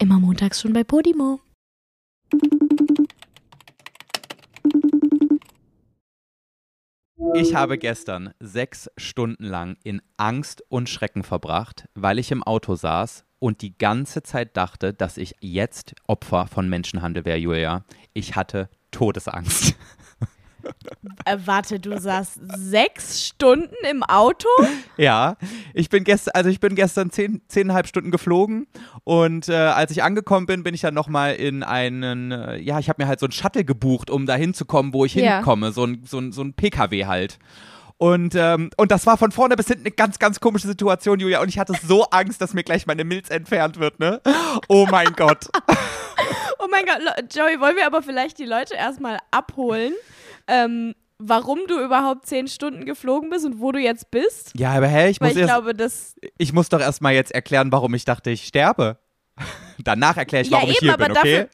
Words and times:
Immer 0.00 0.18
montags 0.18 0.62
schon 0.62 0.72
bei 0.72 0.82
Podimo. 0.82 1.40
Ich 7.34 7.54
habe 7.54 7.76
gestern 7.76 8.32
sechs 8.40 8.90
Stunden 8.96 9.44
lang 9.44 9.76
in 9.84 10.00
Angst 10.16 10.64
und 10.70 10.88
Schrecken 10.88 11.22
verbracht, 11.22 11.86
weil 11.94 12.18
ich 12.18 12.30
im 12.30 12.42
Auto 12.42 12.76
saß 12.76 13.26
und 13.38 13.60
die 13.60 13.76
ganze 13.76 14.22
Zeit 14.22 14.56
dachte, 14.56 14.94
dass 14.94 15.18
ich 15.18 15.34
jetzt 15.40 15.94
Opfer 16.06 16.46
von 16.46 16.70
Menschenhandel 16.70 17.26
wäre, 17.26 17.36
Julia. 17.36 17.84
Ich 18.14 18.36
hatte 18.36 18.70
Todesangst. 18.92 19.76
Äh, 21.24 21.36
warte, 21.44 21.78
du 21.80 21.98
saßt 21.98 22.38
sechs 22.56 23.26
Stunden 23.26 23.74
im 23.90 24.02
Auto? 24.02 24.48
Ja, 24.96 25.36
ich 25.74 25.88
bin 25.88 26.04
gestern, 26.04 26.32
also 26.34 26.50
ich 26.50 26.60
bin 26.60 26.74
gestern 26.74 27.10
zehn, 27.10 27.40
zehneinhalb 27.48 27.86
Stunden 27.86 28.10
geflogen 28.10 28.66
und 29.04 29.48
äh, 29.48 29.54
als 29.54 29.90
ich 29.90 30.02
angekommen 30.02 30.46
bin, 30.46 30.62
bin 30.62 30.74
ich 30.74 30.80
dann 30.82 30.94
nochmal 30.94 31.34
in 31.34 31.62
einen, 31.62 32.32
äh, 32.32 32.56
ja, 32.58 32.78
ich 32.78 32.88
habe 32.88 33.02
mir 33.02 33.08
halt 33.08 33.20
so 33.20 33.26
einen 33.26 33.32
Shuttle 33.32 33.64
gebucht, 33.64 34.10
um 34.10 34.26
da 34.26 34.34
hinzukommen, 34.34 34.92
wo 34.92 35.04
ich 35.04 35.14
Ja. 35.14 35.36
hinkomme, 35.36 35.72
so 35.72 35.84
ein, 35.84 36.02
so 36.06 36.18
ein, 36.18 36.32
so 36.32 36.42
ein 36.42 36.54
PKW 36.54 37.06
halt. 37.06 37.38
Und, 37.96 38.34
ähm, 38.34 38.70
und 38.78 38.90
das 38.90 39.04
war 39.04 39.18
von 39.18 39.30
vorne 39.30 39.56
bis 39.56 39.66
hinten 39.68 39.82
eine 39.82 39.90
ganz, 39.90 40.18
ganz 40.18 40.40
komische 40.40 40.66
Situation, 40.66 41.20
Julia. 41.20 41.42
Und 41.42 41.50
ich 41.50 41.58
hatte 41.58 41.74
so 41.86 42.04
Angst, 42.04 42.40
dass 42.40 42.54
mir 42.54 42.62
gleich 42.64 42.86
meine 42.86 43.04
Milz 43.04 43.28
entfernt 43.28 43.78
wird, 43.78 44.00
ne? 44.00 44.22
Oh 44.68 44.86
mein 44.90 45.12
Gott. 45.14 45.48
Oh 46.62 46.66
mein 46.70 46.84
Gott, 46.84 47.34
Joey, 47.34 47.58
wollen 47.58 47.74
wir 47.76 47.86
aber 47.86 48.02
vielleicht 48.02 48.38
die 48.38 48.44
Leute 48.44 48.74
erstmal 48.74 49.16
abholen, 49.30 49.94
ähm, 50.50 50.94
warum 51.18 51.60
du 51.68 51.78
überhaupt 51.82 52.26
zehn 52.26 52.48
Stunden 52.48 52.84
geflogen 52.84 53.30
bist 53.30 53.44
und 53.46 53.60
wo 53.60 53.72
du 53.72 53.78
jetzt 53.78 54.10
bist? 54.10 54.52
Ja, 54.58 54.72
aber 54.72 54.88
hä, 54.88 55.08
ich 55.10 55.20
Weil 55.20 55.28
muss, 55.28 55.36
ich 55.36 55.42
erst, 55.42 55.52
glaube, 55.54 55.74
das. 55.74 56.14
ich 56.38 56.52
muss 56.52 56.68
doch 56.68 56.80
erstmal 56.80 57.14
jetzt 57.14 57.32
erklären, 57.32 57.70
warum 57.72 57.94
ich 57.94 58.04
dachte, 58.04 58.30
ich 58.30 58.44
sterbe. 58.46 58.98
Danach 59.78 60.16
erkläre 60.16 60.42
ich, 60.42 60.50
Ja, 60.50 60.58
warum 60.58 60.70
ich 60.70 60.76
eben, 60.82 60.86
hier 60.86 60.94
aber 60.94 61.06
bin, 61.08 61.16
okay? 61.16 61.48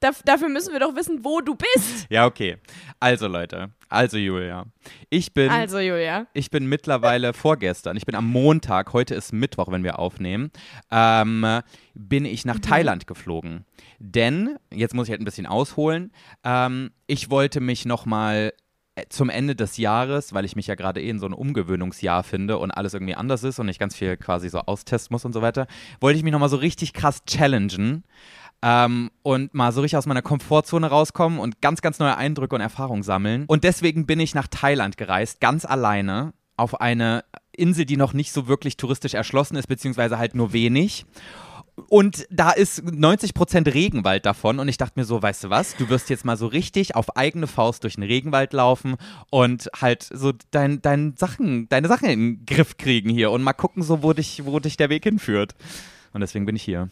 dafür, 0.00 0.12
daf- 0.18 0.22
dafür 0.24 0.48
müssen 0.48 0.72
wir 0.72 0.80
doch 0.80 0.94
wissen, 0.96 1.24
wo 1.24 1.40
du 1.40 1.54
bist. 1.54 2.06
Ja, 2.10 2.26
okay. 2.26 2.56
Also 3.00 3.28
Leute, 3.28 3.70
also 3.88 4.16
Julia, 4.18 4.66
ich 5.10 5.32
bin, 5.34 5.50
Also, 5.50 5.78
Julia. 5.78 6.26
ich 6.34 6.50
bin 6.50 6.66
mittlerweile 6.66 7.32
vorgestern, 7.34 7.96
ich 7.96 8.06
bin 8.06 8.14
am 8.14 8.26
Montag, 8.26 8.92
heute 8.92 9.14
ist 9.14 9.32
Mittwoch, 9.32 9.70
wenn 9.70 9.84
wir 9.84 9.98
aufnehmen, 9.98 10.50
ähm, 10.90 11.60
bin 11.94 12.24
ich 12.24 12.44
Mhm. 12.44 12.50
nach 12.52 12.58
Thailand 12.60 13.06
geflogen. 13.06 13.64
Denn, 13.98 14.56
jetzt 14.72 14.94
muss 14.94 15.06
ich 15.08 15.10
halt 15.12 15.20
ein 15.20 15.24
bisschen 15.24 15.46
ausholen, 15.46 16.12
ähm, 16.44 16.90
ich 17.06 17.30
wollte 17.30 17.60
mich 17.60 17.84
nochmal 17.86 18.52
zum 19.10 19.30
Ende 19.30 19.54
des 19.54 19.76
Jahres, 19.76 20.34
weil 20.34 20.44
ich 20.44 20.56
mich 20.56 20.66
ja 20.66 20.74
gerade 20.74 21.00
eh 21.00 21.08
in 21.08 21.20
so 21.20 21.26
einem 21.26 21.36
Umgewöhnungsjahr 21.36 22.24
finde 22.24 22.58
und 22.58 22.72
alles 22.72 22.94
irgendwie 22.94 23.14
anders 23.14 23.44
ist 23.44 23.60
und 23.60 23.68
ich 23.68 23.78
ganz 23.78 23.94
viel 23.94 24.16
quasi 24.16 24.48
so 24.48 24.58
austesten 24.58 25.14
muss 25.14 25.24
und 25.24 25.32
so 25.32 25.40
weiter, 25.40 25.68
wollte 26.00 26.18
ich 26.18 26.24
mich 26.24 26.32
nochmal 26.32 26.48
so 26.48 26.56
richtig 26.56 26.94
krass 26.94 27.24
challengen 27.24 28.02
ähm, 28.62 29.10
und 29.22 29.54
mal 29.54 29.72
so 29.72 29.80
richtig 29.80 29.96
aus 29.96 30.06
meiner 30.06 30.22
Komfortzone 30.22 30.88
rauskommen 30.88 31.38
und 31.38 31.60
ganz, 31.60 31.80
ganz 31.80 31.98
neue 31.98 32.16
Eindrücke 32.16 32.54
und 32.54 32.60
Erfahrungen 32.60 33.02
sammeln. 33.02 33.44
Und 33.46 33.64
deswegen 33.64 34.06
bin 34.06 34.20
ich 34.20 34.34
nach 34.34 34.48
Thailand 34.48 34.96
gereist, 34.96 35.40
ganz 35.40 35.64
alleine, 35.64 36.32
auf 36.56 36.80
eine 36.80 37.24
Insel, 37.52 37.84
die 37.84 37.96
noch 37.96 38.12
nicht 38.12 38.32
so 38.32 38.48
wirklich 38.48 38.76
touristisch 38.76 39.14
erschlossen 39.14 39.56
ist, 39.56 39.68
beziehungsweise 39.68 40.18
halt 40.18 40.34
nur 40.34 40.52
wenig. 40.52 41.06
Und 41.88 42.26
da 42.30 42.50
ist 42.50 42.82
90% 42.82 43.72
Regenwald 43.72 44.26
davon. 44.26 44.58
Und 44.58 44.66
ich 44.66 44.76
dachte 44.76 44.98
mir 44.98 45.04
so, 45.04 45.22
weißt 45.22 45.44
du 45.44 45.50
was, 45.50 45.76
du 45.76 45.88
wirst 45.88 46.10
jetzt 46.10 46.24
mal 46.24 46.36
so 46.36 46.46
richtig 46.46 46.96
auf 46.96 47.16
eigene 47.16 47.46
Faust 47.46 47.84
durch 47.84 47.94
den 47.94 48.02
Regenwald 48.02 48.52
laufen 48.52 48.96
und 49.30 49.70
halt 49.80 50.02
so 50.02 50.32
dein, 50.50 50.82
dein 50.82 51.14
Sachen, 51.16 51.68
deine 51.68 51.86
Sachen 51.86 52.08
in 52.08 52.18
den 52.18 52.46
Griff 52.46 52.76
kriegen 52.76 53.10
hier 53.10 53.30
und 53.30 53.42
mal 53.42 53.52
gucken, 53.52 53.84
so 53.84 54.02
wo 54.02 54.12
dich, 54.12 54.44
wo 54.44 54.58
dich 54.58 54.76
der 54.76 54.90
Weg 54.90 55.04
hinführt. 55.04 55.54
Und 56.12 56.20
deswegen 56.20 56.46
bin 56.46 56.56
ich 56.56 56.62
hier. 56.62 56.88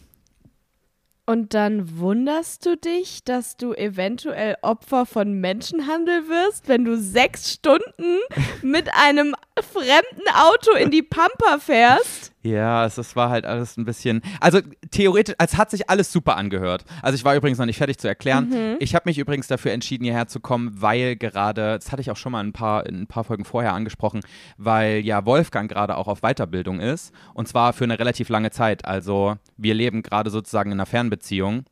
Und 1.29 1.55
dann 1.55 1.99
wunderst 1.99 2.65
du 2.67 2.77
dich, 2.77 3.25
dass 3.25 3.57
du 3.57 3.75
eventuell 3.75 4.57
Opfer 4.63 5.07
von 5.07 5.33
Menschenhandel 5.41 6.29
wirst, 6.29 6.69
wenn 6.69 6.85
du 6.85 6.97
sechs 6.97 7.53
Stunden 7.53 8.21
mit 8.63 8.89
einem 8.95 9.35
fremden 9.61 10.29
Auto 10.33 10.73
in 10.77 10.93
die 10.93 11.03
Pampa 11.03 11.59
fährst? 11.59 12.31
Ja, 12.47 12.87
es, 12.87 12.97
es 12.97 13.17
war 13.17 13.31
halt 13.31 13.45
alles 13.45 13.77
ein 13.77 13.85
bisschen. 13.85 14.23
Also 14.41 14.61
theoretisch, 14.91 15.35
es 15.39 15.57
hat 15.57 15.71
sich 15.71 15.91
alles 15.91 16.13
super 16.13 16.37
angehört. 16.37 16.85
Also 17.03 17.17
ich 17.17 17.25
war 17.25 17.35
übrigens 17.35 17.59
noch 17.59 17.67
nicht 17.67 17.79
fertig 17.79 17.99
zu 17.99 18.07
erklären. 18.07 18.77
Ich 18.79 18.95
habe 18.95 19.09
mich 19.09 19.19
übrigens 19.19 19.49
dafür 19.49 19.73
entschieden, 19.73 20.05
hierher 20.05 20.29
zu 20.29 20.41
kommen, 20.41 20.81
weil 20.81 21.17
gerade, 21.17 21.79
das 21.79 21.91
hatte 21.91 22.03
ich 22.03 22.11
auch 22.11 22.17
schon 22.17 22.33
mal 22.33 22.45
ein 22.45 22.53
paar, 22.53 22.87
in 22.87 23.03
ein 23.03 23.07
paar 23.07 23.25
Folgen 23.25 23.45
vorher 23.45 23.73
angesprochen, 23.73 24.21
weil 24.57 25.01
ja 25.01 25.27
Wolfgang 25.27 25.71
gerade 25.71 25.97
auch 25.97 26.07
auf 26.07 26.21
Weiterbildung 26.21 26.81
ist. 26.81 27.13
Und 27.35 27.49
zwar 27.49 27.73
für 27.73 27.85
eine 27.85 27.99
relativ 27.99 28.29
lange 28.29 28.51
Zeit. 28.51 28.85
Also 28.85 29.37
wir 29.57 29.75
leben 29.75 30.03
gerade 30.03 30.31
sozusagen 30.31 30.71
in 30.71 30.77
einer 30.77 30.87
Fernbeziehung. 30.87 31.65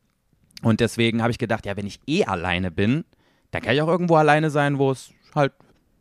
Und 0.61 0.79
deswegen 0.79 1.21
habe 1.21 1.31
ich 1.31 1.37
gedacht, 1.37 1.65
ja, 1.65 1.77
wenn 1.77 1.87
ich 1.87 1.99
eh 2.07 2.25
alleine 2.25 2.71
bin, 2.71 3.05
dann 3.51 3.61
kann 3.61 3.75
ich 3.75 3.81
auch 3.81 3.87
irgendwo 3.87 4.15
alleine 4.15 4.49
sein, 4.49 4.77
wo 4.79 4.91
es 4.91 5.11
halt 5.33 5.53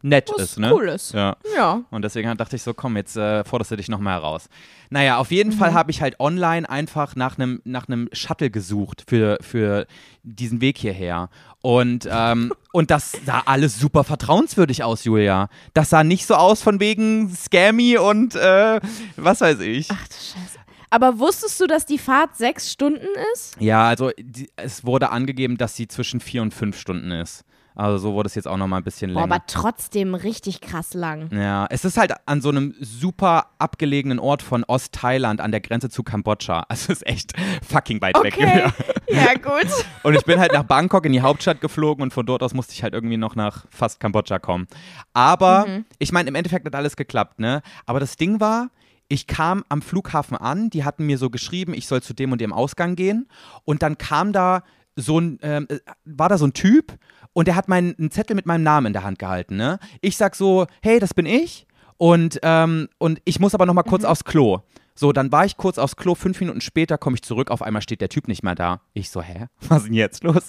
nett 0.05 0.31
Was 0.35 0.43
ist, 0.43 0.59
ne? 0.59 0.73
cool 0.73 0.89
ist. 0.89 1.15
Ja. 1.15 1.37
Ja. 1.57 1.81
Und 1.91 2.03
deswegen 2.03 2.37
dachte 2.37 2.57
ich 2.57 2.63
so, 2.63 2.75
komm, 2.75 2.97
jetzt 2.97 3.17
äh, 3.17 3.43
forderst 3.43 3.71
du 3.71 3.77
dich 3.77 3.89
noch 3.89 3.99
mal 3.99 4.13
heraus. 4.13 4.49
Naja, 4.91 5.17
auf 5.17 5.31
jeden 5.31 5.51
Fall 5.51 5.73
habe 5.73 5.91
ich 5.91 6.03
halt 6.03 6.21
online 6.21 6.69
einfach 6.69 7.17
nach 7.17 7.39
einem 7.39 7.61
nach 7.65 7.87
Shuttle 8.13 8.51
gesucht 8.51 9.05
für, 9.09 9.39
für 9.41 9.87
diesen 10.23 10.61
Weg 10.61 10.79
hierher. 10.79 11.31
Und, 11.63 12.07
ähm, 12.11 12.53
und 12.73 12.91
das 12.91 13.13
sah 13.25 13.43
alles 13.47 13.79
super 13.81 14.05
vertrauenswürdig 14.05 14.85
aus, 14.85 15.05
Julia. 15.05 15.49
Das 15.73 15.91
sah 15.91 16.05
nicht 16.05 16.27
so 16.27 16.35
aus 16.35 16.63
von 16.63 16.81
wegen 16.81 17.35
Scammy 17.35 17.97
und 17.97 18.35
äh, 18.37 18.81
was 19.17 19.41
weiß 19.41 19.61
ich. 19.61 19.89
Ach 19.91 20.07
du 20.07 20.15
Scheiße. 20.15 20.59
Aber 20.91 21.19
wusstest 21.19 21.61
du, 21.61 21.67
dass 21.67 21.87
die 21.87 21.99
Fahrt 21.99 22.37
sechs 22.37 22.71
Stunden 22.71 23.09
ist? 23.33 23.57
Ja, 23.59 23.89
also 23.89 24.11
die, 24.17 24.49
es 24.55 24.85
wurde 24.85 25.11
angegeben, 25.11 25.57
dass 25.57 25.75
sie 25.75 25.89
zwischen 25.89 26.21
vier 26.21 26.43
und 26.43 26.55
fünf 26.55 26.79
Stunden 26.79 27.11
ist. 27.11 27.45
Also 27.77 27.99
so 27.99 28.15
wurde 28.15 28.29
es 28.29 28.35
jetzt 28.37 28.47
auch 28.47 28.57
noch 28.57 28.69
mal 28.69 28.77
ein 28.79 28.85
bisschen 28.85 29.13
Boah, 29.13 29.23
länger. 29.23 29.35
aber 29.35 29.45
trotzdem 29.47 30.15
richtig 30.15 30.61
krass 30.61 30.95
lang. 30.95 31.29
Ja, 31.33 31.67
es 31.71 31.85
ist 31.85 31.97
halt 31.97 32.13
an 32.27 32.41
so 32.41 32.49
einem 32.51 32.75
super 32.81 33.47
abgelegenen 33.59 34.19
Ort 34.21 34.43
von 34.43 34.63
Ostthailand 34.65 35.41
an 35.41 35.51
der 35.51 35.61
Grenze 35.61 35.91
zu 35.91 36.03
Kambodscha. 36.03 36.65
Also 36.75 36.93
es 36.93 37.01
ist 37.03 37.07
echt 37.07 37.33
fucking 37.69 38.01
weit 38.01 38.17
weg. 38.23 38.35
Okay. 38.37 38.59
Ja. 38.65 38.73
Ja, 39.07 39.35
gut. 39.35 39.71
Und 40.03 40.15
ich 40.15 40.25
bin 40.25 40.41
halt 40.41 40.53
nach 40.53 40.65
Bangkok 40.65 41.05
in 41.05 41.13
die 41.13 41.21
Hauptstadt 41.21 41.61
geflogen 41.61 42.03
und 42.03 42.13
von 42.13 42.25
dort 42.27 42.43
aus 42.43 42.55
musste 42.55 42.73
ich 42.73 42.83
halt 42.83 42.95
irgendwie 42.95 43.19
noch 43.19 43.37
nach 43.37 43.67
fast 43.71 44.01
Kambodscha 44.01 44.39
kommen. 44.39 44.67
Aber 45.13 45.67
ich 45.99 46.11
meine, 46.11 46.29
im 46.29 46.35
Endeffekt 46.35 46.67
hat 46.67 46.75
alles 46.75 46.97
geklappt, 46.97 47.39
ne? 47.39 47.61
Aber 47.87 48.01
das 48.01 48.17
Ding 48.17 48.41
war, 48.41 48.71
ich 49.09 49.27
kam 49.27 49.63
am 49.69 49.83
Flughafen 49.83 50.37
an, 50.37 50.71
die 50.71 50.85
hatten 50.85 51.05
mir 51.07 51.19
so 51.19 51.31
geschrieben, 51.31 51.75
ich 51.75 51.87
soll 51.87 52.03
zu 52.03 52.15
dem 52.15 52.33
und 52.33 52.41
dem 52.41 52.53
Ausgang 52.53 52.97
gehen. 52.97 53.29
Und 53.65 53.83
dann 53.83 53.99
kam 53.99 54.33
da 54.33 54.63
so 54.97 55.21
ein, 55.21 55.39
ähm, 55.43 55.67
äh, 55.69 55.79
war 56.05 56.29
da 56.29 56.39
so 56.39 56.47
ein 56.47 56.55
Typ 56.55 56.95
und 57.35 57.47
der 57.47 57.57
hat 57.57 57.69
meinen 57.69 57.95
einen 57.99 58.11
Zettel 58.11 58.35
mit 58.35 58.47
meinem 58.47 58.63
Namen 58.63 58.87
in 58.89 58.93
der 58.95 59.03
Hand 59.05 59.19
gehalten, 59.19 59.57
ne? 59.57 59.79
Ich 60.01 60.17
sag 60.17 60.35
so, 60.35 60.67
hey, 60.83 60.99
das 60.99 61.13
bin 61.13 61.27
ich. 61.27 61.67
Und, 61.99 62.41
ähm, 62.43 62.89
und 62.99 63.21
ich 63.25 63.39
muss 63.39 63.55
aber 63.55 63.67
noch 63.67 63.75
mal 63.75 63.83
kurz 63.83 64.05
aufs 64.05 64.25
Klo. 64.25 64.61
So, 64.97 65.13
dann 65.13 65.33
war 65.33 65.45
ich 65.45 65.57
kurz 65.57 65.77
aufs 65.79 65.97
Klo, 65.97 66.15
fünf 66.15 66.39
Minuten 66.41 66.61
später 66.61 66.99
komme 66.99 67.17
ich 67.17 67.23
zurück, 67.23 67.51
auf 67.51 67.63
einmal 67.63 67.83
steht 67.83 68.01
der 68.01 68.09
Typ 68.09 68.29
nicht 68.29 68.43
mehr 68.45 68.55
da. 68.55 68.81
Ich 68.93 69.11
so, 69.11 69.21
hä? 69.23 69.47
Was 69.69 69.79
ist 69.79 69.87
denn 69.87 69.95
jetzt 69.95 70.23
los? 70.23 70.45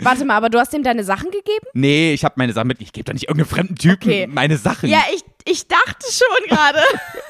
Warte 0.00 0.24
mal, 0.26 0.36
aber 0.36 0.50
du 0.50 0.58
hast 0.58 0.74
ihm 0.74 0.82
deine 0.82 1.02
Sachen 1.04 1.30
gegeben? 1.30 1.66
nee, 1.72 2.12
ich 2.12 2.24
habe 2.24 2.34
meine 2.36 2.52
Sachen 2.52 2.68
mit, 2.68 2.80
ich 2.82 2.92
gebe 2.92 3.04
doch 3.04 3.14
nicht 3.14 3.28
irgendeinem 3.28 3.48
fremden 3.48 3.76
Typen 3.76 4.08
Okay. 4.08 4.26
meine 4.26 4.58
Sachen. 4.58 4.88
Ja, 4.90 5.00
ich, 5.14 5.22
ich 5.44 5.66
dachte 5.68 6.06
schon 6.10 6.48
gerade. 6.56 6.80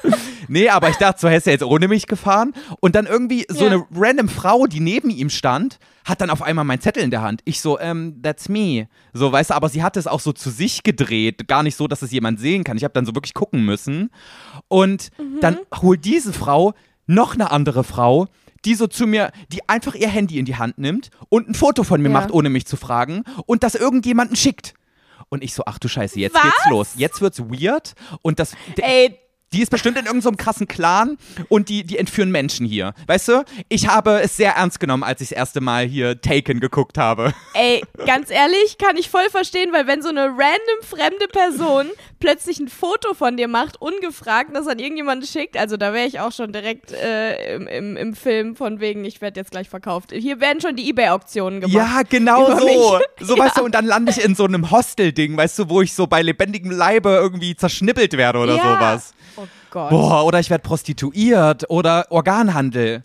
Nee, 0.47 0.69
aber 0.69 0.89
ich 0.89 0.97
dachte, 0.97 1.19
so 1.21 1.27
hättest 1.27 1.47
du 1.47 1.51
jetzt 1.51 1.63
ohne 1.63 1.87
mich 1.87 2.05
gefahren. 2.05 2.53
Und 2.79 2.93
dann 2.93 3.07
irgendwie 3.07 3.47
so 3.49 3.65
Ja. 3.65 3.71
eine 3.71 3.85
random 3.95 4.29
Frau, 4.29 4.67
die 4.67 4.79
neben 4.79 5.09
ihm 5.09 5.31
stand, 5.31 5.79
hat 6.05 6.21
dann 6.21 6.29
auf 6.29 6.43
einmal 6.43 6.63
meinen 6.65 6.81
Zettel 6.81 7.01
in 7.01 7.09
der 7.09 7.23
Hand. 7.23 7.41
Ich 7.45 7.61
so, 7.61 7.79
ähm, 7.79 8.21
that's 8.21 8.47
me. 8.47 8.87
So, 9.11 9.31
weißt 9.31 9.49
du, 9.49 9.53
aber 9.55 9.69
sie 9.69 9.81
hat 9.81 9.97
es 9.97 10.05
auch 10.05 10.19
so 10.19 10.33
zu 10.33 10.51
sich 10.51 10.83
gedreht. 10.83 11.47
Gar 11.47 11.63
nicht 11.63 11.75
so, 11.75 11.87
dass 11.87 12.03
es 12.03 12.11
jemand 12.11 12.39
sehen 12.39 12.63
kann. 12.63 12.77
Ich 12.77 12.83
habe 12.83 12.93
dann 12.93 13.07
so 13.07 13.15
wirklich 13.15 13.33
gucken 13.33 13.65
müssen. 13.65 14.11
Und 14.67 15.09
Mhm. 15.17 15.39
dann 15.41 15.57
holt 15.81 16.05
diese 16.05 16.31
Frau 16.31 16.73
noch 17.07 17.33
eine 17.33 17.49
andere 17.49 17.83
Frau, 17.83 18.27
die 18.65 18.75
so 18.75 18.85
zu 18.85 19.07
mir, 19.07 19.31
die 19.51 19.67
einfach 19.67 19.95
ihr 19.95 20.09
Handy 20.09 20.37
in 20.37 20.45
die 20.45 20.57
Hand 20.57 20.77
nimmt 20.77 21.09
und 21.29 21.49
ein 21.49 21.55
Foto 21.55 21.83
von 21.83 22.03
mir 22.03 22.09
Ja. 22.09 22.13
macht, 22.13 22.31
ohne 22.31 22.49
mich 22.51 22.67
zu 22.67 22.77
fragen. 22.77 23.23
Und 23.47 23.63
das 23.63 23.73
irgendjemanden 23.73 24.35
schickt. 24.35 24.75
Und 25.29 25.43
ich 25.43 25.53
so, 25.53 25.63
ach 25.65 25.79
du 25.79 25.87
Scheiße, 25.87 26.19
jetzt 26.19 26.35
Was? 26.35 26.43
geht's 26.43 26.69
los. 26.69 26.89
Jetzt 26.97 27.21
wird's 27.21 27.39
weird. 27.39 27.93
Und 28.21 28.39
das. 28.39 28.53
Ey, 28.77 29.19
Die 29.53 29.61
ist 29.61 29.69
bestimmt 29.69 29.97
in 29.97 30.05
irgendeinem 30.05 30.33
so 30.33 30.43
krassen 30.43 30.67
Clan 30.67 31.17
und 31.49 31.69
die, 31.69 31.83
die 31.85 31.97
entführen 31.97 32.29
Menschen 32.31 32.65
hier. 32.65 32.93
Weißt 33.07 33.27
du? 33.29 33.45
Ich 33.69 33.87
habe 33.87 34.19
es 34.21 34.35
sehr 34.35 34.53
ernst 34.55 34.79
genommen, 34.81 35.03
als 35.03 35.21
ich 35.21 35.29
das 35.29 35.37
erste 35.37 35.61
Mal 35.61 35.85
hier 35.85 36.19
Taken 36.19 36.59
geguckt 36.59 36.97
habe. 36.97 37.33
ey, 37.53 37.81
ganz 38.05 38.29
ehrlich, 38.31 38.77
kann 38.77 38.97
ich 38.97 39.09
voll 39.09 39.29
verstehen, 39.29 39.71
weil 39.71 39.87
wenn 39.87 40.01
so 40.01 40.09
eine 40.09 40.25
random 40.25 40.81
fremde 40.81 41.27
Person 41.27 41.87
plötzlich 42.19 42.59
ein 42.59 42.67
Foto 42.67 43.13
von 43.13 43.37
dir 43.37 43.47
macht, 43.47 43.81
ungefragt, 43.81 44.51
das 44.53 44.67
an 44.67 44.79
irgendjemanden 44.79 45.27
schickt, 45.27 45.57
also 45.57 45.77
da 45.77 45.93
wäre 45.93 46.07
ich 46.07 46.19
auch 46.19 46.31
schon 46.31 46.51
direkt 46.51 46.91
äh, 46.91 47.55
im, 47.55 47.67
im, 47.67 47.97
im 47.97 48.15
Film 48.15 48.55
von 48.55 48.79
wegen, 48.79 49.05
ich 49.05 49.21
werde 49.21 49.39
jetzt 49.39 49.51
gleich 49.51 49.69
verkauft. 49.69 50.11
Hier 50.11 50.39
werden 50.39 50.61
schon 50.61 50.75
die 50.75 50.89
Ebay-Auktionen 50.89 51.61
gemacht. 51.61 51.75
Ja, 51.75 52.01
genau 52.07 52.57
so. 52.57 52.65
mich. 52.65 53.27
So, 53.27 53.37
weißt 53.37 53.57
du, 53.57 53.63
und 53.63 53.75
dann 53.75 53.85
lande 53.85 54.11
ich 54.11 54.23
in 54.23 54.35
so 54.35 54.45
einem 54.45 54.71
Hostel-Ding, 54.71 55.35
weißt 55.37 55.59
du, 55.59 55.69
wo 55.69 55.81
ich 55.81 55.93
so 55.93 56.07
bei 56.07 56.21
lebendigem 56.21 56.71
Leibe 56.71 57.09
irgendwie 57.09 57.55
zerschnippelt 57.55 58.13
werde 58.13 58.39
oder 58.39 58.55
Ja. 58.55 58.63
sowas. 58.63 59.13
Oh 59.37 59.43
Gott. 59.69 59.89
Boah, 59.89 60.25
oder 60.25 60.39
ich 60.39 60.49
werde 60.49 60.63
prostituiert 60.63 61.69
oder 61.69 62.05
Organhandel. 62.09 63.03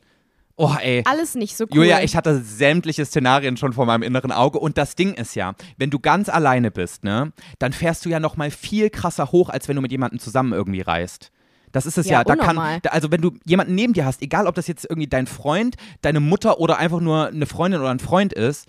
Oh, 0.56 0.74
ey. 0.80 1.02
Alles 1.06 1.34
nicht 1.34 1.56
so 1.56 1.64
cool. 1.64 1.76
Julia, 1.76 2.02
ich 2.02 2.16
hatte 2.16 2.40
sämtliche 2.40 3.06
Szenarien 3.06 3.56
schon 3.56 3.72
vor 3.72 3.86
meinem 3.86 4.02
inneren 4.02 4.32
Auge 4.32 4.58
und 4.58 4.76
das 4.76 4.94
Ding 4.94 5.14
ist 5.14 5.34
ja, 5.34 5.54
wenn 5.78 5.90
du 5.90 5.98
ganz 5.98 6.28
alleine 6.28 6.70
bist, 6.70 7.02
ne, 7.04 7.32
dann 7.58 7.72
fährst 7.72 8.04
du 8.04 8.10
ja 8.10 8.20
noch 8.20 8.36
mal 8.36 8.50
viel 8.50 8.90
krasser 8.90 9.32
hoch, 9.32 9.48
als 9.48 9.68
wenn 9.68 9.76
du 9.76 9.82
mit 9.82 9.90
jemandem 9.90 10.18
zusammen 10.18 10.52
irgendwie 10.52 10.82
reist. 10.82 11.30
Das 11.72 11.86
ist 11.86 11.98
es 11.98 12.06
ja. 12.06 12.18
Ja, 12.18 12.24
Da 12.24 12.36
kann, 12.36 12.50
unnormal. 12.50 12.80
also 12.90 13.10
wenn 13.10 13.20
du 13.20 13.32
jemanden 13.44 13.74
neben 13.74 13.92
dir 13.92 14.04
hast, 14.04 14.22
egal 14.22 14.46
ob 14.46 14.54
das 14.54 14.66
jetzt 14.66 14.84
irgendwie 14.88 15.06
dein 15.08 15.26
Freund, 15.26 15.76
deine 16.02 16.20
Mutter 16.20 16.58
oder 16.60 16.78
einfach 16.78 17.00
nur 17.00 17.28
eine 17.28 17.46
Freundin 17.46 17.80
oder 17.80 17.90
ein 17.90 17.98
Freund 18.00 18.32
ist, 18.32 18.66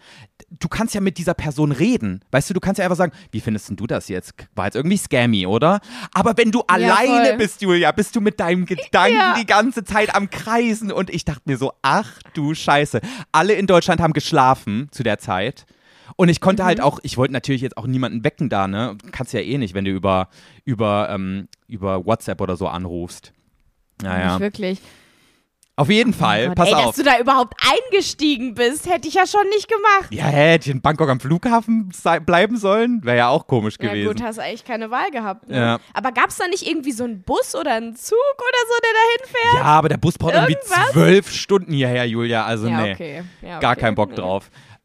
du 0.59 0.67
kannst 0.67 0.93
ja 0.93 1.01
mit 1.01 1.17
dieser 1.17 1.33
Person 1.33 1.71
reden. 1.71 2.21
Weißt 2.31 2.49
du, 2.49 2.53
du 2.53 2.59
kannst 2.59 2.79
ja 2.79 2.85
einfach 2.85 2.97
sagen, 2.97 3.11
wie 3.31 3.39
findest 3.41 3.69
denn 3.69 3.75
du 3.77 3.87
das 3.87 4.07
jetzt? 4.07 4.33
War 4.55 4.65
jetzt 4.65 4.75
irgendwie 4.75 4.97
scammy, 4.97 5.45
oder? 5.47 5.79
Aber 6.13 6.37
wenn 6.37 6.51
du 6.51 6.61
alleine 6.67 7.29
voll. 7.29 7.37
bist, 7.37 7.61
Julia, 7.61 7.91
bist 7.91 8.15
du 8.15 8.21
mit 8.21 8.39
deinem 8.39 8.65
Gedanken 8.65 9.15
Ja. 9.17 9.35
die 9.39 9.45
ganze 9.45 9.83
Zeit 9.83 10.13
am 10.15 10.29
Kreisen 10.29 10.91
und 10.91 11.09
ich 11.09 11.25
dachte 11.25 11.41
mir 11.45 11.57
so, 11.57 11.73
ach 11.81 12.19
du 12.33 12.53
Scheiße. 12.53 13.01
Alle 13.31 13.53
in 13.53 13.67
Deutschland 13.67 14.01
haben 14.01 14.13
geschlafen 14.13 14.87
zu 14.91 15.03
der 15.03 15.17
Zeit. 15.19 15.65
Und 16.15 16.29
ich 16.29 16.41
konnte 16.41 16.63
Mhm. 16.63 16.67
halt 16.67 16.81
auch, 16.81 16.99
ich 17.03 17.17
wollte 17.17 17.33
natürlich 17.33 17.61
jetzt 17.61 17.77
auch 17.77 17.87
niemanden 17.87 18.23
wecken 18.23 18.49
da, 18.49 18.67
ne? 18.67 18.97
Kannst 19.11 19.33
ja 19.33 19.39
eh 19.39 19.57
nicht, 19.57 19.73
wenn 19.73 19.85
du 19.85 19.91
über, 19.91 20.29
über, 20.65 21.09
ähm, 21.11 21.47
über 21.67 22.05
WhatsApp 22.05 22.41
oder 22.41 22.55
so 22.57 22.67
anrufst. 22.67 23.33
Naja. 24.01 24.31
Nicht 24.33 24.39
wirklich. 24.41 24.79
Auf 25.77 25.89
jeden 25.89 26.13
Fall, 26.13 26.47
Gott, 26.49 26.55
pass 26.57 26.67
ey, 26.67 26.73
auf. 26.75 26.85
dass 26.87 26.95
du 26.97 27.03
da 27.03 27.17
überhaupt 27.17 27.55
eingestiegen 27.89 28.53
bist, 28.53 28.87
hätte 28.91 29.07
ich 29.07 29.15
ja 29.15 29.25
schon 29.25 29.47
nicht 29.49 29.67
gemacht. 29.67 30.11
Ja, 30.13 30.25
hätte 30.25 30.69
ich 30.69 30.75
in 30.75 30.81
Bangkok 30.81 31.09
am 31.09 31.19
Flughafen 31.19 31.91
bleiben 32.25 32.57
sollen? 32.57 33.03
Wäre 33.03 33.17
ja 33.17 33.27
auch 33.29 33.47
komisch 33.47 33.77
Ja 33.79 33.87
gewesen. 33.89 34.07
gut, 34.09 34.21
hast 34.21 34.37
eigentlich 34.37 34.65
keine 34.65 34.91
Wahl 34.91 35.09
gehabt. 35.11 35.47
Ne? 35.49 35.57
Ja. 35.57 35.79
Aber 35.93 36.11
gab 36.11 36.29
es 36.29 36.37
da 36.37 36.47
nicht 36.49 36.67
irgendwie 36.67 36.91
so 36.91 37.05
einen 37.05 37.23
Bus 37.23 37.55
oder 37.55 37.71
einen 37.73 37.95
Zug 37.95 38.17
oder 38.37 38.67
so, 38.67 38.73
der 38.83 38.91
da 38.93 39.23
hinfährt? 39.23 39.55
ja, 39.55 39.63
aber 39.63 39.89
der 39.89 39.97
Bus 39.97 40.17
braucht 40.17 40.33
irgendwie 40.35 40.57
zwölf 40.91 41.31
Stunden 41.31 41.73
hierher, 41.73 42.05
Julia. 42.05 42.45
Also 42.45 42.67
Ja, 42.67 42.81
nee, 42.81 42.91
okay. 42.93 43.23
Ja, 43.41 43.59
gar 43.59 43.71
okay. 43.71 43.81
keinen 43.81 43.95
Bock 43.95 44.09
Nee. 44.09 44.17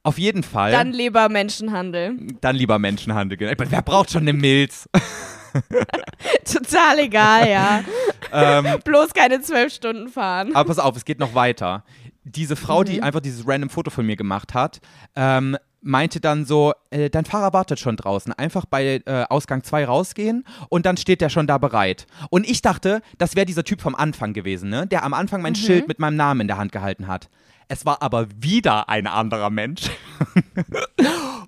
Auf 0.06 0.19
jeden 0.19 0.44
Fall, 0.44 0.70
Dann 0.70 0.93
dann, 0.93 0.97
lieber 0.97 1.29
Menschenhandel. 1.29 2.17
lieber 2.53 2.79
Menschenhandel. 2.79 3.38
Meine, 3.58 3.70
Wer 3.73 3.82
braucht 3.82 4.12
schon 4.12 4.23
eine 4.23 4.32
Milz? 4.32 4.88
Total 6.44 6.99
egal, 7.00 7.49
ja. 7.50 7.85
ähm, 8.32 8.67
Bloß 8.85 9.12
keine 9.14 9.41
zwölf 9.41 9.73
Stunden 9.73 10.08
fahren. 10.08 10.55
Aber 10.55 10.69
pass 10.69 10.79
auf, 10.79 10.97
es 10.97 11.05
geht 11.05 11.19
noch 11.19 11.35
weiter. 11.35 11.85
Diese 12.25 12.56
Frau, 12.56 12.81
Mhm. 12.81 12.85
die 12.85 13.03
einfach 13.03 13.20
dieses 13.20 13.47
random 13.47 13.70
Foto 13.70 13.91
von 13.91 14.06
mir 14.06 14.17
gemacht 14.17 14.55
hat, 14.55 14.81
ähm, 15.14 15.56
meinte 15.82 16.20
dann 16.20 16.44
so, 16.44 16.73
äh, 16.91 17.11
dein 17.11 17.25
Fahrer 17.25 17.52
wartet 17.52 17.79
schon 17.79 17.97
draußen. 17.97 18.32
Einfach 18.32 18.64
bei 18.67 19.02
äh, 19.06 19.25
Ausgang 19.29 19.62
2 19.62 19.85
rausgehen 19.87 20.44
und 20.69 20.87
dann 20.87 20.97
steht 20.97 21.20
der 21.20 21.29
schon 21.29 21.47
da 21.47 21.59
bereit. 21.59 22.06
Und 22.31 22.49
ich 22.49 22.62
dachte, 22.62 23.02
das 23.19 23.37
wäre 23.37 23.47
dieser 23.47 23.62
Typ 23.64 23.81
vom 23.81 23.94
Anfang 23.94 24.32
gewesen, 24.32 24.69
ne? 24.70 24.87
der 24.87 25.05
am 25.05 25.14
Anfang 25.14 25.41
Mhm. 25.41 25.43
mein 25.44 25.55
Schild 25.55 25.87
mit 25.88 25.99
meinem 26.00 26.17
Namen 26.17 26.41
in 26.43 26.49
der 26.49 26.59
Hand 26.59 26.73
gehalten 26.73 27.06
hat. 27.06 27.29
Es 27.69 27.85
war 27.85 28.01
aber 28.01 28.29
wieder 28.39 28.89
ein 28.89 29.07
anderer 29.07 29.51
Mensch. 29.51 29.91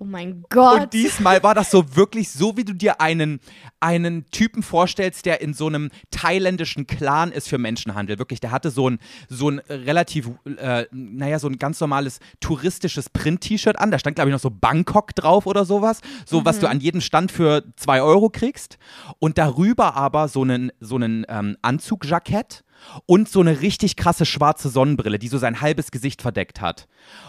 Oh 0.01 0.05
mein 0.05 0.43
Gott. 0.49 0.81
Und 0.81 0.93
diesmal 0.93 1.43
war 1.43 1.53
das 1.53 1.71
so 1.71 1.95
wirklich 1.97 2.31
so, 2.31 2.55
wie 2.55 2.63
du 2.63 2.73
dir 2.73 3.01
einen, 3.01 3.41
einen 3.81 4.25
Typen 4.31 4.63
vorstellst, 4.63 5.25
der 5.25 5.41
in 5.41 5.53
so 5.53 5.67
einem 5.67 5.89
thailändischen 6.11 6.87
Clan 6.87 7.33
ist 7.33 7.49
für 7.49 7.57
Menschenhandel. 7.57 8.17
Wirklich, 8.17 8.39
der 8.39 8.51
hatte 8.51 8.71
so 8.71 8.89
ein, 8.89 8.99
so 9.27 9.49
ein 9.49 9.59
relativ, 9.59 10.29
äh, 10.45 10.85
naja, 10.91 11.39
so 11.39 11.47
ein 11.47 11.57
ganz 11.57 11.81
normales 11.81 12.19
touristisches 12.39 13.09
Print-T-Shirt 13.09 13.77
an. 13.77 13.91
Da 13.91 13.99
stand, 13.99 14.15
glaube 14.15 14.29
ich, 14.29 14.33
noch 14.33 14.39
so 14.39 14.51
Bangkok 14.51 15.13
drauf 15.15 15.45
oder 15.45 15.65
sowas. 15.65 15.99
So, 16.25 16.45
was 16.45 16.59
du 16.59 16.67
an 16.67 16.79
jedem 16.79 17.01
Stand 17.01 17.31
für 17.31 17.63
zwei 17.75 18.01
Euro 18.01 18.29
kriegst. 18.29 18.77
Und 19.19 19.37
darüber 19.37 19.95
aber 19.95 20.29
so 20.29 20.43
einen, 20.43 20.71
so 20.79 20.95
einen 20.95 21.25
ähm, 21.27 21.57
Anzugjackett 21.61 22.63
und 23.05 23.29
so 23.29 23.39
eine 23.41 23.61
richtig 23.61 23.95
krasse 23.95 24.25
schwarze 24.25 24.69
Sonnenbrille, 24.69 25.19
die 25.19 25.27
so 25.27 25.37
sein 25.37 25.61
halbes 25.61 25.91
Gesicht 25.91 26.21
verdeckt 26.21 26.61
hat. 26.61 26.87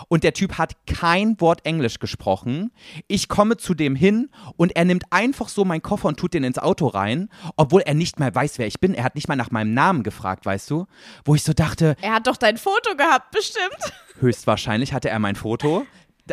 Und 0.08 0.24
der 0.24 0.32
Typ 0.32 0.58
hat 0.58 0.74
kein 0.86 1.40
Wort 1.40 1.64
Englisch 1.64 1.98
gesprochen. 1.98 2.72
Ich 3.08 3.28
komme 3.28 3.56
zu 3.56 3.74
dem 3.74 3.94
hin 3.94 4.30
und 4.56 4.76
er 4.76 4.84
nimmt 4.84 5.04
einfach 5.10 5.48
so 5.48 5.64
meinen 5.64 5.82
Koffer 5.82 6.08
und 6.08 6.18
tut 6.18 6.34
den 6.34 6.44
ins 6.44 6.58
Auto 6.58 6.86
rein, 6.86 7.28
obwohl 7.56 7.82
er 7.82 7.94
nicht 7.94 8.18
mal 8.18 8.34
weiß, 8.34 8.58
wer 8.58 8.66
ich 8.66 8.80
bin. 8.80 8.94
Er 8.94 9.04
hat 9.04 9.14
nicht 9.14 9.28
mal 9.28 9.36
nach 9.36 9.50
meinem 9.50 9.74
Namen 9.74 10.02
gefragt, 10.02 10.46
weißt 10.46 10.70
du? 10.70 10.86
Wo 11.24 11.34
ich 11.34 11.42
so 11.42 11.52
dachte, 11.52 11.96
er 12.00 12.14
hat 12.14 12.26
doch 12.26 12.36
dein 12.36 12.56
Foto 12.56 12.96
gehabt, 12.96 13.30
bestimmt. 13.30 13.92
höchstwahrscheinlich 14.20 14.92
hatte 14.92 15.10
er 15.10 15.18
mein 15.18 15.36
Foto. 15.36 15.86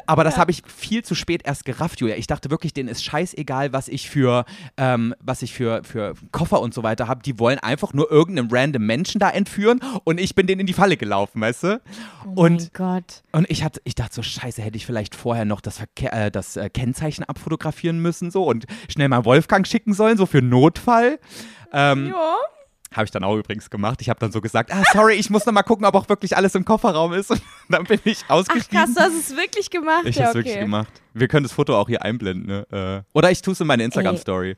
Aber 0.06 0.24
das 0.24 0.38
habe 0.38 0.52
ich 0.52 0.64
viel 0.68 1.04
zu 1.04 1.16
spät 1.16 1.42
erst 1.46 1.66
gerafft, 1.66 2.00
Julia. 2.00 2.16
Ich 2.16 2.28
dachte 2.28 2.50
wirklich, 2.50 2.74
denen 2.74 2.90
ist 2.90 3.04
scheißegal, 3.04 3.74
was 3.74 3.88
ich 3.88 4.10
für, 4.10 4.46
ähm, 4.78 5.16
was 5.20 5.42
ich 5.42 5.54
für, 5.54 5.84
für 5.84 6.14
Koffer 6.32 6.62
und 6.62 6.74
so 6.74 6.84
weiter 6.84 7.08
habe. 7.08 7.22
Die 7.24 7.40
wollen 7.40 7.60
einfach 7.60 7.94
nur 7.94 8.12
irgendeinen 8.12 8.50
random 8.52 8.86
Menschen 8.86 9.20
da 9.20 9.30
entführen 9.30 9.80
und 10.04 10.20
ich 10.20 10.36
bin 10.36 10.48
denen 10.48 10.62
in 10.62 10.68
die 10.68 10.74
Falle 10.74 10.98
gelaufen, 10.98 11.42
weißt 11.42 11.64
du? 11.64 11.82
Oh 12.26 12.28
mein 12.28 12.38
und, 12.38 12.74
Gott. 12.74 13.24
und 13.32 13.50
ich, 13.50 13.64
hatte, 13.64 13.82
ich 13.84 13.96
dachte 13.96 14.16
so, 14.16 14.22
scheiße, 14.22 14.62
hätte 14.62 14.78
ich 14.78 14.86
vielleicht 14.86 15.16
vorher 15.16 15.46
noch 15.46 15.62
das, 15.62 15.78
Verkehr, 15.78 16.14
äh, 16.14 16.32
das 16.32 16.58
äh, 16.58 16.70
Kennzeichen 16.70 17.24
abfotografieren 17.24 18.00
müssen 18.00 18.32
so 18.32 18.44
und 18.46 18.66
schnell 18.90 19.10
mal 19.10 19.26
Wolfgang 19.26 19.68
schicken 19.68 19.94
sollen, 19.94 20.18
so 20.18 20.26
für 20.26 20.42
Notfall. 20.42 21.20
Ähm, 21.74 22.08
Ja. 22.08 22.36
Habe 22.94 23.06
ich 23.06 23.12
dann 23.12 23.24
auch 23.24 23.36
übrigens 23.36 23.70
gemacht. 23.70 24.02
Ich 24.02 24.10
habe 24.10 24.20
dann 24.20 24.32
so 24.32 24.42
gesagt, 24.42 24.72
ah, 24.74 24.84
sorry, 24.94 25.16
ich 25.16 25.30
muss 25.30 25.46
noch 25.46 25.54
mal 25.54 25.64
gucken, 25.64 25.86
ob 25.86 25.96
auch 25.96 26.10
wirklich 26.10 26.36
alles 26.36 26.56
im 26.56 26.66
Kofferraum 26.66 27.14
ist. 27.14 27.32
Und 27.32 27.42
dann 27.70 27.84
bin 27.84 28.00
ich 28.06 28.24
Ach 28.28 28.36
ausgestiegen. 28.36 28.80
krass, 28.80 28.94
du 28.94 29.02
hast 29.02 29.14
es 29.14 29.36
wirklich 29.36 29.70
gemacht. 29.70 30.04
Ich 30.06 30.16
ja, 30.16 30.28
habe 30.28 30.32
es 30.32 30.36
okay. 30.36 30.46
wirklich 30.46 30.60
gemacht. 30.64 31.02
Wir 31.14 31.28
können 31.28 31.44
das 31.44 31.52
Foto 31.52 31.78
auch 31.78 31.88
hier 31.88 32.04
einblenden. 32.04 32.48
Ne? 32.48 33.04
Äh, 33.06 33.18
oder 33.18 33.32
ich 33.32 33.42
tue 33.42 33.54
es 33.54 33.62
in 33.62 33.68
meine 33.68 33.84
Instagram-Story. 33.84 34.56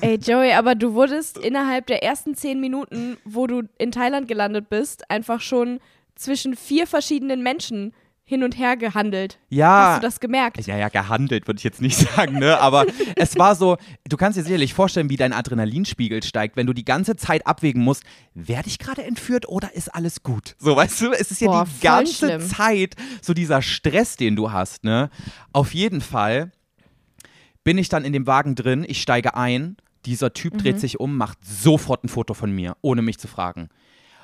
Ey, 0.00 0.16
Joey, 0.16 0.52
aber 0.52 0.74
du 0.74 0.94
wurdest 0.94 1.38
innerhalb 1.38 1.86
der 1.86 2.02
ersten 2.02 2.34
zehn 2.34 2.60
Minuten, 2.60 3.16
wo 3.24 3.46
du 3.46 3.62
in 3.78 3.92
Thailand 3.92 4.28
gelandet 4.28 4.68
bist, 4.68 5.10
einfach 5.10 5.40
schon 5.40 5.80
zwischen 6.14 6.54
vier 6.54 6.86
verschiedenen 6.86 7.42
Menschen 7.42 7.94
hin 8.30 8.44
und 8.44 8.56
her 8.56 8.76
gehandelt. 8.76 9.40
Ja. 9.48 9.88
Hast 9.88 9.98
du 9.98 10.06
das 10.06 10.20
gemerkt? 10.20 10.64
Ja, 10.64 10.78
ja, 10.78 10.88
gehandelt 10.88 11.48
würde 11.48 11.58
ich 11.58 11.64
jetzt 11.64 11.82
nicht 11.82 11.96
sagen, 12.14 12.38
ne? 12.38 12.60
Aber 12.60 12.86
es 13.16 13.36
war 13.36 13.56
so, 13.56 13.76
du 14.08 14.16
kannst 14.16 14.38
dir 14.38 14.44
sicherlich 14.44 14.72
vorstellen, 14.72 15.10
wie 15.10 15.16
dein 15.16 15.32
Adrenalinspiegel 15.32 16.22
steigt, 16.22 16.56
wenn 16.56 16.68
du 16.68 16.72
die 16.72 16.84
ganze 16.84 17.16
Zeit 17.16 17.44
abwägen 17.46 17.82
musst, 17.82 18.04
werde 18.34 18.68
ich 18.68 18.78
gerade 18.78 19.02
entführt 19.02 19.48
oder 19.48 19.74
ist 19.74 19.92
alles 19.92 20.22
gut? 20.22 20.54
So, 20.58 20.76
weißt 20.76 21.00
du, 21.00 21.10
es 21.10 21.32
ist 21.32 21.40
ja 21.40 21.48
Boah, 21.48 21.64
die 21.64 21.80
ganze 21.84 22.14
schlimm. 22.14 22.40
Zeit 22.40 22.94
so 23.20 23.34
dieser 23.34 23.62
Stress, 23.62 24.16
den 24.16 24.36
du 24.36 24.52
hast, 24.52 24.84
ne? 24.84 25.10
Auf 25.52 25.74
jeden 25.74 26.00
Fall 26.00 26.52
bin 27.64 27.78
ich 27.78 27.88
dann 27.88 28.04
in 28.04 28.12
dem 28.12 28.28
Wagen 28.28 28.54
drin, 28.54 28.86
ich 28.88 29.02
steige 29.02 29.34
ein, 29.34 29.76
dieser 30.06 30.32
Typ 30.32 30.54
Mhm. 30.54 30.58
dreht 30.58 30.80
sich 30.80 31.00
um, 31.00 31.16
macht 31.16 31.38
sofort 31.44 32.04
ein 32.04 32.08
Foto 32.08 32.32
von 32.32 32.52
mir, 32.52 32.76
ohne 32.80 33.02
mich 33.02 33.18
zu 33.18 33.26
fragen. 33.28 33.68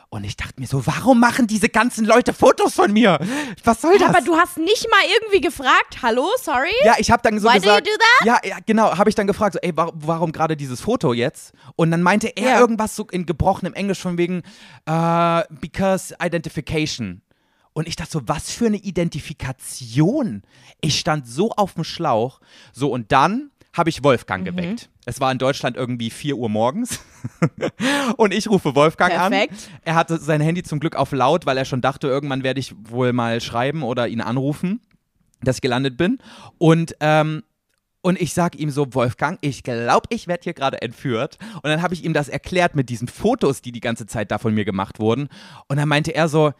Und 0.08 0.24
ich 0.24 0.36
dachte 0.36 0.54
mir 0.60 0.66
so, 0.68 0.86
warum 0.86 1.18
machen 1.18 1.46
diese 1.48 1.68
ganzen 1.68 2.04
Leute 2.04 2.32
Fotos 2.32 2.74
von 2.74 2.92
mir? 2.92 3.18
Was 3.64 3.82
soll 3.82 3.98
das? 3.98 4.08
Aber 4.08 4.20
du 4.20 4.36
hast 4.36 4.56
nicht 4.56 4.86
mal 4.90 5.00
irgendwie 5.20 5.40
gefragt, 5.40 5.98
hallo, 6.00 6.28
sorry? 6.40 6.70
Ja, 6.84 6.94
ich 6.98 7.10
habe 7.10 7.22
dann 7.22 7.38
so 7.40 7.48
Why 7.48 7.54
do 7.54 7.60
gesagt. 7.62 7.86
you 7.88 7.92
do 7.94 8.26
Ja, 8.26 8.38
ja, 8.44 8.56
genau, 8.64 8.96
habe 8.96 9.10
ich 9.10 9.16
dann 9.16 9.26
gefragt, 9.26 9.54
so, 9.54 9.58
ey, 9.60 9.76
wa 9.76 9.90
warum 9.94 10.30
gerade 10.32 10.56
dieses 10.56 10.80
Foto 10.80 11.12
jetzt? 11.12 11.52
Und 11.74 11.90
dann 11.90 12.02
meinte 12.02 12.28
er 12.36 12.50
Ja. 12.52 12.60
irgendwas 12.60 12.94
so 12.94 13.06
in 13.10 13.26
gebrochenem 13.26 13.74
Englisch 13.74 13.98
von 13.98 14.16
wegen, 14.16 14.42
äh, 14.86 15.42
because 15.60 16.14
identification. 16.22 17.22
Und 17.72 17.88
ich 17.88 17.96
dachte 17.96 18.12
so, 18.12 18.20
was 18.26 18.50
für 18.52 18.66
eine 18.66 18.78
Identifikation? 18.78 20.42
Ich 20.80 20.98
stand 20.98 21.26
so 21.26 21.50
auf 21.50 21.74
dem 21.74 21.84
Schlauch. 21.84 22.40
So, 22.72 22.90
und 22.90 23.12
dann 23.12 23.50
habe 23.76 23.90
ich 23.90 24.02
Wolfgang 24.02 24.42
Mhm. 24.42 24.56
geweckt. 24.56 24.90
Es 25.04 25.20
war 25.20 25.30
in 25.30 25.38
Deutschland 25.38 25.76
irgendwie 25.76 26.10
4 26.10 26.36
Uhr 26.36 26.48
morgens. 26.48 27.00
und 28.16 28.32
ich 28.32 28.48
rufe 28.48 28.74
Wolfgang 28.74 29.12
Perfekt. 29.12 29.52
an. 29.52 29.58
Er 29.84 29.94
hatte 29.94 30.18
sein 30.18 30.40
Handy 30.40 30.62
zum 30.62 30.80
Glück 30.80 30.96
auf 30.96 31.12
laut, 31.12 31.46
weil 31.46 31.58
er 31.58 31.64
schon 31.64 31.80
dachte, 31.80 32.06
irgendwann 32.08 32.42
werde 32.42 32.60
ich 32.60 32.74
wohl 32.88 33.12
mal 33.12 33.40
schreiben 33.40 33.82
oder 33.82 34.08
ihn 34.08 34.20
anrufen, 34.20 34.80
dass 35.42 35.56
ich 35.56 35.62
gelandet 35.62 35.96
bin. 35.96 36.18
Und 36.58 36.96
ähm, 37.00 37.42
und 38.02 38.20
ich 38.22 38.34
sag 38.34 38.54
ihm 38.54 38.70
so, 38.70 38.94
Wolfgang, 38.94 39.36
ich 39.40 39.64
glaube, 39.64 40.06
ich 40.10 40.28
werde 40.28 40.44
hier 40.44 40.54
gerade 40.54 40.80
entführt. 40.80 41.38
Und 41.54 41.64
dann 41.64 41.82
habe 41.82 41.92
ich 41.92 42.04
ihm 42.04 42.12
das 42.12 42.28
erklärt 42.28 42.76
mit 42.76 42.88
diesen 42.88 43.08
Fotos, 43.08 43.62
die 43.62 43.72
die 43.72 43.80
ganze 43.80 44.06
Zeit 44.06 44.30
da 44.30 44.38
von 44.38 44.54
mir 44.54 44.64
gemacht 44.64 45.00
wurden. 45.00 45.28
Und 45.66 45.76
dann 45.78 45.88
meinte 45.88 46.14
er 46.14 46.28
so, 46.28 46.52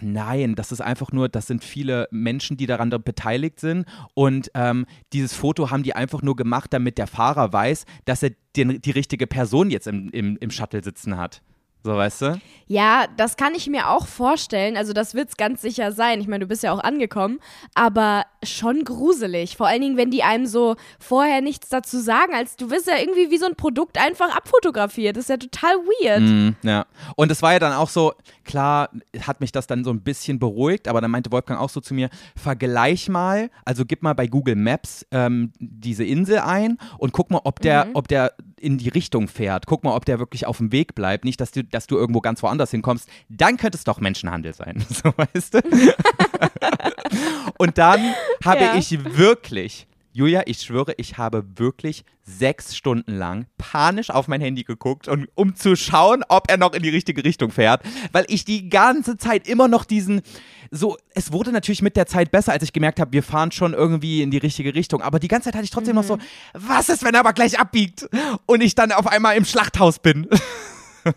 Nein, 0.00 0.54
das 0.54 0.72
ist 0.72 0.80
einfach 0.80 1.12
nur, 1.12 1.28
das 1.28 1.46
sind 1.46 1.62
viele 1.62 2.08
Menschen, 2.10 2.56
die 2.56 2.66
daran 2.66 2.90
beteiligt 2.90 3.60
sind. 3.60 3.86
Und 4.14 4.50
ähm, 4.54 4.86
dieses 5.12 5.34
Foto 5.34 5.70
haben 5.70 5.82
die 5.82 5.94
einfach 5.94 6.22
nur 6.22 6.36
gemacht, 6.36 6.72
damit 6.72 6.96
der 6.96 7.06
Fahrer 7.06 7.52
weiß, 7.52 7.84
dass 8.04 8.22
er 8.22 8.30
den, 8.56 8.80
die 8.80 8.90
richtige 8.90 9.26
Person 9.26 9.70
jetzt 9.70 9.86
im, 9.86 10.08
im, 10.10 10.36
im 10.38 10.50
Shuttle 10.50 10.82
sitzen 10.82 11.16
hat. 11.18 11.42
So, 11.84 11.94
weißt 11.94 12.22
du? 12.22 12.40
Ja, 12.66 13.04
das 13.18 13.36
kann 13.36 13.54
ich 13.54 13.68
mir 13.68 13.90
auch 13.90 14.06
vorstellen. 14.06 14.78
Also 14.78 14.94
das 14.94 15.12
wird's 15.12 15.36
ganz 15.36 15.60
sicher 15.60 15.92
sein. 15.92 16.18
Ich 16.22 16.28
meine, 16.28 16.44
du 16.44 16.48
bist 16.48 16.62
ja 16.62 16.72
auch 16.72 16.82
angekommen, 16.82 17.40
aber 17.74 18.24
schon 18.42 18.84
gruselig. 18.84 19.58
Vor 19.58 19.66
allen 19.66 19.82
Dingen, 19.82 19.98
wenn 19.98 20.10
die 20.10 20.22
einem 20.22 20.46
so 20.46 20.76
vorher 20.98 21.42
nichts 21.42 21.68
dazu 21.68 21.98
sagen, 21.98 22.32
als 22.34 22.56
du 22.56 22.70
wirst 22.70 22.86
ja 22.86 22.94
irgendwie 22.98 23.30
wie 23.30 23.36
so 23.36 23.44
ein 23.44 23.54
Produkt 23.54 23.98
einfach 23.98 24.34
abfotografiert. 24.34 25.16
Das 25.16 25.24
ist 25.24 25.28
ja 25.28 25.36
total 25.36 25.76
weird. 25.76 26.22
Mhm, 26.22 26.56
ja. 26.62 26.86
Und 27.16 27.30
es 27.30 27.42
war 27.42 27.52
ja 27.52 27.58
dann 27.58 27.74
auch 27.74 27.90
so, 27.90 28.14
klar, 28.44 28.88
hat 29.20 29.42
mich 29.42 29.52
das 29.52 29.66
dann 29.66 29.84
so 29.84 29.90
ein 29.90 30.00
bisschen 30.00 30.38
beruhigt, 30.38 30.88
aber 30.88 31.02
dann 31.02 31.10
meinte 31.10 31.30
Wolfgang 31.32 31.60
auch 31.60 31.68
so 31.68 31.82
zu 31.82 31.92
mir, 31.92 32.08
vergleich 32.34 33.10
mal, 33.10 33.50
also 33.66 33.84
gib 33.84 34.02
mal 34.02 34.14
bei 34.14 34.26
Google 34.26 34.56
Maps 34.56 35.04
ähm, 35.10 35.52
diese 35.58 36.04
Insel 36.04 36.38
ein 36.38 36.78
und 36.96 37.12
guck 37.12 37.30
mal, 37.30 37.42
ob 37.44 37.60
der, 37.60 37.88
ob 37.92 38.08
der 38.08 38.32
in 38.64 38.78
die 38.78 38.88
Richtung 38.88 39.28
fährt. 39.28 39.66
Guck 39.66 39.84
mal, 39.84 39.94
ob 39.94 40.04
der 40.04 40.18
wirklich 40.18 40.46
auf 40.46 40.56
dem 40.58 40.72
Weg 40.72 40.94
bleibt. 40.94 41.24
Nicht, 41.24 41.40
dass 41.40 41.50
du, 41.52 41.62
dass 41.62 41.86
du 41.86 41.96
irgendwo 41.96 42.20
ganz 42.20 42.42
woanders 42.42 42.70
hinkommst. 42.70 43.08
Dann 43.28 43.56
könnte 43.56 43.76
es 43.78 43.84
doch 43.84 44.00
Menschenhandel 44.00 44.54
sein. 44.54 44.84
So, 44.94 45.12
weißt 45.16 45.54
du? 45.54 45.60
Und 47.58 47.78
dann 47.78 48.14
habe 48.44 48.60
Ja. 48.64 48.74
ich 48.76 49.04
wirklich, 49.16 49.86
Julia, 50.16 50.44
ich 50.46 50.60
schwöre, 50.60 50.94
ich 50.96 51.18
habe 51.18 51.44
wirklich 51.56 52.04
sechs 52.22 52.76
Stunden 52.76 53.16
lang 53.16 53.46
panisch 53.58 54.10
auf 54.10 54.28
mein 54.28 54.40
Handy 54.40 54.62
geguckt, 54.62 55.08
und, 55.08 55.26
um 55.34 55.56
zu 55.56 55.74
schauen, 55.74 56.22
ob 56.28 56.48
er 56.48 56.56
noch 56.56 56.72
in 56.72 56.84
die 56.84 56.88
richtige 56.88 57.24
Richtung 57.24 57.50
fährt, 57.50 57.82
weil 58.12 58.24
ich 58.28 58.44
die 58.44 58.70
ganze 58.70 59.16
Zeit 59.16 59.48
immer 59.48 59.66
noch 59.66 59.84
diesen, 59.84 60.22
so, 60.70 60.96
es 61.16 61.32
wurde 61.32 61.50
natürlich 61.50 61.82
mit 61.82 61.96
der 61.96 62.06
Zeit 62.06 62.30
besser, 62.30 62.52
als 62.52 62.62
ich 62.62 62.72
gemerkt 62.72 63.00
habe, 63.00 63.12
wir 63.12 63.24
fahren 63.24 63.50
schon 63.50 63.74
irgendwie 63.74 64.22
in 64.22 64.30
die 64.30 64.38
richtige 64.38 64.72
Richtung, 64.76 65.02
aber 65.02 65.18
die 65.18 65.26
ganze 65.26 65.46
Zeit 65.46 65.56
hatte 65.56 65.64
ich 65.64 65.72
trotzdem 65.72 65.96
noch 65.96 66.04
so, 66.04 66.16
was 66.52 66.90
ist, 66.90 67.02
wenn 67.02 67.14
er 67.14 67.20
aber 67.20 67.32
gleich 67.32 67.58
abbiegt 67.58 68.08
und 68.46 68.62
ich 68.62 68.76
dann 68.76 68.92
auf 68.92 69.08
einmal 69.08 69.36
im 69.36 69.44
Schlachthaus 69.44 69.98
bin? 69.98 70.28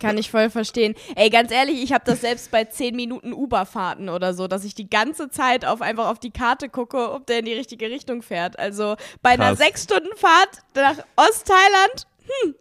Kann 0.00 0.18
ich 0.18 0.30
voll 0.30 0.50
verstehen. 0.50 0.94
Ey, 1.16 1.30
ganz 1.30 1.50
ehrlich, 1.50 1.82
ich 1.82 1.92
habe 1.92 2.04
das 2.04 2.20
selbst 2.20 2.50
bei 2.50 2.64
10 2.64 2.94
Minuten 2.94 3.32
Uber-Fahrten 3.32 4.08
oder 4.08 4.34
so, 4.34 4.46
dass 4.46 4.64
ich 4.64 4.74
die 4.74 4.90
ganze 4.90 5.30
Zeit 5.30 5.64
auf 5.64 5.80
einfach 5.80 6.08
auf 6.08 6.18
die 6.18 6.30
Karte 6.30 6.68
gucke, 6.68 7.12
ob 7.12 7.26
der 7.26 7.40
in 7.40 7.46
die 7.46 7.54
richtige 7.54 7.90
Richtung 7.90 8.22
fährt. 8.22 8.58
Also 8.58 8.96
bei 9.22 9.30
einer 9.30 9.54
Krass. 9.54 9.60
6-Stunden-Fahrt 9.60 10.62
nach 10.74 11.04
Ostthailand 11.16 12.06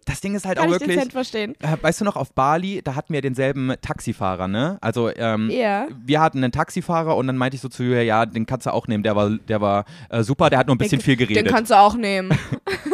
Das 0.06 0.22
Ding 0.22 0.36
ist 0.36 0.46
halt 0.46 0.58
kann 0.58 0.70
auch 0.70 0.74
ich 0.74 0.80
wirklich. 0.80 0.96
dezent 0.96 1.12
verstehen. 1.14 1.56
Äh, 1.60 1.78
Weißt 1.82 2.02
du 2.02 2.06
noch, 2.06 2.16
auf 2.16 2.34
Bali, 2.34 2.82
da 2.84 2.96
hatten 2.96 3.14
wir 3.14 3.22
denselben 3.22 3.74
Taxifahrer, 3.82 4.48
ne? 4.48 4.78
Also, 4.82 5.10
ähm, 5.16 5.50
Ja. 5.50 5.88
wir 6.06 6.22
hatten 6.22 6.44
einen 6.44 6.52
Taxifahrer 6.52 7.16
und 7.16 7.28
dann 7.28 7.38
meinte 7.38 7.56
ich 7.56 7.62
so 7.62 7.70
zu 7.70 7.84
Julia, 7.84 8.02
ja, 8.02 8.26
den 8.26 8.46
kannst 8.46 8.66
du 8.66 8.74
auch 8.74 8.88
nehmen, 8.88 9.04
der 9.04 9.16
war, 9.16 9.30
der 9.30 9.62
war 9.62 9.86
äh, 10.10 10.24
super, 10.24 10.50
der 10.50 10.60
hat 10.60 10.68
nur 10.68 10.76
ein 10.76 10.80
bisschen 10.80 11.00
Den- 11.00 11.06
viel 11.06 11.16
Den 11.18 11.28
geredet. 11.28 11.52
kannst 11.54 11.72
du 11.72 11.76
auch 11.78 11.96
nehmen. 11.96 12.38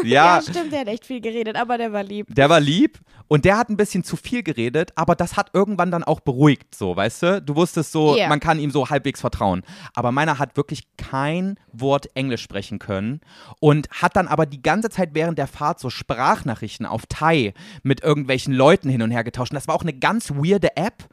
Ja, 0.04 0.36
ja, 0.36 0.42
stimmt, 0.42 0.74
der 0.74 0.82
hat 0.82 0.88
echt 0.88 1.06
viel 1.06 1.22
geredet, 1.22 1.56
aber 1.56 1.78
der 1.78 1.94
war 1.94 2.04
lieb. 2.04 2.28
der 2.36 2.50
war 2.50 2.60
lieb 2.60 3.00
und 3.30 3.46
der 3.46 3.58
hat 3.58 3.70
ein 3.70 3.78
bisschen 3.78 4.04
zu 4.04 4.18
viel 4.18 4.44
geredet, 4.44 4.92
aber 4.96 5.16
das 5.16 5.38
hat 5.38 5.52
irgendwann 5.54 5.92
dann 5.92 6.04
auch 6.04 6.20
beruhigt, 6.20 6.76
so, 6.76 6.94
weißt 6.96 7.24
du? 7.24 7.42
Du 7.42 7.56
wusstest 7.56 7.92
so, 7.94 8.18
Ja. 8.18 8.28
man 8.28 8.40
kann 8.42 8.60
ihm 8.60 8.70
so 8.72 8.90
halbwegs 8.90 9.22
vertrauen. 9.22 9.64
Aber 9.94 10.12
meiner 10.12 10.40
hat 10.40 10.58
wirklich 10.58 10.84
kein 10.98 11.58
Wort 11.72 12.08
Englisch 12.16 12.42
sprechen 12.42 12.80
können 12.80 13.22
und 13.62 13.88
hat 13.92 14.16
dann 14.18 14.28
aber 14.28 14.46
die 14.46 14.62
ganze 14.62 14.90
Zeit 14.90 15.12
während 15.14 15.38
der 15.38 15.48
Fahrt 15.48 15.80
so 15.80 15.90
Sprachnachrichten 15.90 16.63
auf 16.86 17.04
Thai 17.08 17.54
mit 17.84 18.02
irgendwelchen 18.04 18.54
Leuten 18.54 18.90
hin 18.90 19.02
und 19.02 19.12
her 19.12 19.24
getauscht. 19.24 19.52
Und 19.52 19.56
das 19.56 19.68
war 19.68 19.76
auch 19.76 19.82
eine 19.84 19.94
ganz 19.94 20.32
weirde 20.32 20.76
App 20.76 21.06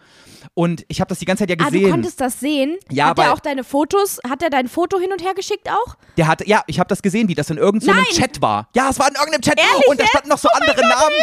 und 0.54 0.84
ich 0.88 1.00
habe 1.00 1.08
das 1.08 1.18
die 1.18 1.24
ganze 1.26 1.42
Zeit 1.46 1.50
ja 1.50 1.56
Ah, 1.60 1.66
gesehen. 1.66 1.84
du 1.84 1.90
konntest 1.90 2.20
das 2.20 2.40
sehen? 2.40 2.76
Ja, 2.90 3.08
hat 3.10 3.18
er 3.18 3.32
auch 3.32 3.40
deine 3.40 3.62
Fotos, 3.64 4.18
hat 4.28 4.42
er 4.42 4.50
dein 4.50 4.68
Foto 4.68 4.98
hin 4.98 5.12
und 5.12 5.22
her 5.22 5.34
geschickt 5.34 5.68
auch? 5.68 5.96
Der 6.16 6.26
hatte, 6.28 6.46
ja, 6.48 6.62
ich 6.66 6.78
habe 6.78 6.88
das 6.88 7.02
gesehen, 7.02 7.28
wie 7.28 7.34
das 7.34 7.50
in 7.50 7.58
irgendeinem 7.58 7.96
Nein! 7.96 8.04
Chat 8.12 8.40
war. 8.40 8.68
Ja, 8.74 8.88
es 8.90 8.98
war 8.98 9.08
in 9.08 9.14
irgendeinem 9.14 9.42
Chat. 9.42 9.58
Ehrlich 9.58 9.86
und 9.88 10.00
da 10.00 10.06
standen 10.06 10.28
noch 10.30 10.38
so 10.38 10.48
andere 10.48 10.80
Namen 10.80 11.14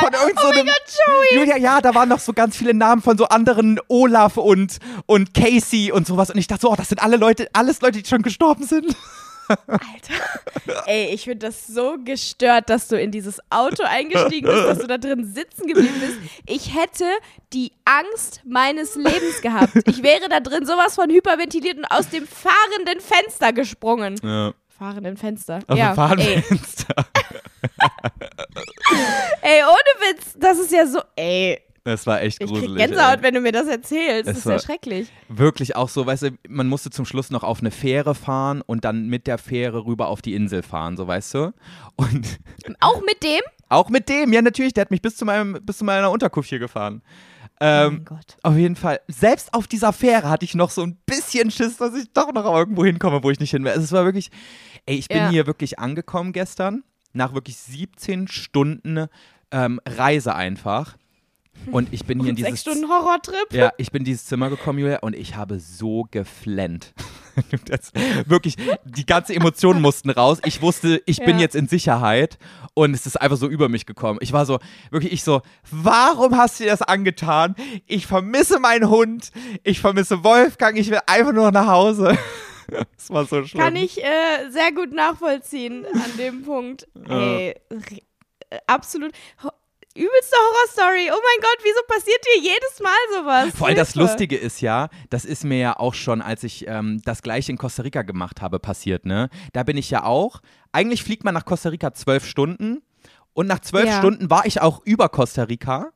von 0.00 0.12
irgendeinem. 0.12 0.66
Oh 0.68 0.70
Gott, 0.70 1.30
Joey! 1.30 1.40
Julia, 1.40 1.56
ja, 1.56 1.80
da 1.80 1.94
waren 1.94 2.08
noch 2.08 2.20
so 2.20 2.32
ganz 2.32 2.56
viele 2.56 2.74
Namen 2.74 3.00
von 3.02 3.16
so 3.16 3.26
anderen 3.26 3.80
Olaf 3.88 4.36
und, 4.36 4.78
und 5.06 5.32
Casey 5.34 5.90
und 5.92 6.06
sowas. 6.06 6.30
Und 6.30 6.38
ich 6.38 6.46
dachte 6.46 6.62
so, 6.62 6.70
oh, 6.72 6.76
das 6.76 6.88
sind 6.88 7.02
alle 7.02 7.16
Leute, 7.16 7.48
alles 7.54 7.80
Leute, 7.80 8.02
die 8.02 8.08
schon 8.08 8.22
gestorben 8.22 8.64
sind. 8.66 8.94
Alter. 9.48 10.86
Ey, 10.86 11.14
ich 11.14 11.24
finde 11.24 11.46
das 11.46 11.66
so 11.66 11.96
gestört, 12.04 12.70
dass 12.70 12.88
du 12.88 13.00
in 13.00 13.10
dieses 13.10 13.40
Auto 13.50 13.82
eingestiegen 13.84 14.48
bist, 14.48 14.66
dass 14.66 14.78
du 14.78 14.86
da 14.86 14.98
drin 14.98 15.24
sitzen 15.24 15.66
geblieben 15.66 16.00
bist. 16.00 16.18
Ich 16.46 16.74
hätte 16.74 17.04
die 17.52 17.72
Angst 17.84 18.40
meines 18.44 18.94
Lebens 18.96 19.40
gehabt. 19.42 19.72
Ich 19.86 20.02
wäre 20.02 20.28
da 20.28 20.40
drin 20.40 20.66
sowas 20.66 20.94
von 20.94 21.10
hyperventiliert 21.10 21.78
und 21.78 21.84
aus 21.86 22.08
dem 22.08 22.26
fahrenden 22.26 23.00
Fenster 23.00 23.52
gesprungen. 23.52 24.16
Ja. 24.22 24.52
Fahrenden 24.78 25.16
Fenster. 25.16 25.60
Auf 25.68 25.78
ja, 25.78 25.92
dem 25.92 25.96
Fahrradfenster. 25.96 26.94
ey, 29.40 29.40
ey, 29.58 29.62
ohne 29.62 30.10
Witz, 30.10 30.34
das 30.36 30.58
ist 30.58 30.70
ja 30.70 30.86
so, 30.86 31.00
ey, 31.16 31.65
Das 31.86 32.06
war 32.06 32.20
echt 32.20 32.42
ich 32.42 32.48
gruselig. 32.48 32.76
krieg 32.76 32.88
Gänsehaut, 32.88 33.18
ey. 33.18 33.22
wenn 33.22 33.34
du 33.34 33.40
mir 33.40 33.52
das 33.52 33.68
erzählst. 33.68 34.28
Das 34.28 34.38
Es 34.38 34.44
ist 34.44 34.50
ja 34.50 34.58
schrecklich. 34.58 35.08
Wirklich 35.28 35.76
auch 35.76 35.88
so, 35.88 36.04
weißt 36.04 36.22
du, 36.24 36.30
man 36.48 36.66
musste 36.66 36.90
zum 36.90 37.04
Schluss 37.06 37.30
noch 37.30 37.44
auf 37.44 37.60
eine 37.60 37.70
Fähre 37.70 38.14
fahren 38.16 38.60
und 38.60 38.84
dann 38.84 39.06
mit 39.06 39.26
der 39.28 39.38
Fähre 39.38 39.86
rüber 39.86 40.08
auf 40.08 40.20
die 40.20 40.34
Insel 40.34 40.62
fahren, 40.64 40.96
so 40.96 41.06
weißt 41.06 41.34
du. 41.34 41.52
Und 41.96 42.38
Auch 42.80 43.00
mit 43.02 43.22
dem? 43.22 43.40
auch 43.68 43.88
mit 43.88 44.08
dem, 44.08 44.32
ja 44.32 44.42
natürlich, 44.42 44.74
der 44.74 44.82
hat 44.82 44.90
mich 44.90 45.02
bis 45.02 45.16
zu, 45.16 45.24
meinem, 45.24 45.58
bis 45.62 45.78
zu 45.78 45.84
meiner 45.84 46.10
Unterkunft 46.10 46.48
hier 46.48 46.58
gefahren. 46.60 47.02
oh 47.04 47.50
Ähm, 47.60 47.92
mein 47.94 48.04
Gott. 48.04 48.36
Auf 48.42 48.56
jeden 48.56 48.76
Fall. 48.76 49.00
Selbst 49.08 49.54
auf 49.54 49.66
dieser 49.68 49.92
Fähre 49.92 50.28
hatte 50.28 50.44
ich 50.44 50.54
noch 50.54 50.70
so 50.70 50.82
ein 50.82 50.96
bisschen 51.06 51.50
Schiss, 51.50 51.76
dass 51.76 51.94
ich 51.94 52.12
doch 52.12 52.32
noch 52.32 52.44
irgendwo 52.44 52.84
hinkomme, 52.84 53.22
wo 53.22 53.30
ich 53.30 53.40
nicht 53.40 53.50
hin 53.52 53.62
will. 53.64 53.70
Also 53.72 53.82
es 53.84 53.92
war 53.92 54.04
wirklich, 54.04 54.30
ey, 54.86 54.96
ich 54.96 55.08
bin 55.08 55.18
Ja. 55.18 55.30
hier 55.30 55.46
wirklich 55.46 55.78
angekommen 55.78 56.32
gestern, 56.32 56.82
nach 57.12 57.32
wirklich 57.34 57.56
17 57.58 58.26
Stunden 58.28 59.06
ähm, 59.52 59.80
Reise 59.86 60.34
einfach. 60.34 60.96
Und 61.72 61.92
ich 61.92 62.04
bin 62.04 62.20
hier 62.20 62.30
in 62.30 62.36
dieses 62.36 62.50
sechs 62.50 62.60
Stunden 62.62 62.88
Horrortrip? 62.88 63.52
ja, 63.52 63.72
ich 63.76 63.90
bin 63.90 64.00
in 64.02 64.04
dieses 64.06 64.24
Zimmer 64.26 64.50
gekommen, 64.50 64.78
Julia, 64.78 64.98
und 65.00 65.16
ich 65.16 65.34
habe 65.36 65.58
so 65.60 66.06
geflennt. 66.10 66.92
Das, 67.66 67.92
wirklich, 68.24 68.56
die 68.86 69.04
ganze 69.04 69.34
Emotionen 69.34 69.82
mussten 69.82 70.08
raus. 70.08 70.38
Ich 70.46 70.62
wusste, 70.62 71.02
ich 71.04 71.18
bin 71.18 71.36
Ja. 71.36 71.42
jetzt 71.42 71.54
in 71.54 71.68
Sicherheit 71.68 72.38
und 72.72 72.94
es 72.94 73.04
ist 73.04 73.20
einfach 73.20 73.36
so 73.36 73.46
über 73.46 73.68
mich 73.68 73.84
gekommen. 73.84 74.18
Ich 74.22 74.32
war 74.32 74.46
so, 74.46 74.58
wirklich, 74.90 75.12
ich 75.12 75.22
so, 75.22 75.42
warum 75.70 76.34
hast 76.38 76.58
du 76.58 76.64
dir 76.64 76.70
das 76.70 76.80
angetan? 76.80 77.54
Ich 77.86 78.06
vermisse 78.06 78.58
meinen 78.58 78.88
Hund, 78.88 79.32
ich 79.64 79.80
vermisse 79.80 80.24
Wolfgang, 80.24 80.78
ich 80.78 80.90
will 80.90 81.00
einfach 81.06 81.34
nur 81.34 81.50
nach 81.52 81.66
Hause. 81.66 82.16
Es 82.96 83.10
war 83.10 83.26
so 83.26 83.44
schlimm. 83.44 83.62
Kann 83.62 83.76
ich 83.76 84.02
äh, 84.02 84.48
sehr 84.50 84.72
gut 84.72 84.92
nachvollziehen 84.94 85.84
an 85.92 86.16
dem 86.18 86.42
Punkt. 86.42 86.88
Ey, 87.06 87.54
r- 87.70 87.78
äh, 88.50 88.58
absolut. 88.66 89.12
Übelste 89.96 90.36
Horrorstory. 90.36 91.10
Oh 91.10 91.20
mein 91.22 91.40
Gott, 91.42 91.58
wieso 91.62 91.80
passiert 91.88 92.20
dir 92.26 92.42
jedes 92.42 92.80
Mal 92.80 92.92
sowas? 93.14 93.54
Vor 93.56 93.66
allem 93.68 93.76
das. 93.76 93.94
Lustige 93.94 94.36
ist 94.36 94.60
ja, 94.60 94.88
das 95.10 95.24
ist 95.24 95.44
mir 95.44 95.58
ja 95.58 95.76
auch 95.78 95.94
schon, 95.94 96.20
als 96.22 96.44
ich 96.44 96.66
ähm, 96.68 97.00
das 97.04 97.22
gleiche 97.22 97.50
in 97.50 97.58
Costa 97.58 97.82
Rica 97.82 98.02
gemacht 98.02 98.42
habe, 98.42 98.58
passiert, 98.58 99.06
ne? 99.06 99.30
Da 99.52 99.62
bin 99.62 99.76
ich 99.76 99.90
ja 99.90 100.04
auch. 100.04 100.40
Eigentlich 100.72 101.02
fliegt 101.02 101.24
man 101.24 101.32
nach 101.34 101.44
Costa 101.44 101.70
Rica 101.70 101.94
zwölf 101.94 102.26
Stunden. 102.26 102.82
Und 103.32 103.46
nach 103.46 103.60
zwölf 103.60 103.86
Ja. 103.86 103.98
Stunden 103.98 104.30
war 104.30 104.46
ich 104.46 104.60
auch 104.62 104.80
über 104.84 105.08
Costa 105.08 105.42
Rica. 105.44 105.92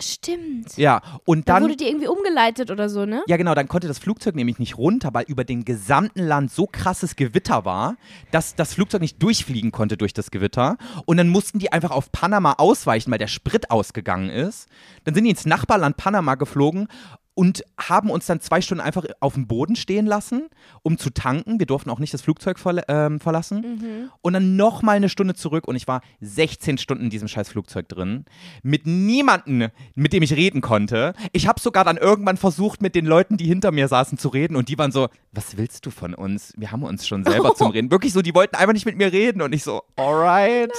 Stimmt. 0.00 0.76
Ja, 0.76 1.02
und 1.24 1.48
Da 1.48 1.54
dann. 1.54 1.62
wurde 1.64 1.76
die 1.76 1.86
irgendwie 1.86 2.08
umgeleitet 2.08 2.70
oder 2.72 2.88
so, 2.88 3.06
ne? 3.06 3.22
Ja, 3.28 3.36
genau, 3.36 3.54
dann 3.54 3.68
konnte 3.68 3.86
das 3.86 4.00
Flugzeug 4.00 4.34
nämlich 4.34 4.58
nicht 4.58 4.76
runter, 4.76 5.10
weil 5.12 5.24
über 5.28 5.44
dem 5.44 5.64
gesamten 5.64 6.20
Land 6.26 6.50
so 6.50 6.66
krasses 6.66 7.14
Gewitter 7.14 7.64
war, 7.64 7.96
dass 8.32 8.56
das 8.56 8.74
Flugzeug 8.74 9.02
nicht 9.02 9.22
durchfliegen 9.22 9.70
konnte 9.70 9.96
durch 9.96 10.12
das 10.12 10.32
Gewitter. 10.32 10.78
Und 11.06 11.16
dann 11.18 11.28
mussten 11.28 11.60
die 11.60 11.70
einfach 11.72 11.92
auf 11.92 12.10
Panama 12.10 12.54
ausweichen, 12.58 13.12
weil 13.12 13.18
der 13.18 13.28
Sprit 13.28 13.70
ausgegangen 13.70 14.30
ist. 14.30 14.68
Dann 15.04 15.14
sind 15.14 15.24
die 15.24 15.30
ins 15.30 15.46
Nachbarland 15.46 15.96
Panama 15.96 16.34
geflogen 16.34 16.88
und 17.34 17.64
haben 17.78 18.10
uns 18.10 18.26
dann 18.26 18.40
zwei 18.40 18.60
Stunden 18.60 18.82
einfach 18.82 19.04
auf 19.20 19.34
dem 19.34 19.46
Boden 19.46 19.76
stehen 19.76 20.06
lassen, 20.06 20.48
um 20.82 20.98
zu 20.98 21.10
tanken. 21.10 21.58
Wir 21.58 21.66
durften 21.66 21.90
auch 21.90 21.98
nicht 21.98 22.14
das 22.14 22.22
Flugzeug 22.22 22.58
verla 22.58 22.82
ähm, 22.88 23.20
verlassen. 23.20 24.10
Und 24.20 24.32
dann 24.32 24.56
nochmal 24.56 24.96
eine 24.96 25.08
Stunde 25.08 25.34
zurück 25.34 25.66
und 25.66 25.76
ich 25.76 25.88
war 25.88 26.00
16 26.20 26.78
Stunden 26.78 27.04
in 27.04 27.10
diesem 27.10 27.28
scheiß 27.28 27.48
Flugzeug 27.48 27.88
drin. 27.88 28.24
Mit 28.62 28.86
niemandem, 28.86 29.70
mit 29.94 30.12
dem 30.12 30.22
ich 30.22 30.32
reden 30.34 30.60
konnte. 30.60 31.14
Ich 31.32 31.48
habe 31.48 31.60
sogar 31.60 31.84
dann 31.84 31.96
irgendwann 31.96 32.36
versucht, 32.36 32.82
mit 32.82 32.94
den 32.94 33.06
Leuten, 33.06 33.36
die 33.36 33.46
hinter 33.46 33.72
mir 33.72 33.88
saßen, 33.88 34.16
zu 34.18 34.28
reden 34.28 34.56
und 34.56 34.68
die 34.68 34.78
waren 34.78 34.92
so, 34.92 35.08
was 35.32 35.56
willst 35.56 35.86
du 35.86 35.90
von 35.90 36.14
uns? 36.14 36.52
Wir 36.56 36.70
haben 36.70 36.84
uns 36.84 37.06
schon 37.06 37.24
selber 37.24 37.54
zum 37.54 37.70
Reden. 37.70 37.90
Wirklich 37.90 38.12
so, 38.12 38.22
die 38.22 38.34
wollten 38.34 38.56
einfach 38.56 38.72
nicht 38.72 38.86
mit 38.86 38.96
mir 38.96 39.12
reden 39.12 39.42
und 39.42 39.52
ich 39.52 39.64
so, 39.64 39.82
alright, 39.96 40.72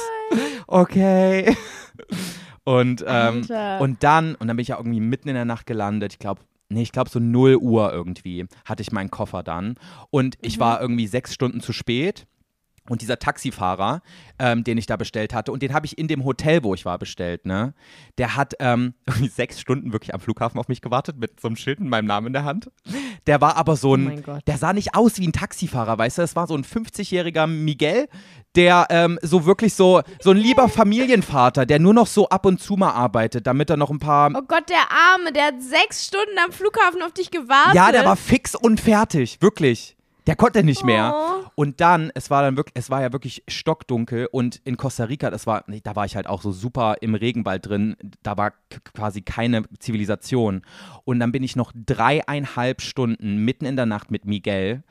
okay. 0.68 1.56
Und, 2.66 3.06
ähm, 3.08 3.46
und 3.80 4.04
dann, 4.04 4.36
und 4.36 4.48
dann 4.48 4.58
bin 4.58 4.62
ich 4.62 4.70
ja 4.70 4.78
irgendwie 4.78 5.00
mitten 5.00 5.30
in 5.30 5.36
der 5.36 5.46
Nacht 5.46 5.66
gelandet. 5.66 6.14
Ich 6.14 6.20
glaube, 6.20 6.42
nee, 6.68 6.82
ich 6.82 6.92
glaube 6.92 7.10
so 7.10 7.20
0 7.20 7.56
Uhr 7.58 7.94
irgendwie 7.94 8.46
hatte 8.66 8.82
ich 8.82 8.92
meinen 8.92 9.12
Koffer 9.12 9.44
dann. 9.44 9.76
Und 10.10 10.38
ich 10.42 10.60
war 10.60 10.82
irgendwie 10.82 11.08
sechs 11.08 11.34
Stunden 11.34 11.62
zu 11.62 11.72
spät. 11.74 12.26
Und 12.88 13.02
dieser 13.02 13.18
Taxifahrer, 13.18 14.02
ähm, 14.38 14.64
den 14.64 14.78
ich 14.78 14.86
da 14.86 14.96
bestellt 14.96 15.34
hatte, 15.34 15.52
und 15.52 15.64
den 15.64 15.74
habe 15.74 15.86
ich 15.88 15.98
in 15.98 16.08
dem 16.08 16.24
Hotel, 16.24 16.64
wo 16.64 16.74
ich 16.76 16.86
war, 16.86 17.00
bestellt, 17.00 17.46
ne? 17.46 17.74
Der 18.20 18.36
hat 18.36 18.54
ähm, 18.60 18.94
irgendwie 19.08 19.28
sechs 19.30 19.60
Stunden 19.60 19.92
wirklich 19.92 20.14
am 20.14 20.20
Flughafen 20.20 20.60
auf 20.60 20.68
mich 20.68 20.82
gewartet 20.82 21.18
mit 21.18 21.40
so 21.40 21.48
einem 21.48 21.56
Schild 21.58 21.80
mit 21.80 21.90
meinem 21.90 22.06
Namen 22.06 22.28
in 22.28 22.34
der 22.34 22.44
Hand. 22.44 22.70
Der 23.28 23.42
war 23.42 23.58
aber 23.58 23.76
so 23.76 23.92
Oh 23.92 23.94
ein, 23.96 24.04
mein 24.06 24.24
Gott. 24.24 24.42
der 24.48 24.58
sah 24.58 24.74
nicht 24.74 24.96
aus 24.96 25.18
wie 25.20 25.28
ein 25.28 25.32
Taxifahrer, 25.34 25.98
weißt 25.98 26.18
du? 26.20 26.22
Das 26.22 26.36
war 26.36 26.46
so 26.48 26.56
ein 26.56 26.64
50-jähriger 26.64 27.48
Miguel, 27.48 28.08
der 28.56 28.88
ähm, 28.90 29.18
so 29.22 29.46
wirklich 29.46 29.74
so, 29.74 30.02
so 30.22 30.32
ein 30.32 30.38
lieber 30.38 30.70
Familienvater, 30.70 31.66
der 31.66 31.80
nur 31.80 31.94
noch 31.94 32.08
so 32.08 32.30
ab 32.30 32.46
und 32.46 32.62
zu 32.62 32.76
mal 32.76 32.92
arbeitet, 32.92 33.48
damit 33.48 33.70
er 33.70 33.78
noch 33.78 33.90
ein 33.90 34.00
paar. 34.00 34.32
Oh 34.36 34.42
Gott, 34.48 34.70
der 34.70 34.92
Arme, 34.92 35.32
der 35.34 35.46
hat 35.48 35.62
sechs 35.62 36.06
Stunden 36.08 36.38
am 36.46 36.52
Flughafen 36.52 37.02
auf 37.02 37.14
dich 37.14 37.32
gewartet. 37.32 37.76
Ja, 37.76 37.92
der 37.92 38.06
war 38.06 38.16
fix 38.16 38.56
und 38.56 38.80
fertig, 38.80 39.42
wirklich. 39.42 39.96
Der 40.28 40.36
konnte 40.36 40.64
nicht 40.64 40.84
mehr. 40.84 41.14
Oh. 41.16 41.46
Und 41.56 41.82
dann, 41.82 42.12
es 42.16 42.30
war 42.30 42.42
dann 42.42 42.58
wirklich, 42.58 42.74
es 42.76 42.90
war 42.90 43.02
ja 43.02 43.14
wirklich 43.14 43.44
stockdunkel 43.48 44.28
und 44.32 44.60
in 44.66 44.76
Costa 44.76 45.06
Rica, 45.06 45.30
das 45.30 45.48
war, 45.48 45.64
nee, 45.68 45.82
da 45.84 45.96
war 45.96 46.06
ich 46.06 46.16
halt 46.16 46.28
auch 46.28 46.42
so 46.42 46.52
super 46.52 46.98
im 47.02 47.16
Regenwald 47.16 47.68
drin, 47.68 47.96
da 48.24 48.36
war 48.38 48.54
quasi 48.94 49.22
keine 49.22 49.64
Zivilisation. 49.80 50.64
Und 51.06 51.20
dann 51.20 51.32
bin 51.32 51.44
ich 51.44 51.56
noch 51.56 51.72
dreieinhalb 51.74 52.82
Stunden 52.82 53.38
mitten 53.38 53.66
in 53.66 53.76
der 53.76 53.86
Nacht 53.86 54.12
mit 54.12 54.26
Miguel 54.26 54.84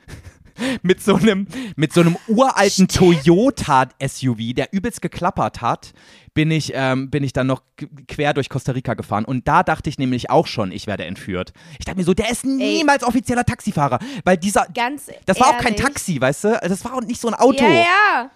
mit 0.81 1.01
so 1.01 1.15
einem 1.15 1.47
mit 1.75 1.93
so 1.93 2.01
einem 2.01 2.17
uralten 2.27 2.87
Toyota 2.87 3.89
SUV, 4.05 4.53
der 4.55 4.71
übelst 4.71 5.01
geklappert 5.01 5.61
hat, 5.61 5.93
bin 6.33 6.51
ich 6.51 6.71
ähm, 6.75 7.09
bin 7.09 7.23
ich 7.23 7.33
dann 7.33 7.47
noch 7.47 7.61
quer 8.07 8.33
durch 8.33 8.49
Costa 8.49 8.73
Rica 8.73 8.93
gefahren 8.93 9.25
und 9.25 9.47
da 9.47 9.63
dachte 9.63 9.89
ich 9.89 9.97
nämlich 9.97 10.29
auch 10.29 10.47
schon, 10.47 10.71
ich 10.71 10.87
werde 10.87 11.05
entführt. 11.05 11.53
Ich 11.79 11.85
dachte 11.85 11.97
mir 11.97 12.05
so, 12.05 12.13
der 12.13 12.29
ist 12.29 12.45
niemals 12.45 13.03
offizieller 13.03 13.45
Taxifahrer, 13.45 13.99
weil 14.23 14.37
dieser 14.37 14.67
Ganz 14.73 15.09
das 15.25 15.39
war 15.39 15.49
auch 15.49 15.57
kein 15.57 15.73
ehrlich. 15.73 15.81
Taxi, 15.81 16.19
weißt 16.19 16.43
du? 16.43 16.59
Das 16.61 16.83
war 16.85 16.95
auch 16.95 17.01
nicht 17.01 17.21
so 17.21 17.27
ein 17.27 17.33
Auto. 17.33 17.63
Ja, 17.63 17.73
ja. 17.73 18.31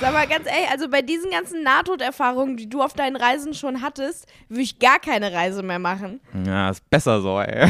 Sag 0.00 0.12
mal 0.12 0.28
ganz 0.28 0.46
ehrlich, 0.46 0.70
also 0.70 0.88
bei 0.88 1.02
diesen 1.02 1.32
ganzen 1.32 1.64
Nahtoderfahrungen, 1.64 2.56
die 2.56 2.68
du 2.68 2.82
auf 2.82 2.92
deinen 2.92 3.16
Reisen 3.16 3.52
schon 3.52 3.82
hattest, 3.82 4.26
würde 4.48 4.62
ich 4.62 4.78
gar 4.78 5.00
keine 5.00 5.32
Reise 5.32 5.64
mehr 5.64 5.80
machen. 5.80 6.20
Ja, 6.46 6.70
ist 6.70 6.88
besser 6.88 7.20
so, 7.20 7.40
ey. 7.40 7.68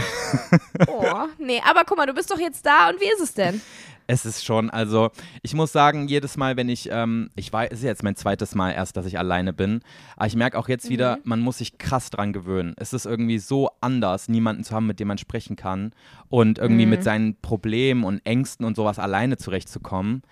Oh, 0.88 1.24
nee, 1.38 1.60
aber 1.66 1.84
guck 1.86 1.96
mal, 1.96 2.06
du 2.06 2.12
bist 2.12 2.30
doch 2.30 2.38
jetzt 2.38 2.66
da 2.66 2.90
und 2.90 3.00
wie 3.00 3.10
ist 3.10 3.20
es 3.20 3.32
denn? 3.32 3.62
Es 4.06 4.26
ist 4.26 4.44
schon, 4.44 4.68
also 4.70 5.10
ich 5.42 5.54
muss 5.54 5.72
sagen, 5.72 6.06
jedes 6.06 6.36
Mal, 6.36 6.56
wenn 6.56 6.68
ich, 6.68 6.88
ähm, 6.90 7.30
ich 7.34 7.52
weiß, 7.52 7.70
es 7.72 7.78
ist 7.80 7.84
jetzt 7.84 8.02
mein 8.02 8.16
zweites 8.16 8.54
Mal 8.54 8.72
erst, 8.72 8.96
dass 8.96 9.06
ich 9.06 9.18
alleine 9.18 9.52
bin, 9.52 9.80
aber 10.16 10.26
ich 10.26 10.36
merke 10.36 10.58
auch 10.58 10.68
jetzt 10.68 10.88
wieder, 10.90 11.18
man 11.24 11.40
muss 11.40 11.58
sich 11.58 11.78
krass 11.78 12.10
dran 12.10 12.32
gewöhnen. 12.32 12.74
Es 12.78 12.92
ist 12.92 13.06
irgendwie 13.06 13.38
so 13.38 13.70
anders, 13.80 14.28
niemanden 14.28 14.64
zu 14.64 14.74
haben, 14.74 14.86
mit 14.86 15.00
dem 15.00 15.08
man 15.08 15.18
sprechen 15.18 15.56
kann 15.56 15.92
und 16.28 16.58
irgendwie 16.58 16.86
mit 16.86 17.04
seinen 17.04 17.36
Problemen 17.40 18.04
und 18.04 18.24
Ängsten 18.24 18.66
und 18.66 18.76
sowas 18.76 18.98
alleine 18.98 19.36
zurechtzukommen. 19.38 20.22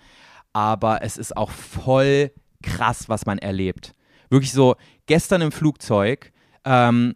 Aber 0.57 1.03
es 1.03 1.17
ist 1.17 1.37
auch 1.37 1.51
voll 1.51 2.31
krass, 2.63 3.09
was 3.09 3.27
man 3.27 3.37
erlebt. 3.37 3.93
Wirklich 4.31 4.51
so, 4.51 4.75
gestern 5.05 5.43
im 5.43 5.51
Flugzeug, 5.51 6.31
ähm, 6.65 7.13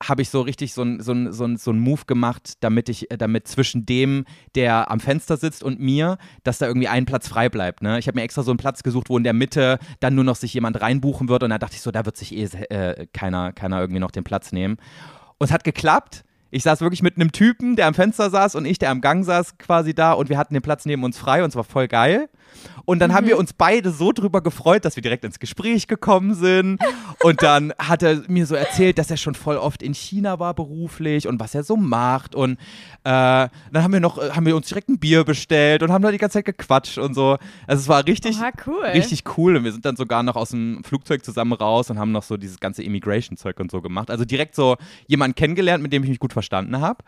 habe 0.00 0.22
ich 0.22 0.30
so 0.30 0.42
richtig 0.42 0.74
so 0.74 0.82
einen 0.82 1.02
so 1.02 1.56
so 1.56 1.72
ein 1.72 1.80
Move 1.80 2.02
gemacht, 2.06 2.52
damit 2.60 2.88
ich, 2.88 3.10
äh, 3.10 3.18
damit 3.18 3.48
zwischen 3.48 3.84
dem, 3.84 4.26
der 4.54 4.92
am 4.92 5.00
Fenster 5.00 5.36
sitzt 5.36 5.64
und 5.64 5.80
mir, 5.80 6.18
dass 6.44 6.58
da 6.58 6.68
irgendwie 6.68 6.86
ein 6.86 7.04
Platz 7.04 7.26
frei 7.26 7.48
bleibt. 7.48 7.82
Ne? 7.82 7.98
Ich 7.98 8.06
habe 8.06 8.16
mir 8.16 8.22
extra 8.22 8.44
so 8.44 8.52
einen 8.52 8.58
Platz 8.58 8.84
gesucht, 8.84 9.08
wo 9.08 9.18
in 9.18 9.24
der 9.24 9.32
Mitte 9.32 9.80
dann 9.98 10.14
nur 10.14 10.22
noch 10.22 10.36
sich 10.36 10.54
jemand 10.54 10.80
reinbuchen 10.80 11.28
wird 11.28 11.42
und 11.42 11.50
da 11.50 11.58
dachte 11.58 11.74
ich 11.74 11.82
so, 11.82 11.90
da 11.90 12.06
wird 12.06 12.16
sich 12.16 12.32
eh 12.32 12.44
äh, 12.44 13.08
keiner, 13.12 13.52
keiner 13.52 13.80
irgendwie 13.80 13.98
noch 13.98 14.12
den 14.12 14.22
Platz 14.22 14.52
nehmen. 14.52 14.76
Und 15.38 15.46
es 15.46 15.50
hat 15.50 15.64
geklappt. 15.64 16.22
Ich 16.52 16.62
saß 16.62 16.80
wirklich 16.80 17.02
mit 17.02 17.16
einem 17.16 17.32
Typen, 17.32 17.74
der 17.74 17.88
am 17.88 17.94
Fenster 17.94 18.30
saß 18.30 18.54
und 18.54 18.66
ich, 18.66 18.78
der 18.78 18.90
am 18.90 19.00
Gang 19.00 19.24
saß, 19.24 19.58
quasi 19.58 19.94
da 19.94 20.12
und 20.12 20.28
wir 20.28 20.38
hatten 20.38 20.54
den 20.54 20.62
Platz 20.62 20.86
neben 20.86 21.02
uns 21.02 21.18
frei 21.18 21.42
und 21.42 21.48
es 21.50 21.56
war 21.56 21.64
voll 21.64 21.88
geil. 21.88 22.28
Und 22.84 23.00
dann 23.00 23.12
haben 23.12 23.26
wir 23.26 23.38
uns 23.38 23.52
beide 23.52 23.90
so 23.90 24.12
drüber 24.12 24.40
gefreut, 24.40 24.84
dass 24.84 24.96
wir 24.96 25.02
direkt 25.02 25.24
ins 25.24 25.38
Gespräch 25.38 25.86
gekommen 25.86 26.34
sind. 26.34 26.80
Und 27.22 27.42
dann 27.42 27.72
hat 27.78 28.02
er 28.02 28.22
mir 28.28 28.46
so 28.46 28.54
erzählt, 28.54 28.98
dass 28.98 29.10
er 29.10 29.16
schon 29.16 29.34
voll 29.34 29.56
oft 29.56 29.82
in 29.82 29.94
China 29.94 30.38
war 30.38 30.54
beruflich 30.54 31.28
und 31.28 31.40
was 31.40 31.54
er 31.54 31.64
so 31.64 31.76
macht. 31.76 32.34
Und 32.34 32.52
äh, 32.52 32.56
dann 33.04 33.50
haben 33.74 33.92
wir 33.92 34.00
noch, 34.00 34.18
äh, 34.18 34.30
haben 34.30 34.46
wir 34.46 34.56
uns 34.56 34.68
direkt 34.68 34.88
ein 34.88 34.98
Bier 34.98 35.24
bestellt 35.24 35.82
und 35.82 35.92
haben 35.92 36.02
da 36.02 36.10
die 36.10 36.18
ganze 36.18 36.34
Zeit 36.34 36.46
gequatscht 36.46 36.98
und 36.98 37.14
so. 37.14 37.36
Also 37.66 37.82
es 37.82 37.88
war 37.88 38.06
richtig, 38.06 38.38
Oha, 38.38 38.50
cool. 38.66 38.84
richtig 38.86 39.24
cool. 39.36 39.56
Und 39.56 39.64
wir 39.64 39.72
sind 39.72 39.84
dann 39.84 39.96
sogar 39.96 40.22
noch 40.22 40.36
aus 40.36 40.50
dem 40.50 40.82
Flugzeug 40.84 41.24
zusammen 41.24 41.52
raus 41.52 41.90
und 41.90 41.98
haben 41.98 42.12
noch 42.12 42.22
so 42.22 42.36
dieses 42.36 42.60
ganze 42.60 42.82
Immigration-Zeug 42.82 43.58
und 43.60 43.70
so 43.70 43.80
gemacht. 43.82 44.10
Also 44.10 44.24
direkt 44.24 44.54
so 44.54 44.76
jemanden 45.06 45.34
kennengelernt, 45.34 45.82
mit 45.82 45.92
dem 45.92 46.02
ich 46.04 46.10
mich 46.10 46.18
gut 46.18 46.32
verstanden 46.32 46.80
habe. 46.80 47.04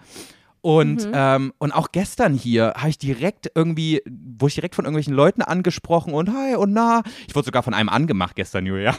Und, 0.62 1.08
ähm, 1.12 1.52
und 1.58 1.72
auch 1.72 1.90
gestern 1.90 2.34
hier 2.34 2.74
habe 2.76 2.90
ich 2.90 2.98
direkt 2.98 3.50
irgendwie, 3.54 4.02
wurde 4.06 4.48
ich 4.48 4.54
direkt 4.54 4.74
von 4.74 4.84
irgendwelchen 4.84 5.14
Leuten 5.14 5.42
angesprochen 5.42 6.12
und 6.12 6.30
hi 6.34 6.54
und 6.54 6.72
na. 6.72 7.02
Ich 7.26 7.34
wurde 7.34 7.46
sogar 7.46 7.62
von 7.62 7.72
einem 7.72 7.88
angemacht 7.88 8.36
gestern, 8.36 8.66
Julia. 8.66 8.94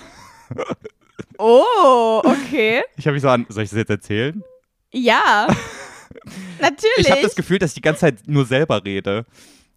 Oh, 1.38 2.22
okay. 2.24 2.82
Ich 2.98 3.06
habe 3.06 3.14
mich 3.14 3.22
so 3.22 3.30
an, 3.30 3.46
soll 3.50 3.64
ich 3.64 3.70
das 3.70 3.78
jetzt 3.78 3.90
erzählen? 3.90 4.44
Ja. 4.92 5.48
Natürlich. 6.62 6.86
Ich 6.98 7.12
habe 7.12 7.22
das 7.22 7.36
Gefühl, 7.36 7.60
dass 7.60 7.72
ich 7.72 7.76
die 7.76 7.82
ganze 7.82 8.02
Zeit 8.02 8.28
nur 8.28 8.46
selber 8.46 8.84
rede. 8.84 9.26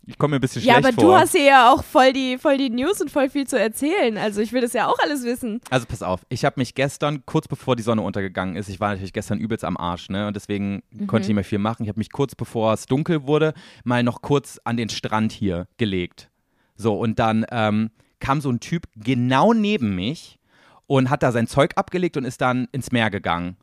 Ich 0.07 0.19
komme 0.19 0.33
mir 0.33 0.39
ein 0.39 0.41
bisschen 0.41 0.63
ja, 0.63 0.75
schlecht 0.75 0.89
aber 0.89 0.95
vor. 0.95 1.13
du 1.13 1.19
hast 1.19 1.33
hier 1.33 1.45
ja 1.45 1.73
auch 1.73 1.83
voll 1.83 2.13
die, 2.13 2.39
voll 2.39 2.59
die 2.59 2.71
News 2.71 3.01
und 3.01 3.11
voll 3.11 3.29
viel 3.31 3.47
zu 3.47 3.59
erzählen. 3.59 4.19
Also 4.19 4.41
ich 4.41 4.53
will 4.53 4.61
das 4.61 4.73
ja 4.73 4.87
auch 4.87 4.99
alles 5.03 5.25
wissen. 5.25 5.61
Also 5.71 5.87
pass 5.87 6.03
auf, 6.03 6.27
ich 6.29 6.45
habe 6.45 6.55
mich 6.59 6.75
gestern, 6.75 7.25
kurz 7.27 7.49
bevor 7.49 7.77
die 7.77 7.83
Sonne 7.83 8.03
untergegangen 8.03 8.57
ist, 8.57 8.69
ich 8.69 8.81
war 8.81 8.91
natürlich 8.91 9.13
gestern 9.13 9.39
übelst 9.39 9.65
am 9.65 9.77
Arsch, 9.77 10.09
ne? 10.11 10.27
Und 10.27 10.37
deswegen 10.37 10.83
konnte 11.07 11.23
ich 11.23 11.29
nicht 11.29 11.35
mehr 11.35 11.45
viel 11.45 11.59
machen. 11.59 11.85
Ich 11.85 11.89
habe 11.89 11.99
mich 11.99 12.13
kurz 12.13 12.35
bevor 12.35 12.73
es 12.73 12.87
dunkel 12.87 13.27
wurde, 13.27 13.55
mal 13.85 14.03
noch 14.03 14.23
kurz 14.23 14.61
an 14.65 14.77
den 14.77 14.89
Strand 14.89 15.33
hier 15.33 15.67
gelegt. 15.79 16.31
So, 16.77 16.99
und 16.99 17.19
dann 17.19 17.47
ähm, 17.51 17.91
kam 18.21 18.41
so 18.41 18.51
ein 18.51 18.61
Typ 18.61 18.85
genau 18.97 19.53
neben 19.53 19.95
mich 19.95 20.39
und 20.87 21.11
hat 21.11 21.23
da 21.23 21.33
sein 21.33 21.47
Zeug 21.47 21.73
abgelegt 21.77 22.17
und 22.17 22.25
ist 22.25 22.41
dann 22.41 22.69
ins 22.73 22.93
Meer 22.93 23.11
gegangen. 23.11 23.57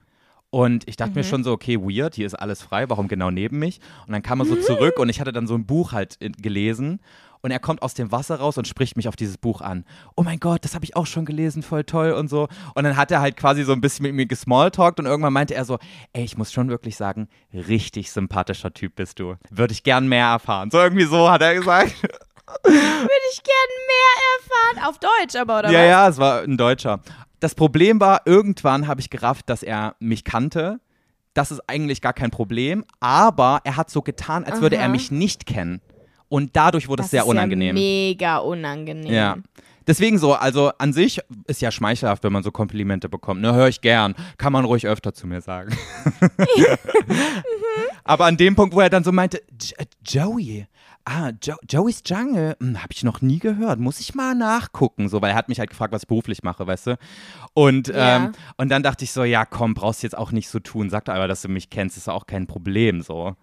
Und 0.51 0.87
ich 0.87 0.97
dachte 0.97 1.15
mir 1.15 1.23
schon 1.23 1.45
so, 1.45 1.53
okay, 1.53 1.79
weird, 1.79 2.15
hier 2.15 2.25
ist 2.25 2.35
alles 2.35 2.61
frei, 2.61 2.89
warum 2.89 3.07
genau 3.07 3.31
neben 3.31 3.57
mich? 3.57 3.79
Und 4.05 4.11
dann 4.11 4.21
kam 4.21 4.41
er 4.41 4.45
so 4.45 4.57
zurück 4.57 4.99
und 4.99 5.07
ich 5.07 5.21
hatte 5.21 5.31
dann 5.31 5.47
so 5.47 5.55
ein 5.55 5.65
Buch 5.65 5.93
halt 5.93 6.17
gelesen 6.19 6.99
und 7.41 7.51
er 7.51 7.59
kommt 7.59 7.81
aus 7.81 7.93
dem 7.93 8.11
Wasser 8.11 8.35
raus 8.35 8.57
und 8.57 8.67
spricht 8.67 8.97
mich 8.97 9.07
auf 9.07 9.15
dieses 9.15 9.37
Buch 9.37 9.61
an. 9.61 9.85
Oh 10.15 10.23
mein 10.23 10.39
Gott, 10.39 10.63
das 10.63 10.75
habe 10.75 10.85
ich 10.85 10.95
auch 10.95 11.05
schon 11.05 11.25
gelesen, 11.25 11.63
voll 11.63 11.83
toll 11.83 12.11
und 12.11 12.29
so. 12.29 12.47
Und 12.75 12.83
dann 12.83 12.97
hat 12.97 13.11
er 13.11 13.21
halt 13.21 13.37
quasi 13.37 13.63
so 13.63 13.71
ein 13.71 13.81
bisschen 13.81 14.03
mit 14.03 14.13
mir 14.13 14.25
gesmalltalkt 14.25 14.99
und 14.99 15.05
irgendwann 15.05 15.33
meinte 15.33 15.55
er 15.55 15.65
so, 15.65 15.79
ey, 16.13 16.23
ich 16.23 16.37
muss 16.37 16.51
schon 16.51 16.69
wirklich 16.69 16.95
sagen, 16.95 17.27
richtig 17.53 18.11
sympathischer 18.11 18.73
Typ 18.73 18.95
bist 18.95 19.19
du. 19.19 19.35
Würde 19.49 19.73
ich 19.73 19.83
gern 19.83 20.07
mehr 20.07 20.27
erfahren. 20.27 20.69
So 20.69 20.79
irgendwie 20.79 21.05
so 21.05 21.29
hat 21.29 21.41
er 21.41 21.55
gesagt. 21.55 21.95
Würde 22.63 23.27
ich 23.31 23.41
gern 23.43 23.71
mehr 23.87 24.75
erfahren. 24.75 24.89
Auf 24.89 24.99
Deutsch 24.99 25.35
aber, 25.35 25.59
oder 25.59 25.71
ja, 25.71 25.79
was? 25.79 25.87
ja, 25.87 26.09
es 26.09 26.17
war 26.17 26.41
ein 26.41 26.57
Deutscher. 26.57 26.99
Das 27.41 27.56
Problem 27.56 27.99
war, 27.99 28.21
irgendwann 28.25 28.88
habe 28.88 29.01
ich 29.01 29.10
gerafft, 29.10 29.49
dass 29.49 29.63
er 29.63 29.95
mich 29.99 30.23
kannte. 30.23 30.80
Das 31.34 31.51
ist 31.51 31.62
eigentlich 31.67 32.01
gar 32.01 32.13
kein 32.13 32.30
Problem, 32.32 32.86
aber 32.99 33.62
er 33.63 33.75
hat 33.77 33.89
so 33.89 34.01
getan, 34.01 34.43
als 34.45 34.62
würde 34.62 34.75
er 34.77 34.84
Aha. 34.84 34.89
mich 34.91 35.12
nicht 35.12 35.45
kennen. 35.45 35.82
Und 36.30 36.56
dadurch 36.56 36.88
wurde 36.88 36.99
Das 37.01 37.08
es 37.08 37.12
sehr 37.12 37.23
ist 37.23 37.27
unangenehm. 37.27 37.75
Ja 37.75 37.82
mega 37.82 38.38
unangenehm. 38.38 39.12
Ja. 39.12 39.38
Deswegen 39.88 40.19
so, 40.19 40.34
also 40.36 40.71
an 40.77 40.93
sich 40.93 41.19
ist 41.47 41.62
ja 41.62 41.71
schmeichelhaft, 41.71 42.23
wenn 42.23 42.32
man 42.32 42.43
so 42.43 42.51
Komplimente 42.51 43.10
bekommt. 43.10 43.41
Ne, 43.41 43.54
höre 43.54 43.67
ich 43.67 43.82
gern. 43.82 44.13
Kann 44.38 44.54
man 44.54 44.63
ruhig 44.63 44.86
öfter 44.88 45.13
zu 45.13 45.25
mir 45.25 45.41
sagen. 45.41 45.75
Aber 48.04 48.25
an 48.25 48.38
dem 48.38 48.56
Punkt, 48.56 48.75
wo 48.75 48.82
er 48.82 48.89
dann 48.89 49.04
so 49.04 49.12
meinte, 49.12 49.41
"J- 49.60 49.80
äh, 49.80 49.86
Joey, 50.06 50.67
ah, 51.05 51.31
jo 51.43 51.55
Joey's 51.69 52.01
Jungle, 52.05 52.55
hm, 52.59 52.77
habe 52.81 52.93
ich 52.93 53.03
noch 53.03 53.21
nie 53.21 53.39
gehört, 53.39 53.79
muss 53.79 53.99
ich 53.99 54.15
mal 54.15 54.35
nachgucken. 54.35 55.09
So, 55.09 55.21
weil 55.21 55.31
er 55.31 55.35
hat 55.35 55.49
mich 55.49 55.59
halt 55.59 55.69
gefragt, 55.69 55.93
was 55.93 56.03
ich 56.03 56.07
beruflich 56.07 56.43
mache, 56.43 56.65
weißt 56.67 56.87
du. 56.87 56.97
Und, 57.53 57.87
Ja. 57.87 58.17
ähm, 58.17 58.31
und 58.57 58.69
dann 58.69 58.83
dachte 58.83 59.03
ich 59.03 59.11
so, 59.11 59.23
ja 59.23 59.45
komm, 59.45 59.73
brauchst 59.73 60.03
du 60.03 60.07
jetzt 60.07 60.17
auch 60.17 60.31
nicht 60.31 60.49
so 60.49 60.59
tun. 60.59 60.89
Sag 60.89 61.05
doch 61.05 61.13
aber, 61.13 61.27
dass 61.27 61.41
du 61.41 61.49
mich 61.49 61.69
kennst, 61.69 61.97
ist 61.97 62.09
auch 62.09 62.25
kein 62.27 62.47
Problem 62.47 63.01
so. 63.01 63.35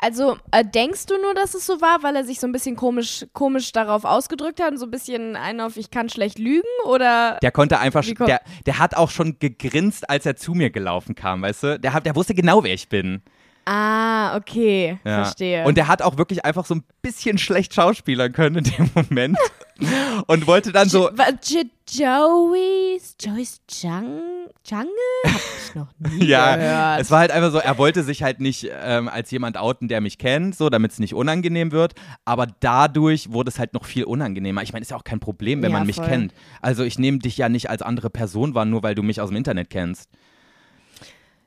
Also 0.00 0.36
äh, 0.52 0.64
denkst 0.64 1.06
du 1.06 1.20
nur, 1.20 1.34
dass 1.34 1.54
es 1.54 1.66
so 1.66 1.80
war, 1.80 2.04
weil 2.04 2.14
er 2.14 2.24
sich 2.24 2.38
so 2.38 2.46
ein 2.46 2.52
bisschen 2.52 2.76
komisch, 2.76 3.26
komisch 3.32 3.72
darauf 3.72 4.04
ausgedrückt 4.04 4.60
hat 4.62 4.70
und 4.70 4.78
so 4.78 4.86
ein 4.86 4.92
bisschen 4.92 5.34
einen 5.34 5.60
auf 5.60 5.76
ich 5.76 5.90
kann 5.90 6.08
schlecht 6.08 6.38
lügen 6.38 6.62
oder 6.86 7.38
Der 7.42 7.50
konnte 7.50 7.80
einfach, 7.80 8.04
der, 8.04 8.40
der 8.64 8.78
hat 8.78 8.96
auch 8.96 9.10
schon 9.10 9.38
gegrinst, 9.40 10.08
als 10.08 10.24
er 10.24 10.36
zu 10.36 10.54
mir 10.54 10.70
gelaufen 10.70 11.16
kam, 11.16 11.42
weißt 11.42 11.62
du? 11.64 11.80
Der, 11.80 11.92
hat, 11.94 12.06
der 12.06 12.14
wusste 12.14 12.34
genau, 12.34 12.62
wer 12.62 12.74
ich 12.74 12.88
bin. 12.88 13.22
Ah, 13.70 14.34
okay, 14.36 14.98
Ja. 15.04 15.24
verstehe. 15.24 15.64
Und 15.64 15.76
der 15.76 15.88
hat 15.88 16.00
auch 16.00 16.16
wirklich 16.16 16.44
einfach 16.44 16.64
so 16.64 16.74
ein 16.76 16.84
bisschen 17.02 17.36
schlecht 17.36 17.74
schauspielern 17.74 18.32
können 18.32 18.56
in 18.56 18.64
dem 18.64 18.90
Moment. 18.94 19.36
Und 20.26 20.46
wollte 20.46 20.72
dann 20.72 20.88
so, 20.88 21.10
J- 21.10 21.66
Joey's 21.88 23.14
Joey's 23.20 23.60
Jung 23.80 24.48
Jungle? 24.66 24.88
Hab 25.24 25.40
ich 25.68 25.74
noch 25.74 25.86
nie 25.98 26.24
ja, 26.26 26.56
gehört. 26.56 27.00
es 27.00 27.10
war 27.10 27.20
halt 27.20 27.30
einfach 27.30 27.52
so, 27.52 27.58
er 27.58 27.78
wollte 27.78 28.02
sich 28.02 28.22
halt 28.22 28.40
nicht 28.40 28.68
ähm, 28.82 29.08
als 29.08 29.30
jemand 29.30 29.56
outen, 29.56 29.86
der 29.88 30.00
mich 30.00 30.18
kennt, 30.18 30.56
so, 30.56 30.68
damit 30.68 30.92
es 30.92 30.98
nicht 30.98 31.14
unangenehm 31.14 31.70
wird. 31.72 31.94
Aber 32.24 32.46
dadurch 32.60 33.32
wurde 33.32 33.50
es 33.50 33.58
halt 33.58 33.72
noch 33.74 33.84
viel 33.84 34.04
unangenehmer. 34.04 34.62
Ich 34.62 34.72
meine, 34.72 34.82
ist 34.82 34.90
ja 34.90 34.96
auch 34.96 35.04
kein 35.04 35.20
Problem, 35.20 35.62
wenn 35.62 35.70
Ja, 35.72 35.78
man 35.78 35.86
mich 35.86 35.96
voll. 35.96 36.06
kennt. 36.06 36.34
Also 36.60 36.82
ich 36.84 36.98
nehme 36.98 37.18
dich 37.18 37.36
ja 37.38 37.48
nicht 37.48 37.70
als 37.70 37.82
andere 37.82 38.10
Person 38.10 38.54
wahr, 38.54 38.64
nur 38.64 38.82
weil 38.82 38.94
du 38.94 39.02
mich 39.02 39.20
aus 39.20 39.28
dem 39.28 39.36
Internet 39.36 39.70
kennst. 39.70 40.08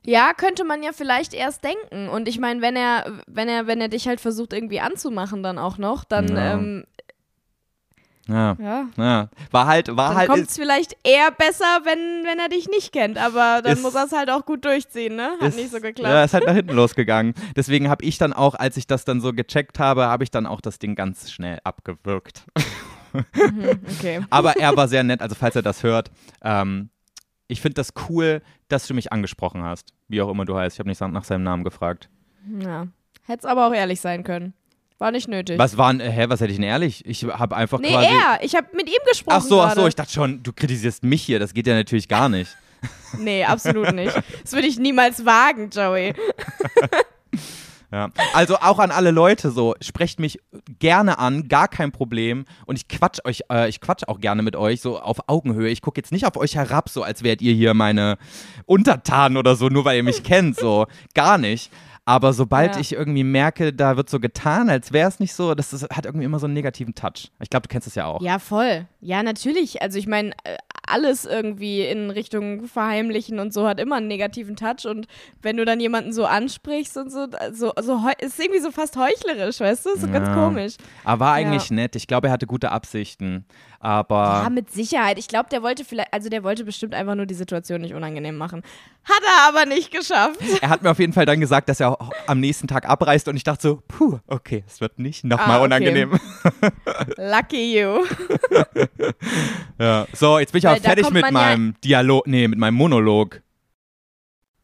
Ja, 0.05 0.33
könnte 0.33 0.63
man 0.63 0.81
ja 0.83 0.91
vielleicht 0.93 1.33
erst 1.33 1.63
denken. 1.63 2.09
Und 2.09 2.27
ich 2.27 2.39
meine, 2.39 2.61
wenn 2.61 2.75
er, 2.75 3.21
wenn 3.27 3.47
er, 3.47 3.67
wenn 3.67 3.79
er 3.81 3.87
dich 3.87 4.07
halt 4.07 4.19
versucht 4.19 4.51
irgendwie 4.53 4.79
anzumachen, 4.79 5.43
dann 5.43 5.57
auch 5.59 5.77
noch, 5.77 6.03
dann, 6.03 6.27
Ja. 6.35 6.53
ähm, 6.53 6.85
Ja, 8.27 8.55
ja, 8.59 8.87
ja. 8.97 9.29
War 9.49 9.65
halt, 9.67 9.95
war 9.97 10.09
dann 10.09 10.17
halt. 10.17 10.29
kommt 10.29 10.47
es 10.49 10.55
vielleicht 10.55 10.95
eher 11.03 11.31
besser, 11.31 11.79
wenn, 11.83 12.23
wenn 12.23 12.39
er 12.39 12.49
dich 12.49 12.69
nicht 12.69 12.93
kennt. 12.93 13.17
Aber 13.17 13.61
dann 13.63 13.73
Ist- 13.73 13.81
muss 13.83 13.95
er 13.95 14.05
es 14.05 14.11
halt 14.11 14.29
auch 14.29 14.45
gut 14.45 14.63
durchziehen, 14.63 15.15
ne? 15.15 15.31
Hat 15.41 15.49
ist- 15.49 15.55
nicht 15.57 15.69
so 15.71 15.77
Ja, 15.77 15.81
geklappt. 15.83 16.25
ist 16.25 16.33
halt 16.33 16.45
nach 16.45 16.53
hinten 16.53 16.73
losgegangen. 16.75 17.33
Deswegen 17.55 17.89
habe 17.89 18.05
ich 18.05 18.17
dann 18.19 18.31
auch, 18.31 18.55
als 18.55 18.77
ich 18.77 18.87
das 18.87 19.05
dann 19.05 19.21
so 19.21 19.33
gecheckt 19.33 19.79
habe, 19.79 20.05
habe 20.05 20.23
ich 20.23 20.31
dann 20.31 20.45
auch 20.45 20.61
das 20.61 20.79
Ding 20.79 20.95
ganz 20.95 21.29
schnell 21.31 21.59
abgewürgt. 21.63 22.43
Okay. 23.13 24.21
Aber 24.29 24.55
er 24.57 24.75
war 24.77 24.87
sehr 24.87 25.03
nett, 25.03 25.21
also 25.21 25.35
falls 25.35 25.55
er 25.55 25.61
das 25.63 25.83
hört. 25.83 26.09
Ähm, 26.43 26.89
ich 27.51 27.61
finde 27.61 27.75
das 27.75 27.93
cool, 28.09 28.41
dass 28.69 28.87
du 28.87 28.93
mich 28.93 29.11
angesprochen 29.11 29.61
hast. 29.63 29.93
Wie 30.07 30.21
auch 30.21 30.29
immer 30.29 30.45
du 30.45 30.57
heißt. 30.57 30.75
Ich 30.75 30.79
habe 30.79 30.89
nicht 30.89 31.01
nach 31.01 31.23
seinem 31.25 31.43
Namen 31.43 31.63
gefragt. 31.63 32.09
Ja. 32.59 32.87
Hätte 33.25 33.39
es 33.39 33.45
aber 33.45 33.67
auch 33.67 33.73
ehrlich 33.73 33.99
sein 33.99 34.23
können. 34.23 34.53
War 34.97 35.11
nicht 35.11 35.27
nötig. 35.27 35.59
Was 35.59 35.77
war, 35.77 35.93
denn- 35.93 36.11
hä, 36.11 36.25
was 36.29 36.39
hätte 36.41 36.51
ich 36.51 36.57
denn 36.57 36.67
ehrlich? 36.67 37.05
Ich 37.05 37.23
habe 37.25 37.55
einfach 37.55 37.79
nee, 37.79 37.89
quasi. 37.91 38.07
er. 38.07 38.39
Ich 38.43 38.55
habe 38.55 38.67
mit 38.75 38.87
ihm 38.87 38.99
gesprochen. 39.09 39.37
Ach 39.37 39.41
so, 39.41 39.61
ach 39.61 39.75
so, 39.75 39.87
ich 39.87 39.95
dachte 39.95 40.13
schon, 40.13 40.41
du 40.43 40.53
kritisierst 40.53 41.03
mich 41.03 41.23
hier. 41.23 41.39
Das 41.39 41.53
geht 41.53 41.67
ja 41.67 41.73
natürlich 41.73 42.07
gar 42.07 42.29
nicht. 42.29 42.55
Nee, 43.19 43.43
absolut 43.43 43.93
nicht. 43.93 44.15
Das 44.41 44.53
würde 44.53 44.67
ich 44.67 44.79
niemals 44.79 45.23
wagen, 45.25 45.69
Joey. 45.69 46.13
Ja. 47.91 48.09
Also 48.33 48.55
auch 48.57 48.79
an 48.79 48.89
alle 48.91 49.11
Leute 49.11 49.51
so, 49.51 49.75
sprecht 49.81 50.19
mich 50.19 50.39
gerne 50.79 51.19
an, 51.19 51.47
gar 51.49 51.67
kein 51.67 51.91
Problem. 51.91 52.45
Und 52.65 52.77
ich 52.77 52.87
quatsch 52.87 53.19
euch, 53.25 53.41
äh, 53.51 53.67
ich 53.69 53.81
quatsch 53.81 54.03
auch 54.07 54.19
gerne 54.19 54.41
mit 54.43 54.55
euch, 54.55 54.79
so 54.81 54.99
auf 54.99 55.17
Augenhöhe. 55.27 55.69
Ich 55.69 55.81
gucke 55.81 55.99
jetzt 55.99 56.11
nicht 56.11 56.25
auf 56.25 56.37
euch 56.37 56.55
herab, 56.55 56.89
so 56.89 57.03
als 57.03 57.21
wärt 57.23 57.41
ihr 57.41 57.53
hier 57.53 57.73
meine 57.73 58.17
Untertanen 58.65 59.37
oder 59.37 59.55
so, 59.55 59.67
nur 59.69 59.85
weil 59.85 59.97
ihr 59.97 60.03
mich 60.03 60.23
kennt. 60.23 60.55
So, 60.57 60.87
gar 61.13 61.37
nicht. 61.37 61.71
Aber 62.03 62.33
sobald 62.33 62.75
Ja. 62.75 62.81
ich 62.81 62.93
irgendwie 62.93 63.23
merke, 63.23 63.73
da 63.73 63.95
wird 63.95 64.09
so 64.09 64.19
getan, 64.19 64.69
als 64.69 64.91
wäre 64.91 65.07
es 65.07 65.19
nicht 65.19 65.33
so, 65.35 65.53
das 65.53 65.71
ist, 65.71 65.83
hat 65.91 66.05
irgendwie 66.05 66.25
immer 66.25 66.39
so 66.39 66.45
einen 66.47 66.55
negativen 66.55 66.95
Touch. 66.95 67.31
Ich 67.39 67.49
glaube, 67.49 67.67
du 67.67 67.71
kennst 67.71 67.87
es 67.87 67.95
ja 67.95 68.05
auch. 68.05 68.21
Ja, 68.21 68.39
voll. 68.39 68.87
Ja, 69.01 69.21
natürlich. 69.21 69.81
Also 69.83 69.99
ich 69.99 70.07
meine, 70.07 70.31
äh, 70.43 70.57
alles 70.91 71.25
irgendwie 71.25 71.81
in 71.85 72.09
Richtung 72.09 72.65
Verheimlichen 72.67 73.39
und 73.39 73.53
so 73.53 73.67
hat 73.67 73.79
immer 73.79 73.97
einen 73.97 74.07
negativen 74.07 74.55
Touch. 74.55 74.85
Und 74.85 75.07
wenn 75.41 75.57
du 75.57 75.65
dann 75.65 75.79
jemanden 75.79 76.13
so 76.13 76.25
ansprichst 76.25 76.97
und 76.97 77.11
so, 77.11 77.27
so, 77.53 77.71
so 77.81 78.01
ist 78.19 78.39
irgendwie 78.39 78.59
so 78.59 78.71
fast 78.71 78.97
heuchlerisch, 78.97 79.59
weißt 79.59 79.85
du? 79.85 79.97
So 79.97 80.07
ganz 80.07 80.27
Ja. 80.27 80.33
komisch. 80.35 80.73
Aber 81.03 81.25
war 81.25 81.39
Ja. 81.39 81.47
eigentlich 81.47 81.71
nett. 81.71 81.95
Ich 81.95 82.07
glaube, 82.07 82.27
er 82.27 82.33
hatte 82.33 82.47
gute 82.47 82.71
Absichten. 82.71 83.45
Aber 83.83 84.41
Ja, 84.43 84.49
mit 84.51 84.71
Sicherheit. 84.71 85.17
Ich 85.17 85.27
glaube, 85.27 85.49
der 85.49 85.63
wollte 85.63 85.83
vielleicht, 85.83 86.13
also 86.13 86.29
der 86.29 86.43
wollte 86.43 86.63
bestimmt 86.63 86.93
einfach 86.93 87.15
nur 87.15 87.25
die 87.25 87.33
Situation 87.33 87.81
nicht 87.81 87.95
unangenehm 87.95 88.37
machen. 88.37 88.61
Hat 89.03 89.21
er 89.25 89.47
aber 89.49 89.65
nicht 89.65 89.89
geschafft. 89.91 90.39
er 90.61 90.69
hat 90.69 90.83
mir 90.83 90.91
auf 90.91 90.99
jeden 90.99 91.13
Fall 91.13 91.25
dann 91.25 91.39
gesagt, 91.39 91.67
dass 91.67 91.79
er 91.79 91.99
auch 91.99 92.11
am 92.27 92.39
nächsten 92.39 92.67
Tag 92.67 92.87
abreist 92.87 93.27
und 93.27 93.35
ich 93.35 93.43
dachte 93.43 93.61
so, 93.63 93.83
puh, 93.87 94.19
okay, 94.27 94.63
es 94.67 94.81
wird 94.81 94.99
nicht 94.99 95.23
nochmal 95.23 95.49
Ah, 95.49 95.55
okay. 95.57 95.65
unangenehm. 95.65 96.11
Lucky 97.17 97.79
you. 97.79 98.05
Ja. 99.79 100.05
So, 100.13 100.39
jetzt 100.39 100.51
bin 100.51 100.59
ich 100.59 100.65
Weil 100.65 100.75
da 100.79 100.81
fertig 100.89 101.09
mit 101.09 101.23
man 101.23 101.33
ja- 101.33 101.39
meinem 101.39 101.75
Dialog, 101.83 102.27
nee, 102.27 102.47
mit 102.47 102.59
meinem 102.59 102.75
Monolog. 102.75 103.41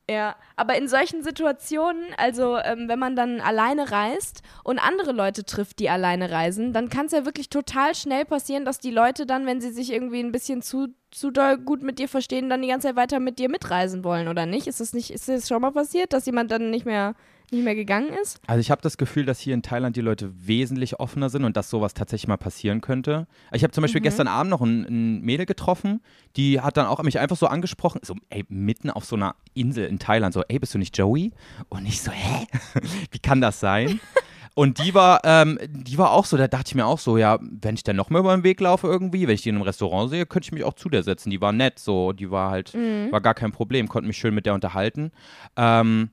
Ja, 0.10 0.38
aber 0.56 0.78
in 0.78 0.88
solchen 0.88 1.22
Situationen, 1.22 2.14
also 2.16 2.58
ähm, 2.58 2.88
wenn 2.88 2.98
man 2.98 3.18
dann 3.18 3.42
alleine 3.42 3.92
reist 3.92 4.42
und 4.64 4.80
andere 4.80 5.12
Leute 5.12 5.44
trifft, 5.44 5.80
die 5.80 5.90
alleine 5.90 6.32
reisen, 6.32 6.72
dann 6.72 6.88
kann 6.88 7.08
es 7.08 7.12
ja 7.12 7.26
wirklich 7.26 7.50
total 7.50 7.94
schnell 7.94 8.24
passieren, 8.24 8.64
dass 8.64 8.80
die 8.80 8.92
Leute 8.92 9.26
dann, 9.26 9.46
wenn 9.46 9.60
sie 9.60 9.72
sich 9.72 9.92
irgendwie 9.92 10.22
ein 10.22 10.32
bisschen 10.32 10.62
zu, 10.62 10.88
zu 11.12 11.30
doll 11.30 11.58
gut 11.58 11.84
mit 11.84 12.00
dir 12.00 12.08
verstehen, 12.08 12.48
dann 12.48 12.62
die 12.62 12.70
ganze 12.70 12.88
Zeit 12.88 12.96
weiter 12.96 13.20
mit 13.20 13.38
dir 13.38 13.50
mitreisen 13.50 14.06
wollen, 14.06 14.30
oder 14.30 14.46
nicht? 14.46 14.68
Ist 14.68 14.80
das 14.80 14.94
nicht, 14.94 15.12
ist 15.12 15.28
das 15.28 15.50
schon 15.50 15.62
mal 15.62 15.72
passiert, 15.72 16.14
dass 16.14 16.26
jemand 16.26 16.52
dann 16.52 16.70
nicht 16.70 16.86
mehr, 16.86 17.14
nicht 17.52 17.64
mehr 17.64 17.76
gegangen 17.76 18.10
ist? 18.22 18.40
Also 18.48 18.60
ich 18.60 18.72
habe 18.72 18.82
das 18.82 18.98
Gefühl, 18.98 19.26
dass 19.26 19.40
hier 19.40 19.54
in 19.54 19.62
Thailand 19.62 19.96
die 19.96 20.02
Leute 20.02 20.32
wesentlich 20.48 21.00
offener 21.00 21.30
sind 21.30 21.44
und 21.46 21.56
dass 21.58 21.70
sowas 21.70 21.94
tatsächlich 21.94 22.28
mal 22.28 22.38
passieren 22.38 22.82
könnte. 22.82 23.28
Ich 23.54 23.64
habe 23.64 23.72
zum 23.72 23.82
Mhm. 23.82 23.86
Beispiel 23.86 24.02
gestern 24.02 24.28
Abend 24.28 24.50
noch 24.50 24.62
ein, 24.62 24.84
ein 24.84 25.22
Mädel 25.22 25.46
getroffen, 25.46 26.02
die 26.36 26.60
hat 26.62 26.78
dann 26.78 26.86
auch 26.88 27.02
mich 27.04 27.20
einfach 27.20 27.38
so 27.38 27.48
angesprochen, 27.48 28.02
so 28.04 28.16
ey, 28.30 28.46
mitten 28.50 28.90
auf 28.90 29.06
so 29.06 29.16
einer 29.16 29.36
Insel 29.54 29.86
in 29.86 30.00
Thailand, 30.00 30.34
so 30.34 30.44
ey, 30.48 30.60
bist 30.60 30.74
du 30.74 30.78
nicht 30.78 30.98
Joey? 30.98 31.32
Und 31.70 31.86
ich 31.88 32.02
so, 32.02 32.12
hä? 32.12 32.48
Wie 33.12 33.20
kann 33.20 33.42
das 33.42 33.60
sein? 33.60 34.00
Und 34.56 34.84
die 34.84 34.96
war, 34.96 35.22
ähm, 35.24 35.60
die 35.70 36.00
war 36.00 36.10
auch 36.10 36.26
so, 36.26 36.36
da 36.36 36.48
dachte 36.48 36.70
ich 36.70 36.76
mir 36.76 36.88
auch 36.88 36.98
so, 36.98 37.16
ja, 37.20 37.38
wenn 37.42 37.76
ich 37.76 37.84
dann 37.84 37.96
noch 37.96 38.10
mal 38.10 38.18
über 38.18 38.36
den 38.36 38.44
Weg 38.44 38.60
laufe 38.60 38.88
irgendwie, 38.88 39.28
wenn 39.28 39.36
ich 39.36 39.44
die 39.44 39.50
in 39.50 39.56
einem 39.56 39.62
Restaurant 39.62 40.10
sehe, 40.10 40.26
könnte 40.26 40.48
ich 40.48 40.52
mich 40.52 40.64
auch 40.64 40.74
zu 40.74 40.90
der 40.90 41.04
setzen. 41.04 41.30
Die 41.30 41.40
war 41.42 41.52
nett, 41.52 41.78
so, 41.78 42.12
die 42.12 42.32
war 42.32 42.50
halt, 42.50 42.74
Mhm. 42.74 43.12
war 43.12 43.22
gar 43.22 43.36
kein 43.36 43.52
Problem, 43.52 43.88
konnte 43.88 44.08
mich 44.08 44.18
schön 44.18 44.34
mit 44.34 44.48
der 44.48 44.56
unterhalten. 44.56 45.12
Ähm, 45.58 46.10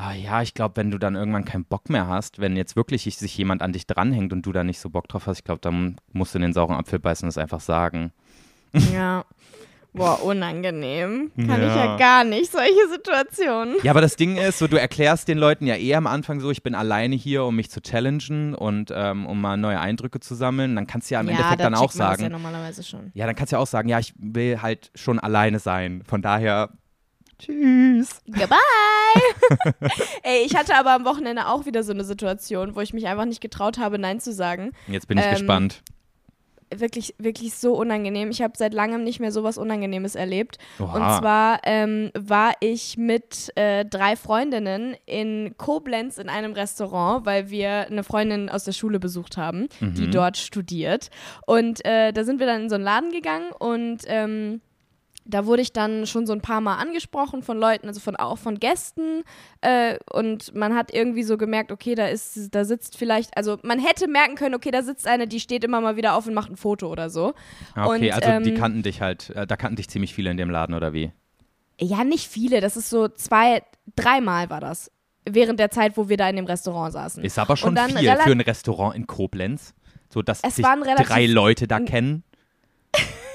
Ah 0.00 0.12
ja, 0.14 0.42
ich 0.42 0.54
glaube, 0.54 0.76
wenn 0.76 0.92
du 0.92 0.98
dann 0.98 1.16
irgendwann 1.16 1.44
keinen 1.44 1.64
Bock 1.64 1.90
mehr 1.90 2.06
hast, 2.06 2.38
wenn 2.38 2.56
jetzt 2.56 2.76
wirklich 2.76 3.02
sich 3.16 3.36
jemand 3.36 3.62
an 3.62 3.72
dich 3.72 3.86
dranhängt 3.86 4.32
und 4.32 4.42
du 4.46 4.52
da 4.52 4.62
nicht 4.62 4.78
so 4.78 4.90
Bock 4.90 5.08
drauf 5.08 5.26
hast, 5.26 5.38
ich 5.38 5.44
glaube, 5.44 5.60
dann 5.60 5.96
musst 6.12 6.34
du 6.34 6.38
in 6.38 6.42
den 6.42 6.52
sauren 6.52 6.76
Apfel 6.76 7.00
beißen 7.00 7.26
und 7.26 7.30
es 7.30 7.38
einfach 7.38 7.60
sagen. 7.60 8.12
Ja. 8.94 9.24
Boah, 9.94 10.22
unangenehm. 10.22 11.32
Kann 11.34 11.60
ich 11.62 11.66
Ja. 11.66 11.76
ja 11.86 11.96
gar 11.96 12.22
nicht, 12.22 12.52
solche 12.52 12.88
Situationen. 12.92 13.76
Ja, 13.82 13.90
aber 13.90 14.00
das 14.02 14.14
Ding 14.14 14.36
ist, 14.36 14.58
so 14.58 14.68
du 14.68 14.78
erklärst 14.78 15.26
den 15.26 15.38
Leuten 15.38 15.66
ja 15.66 15.74
eher 15.74 15.98
am 15.98 16.06
Anfang 16.06 16.38
so, 16.40 16.50
ich 16.52 16.62
bin 16.62 16.74
alleine 16.76 17.16
hier, 17.16 17.42
um 17.44 17.56
mich 17.56 17.70
zu 17.70 17.80
challengen 17.80 18.54
und 18.54 18.92
ähm, 18.94 19.26
um 19.26 19.40
mal 19.40 19.56
neue 19.56 19.80
Eindrücke 19.80 20.20
zu 20.20 20.34
sammeln. 20.36 20.76
Dann 20.76 20.86
kannst 20.86 21.10
du 21.10 21.14
ja 21.14 21.20
im 21.22 21.28
Endeffekt 21.28 21.60
dann 21.62 21.74
auch 21.74 21.90
sagen, 21.90 22.22
Ja, 22.22 22.28
normalerweise 22.28 22.84
schon. 22.84 23.10
ja, 23.14 23.26
dann 23.26 23.34
kannst 23.34 23.52
du 23.52 23.56
ja 23.56 23.60
auch 23.62 23.66
sagen, 23.66 23.88
ja, 23.88 23.98
ich 23.98 24.12
will 24.18 24.60
halt 24.62 24.92
schon 24.94 25.18
alleine 25.18 25.58
sein. 25.58 26.02
Von 26.06 26.22
daher, 26.22 26.68
tschüss. 27.38 28.20
Goodbye! 28.26 28.56
Ey, 30.22 30.44
ich 30.44 30.56
hatte 30.56 30.74
aber 30.74 30.92
am 30.92 31.04
Wochenende 31.04 31.46
auch 31.48 31.66
wieder 31.66 31.82
so 31.82 31.92
eine 31.92 32.04
Situation, 32.04 32.74
wo 32.76 32.80
ich 32.80 32.92
mich 32.92 33.06
einfach 33.06 33.24
nicht 33.24 33.40
getraut 33.40 33.78
habe, 33.78 33.98
Nein 33.98 34.20
zu 34.20 34.32
sagen. 34.32 34.72
Jetzt 34.86 35.08
bin 35.08 35.18
ich 35.18 35.24
Ähm, 35.24 35.30
gespannt. 35.32 35.82
Wirklich, 36.70 37.14
wirklich 37.16 37.54
so 37.54 37.72
unangenehm. 37.74 38.28
Ich 38.30 38.42
habe 38.42 38.52
seit 38.54 38.74
langem 38.74 39.02
nicht 39.02 39.20
mehr 39.20 39.32
sowas 39.32 39.56
Unangenehmes 39.56 40.14
erlebt. 40.14 40.58
Und 40.78 40.84
Oha. 40.90 41.18
zwar 41.18 41.60
ähm, 41.64 42.10
war 42.14 42.52
ich 42.60 42.98
mit 42.98 43.50
äh, 43.56 43.86
drei 43.86 44.16
Freundinnen 44.16 44.94
in 45.06 45.54
Koblenz 45.56 46.18
in 46.18 46.28
einem 46.28 46.52
Restaurant, 46.52 47.24
weil 47.24 47.48
wir 47.48 47.86
eine 47.86 48.04
Freundin 48.04 48.50
aus 48.50 48.64
der 48.64 48.72
Schule 48.72 49.00
besucht 49.00 49.38
haben, 49.38 49.68
die 49.80 50.08
Mhm. 50.08 50.10
dort 50.10 50.36
studiert. 50.36 51.08
Und 51.46 51.82
äh, 51.86 52.12
da 52.12 52.24
sind 52.24 52.38
wir 52.38 52.46
dann 52.46 52.64
in 52.64 52.68
so 52.68 52.74
einen 52.74 52.84
Laden 52.84 53.12
gegangen 53.12 53.50
und 53.58 54.00
ähm, 54.06 54.60
da 55.30 55.44
wurde 55.44 55.60
ich 55.62 55.72
dann 55.74 56.06
schon 56.06 56.26
so 56.26 56.32
ein 56.32 56.40
paar 56.40 56.60
Mal 56.62 56.76
angesprochen 56.76 57.42
von 57.42 57.58
Leuten, 57.58 57.86
also 57.86 58.00
von 58.00 58.16
auch 58.16 58.38
von 58.38 58.58
Gästen. 58.58 59.22
Äh, 59.60 59.98
und 60.10 60.54
man 60.54 60.74
hat 60.74 60.92
irgendwie 60.92 61.22
so 61.22 61.36
gemerkt, 61.36 61.70
okay, 61.70 61.94
da 61.94 62.06
ist, 62.06 62.54
da 62.54 62.64
sitzt 62.64 62.96
vielleicht, 62.96 63.36
also 63.36 63.58
man 63.62 63.78
hätte 63.78 64.08
merken 64.08 64.36
können, 64.36 64.54
okay, 64.54 64.70
da 64.70 64.82
sitzt 64.82 65.06
eine, 65.06 65.28
die 65.28 65.38
steht 65.38 65.64
immer 65.64 65.80
mal 65.82 65.96
wieder 65.96 66.14
auf 66.16 66.26
und 66.26 66.34
macht 66.34 66.50
ein 66.50 66.56
Foto 66.56 66.88
oder 66.90 67.10
so. 67.10 67.34
Ah, 67.74 67.86
Okay, 67.86 68.06
und, 68.10 68.12
also 68.24 68.40
die 68.42 68.50
ähm, 68.50 68.56
kannten 68.56 68.82
dich 68.82 69.02
halt, 69.02 69.30
äh, 69.30 69.46
da 69.46 69.56
kannten 69.56 69.76
dich 69.76 69.88
ziemlich 69.90 70.14
viele 70.14 70.30
in 70.30 70.38
dem 70.38 70.48
Laden, 70.50 70.74
oder 70.74 70.92
wie? 70.94 71.12
Ja, 71.78 72.04
nicht 72.04 72.26
viele. 72.26 72.60
Das 72.60 72.76
ist 72.76 72.88
so 72.88 73.08
zwei, 73.08 73.62
dreimal 73.94 74.48
war 74.50 74.60
das. 74.60 74.90
Während 75.28 75.60
der 75.60 75.70
Zeit, 75.70 75.98
wo 75.98 76.08
wir 76.08 76.16
da 76.16 76.28
in 76.30 76.36
dem 76.36 76.46
Restaurant 76.46 76.92
saßen. 76.94 77.22
Ist 77.22 77.38
aber 77.38 77.56
schon 77.56 77.76
viel 77.76 77.98
für 78.16 78.30
ein 78.32 78.40
Restaurant 78.40 78.96
in 78.96 79.06
Koblenz. 79.06 79.74
So, 80.08 80.22
dass 80.22 80.42
Es 80.42 80.58
relativ- 80.58 81.06
drei 81.06 81.26
Leute 81.26 81.68
da 81.68 81.80
kennen. 81.80 82.24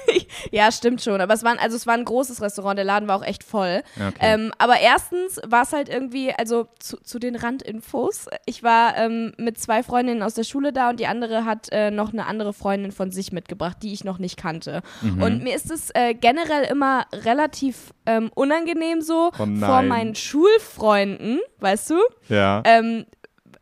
Ja, 0.50 0.70
stimmt 0.70 1.02
schon. 1.02 1.20
Aber 1.20 1.34
es 1.34 1.42
war, 1.42 1.58
also 1.58 1.76
es 1.76 1.86
war 1.86 1.94
ein 1.94 2.04
großes 2.04 2.40
Restaurant. 2.42 2.76
Der 2.78 2.84
Laden 2.84 3.08
war 3.08 3.16
auch 3.16 3.24
echt 3.24 3.42
voll. 3.42 3.82
Okay. 3.96 4.14
Ähm, 4.20 4.52
aber 4.58 4.78
erstens 4.80 5.40
war 5.46 5.62
es 5.62 5.72
halt 5.72 5.88
irgendwie, 5.88 6.32
also 6.32 6.66
zu, 6.78 6.98
zu 6.98 7.18
den 7.18 7.36
Randinfos. 7.36 8.26
Ich 8.46 8.62
war 8.62 8.96
ähm, 8.96 9.32
mit 9.38 9.58
zwei 9.58 9.82
Freundinnen 9.82 10.22
aus 10.22 10.34
der 10.34 10.44
Schule 10.44 10.72
da 10.72 10.90
und 10.90 11.00
die 11.00 11.06
andere 11.06 11.44
hat 11.44 11.68
äh, 11.72 11.90
noch 11.90 12.12
eine 12.12 12.26
andere 12.26 12.52
Freundin 12.52 12.92
von 12.92 13.10
sich 13.10 13.32
mitgebracht, 13.32 13.78
die 13.82 13.92
ich 13.92 14.04
noch 14.04 14.18
nicht 14.18 14.36
kannte. 14.36 14.82
Mhm. 15.02 15.22
Und 15.22 15.42
mir 15.42 15.54
ist 15.54 15.70
es 15.70 15.90
äh, 15.94 16.14
generell 16.14 16.64
immer 16.64 17.06
relativ 17.12 17.92
ähm, 18.06 18.30
unangenehm 18.34 19.00
so 19.00 19.30
Oh 19.38 19.46
vor 19.58 19.82
meinen 19.82 20.14
Schulfreunden, 20.14 21.40
weißt 21.60 21.90
du? 21.90 21.96
ja. 22.28 22.62
Ähm, 22.64 23.06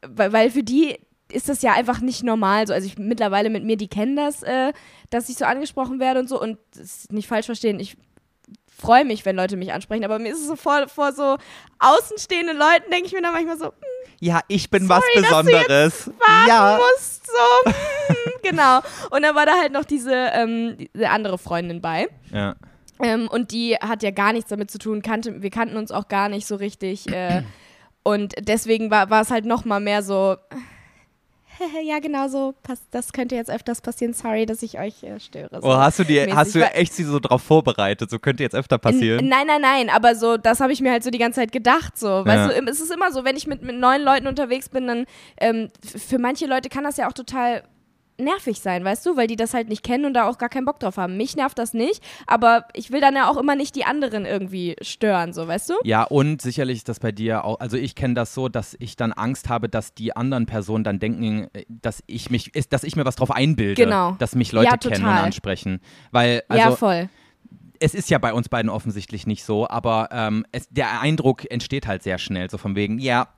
weil, 0.09 0.33
weil 0.33 0.51
für 0.51 0.63
die 0.65 0.97
ist 1.33 1.49
das 1.49 1.63
ja 1.63 1.73
einfach 1.73 2.01
nicht 2.01 2.23
normal. 2.23 2.67
So, 2.67 2.75
also 2.75 2.87
ich 2.87 2.99
mittlerweile 2.99 3.51
mit 3.51 3.65
mir, 3.65 3.77
die 3.77 3.89
kennen 3.89 4.17
das, 4.17 4.43
äh, 4.43 4.73
dass 5.13 5.29
ich 5.29 5.37
so 5.37 5.45
angesprochen 5.45 6.01
werde 6.01 6.21
und 6.21 6.29
so. 6.29 6.41
Und 6.41 6.59
das 6.75 6.83
ist 6.83 7.13
nicht 7.13 7.29
falsch 7.29 7.47
verstehen, 7.47 7.81
ich 7.81 7.97
freue 8.67 9.05
mich, 9.05 9.25
wenn 9.25 9.37
Leute 9.37 9.57
mich 9.57 9.73
ansprechen, 9.73 10.05
aber 10.05 10.19
mir 10.19 10.33
ist 10.33 10.41
es 10.41 10.47
so 10.47 10.57
vor, 10.57 10.89
vor 10.89 11.13
so 11.13 11.37
außenstehenden 11.79 12.57
Leuten, 12.57 12.91
denke 12.91 13.07
ich 13.07 13.13
mir 13.13 13.23
dann 13.23 13.33
manchmal 13.33 13.59
so, 13.59 13.67
hm, 13.67 13.73
ja, 14.21 14.41
ich 14.49 14.71
bin 14.71 14.87
Sorry, 14.87 15.01
was 15.15 15.23
Besonderes. 15.23 16.11
ja. 16.49 16.79
musst, 16.79 17.27
so. 17.27 17.71
hm, 18.09 18.33
genau. 18.43 18.81
Und 19.11 19.23
dann 19.23 19.35
war 19.35 19.47
da 19.47 19.53
halt 19.61 19.73
noch 19.73 19.85
diese, 19.85 20.15
ähm, 20.15 20.77
diese 20.95 21.11
andere 21.11 21.39
Freundin 21.39 21.81
bei. 21.81 22.09
ja. 22.33 22.57
Ähm, 23.03 23.27
und 23.29 23.51
die 23.51 23.75
hat 23.75 24.05
ja 24.05 24.13
gar 24.13 24.33
nichts 24.33 24.51
damit 24.51 24.71
zu 24.71 24.79
tun, 24.79 25.03
kannte, 25.03 25.43
wir 25.43 25.51
kannten 25.51 25.77
uns 25.77 25.91
auch 25.91 26.07
gar 26.07 26.29
nicht 26.29 26.47
so 26.47 26.55
richtig. 26.55 27.09
Äh, 27.13 27.43
und 28.05 28.35
deswegen 28.39 28.91
war, 28.91 29.11
war 29.11 29.23
es 29.23 29.31
halt 29.31 29.45
noch 29.45 29.65
mal 29.65 29.81
mehr 29.81 30.03
so, 30.03 30.37
ja 31.85 31.99
genau 31.99 32.29
so, 32.29 32.55
das 32.91 33.13
könnte 33.13 33.35
jetzt 33.35 33.51
öfters 33.51 33.81
passieren, 33.81 34.13
sorry, 34.15 34.47
dass 34.47 34.63
ich 34.63 34.79
euch 34.79 35.03
äh, 35.03 35.19
störe. 35.21 35.49
So. 35.61 35.69
Oh, 35.69 35.75
hast 35.77 35.99
du 35.99 36.05
mäßig. 36.05 36.35
hast 36.35 36.55
du 36.55 36.61
echt 36.65 36.93
sie 36.95 37.05
so 37.05 37.19
drauf 37.21 37.43
vorbereitet? 37.43 38.11
So 38.11 38.19
könnte 38.19 38.43
jetzt 38.43 38.55
öfter 38.55 38.79
passieren. 38.79 39.21
N- 39.21 39.29
Nein, 39.29 39.47
nein, 39.47 39.61
nein, 39.61 39.91
aber 39.91 40.15
so, 40.15 40.37
das 40.37 40.61
habe 40.61 40.73
ich 40.73 40.81
mir 40.81 40.91
halt 40.93 41.05
so 41.05 41.11
die 41.11 41.19
ganze 41.19 41.41
Zeit 41.41 41.53
gedacht. 41.53 41.99
So, 41.99 42.09
Ja. 42.09 42.25
weißt 42.27 42.59
du, 42.59 42.71
es 42.71 42.81
ist 42.81 42.91
immer 42.93 43.13
so, 43.13 43.25
wenn 43.25 43.37
ich 43.37 43.47
mit, 43.47 43.63
mit 43.63 43.77
neuen 43.79 44.03
Leuten 44.03 44.27
unterwegs 44.27 44.69
bin, 44.69 44.87
dann 44.87 45.07
ähm, 45.41 45.71
für 45.85 46.19
manche 46.19 46.47
Leute 46.47 46.69
kann 46.69 46.85
das 46.85 46.97
ja 46.97 47.09
auch 47.09 47.13
total 47.13 47.63
nervig 48.23 48.61
sein, 48.61 48.85
weißt 48.85 49.05
du, 49.07 49.17
weil 49.17 49.27
die 49.27 49.37
das 49.37 49.55
halt 49.55 49.69
nicht 49.69 49.83
kennen 49.83 50.05
und 50.05 50.15
da 50.15 50.29
auch 50.29 50.39
gar 50.39 50.49
keinen 50.49 50.65
Bock 50.65 50.81
drauf 50.81 50.97
haben. 50.97 51.17
Mich 51.17 51.37
nervt 51.37 51.59
das 51.59 51.75
nicht, 51.75 52.03
aber 52.27 52.67
ich 52.75 52.91
will 52.91 53.01
dann 53.01 53.15
ja 53.15 53.29
auch 53.31 53.37
immer 53.37 53.57
nicht 53.57 53.75
die 53.77 53.85
anderen 53.85 54.25
irgendwie 54.25 54.77
stören, 54.81 55.33
so, 55.33 55.47
weißt 55.49 55.71
du? 55.71 55.75
Ja, 55.85 56.05
und 56.05 56.41
sicherlich 56.43 56.79
ist 56.79 56.89
das 56.89 57.01
bei 57.01 57.13
dir 57.13 57.45
auch, 57.45 57.61
also 57.61 57.77
ich 57.77 57.95
kenne 57.95 58.15
das 58.15 58.35
so, 58.35 58.49
dass 58.49 58.77
ich 58.79 58.97
dann 58.97 59.13
Angst 59.13 59.49
habe, 59.49 59.69
dass 59.69 59.95
die 59.95 60.17
anderen 60.17 60.47
Personen 60.47 60.85
dann 60.85 60.99
denken, 60.99 61.49
äh, 61.53 61.65
dass 61.69 62.03
ich 62.07 62.31
mich, 62.31 62.55
ist, 62.55 62.73
dass 62.73 62.85
ich 62.85 62.97
mir 62.97 63.05
was 63.05 63.17
drauf 63.17 63.31
einbilde, 63.31 63.83
Genau. 63.85 64.17
dass 64.19 64.35
mich 64.35 64.53
Leute 64.53 64.71
Ja, 64.71 64.77
kennen 64.77 65.05
und 65.05 65.11
ansprechen. 65.11 65.81
Weil, 66.11 66.43
ja, 66.53 66.65
also 66.67 66.77
voll. 66.77 67.09
es 67.81 67.95
ist 67.95 68.11
ja 68.11 68.19
bei 68.19 68.33
uns 68.33 68.49
beiden 68.49 68.71
offensichtlich 68.71 69.27
nicht 69.27 69.45
so, 69.45 69.69
aber 69.69 70.09
ähm, 70.13 70.47
es, 70.53 70.69
der 70.71 71.01
Eindruck 71.01 71.51
entsteht 71.51 71.87
halt 71.87 72.03
sehr 72.03 72.19
schnell, 72.19 72.49
so 72.51 72.59
von 72.59 72.77
wegen, 72.77 72.99
ja, 72.99 73.29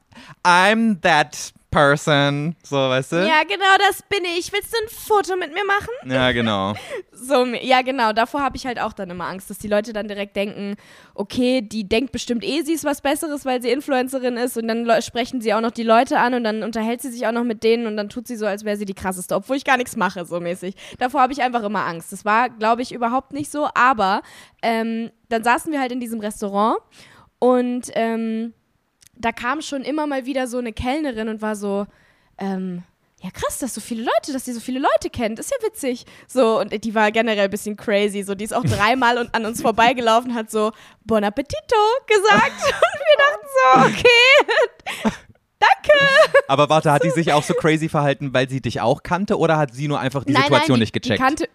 I'm 0.44 1.00
that 1.00 1.52
person. 1.74 2.54
So, 2.62 2.76
weißt 2.76 3.12
du? 3.12 3.16
Ja, 3.16 3.42
genau, 3.42 3.74
das 3.88 4.02
bin 4.02 4.24
ich. 4.38 4.52
Willst 4.52 4.72
du 4.72 4.78
ein 4.80 4.88
Foto 4.88 5.36
mit 5.36 5.52
mir 5.52 5.64
machen? 5.64 5.90
Ja, 6.10 6.32
genau. 6.32 6.74
So, 7.16 7.46
ja, 7.46 7.80
genau. 7.80 8.12
Davor 8.12 8.42
habe 8.42 8.56
ich 8.56 8.66
halt 8.66 8.78
auch 8.78 8.92
dann 8.92 9.08
immer 9.08 9.26
Angst, 9.26 9.48
dass 9.48 9.56
die 9.56 9.68
Leute 9.68 9.94
dann 9.94 10.08
direkt 10.08 10.36
denken, 10.36 10.76
okay, 11.14 11.62
die 11.62 11.88
denkt 11.88 12.12
bestimmt 12.12 12.44
eh, 12.44 12.60
sie 12.62 12.74
ist 12.74 12.84
was 12.84 13.00
Besseres, 13.00 13.46
weil 13.46 13.62
sie 13.62 13.70
Influencerin 13.70 14.36
ist 14.36 14.58
und 14.58 14.68
dann 14.68 15.00
sprechen 15.00 15.40
sie 15.40 15.54
auch 15.54 15.62
noch 15.62 15.70
die 15.70 15.84
Leute 15.84 16.18
an 16.18 16.34
und 16.34 16.44
dann 16.44 16.62
unterhält 16.62 17.00
sie 17.00 17.10
sich 17.10 17.26
auch 17.26 17.32
noch 17.32 17.44
mit 17.44 17.62
denen 17.62 17.86
und 17.86 17.96
dann 17.96 18.10
tut 18.10 18.26
sie 18.26 18.36
so, 18.36 18.44
als 18.44 18.64
wäre 18.64 18.76
sie 18.76 18.84
die 18.84 18.94
krasseste, 18.94 19.34
obwohl 19.36 19.56
ich 19.56 19.64
gar 19.64 19.78
nichts 19.78 19.96
mache, 19.96 20.26
so 20.26 20.38
mäßig. 20.38 20.74
Davor 20.98 21.22
habe 21.22 21.32
ich 21.32 21.40
einfach 21.40 21.62
immer 21.62 21.86
Angst. 21.86 22.12
Das 22.12 22.26
war, 22.26 22.50
glaube 22.50 22.82
ich, 22.82 22.92
überhaupt 22.92 23.32
nicht 23.32 23.50
so, 23.50 23.68
aber 23.74 24.20
ähm, 24.60 25.10
dann 25.30 25.44
saßen 25.44 25.72
wir 25.72 25.80
halt 25.80 25.92
in 25.92 26.00
diesem 26.00 26.20
Restaurant 26.20 26.76
und 27.38 27.90
ähm, 27.94 28.52
da 29.16 29.32
kam 29.32 29.62
schon 29.62 29.82
immer 29.82 30.06
mal 30.06 30.26
wieder 30.26 30.46
so 30.46 30.58
eine 30.58 30.72
Kellnerin 30.72 31.28
und 31.28 31.42
war 31.42 31.56
so, 31.56 31.86
ähm, 32.38 32.82
ja 33.22 33.30
krass, 33.30 33.58
dass 33.58 33.74
so 33.74 33.80
viele 33.80 34.02
Leute, 34.02 34.32
dass 34.32 34.44
die 34.44 34.52
so 34.52 34.60
viele 34.60 34.80
Leute 34.80 35.08
kennt, 35.10 35.38
ist 35.38 35.50
ja 35.50 35.66
witzig. 35.66 36.04
So, 36.28 36.60
und 36.60 36.84
die 36.84 36.94
war 36.94 37.10
generell 37.10 37.44
ein 37.44 37.50
bisschen 37.50 37.76
crazy. 37.76 38.22
So, 38.22 38.34
die 38.34 38.44
ist 38.44 38.52
auch 38.52 38.64
dreimal 38.64 39.16
und 39.16 39.34
an 39.34 39.46
uns 39.46 39.62
vorbeigelaufen, 39.62 40.34
hat 40.34 40.50
so 40.50 40.72
Bon 41.04 41.24
Appetito 41.24 41.76
gesagt. 42.06 42.52
Und 42.64 43.00
wir 43.00 43.86
dachten 43.86 43.94
so, 43.94 43.98
okay. 43.98 45.10
Danke! 45.58 46.42
Aber 46.48 46.68
warte, 46.68 46.92
hat 46.92 47.04
die 47.04 47.10
sich 47.10 47.32
auch 47.32 47.42
so 47.42 47.54
crazy 47.54 47.88
verhalten, 47.88 48.34
weil 48.34 48.48
sie 48.50 48.60
dich 48.60 48.82
auch 48.82 49.02
kannte 49.02 49.38
oder 49.38 49.56
hat 49.56 49.72
sie 49.72 49.88
nur 49.88 49.98
einfach 50.00 50.24
die 50.24 50.32
nein, 50.32 50.42
Situation 50.42 50.74
nein, 50.74 50.74
die, 50.74 50.80
nicht 50.80 50.92
gecheckt? 50.92 51.18
Die 51.18 51.22
kannte, 51.22 51.48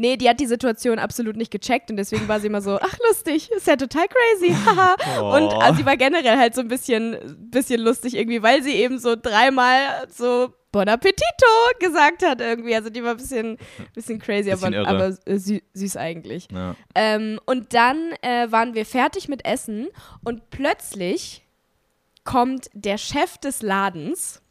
Nee, 0.00 0.16
die 0.16 0.28
hat 0.28 0.38
die 0.38 0.46
Situation 0.46 1.00
absolut 1.00 1.36
nicht 1.36 1.50
gecheckt 1.50 1.90
und 1.90 1.96
deswegen 1.96 2.28
war 2.28 2.38
sie 2.38 2.46
immer 2.46 2.60
so, 2.60 2.78
ach 2.80 2.96
lustig, 3.08 3.50
ist 3.50 3.66
ja 3.66 3.74
total 3.74 4.06
crazy, 4.06 4.54
haha. 4.64 4.96
Oh. 5.20 5.36
Und 5.36 5.52
also, 5.54 5.78
sie 5.78 5.84
war 5.86 5.96
generell 5.96 6.38
halt 6.38 6.54
so 6.54 6.60
ein 6.60 6.68
bisschen, 6.68 7.16
bisschen 7.50 7.80
lustig 7.80 8.14
irgendwie, 8.14 8.40
weil 8.40 8.62
sie 8.62 8.74
eben 8.74 9.00
so 9.00 9.16
dreimal 9.16 10.06
so 10.08 10.54
Bon 10.70 10.86
Appetito 10.86 11.46
gesagt 11.80 12.24
hat 12.24 12.40
irgendwie. 12.40 12.74
Also 12.74 12.90
die 12.90 13.02
war 13.02 13.12
ein 13.12 13.16
bisschen, 13.16 13.58
bisschen 13.94 14.18
crazy, 14.18 14.50
Bisschen 14.50 14.74
aber, 14.74 14.88
aber 14.88 15.38
sü 15.38 15.60
süß 15.72 15.96
eigentlich. 15.96 16.46
Ja. 16.52 16.76
Ähm, 16.94 17.40
und 17.46 17.74
dann 17.74 18.12
äh, 18.22 18.52
waren 18.52 18.74
wir 18.74 18.84
fertig 18.84 19.28
mit 19.28 19.44
Essen 19.44 19.88
und 20.24 20.50
plötzlich 20.50 21.42
kommt 22.24 22.68
der 22.74 22.98
Chef 22.98 23.38
des 23.38 23.62
Ladens 23.62 24.42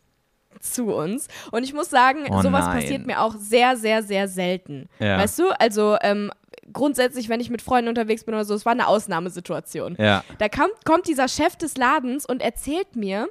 zu 0.60 0.94
uns. 0.94 1.28
Und 1.52 1.64
ich 1.64 1.74
muss 1.74 1.90
sagen, 1.90 2.26
Oh 2.30 2.42
sowas 2.42 2.66
nein. 2.66 2.82
passiert 2.82 3.06
mir 3.06 3.22
auch 3.22 3.36
sehr, 3.38 3.78
sehr, 3.78 4.04
sehr 4.04 4.28
selten. 4.28 4.90
Ja. 5.00 5.18
Weißt 5.18 5.40
du? 5.40 5.50
Also 5.60 5.98
ähm, 6.02 6.32
grundsätzlich, 6.74 7.30
wenn 7.30 7.40
ich 7.40 7.50
mit 7.50 7.62
Freunden 7.62 7.90
unterwegs 7.90 8.24
bin 8.24 8.34
oder 8.34 8.46
so, 8.46 8.54
es 8.54 8.66
war 8.66 8.74
eine 8.74 8.88
Ausnahmesituation. 8.88 9.96
Ja. 10.00 10.24
Da 10.38 10.50
kam, 10.50 10.70
kommt 10.86 11.08
dieser 11.08 11.28
Chef 11.28 11.56
des 11.56 11.78
Ladens 11.78 12.26
und 12.26 12.42
erzählt 12.42 12.96
mir, 12.96 13.28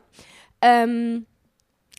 ähm, 0.62 1.26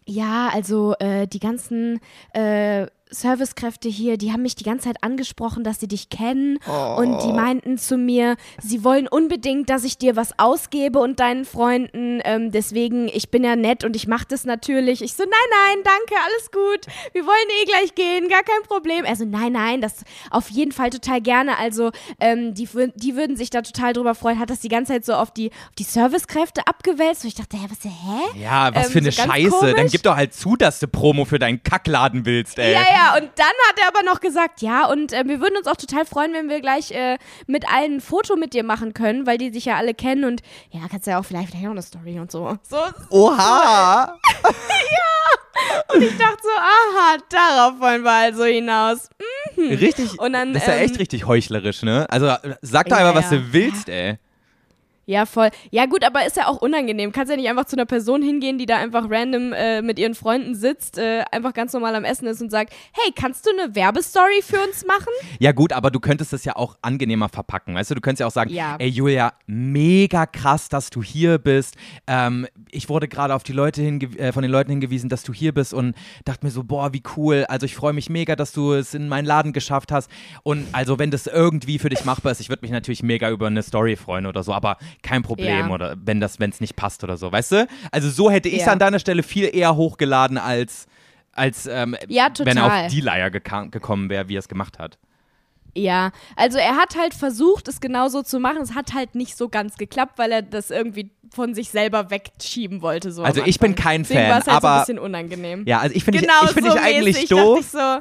ja, 0.06 0.50
also 0.54 0.96
äh, 1.00 1.28
die 1.28 1.40
ganzen 1.40 2.00
äh, 2.34 2.88
Servicekräfte 3.10 3.90
hier, 3.90 4.18
die 4.18 4.32
haben 4.32 4.42
mich 4.42 4.56
die 4.56 4.64
ganze 4.64 4.86
Zeit 4.86 5.04
angesprochen, 5.04 5.64
dass 5.64 5.80
sie 5.80 5.88
dich 5.88 6.10
kennen 6.10 6.58
und 6.98 7.20
die 7.24 7.32
meinten 7.34 7.78
zu 7.78 7.98
mir, 7.98 8.36
sie 8.62 8.84
wollen 8.84 9.08
unbedingt, 9.08 9.70
dass 9.70 9.84
ich 9.84 9.98
dir 9.98 10.16
was 10.16 10.38
ausgebe 10.38 11.00
und 11.00 11.20
deinen 11.20 11.46
Freunden. 11.46 12.22
Ähm, 12.26 12.52
deswegen, 12.52 13.08
ich 13.08 13.30
bin 13.30 13.44
ja 13.44 13.56
nett 13.56 13.84
und 13.84 13.96
ich 13.96 14.08
mache 14.08 14.26
das 14.28 14.46
natürlich. 14.46 15.02
Ich 15.02 15.14
so, 15.14 15.24
nein, 15.24 15.32
nein, 15.34 15.78
danke, 15.84 16.22
alles 16.26 16.52
gut. 16.52 16.94
Wir 17.14 17.26
wollen 17.26 17.50
eh 17.62 17.66
gleich 17.66 17.96
gehen, 17.96 18.28
gar 18.30 18.44
kein 18.44 18.64
Problem. 18.68 19.06
Also 19.06 19.26
nein, 19.26 19.54
nein, 19.54 19.82
das 19.82 20.04
auf 20.32 20.50
jeden 20.50 20.72
Fall 20.72 20.90
total 20.90 21.22
gerne. 21.22 21.58
Also 21.58 21.92
ähm, 22.20 22.54
die, 22.54 22.68
die 22.96 23.16
würden 23.16 23.36
sich 23.38 23.50
da 23.50 23.62
total 23.62 23.94
drüber 23.94 24.16
freuen. 24.16 24.40
Hat 24.40 24.50
das 24.50 24.60
die 24.60 24.70
ganze 24.70 24.94
Zeit 24.94 25.06
so 25.06 25.14
auf 25.14 25.32
die, 25.32 25.50
auf 25.52 25.76
die 25.80 25.84
Servicekräfte 25.84 26.68
abgewälzt. 26.68 27.24
Und 27.24 27.30
ich 27.30 27.36
dachte, 27.36 27.58
hä, 27.58 27.68
was, 27.70 27.84
hä? 27.84 28.42
Ja, 28.42 28.74
was 28.76 28.88
Ähm, 28.88 28.92
für 28.92 29.00
eine 29.00 29.12
so 29.12 29.22
Scheiße. 29.24 29.66
Dann 29.68 29.76
komisch. 29.76 29.92
gib 29.92 30.04
doch 30.04 30.16
halt 30.16 30.34
zu, 30.34 30.56
dass 30.56 30.80
du 30.80 30.88
Promo 30.88 31.26
für 31.26 31.40
deinen 31.40 31.64
Kackladen 31.64 32.26
willst, 32.26 32.60
ey. 32.60 32.74
Ja, 32.74 32.82
ja, 32.82 32.97
und 33.18 33.30
dann 33.36 33.48
hat 33.70 33.80
er 33.82 33.88
aber 33.88 34.04
noch 34.04 34.20
gesagt, 34.20 34.62
ja, 34.62 34.86
und 34.88 35.14
äh, 35.14 35.24
wir 35.26 35.42
würden 35.42 35.58
uns 35.58 35.68
auch 35.68 35.76
total 35.76 36.06
freuen, 36.06 36.34
wenn 36.34 36.50
wir 36.50 36.62
gleich 36.62 36.92
äh, 36.92 37.18
mit 37.48 37.68
allen 37.68 37.98
ein 37.98 38.02
Foto 38.02 38.36
mit 38.36 38.54
dir 38.54 38.64
machen 38.64 38.94
können, 38.94 39.26
weil 39.26 39.38
die 39.38 39.52
sich 39.52 39.66
ja 39.66 39.76
alle 39.76 39.94
kennen 39.94 40.26
und 40.26 40.42
ja, 40.72 40.82
kannst 40.90 41.08
ja 41.08 41.20
auch 41.20 41.26
vielleicht, 41.26 41.50
vielleicht 41.50 41.66
auch 41.66 41.72
eine 41.72 41.82
Story 41.82 42.20
und 42.20 42.32
so. 42.32 42.58
So, 42.64 42.78
Oha! 43.10 44.18
und 45.94 46.02
ich 46.02 46.18
dachte 46.18 46.42
so, 46.42 46.50
aha, 46.50 47.18
darauf 47.30 47.80
wollen 47.80 48.04
wir 48.04 48.12
also 48.12 48.46
hinaus. 48.46 49.10
Richtig. 49.58 50.20
Und 50.20 50.34
dann, 50.34 50.54
das 50.54 50.64
ist 50.64 50.68
ja 50.68 50.76
ähm, 50.76 50.86
echt 50.86 51.00
richtig 51.00 51.26
heuchlerisch, 51.26 51.84
ne? 51.84 52.06
Also 52.10 52.28
sag 52.62 52.88
doch 52.88 52.98
Ja, 52.98 53.08
einfach, 53.08 53.24
was 53.24 53.32
ja. 53.32 53.38
du 53.38 53.54
willst, 53.54 53.90
ey. 53.90 54.18
Ja, 55.10 55.26
voll. 55.26 55.52
Ja, 55.72 55.86
gut, 55.86 56.04
aber 56.04 56.26
ist 56.26 56.36
ja 56.36 56.48
auch 56.48 56.58
unangenehm. 56.62 57.14
Kannst 57.14 57.32
ja 57.32 57.38
nicht 57.38 57.48
einfach 57.48 57.64
zu 57.64 57.78
einer 57.78 57.86
Person 57.86 58.22
hingehen, 58.22 58.58
die 58.58 58.66
da 58.66 58.76
einfach 58.76 59.06
random 59.10 59.54
äh, 59.54 59.82
mit 59.82 60.00
ihren 60.00 60.16
Freunden 60.16 60.54
sitzt, 60.54 60.98
äh, 60.98 61.24
einfach 61.32 61.54
ganz 61.54 61.72
normal 61.72 61.96
am 61.96 62.04
Essen 62.04 62.28
ist 62.28 62.42
und 62.42 62.50
sagt, 62.52 62.74
hey, 62.92 63.14
kannst 63.16 63.46
du 63.46 63.52
eine 63.58 63.74
Werbestory 63.74 64.42
für 64.44 64.60
uns 64.62 64.86
machen? 64.86 65.08
Ja 65.40 65.54
gut, 65.54 65.72
aber 65.72 65.92
du 65.92 66.02
könntest 66.02 66.34
es 66.34 66.44
ja 66.44 66.58
auch 66.58 66.78
angenehmer 66.82 67.30
verpacken, 67.30 67.74
weißt 67.74 67.90
du? 67.92 67.96
Du 67.96 68.02
könntest 68.02 68.20
ja 68.20 68.28
auch 68.28 68.32
sagen, 68.32 68.50
Ja. 68.50 68.76
ey 68.80 68.90
Julia, 68.90 69.32
mega 69.46 70.26
krass, 70.26 70.68
dass 70.68 70.90
du 70.90 71.02
hier 71.02 71.38
bist. 71.38 71.76
Ähm, 72.06 72.46
ich 72.70 72.90
wurde 72.90 73.08
gerade 73.08 73.34
auf 73.34 73.44
die 73.44 73.54
Leute 73.54 73.82
äh, 73.84 74.34
von 74.34 74.42
den 74.42 74.52
Leuten 74.52 74.72
hingewiesen, 74.72 75.08
dass 75.10 75.24
du 75.24 75.34
hier 75.34 75.54
bist 75.54 75.74
und 75.74 75.96
dachte 76.26 76.46
mir 76.46 76.52
so, 76.52 76.66
boah, 76.66 76.92
wie 76.92 77.02
cool. 77.16 77.46
Also 77.48 77.66
ich 77.66 77.76
freue 77.78 77.94
mich 77.94 78.10
mega, 78.10 78.36
dass 78.36 78.52
du 78.52 78.74
es 78.74 78.94
in 78.94 79.08
meinen 79.08 79.26
Laden 79.26 79.54
geschafft 79.54 79.94
hast. 79.94 80.12
Und 80.44 80.68
also 80.74 81.00
wenn 81.00 81.12
das 81.12 81.28
irgendwie 81.28 81.80
für 81.80 81.88
dich 81.88 82.04
machbar 82.04 82.34
ist, 82.34 82.42
ich 82.42 82.50
würde 82.50 82.64
mich 82.64 82.72
natürlich 82.72 83.04
mega 83.04 83.30
über 83.30 83.48
eine 83.48 83.64
Story 83.64 83.96
freuen 83.96 84.26
oder 84.26 84.44
so, 84.44 84.54
aber 84.54 84.76
kein 85.04 85.24
Problem 85.24 85.68
Ja. 85.68 85.74
oder 85.74 85.96
wenn 86.04 86.20
das, 86.20 86.40
wenn 86.40 86.50
es 86.50 86.60
nicht 86.62 86.76
passt 86.76 87.04
oder 87.04 87.18
so, 87.18 87.32
weißt 87.32 87.52
du? 87.54 87.68
Also 87.92 88.10
so 88.10 88.30
hätte 88.32 88.50
ich 88.50 88.60
es 88.62 88.66
Ja. 88.66 88.72
an 88.74 88.80
deiner 88.80 89.00
Stelle 89.00 89.24
viel 89.24 89.50
eher 89.54 89.76
hochgeladen 89.76 90.38
als 90.38 90.88
als 91.34 91.68
ähm, 91.68 91.96
Ja, 92.08 92.30
wenn 92.40 92.58
er 92.58 92.86
auf 92.86 92.92
die 92.92 93.00
Leier 93.02 93.28
geka- 93.28 93.70
gekommen 93.70 94.10
wäre, 94.10 94.28
wie 94.28 94.36
er 94.36 94.40
es 94.40 94.48
gemacht 94.48 94.80
hat. 94.80 94.98
Ja, 95.76 96.10
also 96.36 96.58
er 96.58 96.76
hat 96.78 96.98
halt 96.98 97.14
versucht, 97.14 97.68
es 97.68 97.80
genauso 97.80 98.24
zu 98.24 98.40
machen. 98.40 98.64
Es 98.64 98.74
hat 98.74 98.96
halt 98.96 99.14
nicht 99.14 99.38
so 99.38 99.48
ganz 99.48 99.78
geklappt, 99.78 100.14
weil 100.18 100.32
er 100.32 100.42
das 100.42 100.72
irgendwie 100.72 101.12
von 101.32 101.54
sich 101.54 101.70
selber 101.70 102.10
wegschieben 102.10 102.82
wollte. 102.82 103.12
So 103.12 103.22
Also 103.22 103.44
ich 103.46 103.60
bin 103.60 103.76
kein 103.76 104.02
Deswegen 104.02 104.22
Fan, 104.22 104.30
war 104.32 104.40
es 104.40 104.48
halt 104.48 104.62
so 104.62 104.68
aber- 104.68 104.74
ein 104.78 104.80
bisschen 104.82 104.98
unangenehm. 105.00 105.64
Ja, 105.68 105.78
also 105.80 105.96
ich 105.96 106.04
finde 106.04 106.22
genau 106.22 106.34
ich, 106.46 106.48
ich, 106.48 106.54
find 106.56 106.68
so 106.72 106.76
ich 106.76 106.82
eigentlich 106.82 107.16
mäßig. 107.18 107.30
doof, 107.30 107.60
ich 107.60 107.68
so, 107.68 108.00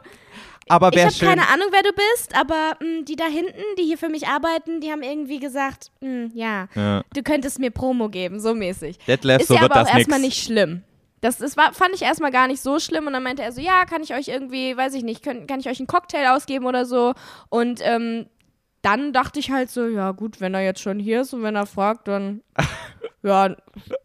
aber 0.68 0.92
ich 0.92 1.02
habe 1.04 1.14
keine 1.18 1.48
Ahnung, 1.48 1.68
wer 1.70 1.82
du 1.82 1.90
bist, 1.92 2.36
aber 2.36 2.76
mh, 2.80 3.02
die 3.02 3.16
da 3.16 3.26
hinten, 3.26 3.54
die 3.78 3.84
hier 3.84 3.98
für 3.98 4.08
mich 4.08 4.26
arbeiten, 4.28 4.80
die 4.80 4.90
haben 4.90 5.02
irgendwie 5.02 5.38
gesagt, 5.38 5.90
mh, 6.00 6.30
ja, 6.34 6.68
Ja. 6.74 7.02
du 7.14 7.22
könntest 7.22 7.58
mir 7.58 7.70
Promo 7.70 8.08
geben, 8.08 8.40
so 8.40 8.54
mäßig. 8.54 8.98
Detlef, 9.06 9.42
ist 9.42 9.48
so 9.48 9.54
ja 9.54 9.62
aber 9.62 9.76
auch 9.82 9.84
nix. 9.84 9.96
erstmal 9.96 10.20
nicht 10.20 10.42
schlimm. 10.42 10.82
Das, 11.20 11.38
das 11.38 11.56
war, 11.56 11.72
fand 11.72 11.94
ich 11.94 12.02
erstmal 12.02 12.30
gar 12.30 12.46
nicht 12.46 12.60
so 12.60 12.78
schlimm 12.78 13.06
und 13.06 13.12
dann 13.12 13.22
meinte 13.22 13.42
er 13.42 13.50
so, 13.52 13.60
ja, 13.60 13.84
kann 13.86 14.02
ich 14.02 14.14
euch 14.14 14.28
irgendwie, 14.28 14.76
weiß 14.76 14.94
ich 14.94 15.02
nicht, 15.02 15.22
können, 15.22 15.46
kann 15.46 15.60
ich 15.60 15.68
euch 15.68 15.78
einen 15.78 15.86
Cocktail 15.86 16.28
ausgeben 16.34 16.66
oder 16.66 16.84
so 16.84 17.14
und 17.48 17.80
ähm, 17.82 18.26
dann 18.82 19.12
dachte 19.12 19.40
ich 19.40 19.50
halt 19.50 19.70
so, 19.70 19.86
ja 19.88 20.12
gut, 20.12 20.40
wenn 20.40 20.54
er 20.54 20.60
jetzt 20.60 20.80
schon 20.80 20.98
hier 21.00 21.22
ist 21.22 21.32
und 21.32 21.42
wenn 21.42 21.56
er 21.56 21.66
fragt, 21.66 22.06
dann 22.06 22.42
ja, 23.22 23.56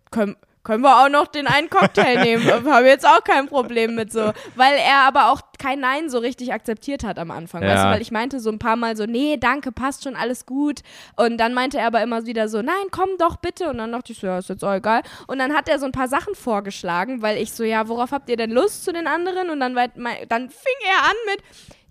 können, 0.09 0.35
können 0.63 0.83
wir 0.83 1.03
auch 1.03 1.09
noch 1.09 1.27
den 1.27 1.47
einen 1.47 1.69
Cocktail 1.69 2.19
nehmen. 2.23 2.45
Habe 2.71 2.87
jetzt 2.87 3.05
auch 3.07 3.23
kein 3.23 3.47
Problem 3.47 3.95
mit 3.95 4.11
so. 4.11 4.31
Weil 4.55 4.75
er 4.77 4.99
aber 5.07 5.31
auch 5.31 5.41
kein 5.57 5.79
Nein 5.79 6.09
so 6.09 6.19
richtig 6.19 6.53
akzeptiert 6.53 7.03
hat 7.03 7.17
am 7.19 7.31
Anfang. 7.31 7.61
Weißt 7.61 7.83
du, 7.83 7.87
Ja. 7.87 7.91
weil 7.91 8.01
ich 8.01 8.11
meinte 8.11 8.39
so 8.39 8.49
ein 8.51 8.59
paar 8.59 8.75
Mal 8.75 8.95
so, 8.95 9.05
nee, 9.05 9.37
danke, 9.37 9.71
passt 9.71 10.03
schon, 10.03 10.15
alles 10.15 10.45
gut. 10.45 10.81
Und 11.15 11.37
dann 11.37 11.53
meinte 11.53 11.77
er 11.79 11.87
aber 11.87 12.01
immer 12.01 12.25
wieder 12.25 12.47
so, 12.47 12.61
nein, 12.61 12.75
komm 12.91 13.09
doch 13.17 13.37
bitte. 13.37 13.69
Und 13.69 13.79
dann 13.79 13.91
dachte 13.91 14.11
ich 14.11 14.19
so, 14.19 14.27
ja, 14.27 14.37
ist 14.39 14.49
jetzt 14.49 14.63
auch 14.63 14.73
egal. 14.73 15.01
Und 15.27 15.39
dann 15.39 15.53
hat 15.55 15.67
er 15.69 15.79
so 15.79 15.85
ein 15.85 15.91
paar 15.91 16.07
Sachen 16.07 16.35
vorgeschlagen, 16.35 17.21
weil 17.21 17.37
ich 17.37 17.51
so, 17.53 17.63
ja, 17.63 17.87
worauf 17.87 18.11
habt 18.11 18.29
ihr 18.29 18.37
denn 18.37 18.51
Lust 18.51 18.85
zu 18.85 18.93
den 18.93 19.07
anderen? 19.07 19.49
Und 19.49 19.59
dann, 19.59 19.73
dann 19.75 20.49
fing 20.49 20.75
er 20.87 21.03
an 21.09 21.15
mit, 21.27 21.43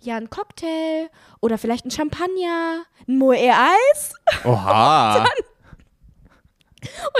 ja, 0.02 0.16
ein 0.16 0.30
Cocktail 0.30 1.10
oder 1.40 1.58
vielleicht 1.58 1.84
ein 1.86 1.90
Champagner, 1.90 2.84
ein 3.08 3.18
Moe-Eis. 3.18 4.14
Oha. 4.44 5.16
Und 5.18 5.28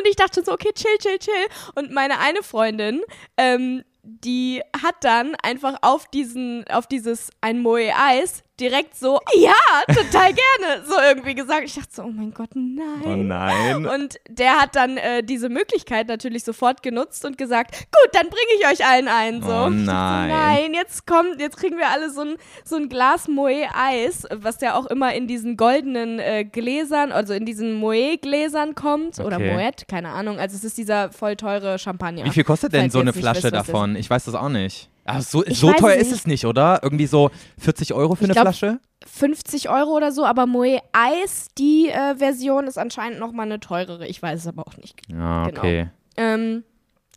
ich 0.04 0.16
dachte 0.16 0.42
so, 0.44 0.52
okay, 0.52 0.72
chill, 0.74 0.96
chill, 0.98 1.18
chill. 1.18 1.46
Und 1.74 1.92
meine 1.92 2.18
eine 2.18 2.42
Freundin, 2.42 3.02
ähm, 3.36 3.84
die 4.02 4.62
hat 4.82 4.96
dann 5.02 5.34
einfach 5.42 5.78
auf 5.82 6.06
diesen, 6.08 6.66
auf 6.68 6.86
dieses 6.86 7.30
ein 7.40 7.60
Moe 7.60 7.92
Eis 7.94 8.42
direkt 8.60 8.96
so, 8.96 9.18
ja, 9.34 9.52
total 9.88 10.32
gerne, 10.32 10.84
so 10.86 10.94
irgendwie 11.00 11.34
gesagt. 11.34 11.64
Ich 11.64 11.74
dachte 11.74 11.88
so, 11.90 12.02
oh 12.02 12.10
mein 12.12 12.32
Gott, 12.32 12.50
nein. 12.54 13.02
Oh 13.04 13.16
nein. 13.16 13.86
Und 13.86 14.20
der 14.28 14.60
hat 14.60 14.76
dann 14.76 14.96
äh, 14.96 15.22
diese 15.24 15.48
Möglichkeit 15.48 16.06
natürlich 16.08 16.44
sofort 16.44 16.82
genutzt 16.82 17.24
und 17.24 17.38
gesagt, 17.38 17.72
gut, 17.72 18.10
dann 18.12 18.28
bringe 18.28 18.60
ich 18.60 18.66
euch 18.68 18.86
allen 18.86 19.08
einen. 19.08 19.42
So. 19.42 19.48
Oh 19.48 19.68
nein. 19.68 20.30
So, 20.30 20.36
nein, 20.36 20.74
jetzt 20.74 21.06
kommt, 21.06 21.40
jetzt 21.40 21.56
kriegen 21.56 21.76
wir 21.76 21.88
alle 21.88 22.10
so 22.10 22.20
ein, 22.20 22.36
so 22.64 22.76
ein 22.76 22.88
Glas 22.88 23.26
Moe 23.26 23.66
Eis, 23.74 24.26
was 24.32 24.60
ja 24.60 24.74
auch 24.74 24.86
immer 24.86 25.12
in 25.14 25.26
diesen 25.26 25.56
goldenen 25.56 26.18
äh, 26.20 26.44
Gläsern, 26.44 27.10
also 27.10 27.34
in 27.34 27.46
diesen 27.46 27.74
Moe 27.74 28.16
Gläsern 28.18 28.74
kommt 28.76 29.18
oder 29.18 29.40
Okay. 29.40 29.54
Moet, 29.54 29.88
keine 29.88 30.10
Ahnung. 30.10 30.38
Also 30.38 30.56
es 30.56 30.64
ist 30.64 30.76
dieser 30.76 31.10
voll 31.12 31.36
teure 31.36 31.78
Champagner. 31.78 32.24
Wie 32.24 32.30
viel 32.30 32.44
kostet 32.44 32.72
denn 32.72 32.90
so 32.90 33.00
eine 33.00 33.12
Flasche 33.12 33.50
davon? 33.50 33.96
Ich 33.96 34.10
weiß 34.10 34.24
das 34.24 34.34
auch 34.34 34.48
nicht. 34.48 34.88
Ach, 35.10 35.22
so 35.22 35.44
Ich 35.44 35.58
so 35.58 35.72
teuer 35.72 35.94
ist 35.96 36.12
es 36.12 36.26
nicht, 36.26 36.44
oder? 36.46 36.80
Irgendwie 36.82 37.06
so 37.06 37.30
40 37.58 37.92
Euro 37.94 38.14
für 38.14 38.24
Ich 38.24 38.30
eine 38.30 38.34
glaub, 38.34 38.44
Flasche? 38.44 38.78
50 39.06 39.68
Euro 39.70 39.96
oder 39.96 40.12
so, 40.12 40.24
aber 40.24 40.46
Moe 40.46 40.78
Eis, 40.92 41.48
die 41.56 41.88
äh, 41.88 42.16
Version 42.16 42.66
ist 42.66 42.78
anscheinend 42.78 43.18
nochmal 43.18 43.46
eine 43.46 43.58
teurere. 43.60 44.06
Ich 44.06 44.22
weiß 44.22 44.40
es 44.40 44.46
aber 44.46 44.66
auch 44.66 44.76
nicht 44.76 45.00
Ja, 45.10 45.46
genau. 45.48 45.58
okay. 45.60 45.88
Ähm, 46.16 46.64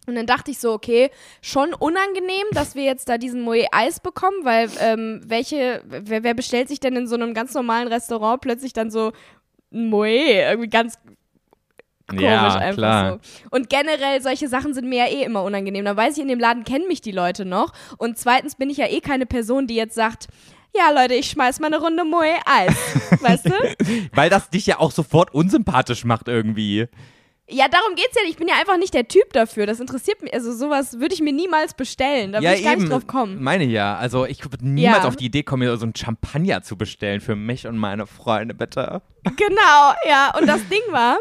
Und 0.07 0.15
dann 0.15 0.25
dachte 0.25 0.51
ich 0.51 0.59
so, 0.59 0.71
okay, 0.73 1.09
schon 1.41 1.73
unangenehm, 1.73 2.45
dass 2.51 2.75
wir 2.75 2.83
jetzt 2.83 3.09
da 3.09 3.17
diesen 3.17 3.41
Moe 3.41 3.65
Eis 3.71 3.99
bekommen, 3.99 4.37
weil 4.43 4.69
ähm, 4.79 5.21
welche, 5.25 5.81
wer, 5.85 6.23
wer 6.23 6.33
bestellt 6.33 6.69
sich 6.69 6.79
denn 6.79 6.95
in 6.95 7.07
so 7.07 7.15
einem 7.15 7.33
ganz 7.33 7.53
normalen 7.53 7.87
Restaurant 7.89 8.41
plötzlich 8.41 8.73
dann 8.73 8.89
so 8.91 9.11
Moe? 9.71 10.07
Irgendwie 10.07 10.69
ganz 10.69 10.95
komisch 12.15 12.31
Ja, 12.31 12.55
einfach 12.55 12.77
klar. 12.77 13.19
so. 13.23 13.47
Und 13.51 13.69
generell, 13.69 14.21
solche 14.21 14.47
Sachen 14.47 14.73
sind 14.73 14.87
mir 14.87 15.05
ja 15.05 15.11
eh 15.11 15.23
immer 15.23 15.43
unangenehm. 15.43 15.85
Da 15.85 15.95
weiß 15.95 16.17
ich, 16.17 16.21
in 16.21 16.27
dem 16.29 16.39
Laden 16.39 16.63
kennen 16.63 16.87
mich 16.87 17.01
die 17.01 17.11
Leute 17.11 17.45
noch. 17.45 17.73
Und 17.97 18.17
zweitens 18.17 18.55
bin 18.55 18.69
ich 18.69 18.77
ja 18.77 18.87
eh 18.87 19.01
keine 19.01 19.25
Person, 19.25 19.67
die 19.67 19.75
jetzt 19.75 19.95
sagt, 19.95 20.27
ja 20.75 20.89
Leute, 20.91 21.13
ich 21.13 21.29
schmeiß 21.29 21.59
mal 21.59 21.67
eine 21.67 21.79
Runde 21.79 22.03
Moe 22.03 22.35
Eis. 22.45 22.75
weißt 23.21 23.45
du? 23.45 24.07
Weil 24.13 24.29
das 24.29 24.49
dich 24.49 24.65
ja 24.65 24.79
auch 24.79 24.91
sofort 24.91 25.33
unsympathisch 25.33 26.03
macht 26.05 26.27
irgendwie. 26.27 26.87
Ja, 27.49 27.67
darum 27.67 27.95
geht's 27.95 28.15
ja 28.15 28.21
nicht. 28.21 28.31
Ich 28.31 28.37
bin 28.37 28.47
ja 28.47 28.55
einfach 28.55 28.77
nicht 28.77 28.93
der 28.93 29.07
Typ 29.07 29.33
dafür. 29.33 29.65
Das 29.65 29.79
interessiert 29.81 30.21
mich. 30.21 30.33
Also 30.33 30.53
sowas 30.53 30.99
würde 30.99 31.13
ich 31.13 31.21
mir 31.21 31.33
niemals 31.33 31.73
bestellen. 31.73 32.31
Da 32.31 32.39
ja, 32.39 32.49
würde 32.51 32.59
ich 32.59 32.63
gar 32.63 32.73
eben. 32.73 32.81
nicht 32.83 32.91
drauf 32.93 33.05
kommen. 33.05 33.43
Meine 33.43 33.65
ja. 33.65 33.97
Also 33.97 34.25
ich 34.25 34.43
würde 34.43 34.65
niemals 34.67 35.03
Ja. 35.03 35.07
auf 35.09 35.17
die 35.17 35.25
Idee 35.25 35.43
kommen, 35.43 35.63
mir 35.67 35.75
so 35.77 35.85
ein 35.85 35.93
Champagner 35.95 36.61
zu 36.63 36.77
bestellen 36.77 37.19
für 37.19 37.35
mich 37.35 37.67
und 37.67 37.77
meine 37.77 38.07
Freunde, 38.07 38.53
bitte. 38.53 39.01
Genau, 39.35 39.93
ja. 40.07 40.33
Und 40.39 40.47
das 40.47 40.67
Ding 40.69 40.81
war, 40.91 41.19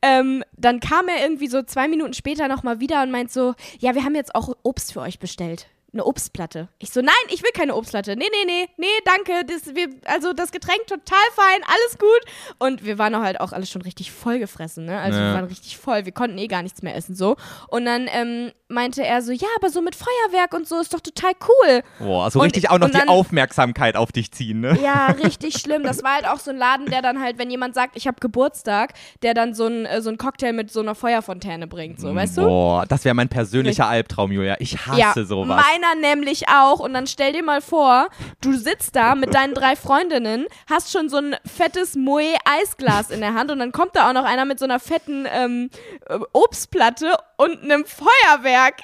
ähm, 0.00 0.44
dann 0.56 0.78
kam 0.80 1.08
er 1.08 1.22
irgendwie 1.22 1.48
so 1.48 1.62
zwei 1.62 1.88
Minuten 1.88 2.14
später 2.14 2.46
nochmal 2.48 2.78
wieder 2.80 3.02
und 3.02 3.10
meint 3.10 3.32
so, 3.32 3.54
ja, 3.78 3.94
wir 3.94 4.04
haben 4.04 4.14
jetzt 4.14 4.34
auch 4.34 4.54
Obst 4.62 4.92
für 4.92 5.00
euch 5.00 5.18
bestellt. 5.18 5.66
Eine 5.94 6.04
Obstplatte. 6.04 6.68
Ich 6.80 6.90
so, 6.90 7.00
nein, 7.00 7.14
ich 7.30 7.42
will 7.44 7.52
keine 7.54 7.74
Obstplatte. 7.76 8.16
Nee, 8.16 8.26
nee, 8.30 8.44
nee, 8.46 8.68
nee, 8.76 8.86
danke. 9.04 9.44
Das, 9.46 9.74
wir, 9.76 9.86
also 10.06 10.32
das 10.32 10.50
Getränk 10.50 10.86
total 10.88 11.16
fein, 11.36 11.60
alles 11.64 11.98
gut. 11.98 12.20
Und 12.58 12.84
wir 12.84 12.98
waren 12.98 13.14
auch 13.14 13.22
halt 13.22 13.40
auch 13.40 13.52
alles 13.52 13.70
schon 13.70 13.80
richtig 13.82 14.10
vollgefressen, 14.10 14.84
ne? 14.86 14.98
Also 14.98 15.18
Ja. 15.20 15.28
wir 15.28 15.34
waren 15.34 15.44
richtig 15.44 15.78
voll. 15.78 16.04
Wir 16.04 16.10
konnten 16.12 16.36
eh 16.38 16.48
gar 16.48 16.62
nichts 16.64 16.82
mehr 16.82 16.96
essen, 16.96 17.14
so. 17.14 17.36
Und 17.68 17.84
dann 17.84 18.08
ähm, 18.12 18.50
meinte 18.66 19.04
er 19.04 19.22
so, 19.22 19.30
ja, 19.30 19.46
aber 19.56 19.70
so 19.70 19.80
mit 19.82 19.94
Feuerwerk 19.94 20.52
und 20.52 20.66
so 20.66 20.80
ist 20.80 20.92
doch 20.92 21.00
total 21.00 21.30
cool. 21.48 21.82
Boah, 22.00 22.28
so 22.28 22.40
Und- 22.40 22.46
richtig 22.46 22.70
auch 22.70 22.78
noch 22.78 22.86
und 22.86 22.94
die 22.94 22.98
dann- 22.98 23.08
Aufmerksamkeit 23.08 23.94
auf 23.94 24.10
dich 24.10 24.32
ziehen, 24.32 24.58
ne? 24.60 24.76
Ja, 24.82 25.06
richtig 25.22 25.58
schlimm. 25.58 25.84
Das 25.84 26.02
war 26.02 26.14
halt 26.14 26.26
auch 26.26 26.40
so 26.40 26.50
ein 26.50 26.56
Laden, 26.56 26.86
der 26.86 27.02
dann 27.02 27.20
halt, 27.22 27.38
wenn 27.38 27.50
jemand 27.52 27.76
sagt, 27.76 27.96
ich 27.96 28.08
habe 28.08 28.16
Geburtstag, 28.20 28.94
der 29.22 29.32
dann 29.34 29.54
so 29.54 29.66
ein, 29.66 29.86
äh, 29.86 30.02
so 30.02 30.10
ein 30.10 30.18
Cocktail 30.18 30.52
mit 30.54 30.72
so 30.72 30.80
einer 30.80 30.96
Feuerfontäne 30.96 31.68
bringt, 31.68 32.00
so, 32.00 32.12
weißt 32.12 32.38
du? 32.38 32.42
Boah, 32.42 32.84
das 32.84 33.04
wäre 33.04 33.14
mein 33.14 33.28
persönlicher 33.28 33.86
Albtraum, 33.86 34.32
Julia. 34.32 34.56
Ich 34.58 34.86
hasse 34.88 34.98
ja, 34.98 35.12
sowas. 35.24 35.62
Meiner 35.84 36.00
nämlich 36.00 36.48
auch. 36.48 36.80
Und 36.80 36.94
dann 36.94 37.06
stell 37.06 37.32
dir 37.32 37.42
mal 37.42 37.60
vor, 37.60 38.08
du 38.40 38.54
sitzt 38.54 38.96
da 38.96 39.14
mit 39.14 39.34
deinen 39.34 39.54
drei 39.54 39.76
Freundinnen, 39.76 40.46
hast 40.68 40.92
schon 40.92 41.08
so 41.08 41.18
ein 41.18 41.36
fettes 41.44 41.94
Moe-Eisglas 41.96 43.10
in 43.10 43.20
der 43.20 43.34
Hand 43.34 43.50
und 43.50 43.58
dann 43.58 43.72
kommt 43.72 43.96
da 43.96 44.08
auch 44.08 44.12
noch 44.12 44.24
einer 44.24 44.44
mit 44.44 44.58
so 44.58 44.64
einer 44.64 44.80
fetten 44.80 45.26
ähm, 45.30 45.70
äh, 46.08 46.18
Obstplatte 46.32 47.16
und 47.36 47.62
einem 47.62 47.84
Feuerwerk. 47.84 48.80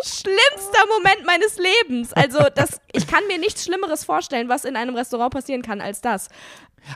Schlimmster 0.00 0.86
Moment 0.88 1.26
meines 1.26 1.58
Lebens. 1.58 2.12
Also, 2.12 2.38
das, 2.54 2.80
ich 2.92 3.08
kann 3.08 3.26
mir 3.26 3.36
nichts 3.36 3.64
Schlimmeres 3.64 4.04
vorstellen, 4.04 4.48
was 4.48 4.64
in 4.64 4.76
einem 4.76 4.94
Restaurant 4.94 5.34
passieren 5.34 5.62
kann, 5.62 5.80
als 5.80 6.00
das. 6.00 6.28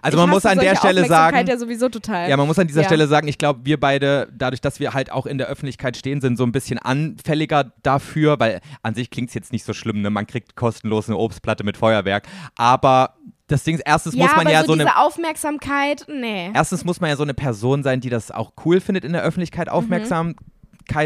Also 0.01 0.17
Ich 0.17 0.23
man 0.23 0.31
muss 0.31 0.47
an 0.47 0.59
der 0.59 0.77
Stelle 0.77 1.05
sagen, 1.07 1.47
ja 1.47 1.59
sowieso 1.59 1.89
total. 1.89 2.29
Ja, 2.29 2.37
man 2.37 2.47
muss 2.47 2.59
an 2.59 2.67
dieser 2.67 2.83
Ja. 2.83 2.87
Stelle 2.87 3.07
sagen, 3.09 3.29
ich 3.29 3.39
glaube, 3.39 3.61
wir 3.65 3.79
beide, 3.79 4.29
dadurch, 4.33 4.61
dass 4.61 4.81
wir 4.81 4.95
halt 4.95 5.11
auch 5.13 5.27
in 5.27 5.39
der 5.39 5.49
Öffentlichkeit 5.49 5.97
stehen, 5.97 6.21
sind 6.21 6.37
so 6.37 6.45
ein 6.45 6.53
bisschen 6.53 6.79
anfälliger 6.79 7.73
dafür, 7.83 8.39
weil 8.41 8.61
an 8.83 8.95
sich 8.95 9.11
klingt 9.11 9.29
es 9.29 9.35
jetzt 9.35 9.53
nicht 9.53 9.65
so 9.65 9.73
schlimm, 9.73 10.03
ne? 10.03 10.11
Man 10.11 10.27
kriegt 10.27 10.57
kostenlos 10.57 11.09
eine 11.09 11.17
Obstplatte 11.19 11.65
mit 11.65 11.77
Feuerwerk. 11.77 12.27
Aber 12.57 13.15
das 13.47 13.65
Ding 13.65 13.75
ist, 13.77 13.83
erstens 13.85 14.15
ja, 14.15 14.25
muss 14.25 14.37
man 14.37 14.49
ja 14.49 14.61
so, 14.63 14.75
so 14.75 14.81
eine. 14.81 14.97
Aufmerksamkeit, 14.97 16.07
nee. 16.09 16.51
Erstens 16.55 16.85
muss 16.85 17.01
man 17.01 17.11
ja 17.11 17.17
so 17.17 17.23
eine 17.23 17.35
Person 17.35 17.83
sein, 17.83 18.01
die 18.01 18.11
das 18.11 18.31
auch 18.31 18.53
cool 18.65 18.81
findet, 18.81 19.05
in 19.05 19.13
der 19.13 19.23
Öffentlichkeit 19.23 19.69
Aufmerksamkeit 19.69 20.37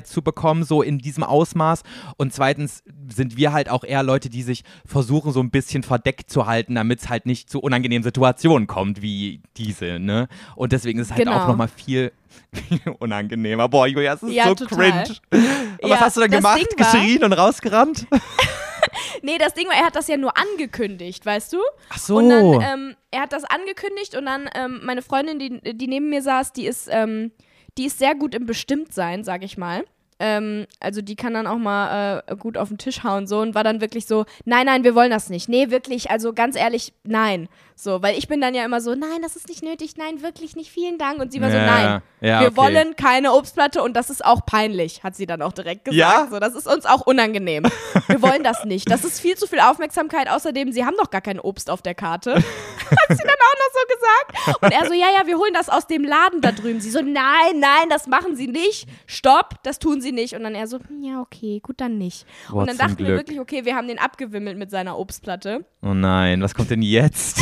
zu 0.05 0.23
bekommen, 0.23 0.65
so 0.65 0.83
in 0.83 0.99
diesem 0.99 1.23
Ausmaß. 1.25 1.83
Und 2.17 2.33
zweitens 2.33 2.83
sind 3.09 3.37
wir 3.37 3.53
halt 3.53 3.69
auch 3.69 3.85
eher 3.85 4.03
Leute, 4.03 4.29
die 4.31 4.43
sich 4.43 4.65
versuchen, 4.85 5.33
so 5.33 5.41
ein 5.41 5.51
bisschen 5.51 5.83
verdeckt 5.83 6.31
zu 6.31 6.47
halten, 6.47 6.75
damit 6.75 7.01
es 7.01 7.09
halt 7.09 7.27
nicht 7.27 7.49
zu 7.51 7.61
unangenehmen 7.61 8.03
Situationen 8.05 8.67
kommt, 8.67 9.03
wie 9.03 9.41
diese, 9.57 9.99
ne? 9.99 10.29
Und 10.55 10.73
deswegen 10.73 10.99
ist 10.99 11.07
es 11.07 11.13
halt 11.13 11.25
Genau. 11.25 11.37
auch 11.43 11.49
nochmal 11.49 11.69
viel, 11.69 12.13
viel 12.53 12.81
unangenehmer. 12.99 13.69
Boah, 13.69 13.87
Julia, 13.87 14.15
es 14.15 14.23
ist 14.23 14.33
Ja, 14.33 14.49
so 14.49 14.55
total. 14.55 15.05
cringe. 15.05 15.17
Und 15.31 15.91
was 15.91 15.91
Ja, 15.91 16.01
hast 16.01 16.17
du 16.17 16.21
das 16.23 16.31
gemacht? 16.31 16.59
Ding 16.59 16.77
Geschrien 16.77 17.25
und 17.25 17.33
rausgerannt? 17.33 18.07
Nee, 19.23 19.39
das 19.39 19.55
Ding 19.55 19.67
war, 19.67 19.75
er 19.75 19.87
hat 19.87 19.97
das 19.97 20.09
ja 20.09 20.17
nur 20.17 20.33
angekündigt, 20.37 21.25
weißt 21.27 21.53
du? 21.53 21.59
Ach 21.91 21.99
so. 21.99 22.17
Und 22.19 22.29
dann, 22.29 22.53
ähm, 22.63 22.97
er 23.11 23.23
hat 23.23 23.33
das 23.33 23.45
angekündigt 23.45 24.17
und 24.17 24.27
dann 24.27 24.49
ähm, 24.55 24.81
meine 24.85 25.03
Freundin, 25.03 25.39
die, 25.39 25.77
die 25.77 25.89
neben 25.89 26.09
mir 26.11 26.23
saß, 26.23 26.53
die 26.53 26.67
ist, 26.67 26.89
ähm, 26.91 27.33
die 27.79 27.87
ist 27.87 27.99
sehr 27.99 28.15
gut 28.15 28.35
im 28.35 28.47
Bestimmtsein, 28.47 29.25
sag 29.25 29.45
ich 29.45 29.59
mal. 29.59 29.85
Ähm, 30.19 30.67
also 30.81 31.03
die 31.03 31.17
kann 31.17 31.35
dann 31.35 31.47
auch 31.47 31.59
mal 31.59 32.23
äh, 32.27 32.37
gut 32.37 32.57
auf 32.57 32.69
den 32.69 32.79
Tisch 32.79 33.05
hauen 33.05 33.27
so 33.27 33.41
und 33.41 33.55
war 33.55 33.65
dann 33.65 33.81
wirklich 33.81 34.07
so, 34.07 34.25
nein, 34.45 34.67
nein, 34.67 34.83
wir 34.85 34.95
wollen 34.95 35.11
das 35.11 35.29
nicht. 35.29 35.49
Nee, 35.49 35.71
wirklich, 35.71 36.11
also 36.11 36.33
ganz 36.33 36.57
ehrlich, 36.57 36.95
nein. 37.05 37.49
So, 37.79 38.01
weil 38.03 38.17
ich 38.17 38.27
bin 38.27 38.41
dann 38.41 38.55
ja 38.55 38.65
immer 38.65 38.81
so, 38.81 38.95
nein, 38.95 39.21
das 39.21 39.37
ist 39.37 39.49
nicht 39.49 39.63
nötig, 39.63 39.97
nein, 39.99 40.23
wirklich 40.23 40.57
nicht, 40.57 40.71
vielen 40.71 40.97
Dank. 40.97 41.21
Und 41.21 41.31
sie 41.31 41.43
war 41.43 41.51
so, 41.51 41.59
Ja, 41.59 41.67
nein, 41.67 42.03
ja, 42.23 42.41
wir 42.41 42.47
okay. 42.49 42.57
wollen 42.57 42.97
keine 42.97 43.35
Obstplatte 43.35 43.83
und 43.83 43.95
das 43.95 44.09
ist 44.09 44.25
auch 44.25 44.47
peinlich, 44.47 45.05
hat 45.05 45.15
sie 45.15 45.27
dann 45.27 45.43
auch 45.43 45.53
direkt 45.53 45.85
gesagt. 45.85 45.97
Ja? 45.99 46.27
So, 46.31 46.41
das 46.41 46.55
ist 46.55 46.67
uns 46.67 46.87
auch 46.87 47.03
unangenehm. 47.03 47.65
Wir 48.07 48.23
wollen 48.23 48.43
das 48.43 48.65
nicht. 48.65 48.91
Das 48.91 49.05
ist 49.05 49.21
viel 49.21 49.37
zu 49.37 49.47
viel 49.47 49.61
Aufmerksamkeit. 49.61 50.31
Außerdem, 50.31 50.73
sie 50.73 50.87
haben 50.87 50.97
doch 50.97 51.11
gar 51.11 51.21
kein 51.21 51.39
Obst 51.39 51.69
auf 51.69 51.83
der 51.83 51.95
Karte. 51.95 52.35
Hat 52.37 53.09
sie 53.11 53.25
dann 53.25 53.35
auch 53.35 53.59
noch 53.59 53.73
so 53.75 54.49
gesagt. 54.49 54.63
Und 54.63 54.73
er 54.73 54.87
so, 54.89 54.95
ja, 54.95 55.09
ja, 55.19 55.27
wir 55.27 55.37
holen 55.37 55.53
das 55.53 55.69
aus 55.69 55.87
dem 55.87 56.05
Laden 56.05 56.41
da 56.41 56.53
drüben. 56.53 56.81
Sie 56.81 56.91
so, 56.91 57.03
nein, 57.03 57.59
nein, 57.59 57.91
das 57.91 58.07
machen 58.07 58.37
sie 58.37 58.47
nicht. 58.47 58.89
Stopp, 59.07 59.57
das 59.65 59.79
tun 59.79 60.01
sie 60.01 60.13
nicht. 60.13 60.35
Und 60.35 60.45
dann 60.45 60.55
er 60.55 60.67
so, 60.67 60.79
hm, 60.79 61.03
ja, 61.03 61.21
okay, 61.21 61.61
gut, 61.63 61.81
dann 61.81 61.99
nicht. 61.99 62.25
Boah, 62.49 62.61
und 62.61 62.69
dann 62.71 62.79
dachten 62.79 62.99
wir 62.99 63.07
Glück. 63.07 63.19
wirklich, 63.19 63.41
okay, 63.41 63.65
wir 63.67 63.75
haben 63.77 63.89
den 63.89 63.99
abgewimmelt 63.99 64.57
mit 64.57 64.71
seiner 64.71 64.99
Obstplatte. 64.99 65.67
Oh 65.83 65.95
nein, 65.95 66.41
was 66.43 66.55
kommt 66.55 66.71
denn 66.71 66.81
jetzt? 66.83 67.41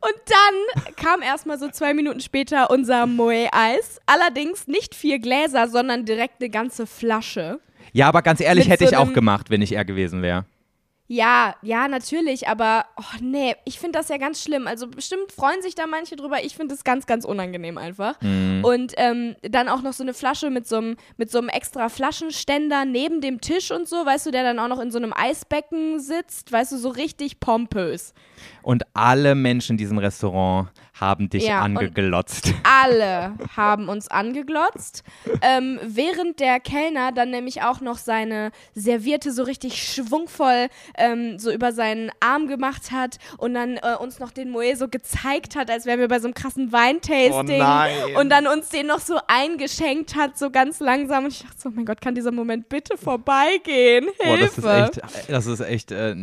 Und 0.00 0.14
dann 0.26 0.94
kam 0.96 1.22
erstmal 1.22 1.58
so 1.58 1.70
zwei 1.70 1.94
Minuten 1.94 2.20
später 2.20 2.70
unser 2.70 3.06
Moe-Eis. 3.06 4.00
Allerdings 4.06 4.66
nicht 4.66 4.94
vier 4.94 5.18
Gläser, 5.18 5.68
sondern 5.68 6.04
direkt 6.04 6.40
eine 6.40 6.50
ganze 6.50 6.86
Flasche. 6.86 7.58
ja, 7.92 8.08
aber 8.08 8.22
ganz 8.22 8.40
ehrlich, 8.40 8.64
Mit 8.64 8.72
hätte 8.72 8.84
so 8.84 8.90
ich 8.90 8.96
auch 8.96 9.12
gemacht, 9.12 9.50
wenn 9.50 9.62
ich 9.62 9.72
er 9.72 9.84
gewesen 9.84 10.20
wäre. 10.22 10.44
Ja, 11.14 11.54
ja, 11.62 11.86
natürlich, 11.86 12.48
aber 12.48 12.86
oh 12.96 13.18
nee, 13.20 13.54
ich 13.64 13.78
finde 13.78 14.00
das 14.00 14.08
ja 14.08 14.16
ganz 14.16 14.42
schlimm. 14.42 14.66
Also 14.66 14.88
bestimmt 14.88 15.30
freuen 15.30 15.62
sich 15.62 15.76
da 15.76 15.86
manche 15.86 16.16
drüber. 16.16 16.42
Ich 16.42 16.56
finde 16.56 16.74
es 16.74 16.82
ganz, 16.82 17.06
ganz 17.06 17.24
unangenehm 17.24 17.78
einfach. 17.78 18.20
Mhm. 18.20 18.64
Und 18.64 18.94
ähm, 18.96 19.36
dann 19.42 19.68
auch 19.68 19.80
noch 19.80 19.92
so 19.92 20.02
eine 20.02 20.12
Flasche 20.12 20.50
mit 20.50 20.66
so 20.66 20.76
einem 20.76 20.96
mit 21.16 21.30
so 21.30 21.38
einem 21.38 21.50
extra 21.50 21.88
Flaschenständer 21.88 22.84
neben 22.84 23.20
dem 23.20 23.40
Tisch 23.40 23.70
und 23.70 23.88
so, 23.88 24.04
weißt 24.04 24.26
du, 24.26 24.32
der 24.32 24.42
dann 24.42 24.58
auch 24.58 24.66
noch 24.66 24.80
in 24.80 24.90
so 24.90 24.98
einem 24.98 25.12
Eisbecken 25.12 26.00
sitzt, 26.00 26.50
weißt 26.50 26.72
du, 26.72 26.78
so 26.78 26.88
richtig 26.88 27.38
pompös. 27.38 28.12
Und 28.62 28.82
alle 28.92 29.36
Menschen 29.36 29.74
in 29.74 29.78
diesem 29.78 29.98
Restaurant 29.98 30.70
haben 30.94 31.28
dich 31.28 31.44
Ja, 31.44 31.60
angeglotzt. 31.60 32.54
Alle 32.62 33.34
haben 33.56 33.88
uns 33.88 34.08
angeglotzt, 34.08 35.02
ähm, 35.42 35.80
während 35.82 36.40
der 36.40 36.60
Kellner 36.60 37.10
dann 37.12 37.30
nämlich 37.30 37.62
auch 37.62 37.80
noch 37.80 37.98
seine 37.98 38.52
Serviette 38.74 39.32
so 39.32 39.42
richtig 39.42 39.82
schwungvoll 39.82 40.68
ähm, 40.96 41.38
so 41.38 41.50
über 41.52 41.72
seinen 41.72 42.10
Arm 42.20 42.46
gemacht 42.46 42.92
hat 42.92 43.18
und 43.38 43.54
dann 43.54 43.76
äh, 43.76 43.96
uns 43.98 44.20
noch 44.20 44.30
den 44.30 44.50
Moe 44.50 44.76
so 44.76 44.88
gezeigt 44.88 45.56
hat, 45.56 45.70
als 45.70 45.84
wären 45.84 45.98
wir 45.98 46.08
bei 46.08 46.20
so 46.20 46.28
einem 46.28 46.34
krassen 46.34 46.72
Weintasting. 46.72 47.32
Oh 47.32 47.42
nein. 47.64 48.16
Und 48.16 48.30
dann 48.30 48.46
uns 48.46 48.68
den 48.68 48.86
noch 48.86 49.00
so 49.00 49.18
eingeschenkt 49.26 50.14
hat, 50.14 50.38
so 50.38 50.50
ganz 50.50 50.80
langsam. 50.80 51.24
Und 51.24 51.32
ich 51.32 51.42
dachte 51.42 51.56
so, 51.58 51.68
oh 51.70 51.72
mein 51.74 51.86
Gott, 51.86 52.00
kann 52.00 52.14
dieser 52.14 52.32
Moment 52.32 52.68
bitte 52.68 52.96
vorbeigehen? 52.96 54.06
Boah, 54.22 54.38
das 54.38 54.54
Hilfe. 54.54 54.68
ist 54.68 55.18
echt, 55.18 55.30
das 55.30 55.46
ist 55.46 55.60
echt, 55.60 55.90
äh, 55.90 56.14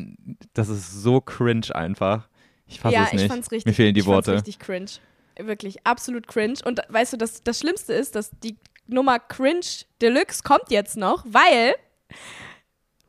das 0.54 0.70
ist 0.70 0.92
so 1.04 1.20
cringe 1.22 1.74
einfach. 1.76 2.28
Ich 2.72 2.80
fasse 2.80 2.96
ja, 2.96 3.04
es 3.06 3.14
nicht. 3.14 3.24
ich 3.24 3.28
fand's 3.28 3.52
richtig. 3.52 3.66
Mir 3.66 3.74
fehlen 3.74 3.94
die 3.94 4.00
ich 4.00 4.06
fand's 4.06 4.28
Worte. 4.28 4.38
richtig 4.38 4.60
cringe. 4.60 4.92
Wirklich, 5.38 5.86
absolut 5.86 6.28
cringe. 6.28 6.60
Und 6.64 6.82
weißt 6.88 7.14
du, 7.14 7.18
das, 7.18 7.44
das 7.44 7.60
Schlimmste 7.60 7.94
ist, 7.94 8.16
dass 8.16 8.32
die 8.44 8.58
Nummer 8.88 9.20
Cringe 9.20 9.66
Deluxe 10.02 10.42
kommt 10.44 10.70
jetzt 10.70 10.98
noch, 10.98 11.24
weil 11.28 11.76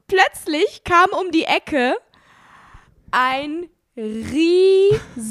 plötzlich 0.07 0.85
kam 0.85 1.11
um 1.18 1.31
die 1.31 1.44
Ecke 1.44 1.96
ein 3.11 3.68
riesiger 3.96 5.25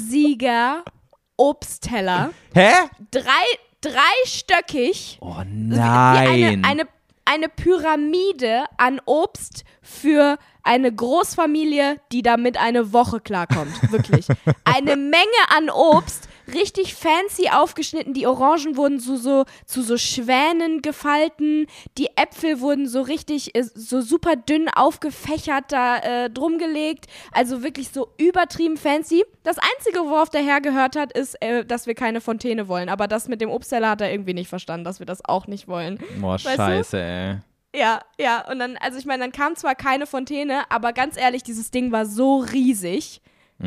Obstteller. 1.36 2.32
Hä? 2.54 2.72
Drei, 3.10 3.44
dreistöckig. 3.80 5.18
Oh 5.20 5.36
Wie 5.38 5.44
nein. 5.76 6.64
eine, 6.64 6.68
eine, 6.68 6.88
eine 7.24 7.48
Pyramide 7.48 8.64
an 8.76 9.00
Obst 9.04 9.64
für 9.80 10.38
eine 10.62 10.92
Großfamilie, 10.92 12.00
die 12.12 12.22
damit 12.22 12.56
eine 12.56 12.92
Woche 12.92 13.20
klarkommt. 13.20 13.92
Wirklich. 13.92 14.26
Eine 14.64 14.96
Menge 14.96 15.22
an 15.56 15.70
Obst, 15.70 16.28
richtig 16.52 16.94
fancy 16.94 17.48
aufgeschnitten. 17.50 18.14
Die 18.14 18.26
Orangen 18.26 18.76
wurden 18.76 19.00
zu 19.00 19.16
so, 19.16 19.44
zu 19.66 19.82
so 19.82 19.96
Schwänen 19.96 20.82
gefalten. 20.82 21.66
Die 21.98 22.08
Äpfel 22.16 22.60
wurden 22.60 22.86
so 22.88 23.02
richtig, 23.02 23.54
äh, 23.54 23.62
so 23.62 24.00
super 24.00 24.36
dünn 24.36 24.68
aufgefächert 24.68 25.64
da 25.68 25.98
äh, 25.98 26.30
drum 26.30 26.58
gelegt. 26.58 27.06
Also 27.32 27.62
wirklich 27.62 27.90
so 27.90 28.08
übertrieben 28.18 28.76
fancy. 28.76 29.24
Das 29.42 29.56
Einzige, 29.58 30.00
worauf 30.00 30.30
der 30.30 30.44
Herr 30.44 30.60
gehört 30.60 30.96
hat, 30.96 31.12
ist, 31.12 31.40
äh, 31.42 31.64
dass 31.64 31.86
wir 31.86 31.94
keine 31.94 32.20
Fontäne 32.20 32.68
wollen. 32.68 32.88
Aber 32.88 33.08
das 33.08 33.28
mit 33.28 33.40
dem 33.40 33.50
Obstteller 33.50 33.90
hat 33.90 34.00
er 34.00 34.12
irgendwie 34.12 34.34
nicht 34.34 34.48
verstanden, 34.48 34.84
dass 34.84 34.98
wir 34.98 35.06
das 35.06 35.24
auch 35.24 35.46
nicht 35.46 35.68
wollen. 35.68 35.98
Boah, 36.20 36.34
weißt 36.34 36.46
du? 36.46 36.50
scheiße, 36.50 37.00
ey. 37.00 37.36
Ja, 37.74 38.00
ja. 38.18 38.48
Und 38.50 38.58
dann, 38.58 38.76
also 38.76 38.98
ich 38.98 39.06
meine, 39.06 39.22
dann 39.22 39.32
kam 39.32 39.56
zwar 39.56 39.74
keine 39.74 40.06
Fontäne, 40.06 40.64
aber 40.70 40.92
ganz 40.92 41.16
ehrlich, 41.16 41.42
dieses 41.42 41.70
Ding 41.70 41.90
war 41.92 42.06
so 42.06 42.38
riesig. 42.38 43.20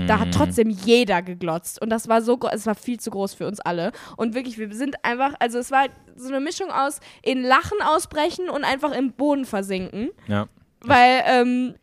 Da 0.08 0.20
hat 0.20 0.28
Mhm. 0.28 0.32
trotzdem 0.32 0.70
jeder 0.70 1.22
geglotzt. 1.22 1.82
Und 1.82 1.90
das 1.90 2.10
war 2.10 2.22
so, 2.22 2.38
es 2.52 2.66
war 2.66 2.76
viel 2.76 3.00
zu 3.00 3.12
groß 3.12 3.34
für 3.34 3.48
uns 3.48 3.62
alle. 3.62 3.94
Und 4.18 4.34
wirklich, 4.36 4.58
wir 4.58 4.74
sind 4.76 5.06
einfach, 5.06 5.36
also 5.40 5.58
es 5.58 5.72
war 5.72 5.86
so 6.18 6.28
eine 6.28 6.42
Mischung 6.42 6.70
aus 6.70 7.00
in 7.22 7.42
Lachen 7.44 7.78
ausbrechen 7.82 8.50
und 8.50 8.66
einfach 8.66 8.92
im 8.92 9.14
Boden 9.14 9.46
versinken. 9.46 10.10
Ja. 10.28 10.48
Weil, 10.82 11.24
ähm, 11.26 11.76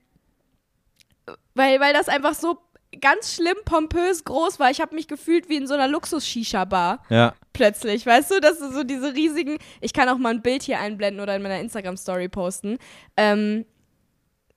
weil, 1.55 1.81
weil 1.81 1.95
das 1.95 2.09
einfach 2.09 2.35
so 2.35 2.59
ganz 3.01 3.35
schlimm 3.35 3.57
pompös 3.65 4.25
groß 4.25 4.61
war. 4.61 4.71
Ich 4.71 4.81
habe 4.81 4.95
mich 4.95 5.09
gefühlt 5.09 5.49
wie 5.49 5.57
in 5.57 5.67
so 5.67 5.75
einer 5.75 5.89
Luxus-Shisha-Bar 5.89 7.03
Ja. 7.09 7.35
plötzlich, 7.53 8.05
weißt 8.07 8.31
du, 8.33 8.41
dass 8.41 8.59
du 8.59 8.71
so 8.71 8.83
diese 8.85 9.15
riesigen, 9.15 9.59
ich 9.81 9.93
kann 9.93 10.09
auch 10.09 10.19
mal 10.19 10.31
ein 10.31 10.43
Bild 10.43 10.63
hier 10.63 10.79
einblenden 10.79 11.21
oder 11.23 11.35
in 11.37 11.43
meiner 11.43 11.61
Instagram-Story 11.61 12.29
posten. 12.29 12.79
Ähm, 13.17 13.65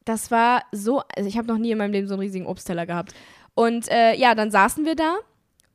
das 0.04 0.30
war 0.32 0.64
so, 0.72 1.02
also 1.16 1.28
ich 1.28 1.38
habe 1.38 1.48
noch 1.48 1.58
nie 1.58 1.72
in 1.72 1.78
meinem 1.78 1.92
Leben 1.94 2.08
so 2.08 2.14
einen 2.14 2.22
riesigen 2.22 2.46
Obstteller 2.46 2.86
gehabt. 2.86 3.14
Und 3.56 3.90
äh, 3.90 4.14
ja, 4.16 4.36
dann 4.36 4.52
saßen 4.52 4.86
wir 4.86 4.96
da 4.96 5.16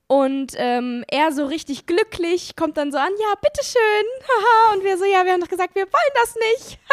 und 0.06 0.52
ähm, 0.56 1.04
er 1.10 1.32
so 1.32 1.46
richtig 1.46 1.86
glücklich 1.86 2.56
kommt 2.56 2.76
dann 2.76 2.92
so 2.92 2.98
an, 2.98 3.10
ja, 3.18 3.34
bitteschön, 3.40 3.80
haha. 4.22 4.74
Und 4.74 4.84
wir 4.84 4.98
so, 4.98 5.04
ja, 5.04 5.24
wir 5.24 5.32
haben 5.32 5.40
doch 5.40 5.48
gesagt, 5.48 5.74
wir 5.74 5.84
wollen 5.84 6.14
das 6.14 6.34
nicht, 6.36 6.78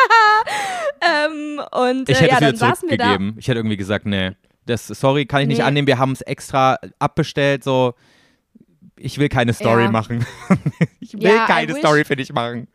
haha. 1.01 1.25
ähm, 1.27 1.61
und 1.71 2.09
Ich 2.09 2.15
äh, 2.15 2.21
hätte 2.21 2.33
ja, 2.33 2.39
dann 2.39 2.55
saßen 2.55 2.89
wir 2.89 2.97
da. 2.97 3.17
Ich 3.37 3.47
hätte 3.47 3.59
irgendwie 3.59 3.77
gesagt, 3.77 4.05
nee, 4.05 4.31
das, 4.67 4.87
sorry, 4.87 5.25
kann 5.25 5.41
ich 5.41 5.47
nicht 5.47 5.57
Nee. 5.59 5.63
annehmen. 5.63 5.87
Wir 5.87 5.97
haben 5.97 6.11
es 6.11 6.21
extra 6.21 6.77
abbestellt, 6.99 7.63
so. 7.63 7.93
Ich 8.99 9.19
will 9.19 9.29
keine 9.29 9.53
Story 9.53 9.83
Ja. 9.83 9.91
machen. 9.91 10.25
ich 10.99 11.13
will 11.13 11.21
Ja, 11.23 11.45
keine. 11.45 11.75
Story 11.75 12.03
für 12.03 12.15
dich 12.15 12.33
machen. 12.33 12.67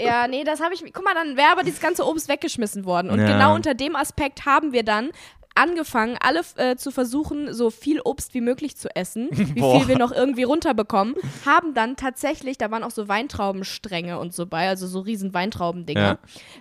Ja, 0.00 0.28
nee, 0.28 0.44
das 0.44 0.60
habe 0.60 0.74
ich. 0.74 0.84
Guck 0.92 1.04
mal, 1.04 1.14
dann 1.14 1.36
wäre 1.36 1.50
aber 1.50 1.64
dieses 1.64 1.80
ganze 1.80 2.06
Obst 2.06 2.28
weggeschmissen 2.28 2.84
worden. 2.84 3.10
Und 3.10 3.18
Ja. 3.20 3.26
genau 3.26 3.54
unter 3.54 3.74
dem 3.74 3.96
Aspekt 3.96 4.46
haben 4.46 4.72
wir 4.72 4.84
dann 4.84 5.10
angefangen, 5.56 6.18
alle 6.20 6.42
äh, 6.56 6.76
zu 6.76 6.90
versuchen, 6.90 7.52
so 7.54 7.70
viel 7.70 8.00
Obst 8.04 8.34
wie 8.34 8.42
möglich 8.42 8.76
zu 8.76 8.94
essen, 8.94 9.28
wie 9.32 9.58
Boah. 9.60 9.78
viel 9.80 9.88
wir 9.88 9.98
noch 9.98 10.12
irgendwie 10.12 10.42
runterbekommen. 10.44 11.14
Haben 11.46 11.72
dann 11.74 11.96
tatsächlich, 11.96 12.58
da 12.58 12.70
waren 12.70 12.84
auch 12.84 12.90
so 12.92 13.08
Weintraubenstränge 13.08 14.18
und 14.20 14.34
so 14.34 14.46
bei, 14.46 14.68
also 14.68 14.86
so 14.86 15.00
riesen 15.00 15.32
Weintraubendinger, 15.34 16.00
Ja. 16.00 16.18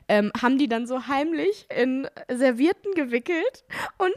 ähm, 0.07 0.32
haben 0.41 0.57
die 0.57 0.67
dann 0.69 0.88
so 0.88 1.07
heimlich 1.07 1.67
in 1.78 2.07
Servietten 2.34 2.93
gewickelt 2.95 3.65
und 3.99 4.15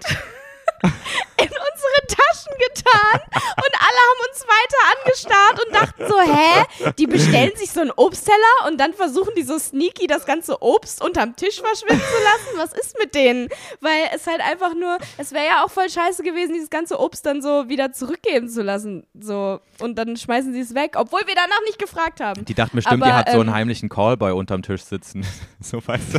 in 1.39 1.49
unsere 1.49 2.01
Taschen 2.09 2.53
getan 2.59 3.20
und 3.57 3.74
alle 3.79 4.01
haben 4.09 4.20
uns 4.31 4.45
weiter 4.47 4.81
angestarrt 4.97 5.64
und 5.64 5.74
dachten 5.74 6.05
so, 6.09 6.20
hä? 6.20 6.93
Die 6.99 7.07
bestellen 7.07 7.57
sich 7.57 7.70
so 7.70 7.81
einen 7.81 7.91
Obstteller 7.91 8.66
und 8.66 8.79
dann 8.79 8.95
versuchen 8.95 9.35
die 9.37 9.43
so 9.43 9.59
sneaky 9.59 10.07
das 10.07 10.26
ganze 10.26 10.62
Obst 10.62 11.03
unterm 11.03 11.37
Tisch 11.37 11.61
verschwinden 11.61 12.03
zu 12.03 12.24
lassen. 12.24 12.59
Was 12.59 12.72
ist 12.72 12.99
mit 12.99 13.14
denen? 13.14 13.49
Weil 13.81 14.11
es 14.14 14.26
halt 14.26 14.41
einfach 14.41 14.74
nur, 14.74 14.99
es 15.16 15.33
wäre 15.33 15.47
ja 15.47 15.64
auch 15.64 15.70
voll 15.70 15.89
scheiße 15.91 16.22
gewesen, 16.22 16.55
dieses 16.55 16.70
ganze 16.70 16.99
Obst 16.99 17.24
dann 17.26 17.43
so 17.43 17.68
wieder 17.68 17.93
zurückgeben 17.93 18.49
zu 18.49 18.62
lassen. 18.62 19.07
So. 19.18 19.61
Und 19.81 19.97
dann 19.97 20.16
schmeißen 20.16 20.53
sie 20.53 20.61
es 20.61 20.74
weg, 20.74 20.95
obwohl 20.97 21.20
wir 21.26 21.35
danach 21.35 21.61
nicht 21.66 21.79
gefragt 21.79 22.20
haben. 22.20 22.45
Die 22.45 22.55
dachten 22.55 22.76
bestimmt, 22.76 23.05
die 23.05 23.09
Aber, 23.09 23.16
hat 23.16 23.31
so 23.31 23.41
einen 23.41 23.49
ähm, 23.49 23.55
heimlichen 23.55 23.89
Callboy 23.89 24.33
unterm 24.33 24.62
Tisch 24.62 24.83
sitzen. 24.83 25.26
so 25.61 25.81
weißt 25.87 26.14
du. 26.14 26.18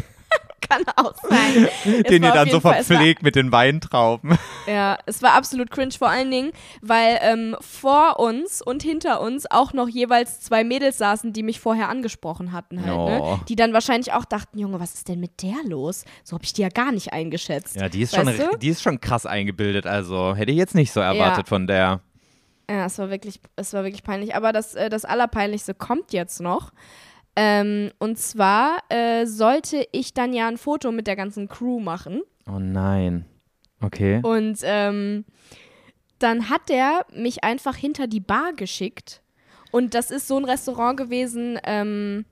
Kann 0.70 0.84
auch 0.96 1.14
sein. 1.30 1.68
Den 2.10 2.24
ihr 2.24 2.32
dann 2.32 2.50
so 2.50 2.60
Fall- 2.60 2.78
es 2.80 2.90
war- 2.90 2.98
verpflegt 2.98 3.24
mit 3.24 3.36
den 3.36 3.52
Weintrauben. 3.52 4.38
Ja, 4.68 5.00
es 5.08 5.24
war 5.24 5.34
absolut 5.34 5.72
cringe, 5.72 5.94
vor 5.98 6.10
allen 6.10 6.30
Dingen, 6.30 6.52
weil 6.84 7.18
ähm, 7.24 7.56
vor 7.60 8.20
uns 8.20 8.62
und 8.62 8.84
hinter 8.84 9.20
uns 9.20 9.50
auch 9.50 9.74
noch 9.74 9.88
jeweils 9.88 10.42
zwei 10.42 10.64
Mädels 10.64 11.00
saßen, 11.00 11.34
die 11.34 11.42
mich 11.42 11.60
vorher 11.60 11.90
angesprochen 11.90 12.52
hatten 12.52 12.86
halt, 12.86 12.96
Oh. 12.96 13.10
ne? 13.10 13.40
Die 13.50 13.56
dann 13.56 13.74
wahrscheinlich 13.74 14.14
auch 14.14 14.26
dachten, 14.26 14.60
Junge, 14.60 14.80
was 14.80 14.94
ist 14.94 15.08
denn 15.08 15.20
mit 15.20 15.42
der 15.42 15.56
los? 15.66 16.06
So 16.24 16.36
habe 16.36 16.44
ich 16.44 16.54
die 16.54 16.62
ja 16.62 16.70
gar 16.70 16.92
nicht 16.92 17.14
eingeschätzt. 17.14 17.78
Ja, 17.78 17.90
die 17.90 18.04
ist, 18.04 18.16
Weißt 18.16 18.38
schon, 18.38 18.50
du? 18.52 18.58
die 18.58 18.70
ist 18.70 18.84
schon 18.84 19.02
krass 19.02 19.26
eingebildet. 19.26 19.88
Also 19.88 20.36
hätte 20.36 20.52
ich 20.52 20.58
jetzt 20.58 20.76
nicht 20.76 20.92
so 20.92 21.00
erwartet 21.00 21.48
von 21.48 21.66
der. 21.66 22.02
Ja, 22.70 22.86
es 22.86 23.00
war 23.00 23.10
wirklich, 23.10 23.40
es 23.56 23.74
war 23.74 23.84
wirklich 23.84 24.04
peinlich. 24.04 24.36
Aber 24.36 24.54
das, 24.54 24.76
äh, 24.76 24.90
das 24.92 25.04
Allerpeinlichste 25.04 25.74
kommt 25.74 26.14
jetzt 26.14 26.42
noch. 26.42 26.72
Ähm, 27.42 27.92
und 28.00 28.18
zwar 28.20 28.80
äh, 28.90 29.26
sollte 29.26 29.88
ich 29.94 30.14
dann 30.14 30.34
ja 30.34 30.50
ein 30.50 30.58
Foto 30.58 30.92
mit 30.92 31.08
der 31.08 31.16
ganzen 31.16 31.48
Crew 31.48 31.80
machen. 31.80 32.22
Oh 32.52 32.60
nein. 32.60 33.24
Okay. 33.82 34.20
Und 34.24 34.60
ähm, 34.64 35.24
dann 36.20 36.50
hat 36.50 36.68
der 36.68 37.06
mich 37.14 37.46
einfach 37.46 37.78
hinter 37.78 38.08
die 38.08 38.20
Bar 38.20 38.52
geschickt. 38.52 39.22
Und 39.72 39.94
das 39.94 40.12
ist 40.12 40.28
so 40.28 40.38
ein 40.38 40.44
Restaurant 40.44 40.98
gewesen, 40.98 41.58
ähm, 41.64 42.26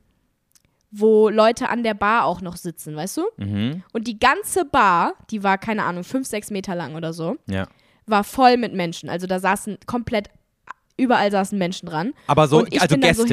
wo 0.92 1.30
Leute 1.30 1.70
an 1.70 1.84
der 1.84 1.94
Bar 1.94 2.26
auch 2.26 2.42
noch 2.42 2.58
sitzen, 2.58 2.94
weißt 2.98 3.16
du? 3.18 3.24
Mhm. 3.38 3.84
Und 3.94 4.08
die 4.08 4.20
ganze 4.20 4.66
Bar, 4.66 5.14
die 5.32 5.42
war, 5.42 5.58
keine 5.58 5.84
Ahnung, 5.84 6.04
fünf, 6.04 6.28
sechs 6.28 6.52
Meter 6.52 6.76
lang 6.76 6.96
oder 6.96 7.14
so, 7.14 7.38
Ja. 7.48 7.66
war 8.06 8.26
voll 8.26 8.58
mit 8.58 8.74
Menschen. 8.74 9.08
Also 9.10 9.26
da 9.26 9.40
saßen 9.40 9.78
komplett, 9.86 10.28
überall 10.98 11.32
saßen 11.32 11.58
Menschen 11.58 11.88
dran. 11.88 12.14
Aber 12.28 12.50
so, 12.50 12.66
also 12.78 12.98
dann 12.98 13.14
so 13.14 13.26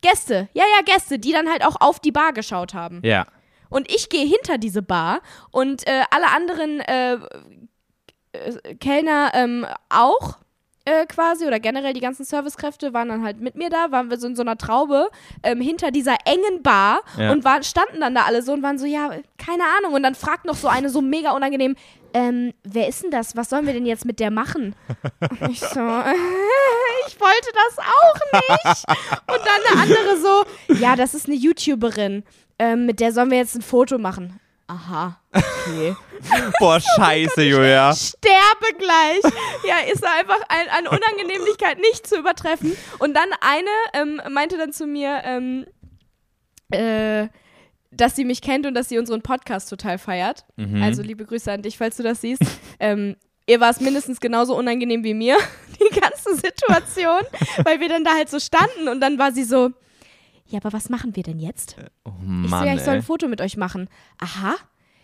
Gäste. 0.00 0.48
Ja, 0.52 0.64
ja, 0.76 0.82
Gäste, 0.84 1.18
die 1.18 1.32
dann 1.32 1.48
halt 1.48 1.64
auch 1.64 1.76
auf 1.80 2.00
die 2.00 2.12
Bar 2.12 2.32
geschaut 2.32 2.74
haben. 2.74 3.00
ja. 3.04 3.26
Und 3.70 3.92
ich 3.92 4.08
gehe 4.08 4.24
hinter 4.26 4.56
diese 4.56 4.80
Bar 4.80 5.20
und 5.50 5.86
äh, 5.86 6.02
alle 6.10 6.28
anderen 6.34 6.80
äh, 6.80 7.18
äh, 8.32 8.74
Kellner 8.76 9.32
ähm, 9.34 9.66
auch 9.90 10.38
äh, 10.88 11.06
quasi 11.06 11.46
oder 11.46 11.60
generell 11.60 11.92
die 11.92 12.00
ganzen 12.00 12.24
Servicekräfte 12.24 12.92
waren 12.94 13.08
dann 13.08 13.22
halt 13.22 13.40
mit 13.40 13.54
mir 13.56 13.70
da, 13.70 13.90
waren 13.90 14.10
wir 14.10 14.18
so 14.18 14.26
in 14.26 14.36
so 14.36 14.42
einer 14.42 14.56
Traube 14.56 15.08
ähm, 15.42 15.60
hinter 15.60 15.90
dieser 15.90 16.16
engen 16.24 16.62
Bar 16.62 17.00
Ja. 17.16 17.32
und 17.32 17.44
waren, 17.44 17.62
standen 17.62 18.00
dann 18.00 18.14
da 18.14 18.22
alle 18.22 18.42
so 18.42 18.52
und 18.52 18.62
waren 18.62 18.78
so, 18.78 18.86
ja, 18.86 19.10
keine 19.36 19.64
Ahnung. 19.78 19.92
Und 19.94 20.02
dann 20.02 20.14
fragt 20.14 20.44
noch 20.44 20.54
so 20.56 20.68
eine 20.68 20.88
so 20.90 21.00
mega 21.00 21.32
unangenehm, 21.32 21.76
ähm, 22.14 22.54
wer 22.64 22.88
ist 22.88 23.02
denn 23.02 23.10
das? 23.10 23.36
Was 23.36 23.50
sollen 23.50 23.66
wir 23.66 23.74
denn 23.74 23.84
jetzt 23.86 24.04
mit 24.06 24.18
der 24.18 24.30
machen? 24.30 24.74
Und 25.20 25.50
ich 25.50 25.60
so, 25.60 25.80
ich 27.06 27.20
wollte 27.20 27.50
das 27.54 27.78
auch 27.78 28.40
nicht. 28.64 28.84
Und 28.88 29.40
dann 29.44 29.72
eine 29.72 29.82
andere 29.82 30.16
so, 30.16 30.74
ja, 30.82 30.96
das 30.96 31.14
ist 31.14 31.26
eine 31.26 31.36
YouTuberin. 31.36 32.24
Ähm, 32.58 32.86
mit 32.86 33.00
der 33.00 33.12
sollen 33.12 33.30
wir 33.30 33.38
jetzt 33.38 33.54
ein 33.54 33.62
Foto 33.62 33.98
machen. 33.98 34.40
Aha, 34.70 35.18
okay. 35.32 35.96
Boah, 36.60 36.78
scheiße, 36.78 37.42
Julia. 37.42 37.94
Sterbe 37.94 38.76
gleich. 38.76 39.32
Ja, 39.66 39.78
ist 39.90 40.04
einfach 40.04 40.40
ein, 40.48 40.68
eine 40.68 40.90
Unangenehmlichkeit 40.90 41.78
nicht 41.78 42.06
zu 42.06 42.18
übertreffen. 42.18 42.76
Und 42.98 43.14
dann 43.14 43.28
eine 43.40 43.70
ähm, 43.94 44.20
meinte 44.30 44.58
dann 44.58 44.74
zu 44.74 44.86
mir, 44.86 45.22
ähm, 45.24 45.64
äh, 46.70 47.28
dass 47.90 48.14
sie 48.14 48.26
mich 48.26 48.42
kennt 48.42 48.66
und 48.66 48.74
dass 48.74 48.90
sie 48.90 48.98
unseren 48.98 49.22
Podcast 49.22 49.70
total 49.70 49.96
feiert. 49.96 50.44
Mhm. 50.56 50.82
Also 50.82 51.02
liebe 51.02 51.24
Grüße 51.24 51.50
an 51.50 51.62
dich, 51.62 51.78
falls 51.78 51.96
du 51.96 52.02
das 52.02 52.20
siehst. 52.20 52.42
ähm, 52.78 53.16
ihr 53.46 53.60
war 53.60 53.70
es 53.70 53.80
mindestens 53.80 54.20
genauso 54.20 54.54
unangenehm 54.54 55.02
wie 55.02 55.14
mir, 55.14 55.38
die 55.80 55.98
ganze 55.98 56.34
Situation, 56.34 57.22
weil 57.64 57.80
wir 57.80 57.88
dann 57.88 58.04
da 58.04 58.12
halt 58.14 58.28
so 58.28 58.38
standen 58.38 58.88
und 58.88 59.00
dann 59.00 59.18
war 59.18 59.32
sie 59.32 59.44
so, 59.44 59.70
ja, 60.48 60.58
aber 60.58 60.72
was 60.72 60.88
machen 60.88 61.14
wir 61.16 61.22
denn 61.22 61.38
jetzt? 61.38 61.76
Oh 62.04 62.10
Ich 62.20 62.50
Mann, 62.50 62.60
so, 62.62 62.66
ja, 62.66 62.74
ich 62.74 62.82
soll 62.82 62.94
ein 62.94 63.02
Foto 63.02 63.28
mit 63.28 63.40
euch 63.40 63.56
machen. 63.56 63.88
Aha. 64.18 64.54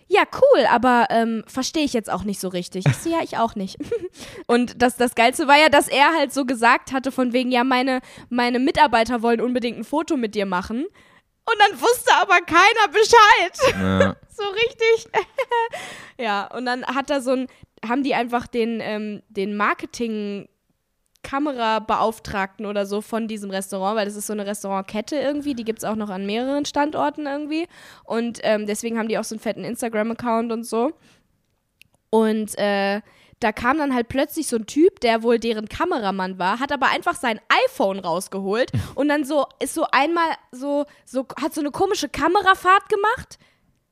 Ja, 0.07 0.22
cool, 0.34 0.66
aber 0.70 1.07
ähm, 1.11 1.45
verstehe 1.47 1.84
ich 1.84 1.95
jetzt 1.95 2.11
auch 2.11 2.24
nicht 2.24 2.38
so 2.38 2.49
richtig. 2.49 2.84
Ich 2.86 2.97
so, 2.97 3.09
ja, 3.11 3.20
ich 3.22 3.38
auch 3.38 3.55
nicht. 3.55 3.78
Und 4.47 4.82
das, 4.82 4.97
das 4.97 5.14
Geilste 5.14 5.49
war 5.49 5.59
ja, 5.59 5.68
dass 5.70 5.88
er 5.88 6.12
halt 6.14 6.32
so 6.32 6.45
gesagt 6.45 6.92
hatte, 6.92 7.11
von 7.11 7.32
wegen, 7.32 7.51
ja, 7.51 7.64
meine, 7.64 8.01
meine 8.28 8.59
Mitarbeiter 8.59 9.22
wollen 9.22 9.40
unbedingt 9.40 9.78
ein 9.78 9.84
Foto 9.84 10.16
mit 10.16 10.34
dir 10.34 10.45
machen. 10.47 10.84
Und 11.47 11.57
dann 11.59 11.80
wusste 11.80 12.12
aber 12.20 12.38
keiner 12.40 12.88
Bescheid. 12.92 13.74
Ja. 13.80 14.16
So 14.36 14.42
richtig. 14.42 15.12
ja, 16.18 16.47
und 16.49 16.66
dann 16.66 16.84
hat 16.84 17.09
er 17.09 17.20
so 17.20 17.30
ein, 17.30 17.47
haben 17.88 18.03
die 18.03 18.16
einfach 18.16 18.49
den, 18.49 18.80
ähm, 18.82 19.22
den 19.28 19.57
Marketing- 19.57 20.49
Kamerabeauftragten 21.24 22.66
oder 22.66 22.86
so 22.86 23.00
von 23.00 23.26
diesem 23.26 23.50
Restaurant, 23.50 23.96
weil 23.96 24.04
das 24.04 24.14
ist 24.14 24.28
so 24.28 24.32
eine 24.32 24.46
Restaurantkette 24.46 25.16
irgendwie, 25.16 25.54
die 25.54 25.64
gibt 25.64 25.80
es 25.80 25.84
auch 25.84 25.96
noch 25.96 26.10
an 26.10 26.26
mehreren 26.26 26.64
Standorten 26.64 27.26
irgendwie. 27.26 27.66
Und 28.04 28.38
ähm, 28.42 28.66
deswegen 28.66 28.98
haben 28.98 29.08
die 29.08 29.18
auch 29.18 29.24
so 29.24 29.34
einen 29.34 29.40
fetten 29.40 29.64
Instagram-Account 29.64 30.52
und 30.52 30.64
so. 30.64 30.92
Und 32.10 32.56
äh, 32.58 33.00
da 33.40 33.52
kam 33.52 33.78
dann 33.78 33.94
halt 33.94 34.08
plötzlich 34.08 34.46
so 34.46 34.56
ein 34.56 34.66
Typ, 34.66 35.00
der 35.00 35.22
wohl 35.22 35.38
deren 35.38 35.68
Kameramann 35.68 36.38
war, 36.38 36.60
hat 36.60 36.72
aber 36.72 36.86
einfach 36.88 37.14
sein 37.14 37.40
iPhone 37.66 37.98
rausgeholt 37.98 38.70
und 38.94 39.08
dann 39.08 39.24
so 39.24 39.46
ist 39.58 39.74
so 39.74 39.86
einmal 39.90 40.28
so, 40.52 40.84
so 41.04 41.26
hat 41.40 41.52
so 41.52 41.60
eine 41.60 41.70
komische 41.70 42.08
Kamerafahrt 42.08 42.88
gemacht, 42.88 43.38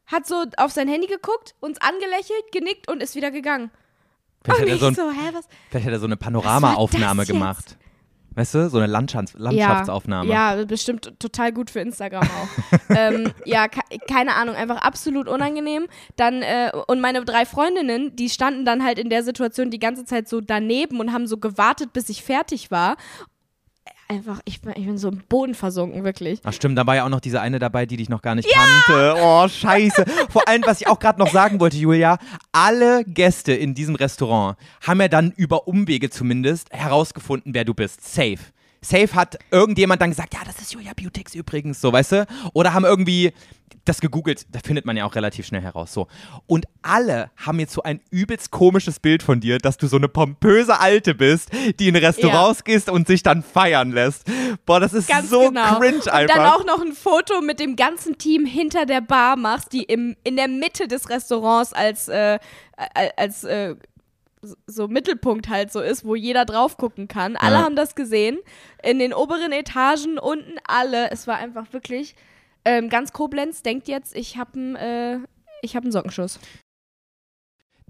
hat 0.06 0.26
so 0.26 0.44
auf 0.56 0.70
sein 0.70 0.88
Handy 0.88 1.06
geguckt, 1.06 1.54
uns 1.60 1.80
angelächelt, 1.80 2.52
genickt 2.52 2.88
und 2.90 3.02
ist 3.02 3.14
wieder 3.14 3.30
gegangen. 3.30 3.70
Vielleicht 4.44 4.60
und 4.60 4.66
hat, 4.66 4.68
er 4.68 4.78
so 4.78 4.86
ein, 4.86 4.94
so, 4.94 5.10
hä, 5.10 5.40
vielleicht 5.70 5.86
hat 5.86 5.92
er 5.92 6.00
so 6.00 6.06
eine 6.06 6.16
Panorama-Aufnahme 6.16 7.26
gemacht. 7.26 7.76
Weißt 8.34 8.54
du, 8.54 8.70
so 8.70 8.78
eine 8.78 8.86
Landschafts 8.86 9.34
Landschaftsaufnahme. 9.36 10.30
Ja, 10.30 10.56
ja, 10.56 10.64
bestimmt 10.64 11.12
total 11.18 11.52
gut 11.52 11.70
für 11.70 11.80
Instagram 11.80 12.22
auch. 12.22 12.78
ähm, 12.96 13.32
ja, 13.44 13.68
ke 13.68 13.80
keine 14.08 14.34
Ahnung, 14.36 14.54
einfach 14.54 14.78
absolut 14.78 15.28
unangenehm. 15.28 15.86
Dann, 16.16 16.42
äh, 16.42 16.72
und 16.86 17.00
meine 17.00 17.24
drei 17.24 17.44
Freundinnen, 17.44 18.16
die 18.16 18.30
standen 18.30 18.64
dann 18.64 18.84
halt 18.84 18.98
in 18.98 19.10
der 19.10 19.22
Situation 19.22 19.70
die 19.70 19.78
ganze 19.78 20.04
Zeit 20.04 20.28
so 20.28 20.40
daneben 20.40 21.00
und 21.00 21.12
haben 21.12 21.26
so 21.26 21.36
gewartet, 21.36 21.92
bis 21.92 22.08
ich 22.08 22.22
fertig 22.22 22.70
war. 22.70 22.96
Einfach, 24.12 24.40
ich 24.44 24.60
bin, 24.60 24.72
ich 24.76 24.86
bin 24.86 24.98
so 24.98 25.08
im 25.08 25.18
Boden 25.28 25.54
versunken, 25.54 26.04
wirklich. 26.04 26.40
Ach 26.44 26.52
stimmt, 26.52 26.78
da 26.78 26.86
war 26.86 26.96
ja 26.96 27.04
auch 27.04 27.08
noch 27.08 27.20
diese 27.20 27.40
eine 27.40 27.58
dabei, 27.58 27.86
die 27.86 27.96
dich 27.96 28.08
noch 28.08 28.22
gar 28.22 28.34
nicht 28.34 28.48
kannte. 28.52 29.16
Oh, 29.18 29.48
scheiße. 29.48 30.04
Vor 30.30 30.46
allem, 30.48 30.62
was 30.66 30.80
ich 30.80 30.86
auch 30.86 30.98
gerade 30.98 31.18
noch 31.18 31.30
sagen 31.30 31.60
wollte, 31.60 31.76
Julia, 31.76 32.18
alle 32.52 33.04
Gäste 33.04 33.52
in 33.52 33.74
diesem 33.74 33.94
Restaurant 33.94 34.56
haben 34.86 35.00
ja 35.00 35.08
dann 35.08 35.32
über 35.32 35.66
Umwege 35.66 36.10
zumindest 36.10 36.72
herausgefunden, 36.72 37.54
wer 37.54 37.64
du 37.64 37.74
bist. 37.74 38.04
Safe. 38.04 38.38
Safe 38.82 39.14
hat 39.14 39.38
irgendjemand 39.50 40.02
dann 40.02 40.10
gesagt, 40.10 40.34
ja, 40.34 40.40
das 40.44 40.60
ist 40.60 40.72
Julia 40.72 40.92
Beautix 40.94 41.34
übrigens, 41.34 41.80
so, 41.80 41.92
weißt 41.92 42.12
du? 42.12 42.26
Oder 42.52 42.74
haben 42.74 42.84
irgendwie 42.84 43.32
das 43.84 44.00
gegoogelt, 44.00 44.46
da 44.50 44.60
findet 44.60 44.84
man 44.84 44.96
ja 44.96 45.04
auch 45.04 45.14
relativ 45.14 45.46
schnell 45.46 45.62
heraus, 45.62 45.92
so. 45.92 46.06
Und 46.46 46.66
alle 46.82 47.30
haben 47.36 47.58
jetzt 47.58 47.72
so 47.72 47.82
ein 47.82 48.00
übelst 48.10 48.50
komisches 48.50 49.00
Bild 49.00 49.22
von 49.22 49.40
dir, 49.40 49.58
dass 49.58 49.76
du 49.76 49.86
so 49.86 49.96
eine 49.96 50.08
pompöse 50.08 50.78
Alte 50.78 51.14
bist, 51.14 51.50
die 51.78 51.88
in 51.88 51.96
Restaurants 51.96 52.64
gehst 52.64 52.88
und 52.90 53.06
sich 53.06 53.22
dann 53.22 53.42
feiern 53.42 53.90
lässt. 53.92 54.24
Boah, 54.66 54.78
das 54.78 54.92
ist 54.92 55.08
Ganz 55.08 55.30
so 55.30 55.48
genau. 55.48 55.78
cringe 55.78 55.96
Und 55.96 56.08
einfach. 56.08 56.36
dann 56.36 56.46
auch 56.46 56.64
noch 56.64 56.80
ein 56.80 56.92
Foto 56.92 57.40
mit 57.40 57.58
dem 57.58 57.76
ganzen 57.76 58.18
Team 58.18 58.46
hinter 58.46 58.86
der 58.86 59.00
Bar 59.00 59.36
machst, 59.36 59.72
die 59.72 59.82
im, 59.82 60.16
in 60.22 60.36
der 60.36 60.48
Mitte 60.48 60.86
des 60.86 61.08
Restaurants 61.08 61.72
als, 61.72 62.08
äh, 62.08 62.38
als 63.16 63.44
äh, 63.44 63.74
so 64.66 64.88
Mittelpunkt 64.88 65.48
halt 65.48 65.70
so 65.72 65.80
ist, 65.80 66.04
wo 66.04 66.14
jeder 66.14 66.44
drauf 66.44 66.76
gucken 66.76 67.08
kann. 67.08 67.36
Alle 67.36 67.56
Ja. 67.56 67.62
haben 67.62 67.76
das 67.76 67.94
gesehen. 67.94 68.38
In 68.82 68.98
den 68.98 69.14
oberen 69.14 69.52
Etagen, 69.52 70.18
unten 70.18 70.58
alle. 70.66 71.10
Es 71.10 71.26
war 71.26 71.36
einfach 71.36 71.72
wirklich 71.72 72.14
ähm, 72.64 72.88
ganz 72.88 73.12
Koblenz 73.12 73.62
denkt 73.62 73.88
jetzt, 73.88 74.14
ich 74.16 74.36
habe 74.36 74.52
einen 74.54 74.76
äh, 74.76 75.18
ich 75.62 75.76
hab 75.76 75.82
einen 75.84 75.92
Sockenschuss. 75.92 76.38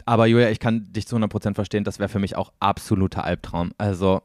Aber 0.04 0.26
Julia, 0.26 0.50
ich 0.50 0.58
kann 0.60 0.92
dich 0.92 1.06
zu 1.06 1.16
100% 1.16 1.54
verstehen, 1.54 1.84
das 1.84 1.98
wäre 1.98 2.08
für 2.08 2.18
mich 2.18 2.36
auch 2.36 2.52
absoluter 2.60 3.24
Albtraum. 3.24 3.72
Also 3.78 4.22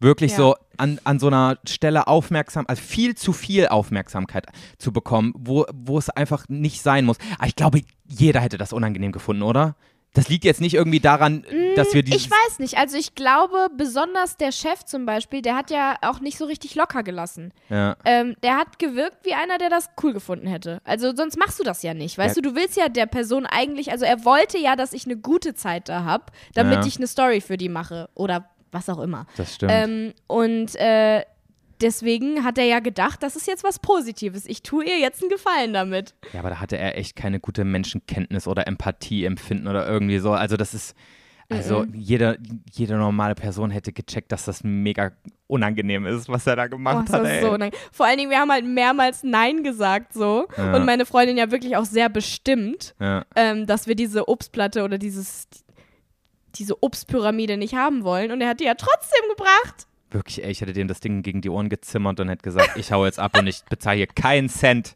wirklich 0.00 0.32
Ja. 0.32 0.36
so 0.38 0.56
an, 0.76 0.98
an 1.04 1.18
so 1.20 1.28
einer 1.28 1.58
Stelle 1.68 2.08
aufmerksam, 2.08 2.64
also 2.66 2.82
viel 2.82 3.14
zu 3.14 3.32
viel 3.32 3.68
Aufmerksamkeit 3.68 4.46
zu 4.78 4.92
bekommen, 4.92 5.32
wo, 5.36 5.66
wo 5.72 5.98
es 5.98 6.10
einfach 6.10 6.46
nicht 6.48 6.82
sein 6.82 7.04
muss. 7.04 7.16
Aber 7.38 7.46
ich 7.46 7.56
glaube, 7.56 7.80
jeder 8.06 8.40
hätte 8.40 8.58
das 8.58 8.72
unangenehm 8.72 9.12
gefunden, 9.12 9.42
oder? 9.42 9.76
Das 10.14 10.28
liegt 10.28 10.44
jetzt 10.44 10.60
nicht 10.60 10.74
irgendwie 10.74 11.00
daran, 11.00 11.44
dass 11.74 11.92
wir 11.92 12.04
dieses... 12.04 12.22
Ich 12.26 12.30
weiß 12.30 12.60
nicht. 12.60 12.78
Also 12.78 12.96
ich 12.96 13.14
glaube, 13.16 13.68
besonders 13.76 14.36
der 14.36 14.52
Chef 14.52 14.84
zum 14.84 15.06
Beispiel, 15.06 15.42
der 15.42 15.56
hat 15.56 15.70
ja 15.72 15.96
auch 16.02 16.20
nicht 16.20 16.38
so 16.38 16.44
richtig 16.44 16.76
locker 16.76 17.02
gelassen. 17.02 17.52
Ja. 17.68 17.96
Ähm, 18.04 18.36
der 18.44 18.56
hat 18.56 18.78
gewirkt 18.78 19.18
wie 19.26 19.34
einer, 19.34 19.58
der 19.58 19.70
das 19.70 19.90
cool 20.02 20.12
gefunden 20.12 20.46
hätte. 20.46 20.80
Also 20.84 21.14
sonst 21.16 21.36
machst 21.36 21.58
du 21.58 21.64
das 21.64 21.82
ja 21.82 21.94
nicht. 21.94 22.16
Weißt 22.16 22.36
Ja. 22.36 22.42
du, 22.42 22.50
du 22.50 22.54
willst 22.56 22.76
ja 22.76 22.88
der 22.88 23.06
Person 23.06 23.44
eigentlich, 23.44 23.90
also 23.90 24.04
er 24.04 24.24
wollte 24.24 24.56
ja, 24.56 24.76
dass 24.76 24.92
ich 24.92 25.04
eine 25.04 25.16
gute 25.16 25.54
Zeit 25.54 25.88
da 25.88 26.04
habe, 26.04 26.26
damit 26.54 26.74
Ja. 26.78 26.86
ich 26.86 26.96
eine 26.96 27.08
Story 27.08 27.40
für 27.40 27.56
die 27.56 27.68
mache 27.68 28.08
oder 28.14 28.48
was 28.70 28.88
auch 28.88 29.00
immer. 29.00 29.26
Das 29.36 29.54
stimmt. 29.54 29.72
Ähm, 29.74 30.14
und 30.28 30.74
äh, 30.76 31.22
deswegen 31.80 32.44
hat 32.44 32.58
er 32.58 32.64
ja 32.64 32.80
gedacht, 32.80 33.22
das 33.22 33.36
ist 33.36 33.46
jetzt 33.46 33.64
was 33.64 33.78
Positives. 33.78 34.46
Ich 34.46 34.62
tue 34.62 34.84
ihr 34.84 34.98
jetzt 34.98 35.20
einen 35.22 35.30
Gefallen 35.30 35.72
damit. 35.72 36.14
Ja, 36.32 36.40
aber 36.40 36.50
da 36.50 36.60
hatte 36.60 36.76
er 36.78 36.96
echt 36.98 37.16
keine 37.16 37.40
gute 37.40 37.64
Menschenkenntnis 37.64 38.46
oder 38.46 38.66
Empathie 38.66 39.24
empfinden 39.24 39.68
oder 39.68 39.86
irgendwie 39.86 40.18
so. 40.18 40.32
Also 40.32 40.56
das 40.56 40.74
ist, 40.74 40.94
also 41.50 41.84
jede, 41.92 42.38
jede 42.72 42.96
normale 42.96 43.34
Person 43.34 43.70
hätte 43.70 43.92
gecheckt, 43.92 44.32
dass 44.32 44.44
das 44.46 44.64
mega 44.64 45.12
unangenehm 45.46 46.06
ist, 46.06 46.28
was 46.28 46.46
er 46.46 46.56
da 46.56 46.64
Oh, 46.64 46.68
gemacht 46.70 47.08
das 47.08 47.16
hat. 47.20 47.26
Ey. 47.26 47.42
so. 47.42 47.56
Vor 47.92 48.06
allen 48.06 48.16
Dingen, 48.18 48.30
wir 48.30 48.38
haben 48.38 48.50
halt 48.50 48.64
mehrmals 48.64 49.22
Nein 49.22 49.62
gesagt 49.62 50.14
so. 50.14 50.46
Ja. 50.56 50.74
Und 50.74 50.86
meine 50.86 51.04
Freundin 51.06 51.36
ja 51.36 51.50
wirklich 51.50 51.76
auch 51.76 51.84
sehr 51.84 52.08
bestimmt. 52.08 52.94
ja. 52.98 53.24
ähm, 53.36 53.66
dass 53.66 53.86
wir 53.86 53.94
diese 53.94 54.26
Obstplatte 54.28 54.84
oder 54.84 54.96
dieses, 54.98 55.46
diese 56.54 56.82
Obstpyramide 56.82 57.56
nicht 57.56 57.74
haben 57.74 58.04
wollen. 58.04 58.32
Und 58.32 58.40
er 58.40 58.48
hat 58.48 58.60
die 58.60 58.64
ja 58.64 58.74
trotzdem 58.74 59.22
gebracht. 59.36 59.86
Wirklich, 60.14 60.44
ey, 60.44 60.50
ich 60.52 60.60
hätte 60.60 60.72
dem 60.72 60.86
das 60.86 61.00
Ding 61.00 61.22
gegen 61.22 61.40
die 61.40 61.50
Ohren 61.50 61.68
gezimmert 61.68 62.20
und 62.20 62.28
hätte 62.28 62.42
gesagt, 62.42 62.76
ich 62.76 62.92
hau 62.92 63.04
jetzt 63.04 63.18
ab 63.18 63.36
und 63.36 63.48
ich 63.48 63.64
bezahle 63.68 63.96
hier 63.96 64.06
keinen 64.06 64.48
Cent. 64.48 64.94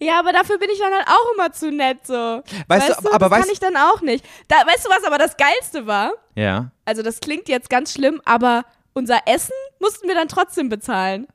Ja, 0.00 0.18
aber 0.20 0.32
dafür 0.32 0.58
bin 0.58 0.68
ich 0.70 0.78
dann 0.78 0.92
halt 0.92 1.06
auch 1.08 1.34
immer 1.34 1.50
zu 1.52 1.70
nett 1.72 2.06
so. 2.06 2.42
Weißt 2.68 2.90
du, 3.02 3.10
aber 3.12 3.28
das 3.30 3.32
weißt- 3.38 3.40
kann 3.42 3.50
ich 3.52 3.60
dann 3.60 3.76
auch 3.76 4.00
nicht. 4.02 4.24
Da, 4.46 4.56
weißt 4.66 4.84
du 4.84 4.90
was 4.90 5.02
aber 5.04 5.16
das 5.18 5.36
Geilste 5.36 5.86
war? 5.86 6.12
Ja. 6.34 6.70
Also 6.84 7.02
das 7.02 7.20
klingt 7.20 7.48
jetzt 7.48 7.70
ganz 7.70 7.94
schlimm, 7.94 8.20
aber 8.26 8.64
unser 8.92 9.20
Essen 9.26 9.54
mussten 9.80 10.06
wir 10.08 10.14
dann 10.14 10.28
trotzdem 10.28 10.68
bezahlen. 10.68 11.26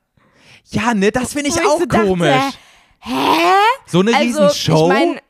Ja, 0.70 0.94
ne, 0.94 1.10
das 1.10 1.32
finde 1.32 1.48
ich 1.50 1.56
ich 1.56 1.66
auch 1.66 1.78
so 1.80 1.86
dachte, 1.86 2.06
komisch. 2.06 2.30
Hä? 3.00 3.12
so 3.86 4.00
eine 4.00 4.14
Also, 4.16 4.40
Riesenshow. 4.44 4.82
ich 4.86 4.94
meine, 4.94 5.20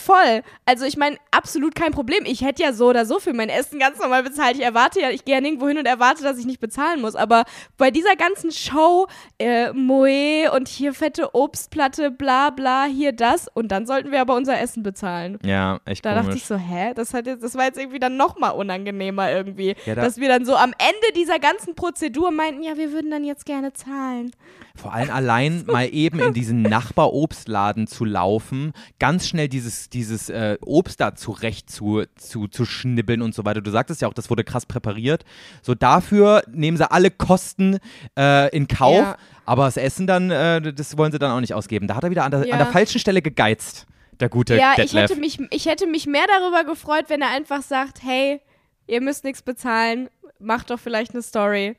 voll. 0.00 0.42
Also 0.66 0.84
ich 0.84 0.96
meine, 0.96 1.16
absolut 1.30 1.74
kein 1.74 1.92
Problem. 1.92 2.24
Ich 2.24 2.42
hätte 2.42 2.62
ja 2.62 2.72
so 2.72 2.88
oder 2.88 3.06
so 3.06 3.18
für 3.20 3.32
mein 3.32 3.48
Essen 3.48 3.78
ganz 3.78 3.98
normal 3.98 4.22
bezahlt. 4.22 4.56
Ich 4.56 4.62
erwarte 4.62 5.00
ja, 5.00 5.10
ich 5.10 5.24
gehe 5.24 5.34
ja 5.34 5.40
nirgendwo 5.40 5.68
hin 5.68 5.78
und 5.78 5.86
erwarte, 5.86 6.22
dass 6.22 6.38
ich 6.38 6.46
nicht 6.46 6.60
bezahlen 6.60 7.00
muss. 7.00 7.14
Aber 7.14 7.44
bei 7.76 7.90
dieser 7.90 8.16
ganzen 8.16 8.50
Show, 8.52 9.06
äh, 9.38 9.72
Moe 9.72 10.50
und 10.54 10.68
hier 10.68 10.94
fette 10.94 11.34
Obstplatte, 11.34 12.10
bla 12.10 12.50
bla, 12.50 12.84
hier 12.84 13.12
das. 13.12 13.48
Und 13.52 13.68
dann 13.68 13.86
sollten 13.86 14.10
wir 14.10 14.20
aber 14.20 14.34
unser 14.34 14.58
Essen 14.60 14.82
bezahlen. 14.82 15.38
ja, 15.44 15.80
echt 15.84 16.04
Da 16.04 16.10
komisch. 16.14 16.24
dachte 16.26 16.36
ich 16.38 16.44
so, 16.46 16.56
hä? 16.56 16.92
Das, 16.94 17.14
hat 17.14 17.26
jetzt, 17.26 17.44
das 17.44 17.54
war 17.54 17.64
jetzt 17.64 17.78
irgendwie 17.78 17.98
dann 18.00 18.16
nochmal 18.16 18.52
unangenehmer 18.52 19.30
irgendwie. 19.30 19.74
Ja, 19.86 19.94
da- 19.94 20.02
dass 20.02 20.16
wir 20.18 20.28
dann 20.28 20.44
so 20.44 20.56
am 20.56 20.72
Ende 20.78 21.12
dieser 21.16 21.38
ganzen 21.38 21.74
Prozedur 21.74 22.30
meinten, 22.30 22.62
ja, 22.62 22.76
wir 22.76 22.92
würden 22.92 23.10
dann 23.10 23.24
jetzt 23.24 23.44
gerne 23.46 23.72
zahlen. 23.72 24.30
Vor 24.76 24.94
allem 24.94 25.10
allein 25.10 25.64
mal 25.66 25.86
eben 25.92 26.20
in 26.20 26.32
diesen 26.32 26.62
Nachbarobstladen 26.62 27.86
zu 27.86 28.04
laufen, 28.04 28.72
ganz 28.98 29.28
schnell 29.28 29.48
dieses, 29.48 29.89
dieses 29.92 30.28
äh, 30.30 30.56
Obst 30.64 31.00
da 31.00 31.14
zurecht 31.14 31.68
zu, 31.70 32.04
zu, 32.16 32.46
zu 32.48 32.64
schnibbeln 32.64 33.22
und 33.22 33.34
so 33.34 33.44
weiter. 33.44 33.60
Du 33.60 33.70
sagtest 33.70 34.00
ja 34.02 34.08
auch, 34.08 34.14
das 34.14 34.30
wurde 34.30 34.44
krass 34.44 34.66
präpariert. 34.66 35.24
So 35.62 35.74
dafür 35.74 36.42
nehmen 36.52 36.76
sie 36.76 36.90
alle 36.90 37.10
Kosten 37.10 37.78
äh, 38.18 38.54
in 38.56 38.68
Kauf, 38.68 38.94
Ja. 38.96 39.16
aber 39.46 39.64
das 39.64 39.76
Essen 39.76 40.06
dann, 40.06 40.30
äh, 40.30 40.72
das 40.72 40.96
wollen 40.96 41.12
sie 41.12 41.18
dann 41.18 41.32
auch 41.32 41.40
nicht 41.40 41.54
ausgeben. 41.54 41.86
Da 41.88 41.96
hat 41.96 42.04
er 42.04 42.10
wieder 42.10 42.24
an 42.24 42.30
der, 42.30 42.46
Ja. 42.46 42.52
an 42.54 42.58
der 42.58 42.68
falschen 42.68 42.98
Stelle 43.00 43.20
gegeizt, 43.22 43.86
der 44.20 44.28
gute 44.28 44.56
Ja, 44.56 44.74
ich 44.78 44.94
hätte, 44.94 45.16
mich, 45.16 45.40
ich 45.50 45.66
hätte 45.66 45.86
mich 45.86 46.06
mehr 46.06 46.26
darüber 46.28 46.64
gefreut, 46.64 47.06
wenn 47.08 47.20
er 47.22 47.30
einfach 47.30 47.62
sagt, 47.62 48.02
hey, 48.02 48.40
ihr 48.86 49.00
müsst 49.00 49.24
nichts 49.24 49.42
bezahlen, 49.42 50.08
macht 50.38 50.70
doch 50.70 50.78
vielleicht 50.78 51.12
eine 51.14 51.22
Story. 51.22 51.76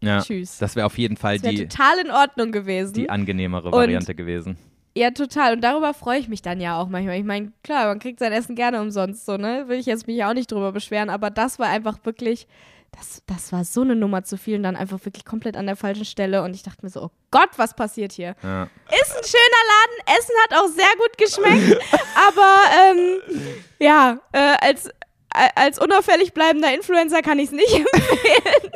ja, 0.00 0.20
Tschüss. 0.20 0.58
Das 0.58 0.74
wäre 0.76 0.86
auf 0.86 0.98
jeden 0.98 1.16
Fall 1.16 1.38
die, 1.38 1.66
total 1.68 1.98
in 2.04 2.10
Ordnung 2.10 2.50
gewesen. 2.52 2.94
die 2.94 3.08
angenehmere 3.10 3.66
Und- 3.68 3.72
Variante 3.74 4.14
gewesen. 4.14 4.56
Ja, 4.94 5.10
total. 5.10 5.54
Und 5.54 5.62
darüber 5.62 5.94
freue 5.94 6.18
ich 6.18 6.28
mich 6.28 6.42
dann 6.42 6.60
ja 6.60 6.78
auch 6.78 6.88
manchmal. 6.88 7.18
Ich 7.18 7.24
meine, 7.24 7.52
klar, 7.64 7.86
man 7.86 7.98
kriegt 7.98 8.18
sein 8.18 8.32
Essen 8.32 8.54
gerne 8.54 8.80
umsonst, 8.80 9.24
so, 9.24 9.36
ne? 9.36 9.64
Will 9.68 9.78
ich 9.78 9.86
jetzt 9.86 10.06
mich 10.06 10.22
auch 10.24 10.34
nicht 10.34 10.52
drüber 10.52 10.72
beschweren, 10.72 11.08
aber 11.08 11.30
das 11.30 11.58
war 11.58 11.68
einfach 11.68 11.98
wirklich, 12.04 12.46
das, 12.90 13.22
das 13.26 13.52
war 13.52 13.64
so 13.64 13.80
eine 13.80 13.96
Nummer 13.96 14.22
zu 14.22 14.36
viel 14.36 14.56
und 14.56 14.64
dann 14.64 14.76
einfach 14.76 15.02
wirklich 15.04 15.24
komplett 15.24 15.56
an 15.56 15.66
der 15.66 15.76
falschen 15.76 16.04
Stelle. 16.04 16.42
Und 16.42 16.54
ich 16.54 16.62
dachte 16.62 16.80
mir 16.82 16.90
so, 16.90 17.04
oh 17.04 17.10
Gott, 17.30 17.50
was 17.56 17.74
passiert 17.74 18.12
hier? 18.12 18.36
Ja. 18.42 18.64
Ist 18.64 19.16
ein 19.16 19.24
schöner 19.24 19.62
Laden, 19.70 20.18
Essen 20.18 20.34
hat 20.44 20.58
auch 20.58 20.68
sehr 20.68 20.92
gut 20.98 21.16
geschmeckt, 21.16 21.82
aber 22.28 22.56
ähm, 22.90 23.48
ja, 23.78 24.18
äh, 24.32 24.56
als, 24.60 24.88
äh, 24.88 25.48
als 25.54 25.78
unauffällig 25.78 26.34
bleibender 26.34 26.74
Influencer 26.74 27.22
kann 27.22 27.38
ich 27.38 27.46
es 27.46 27.52
nicht 27.52 27.74
empfehlen. 27.74 28.72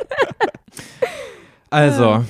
Also, 1.69 2.25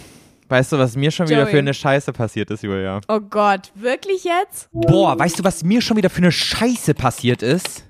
weißt 0.49 0.71
du, 0.71 0.77
was 0.77 0.95
mir 0.95 1.11
schon 1.11 1.27
wieder 1.27 1.41
Joey. 1.43 1.51
für 1.51 1.57
eine 1.59 1.73
Scheiße 1.73 2.13
passiert 2.13 2.49
ist, 2.51 2.63
Julia? 2.63 3.01
Oh 3.07 3.19
Gott, 3.19 3.71
wirklich 3.75 4.23
jetzt? 4.23 4.69
Boah, 4.71 5.17
weißt 5.17 5.39
du, 5.39 5.43
was 5.43 5.63
mir 5.63 5.81
schon 5.81 5.97
wieder 5.97 6.09
für 6.09 6.17
eine 6.19 6.31
Scheiße 6.31 6.93
passiert 6.93 7.41
ist? 7.43 7.85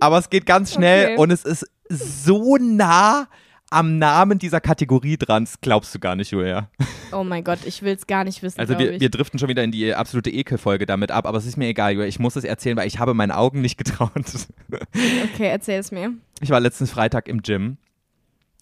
Aber 0.00 0.18
es 0.18 0.28
geht 0.30 0.46
ganz 0.46 0.74
schnell 0.74 1.12
Okay. 1.12 1.16
und 1.18 1.30
es 1.30 1.44
ist 1.44 1.66
so 1.88 2.56
nah 2.58 3.28
am 3.70 3.98
Namen 3.98 4.38
dieser 4.38 4.60
Kategorie 4.60 5.16
dran. 5.16 5.44
Das 5.44 5.60
glaubst 5.60 5.94
du 5.94 5.98
gar 5.98 6.14
nicht, 6.14 6.30
Julia. 6.30 6.68
Oh 7.12 7.24
mein 7.24 7.42
Gott, 7.42 7.60
ich 7.64 7.82
will 7.82 7.94
es 7.94 8.06
gar 8.06 8.22
nicht 8.24 8.42
wissen. 8.42 8.58
Also 8.60 8.78
wir, 8.78 9.00
wir 9.00 9.08
driften 9.10 9.38
schon 9.38 9.48
wieder 9.48 9.64
in 9.64 9.72
die 9.72 9.94
absolute 9.94 10.30
Ekelfolge 10.30 10.86
damit 10.86 11.10
ab, 11.10 11.26
aber 11.26 11.38
es 11.38 11.46
ist 11.46 11.56
mir 11.56 11.66
egal, 11.68 11.92
Julia. 11.92 12.06
Ich 12.06 12.18
muss 12.18 12.36
es 12.36 12.44
erzählen, 12.44 12.76
weil 12.76 12.86
ich 12.86 12.98
habe 12.98 13.14
meinen 13.14 13.32
Augen 13.32 13.60
nicht 13.62 13.78
getraut. 13.78 14.10
Okay, 14.12 15.48
erzähl 15.48 15.80
es 15.80 15.90
mir. 15.90 16.12
Ich 16.40 16.50
war 16.50 16.60
letzten 16.60 16.86
Freitag 16.86 17.28
im 17.28 17.42
Gym. 17.42 17.78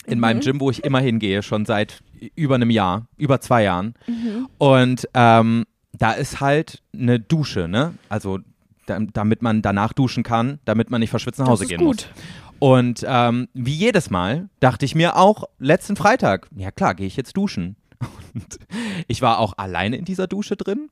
In 0.07 0.18
meinem 0.20 0.38
Mhm. 0.38 0.42
Gym, 0.42 0.61
wo 0.61 0.70
ich 0.70 0.84
immer 0.84 1.00
hingehe, 1.00 1.42
schon 1.42 1.64
seit 1.66 2.00
über 2.35 2.55
einem 2.57 2.70
Jahr, 2.70 3.07
über 3.16 3.41
zwei 3.41 3.64
Jahren. 3.64 3.95
Mhm. 4.07 4.49
Und 4.59 5.09
ähm, 5.14 5.64
da 5.93 6.12
ist 6.12 6.41
halt 6.41 6.83
eine 6.95 7.20
Dusche, 7.20 7.68
ne? 7.68 7.95
Also 8.09 8.39
da, 8.87 8.99
damit 9.01 9.43
man 9.43 9.62
danach 9.62 9.93
duschen 9.93 10.23
kann, 10.23 10.59
damit 10.64 10.91
man 10.91 11.01
nicht 11.01 11.11
verschwitzt 11.11 11.39
nach 11.39 11.47
Hause 11.47 11.64
das 11.64 11.70
ist 11.73 11.79
gehen 11.79 11.87
gut. 11.87 12.09
muss. 12.09 12.09
Und 12.59 13.05
ähm, 13.09 13.49
wie 13.55 13.75
jedes 13.75 14.11
Mal 14.11 14.49
dachte 14.61 14.85
ich 14.85 14.95
mir 14.95 15.16
auch 15.16 15.45
letzten 15.59 15.97
Freitag, 15.97 16.49
ja 16.55 16.70
klar, 16.70 16.95
gehe 16.95 17.07
ich 17.07 17.16
jetzt 17.16 17.37
duschen. 17.37 17.77
Und 18.34 18.59
ich 19.09 19.22
war 19.22 19.38
auch 19.38 19.55
alleine 19.59 19.96
in 19.96 20.05
dieser 20.05 20.26
Dusche 20.26 20.57
drin. 20.57 20.88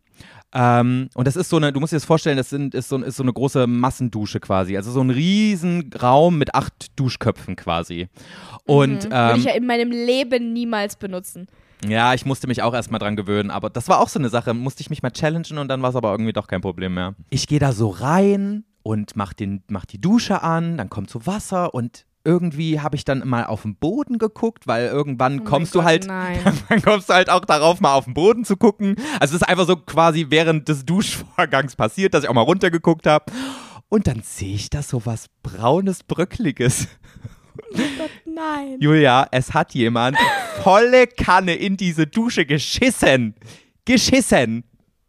Ähm, 0.52 1.08
und 1.14 1.26
das 1.26 1.36
ist 1.36 1.48
so 1.48 1.56
eine, 1.56 1.72
du 1.72 1.80
musst 1.80 1.92
dir 1.92 1.96
das 1.96 2.04
vorstellen, 2.04 2.36
das 2.36 2.50
sind, 2.50 2.74
ist, 2.74 2.88
so, 2.88 2.98
ist 2.98 3.16
so 3.16 3.22
eine 3.22 3.32
große 3.32 3.66
Massendusche 3.66 4.40
quasi. 4.40 4.76
Also 4.76 4.90
so 4.90 5.00
ein 5.00 5.10
riesen 5.10 5.90
Raum 6.00 6.38
mit 6.38 6.54
acht 6.54 6.98
Duschköpfen 6.98 7.56
quasi. 7.56 8.08
Und 8.64 9.04
Mhm. 9.04 9.10
Würde 9.10 9.32
ähm, 9.32 9.36
ich 9.38 9.44
ja 9.44 9.52
in 9.52 9.66
meinem 9.66 9.90
Leben 9.90 10.52
niemals 10.52 10.96
benutzen. 10.96 11.46
ja, 11.88 12.12
ich 12.14 12.26
musste 12.26 12.46
mich 12.46 12.62
auch 12.62 12.74
erstmal 12.74 12.98
dran 12.98 13.16
gewöhnen, 13.16 13.50
aber 13.50 13.70
das 13.70 13.88
war 13.88 14.00
auch 14.00 14.08
so 14.08 14.18
eine 14.18 14.28
Sache, 14.28 14.52
musste 14.54 14.82
ich 14.82 14.90
mich 14.90 15.02
mal 15.02 15.10
challengen 15.10 15.58
und 15.58 15.68
dann 15.68 15.80
war 15.82 15.90
es 15.90 15.96
aber 15.96 16.10
irgendwie 16.10 16.32
doch 16.32 16.46
kein 16.46 16.60
Problem 16.60 16.94
mehr. 16.94 17.14
Ich 17.30 17.46
gehe 17.46 17.58
da 17.60 17.72
so 17.72 17.88
rein 17.88 18.64
und 18.82 19.16
mach, 19.16 19.32
den, 19.32 19.62
mach 19.68 19.84
die 19.86 20.00
Dusche 20.00 20.42
an, 20.42 20.76
dann 20.76 20.90
kommt 20.90 21.10
so 21.10 21.26
Wasser 21.26 21.72
und 21.74 22.04
irgendwie 22.24 22.80
habe 22.80 22.96
ich 22.96 23.04
dann 23.04 23.26
mal 23.26 23.44
auf 23.44 23.62
den 23.62 23.76
Boden 23.76 24.18
geguckt, 24.18 24.66
weil 24.66 24.86
irgendwann 24.86 25.40
Oh 25.40 25.44
kommst 25.44 25.74
du 25.74 25.78
Gott, 25.78 25.86
halt, 25.86 26.08
dann 26.68 26.82
kommst 26.82 27.08
du 27.08 27.14
halt 27.14 27.30
auch 27.30 27.44
darauf, 27.44 27.80
mal 27.80 27.94
auf 27.94 28.04
den 28.04 28.14
Boden 28.14 28.44
zu 28.44 28.56
gucken. 28.56 28.96
Also 29.20 29.36
es 29.36 29.42
ist 29.42 29.48
einfach 29.48 29.66
so 29.66 29.76
quasi 29.76 30.26
während 30.28 30.68
des 30.68 30.84
Duschvorgangs 30.84 31.76
passiert, 31.76 32.14
dass 32.14 32.24
ich 32.24 32.30
auch 32.30 32.34
mal 32.34 32.42
runtergeguckt 32.42 33.06
habe. 33.06 33.32
Und 33.88 34.06
dann 34.06 34.22
sehe 34.22 34.54
ich 34.54 34.70
da 34.70 34.82
so 34.82 35.04
was 35.04 35.26
braunes, 35.42 36.04
bröckliges. 36.04 36.88
Gott, 37.72 38.10
nein. 38.24 38.76
Julia, 38.80 39.26
es 39.32 39.52
hat 39.52 39.74
jemand 39.74 40.16
volle 40.62 41.06
Kanne 41.06 41.54
in 41.54 41.76
diese 41.76 42.06
Dusche 42.06 42.46
geschissen. 42.46 43.34
Geschissen. 43.84 44.64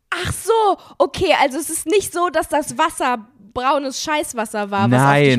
Ach 0.10 0.34
so, 0.34 0.78
okay, 0.98 1.34
also 1.42 1.58
es 1.58 1.70
ist 1.70 1.86
nicht 1.86 2.12
so, 2.12 2.30
dass 2.30 2.50
das 2.50 2.78
Wasser 2.78 3.28
braunes 3.54 4.02
Scheißwasser 4.02 4.72
war, 4.72 4.90
was 4.90 5.00
auf 5.00 5.06
Nein. 5.08 5.24
dich 5.26 5.38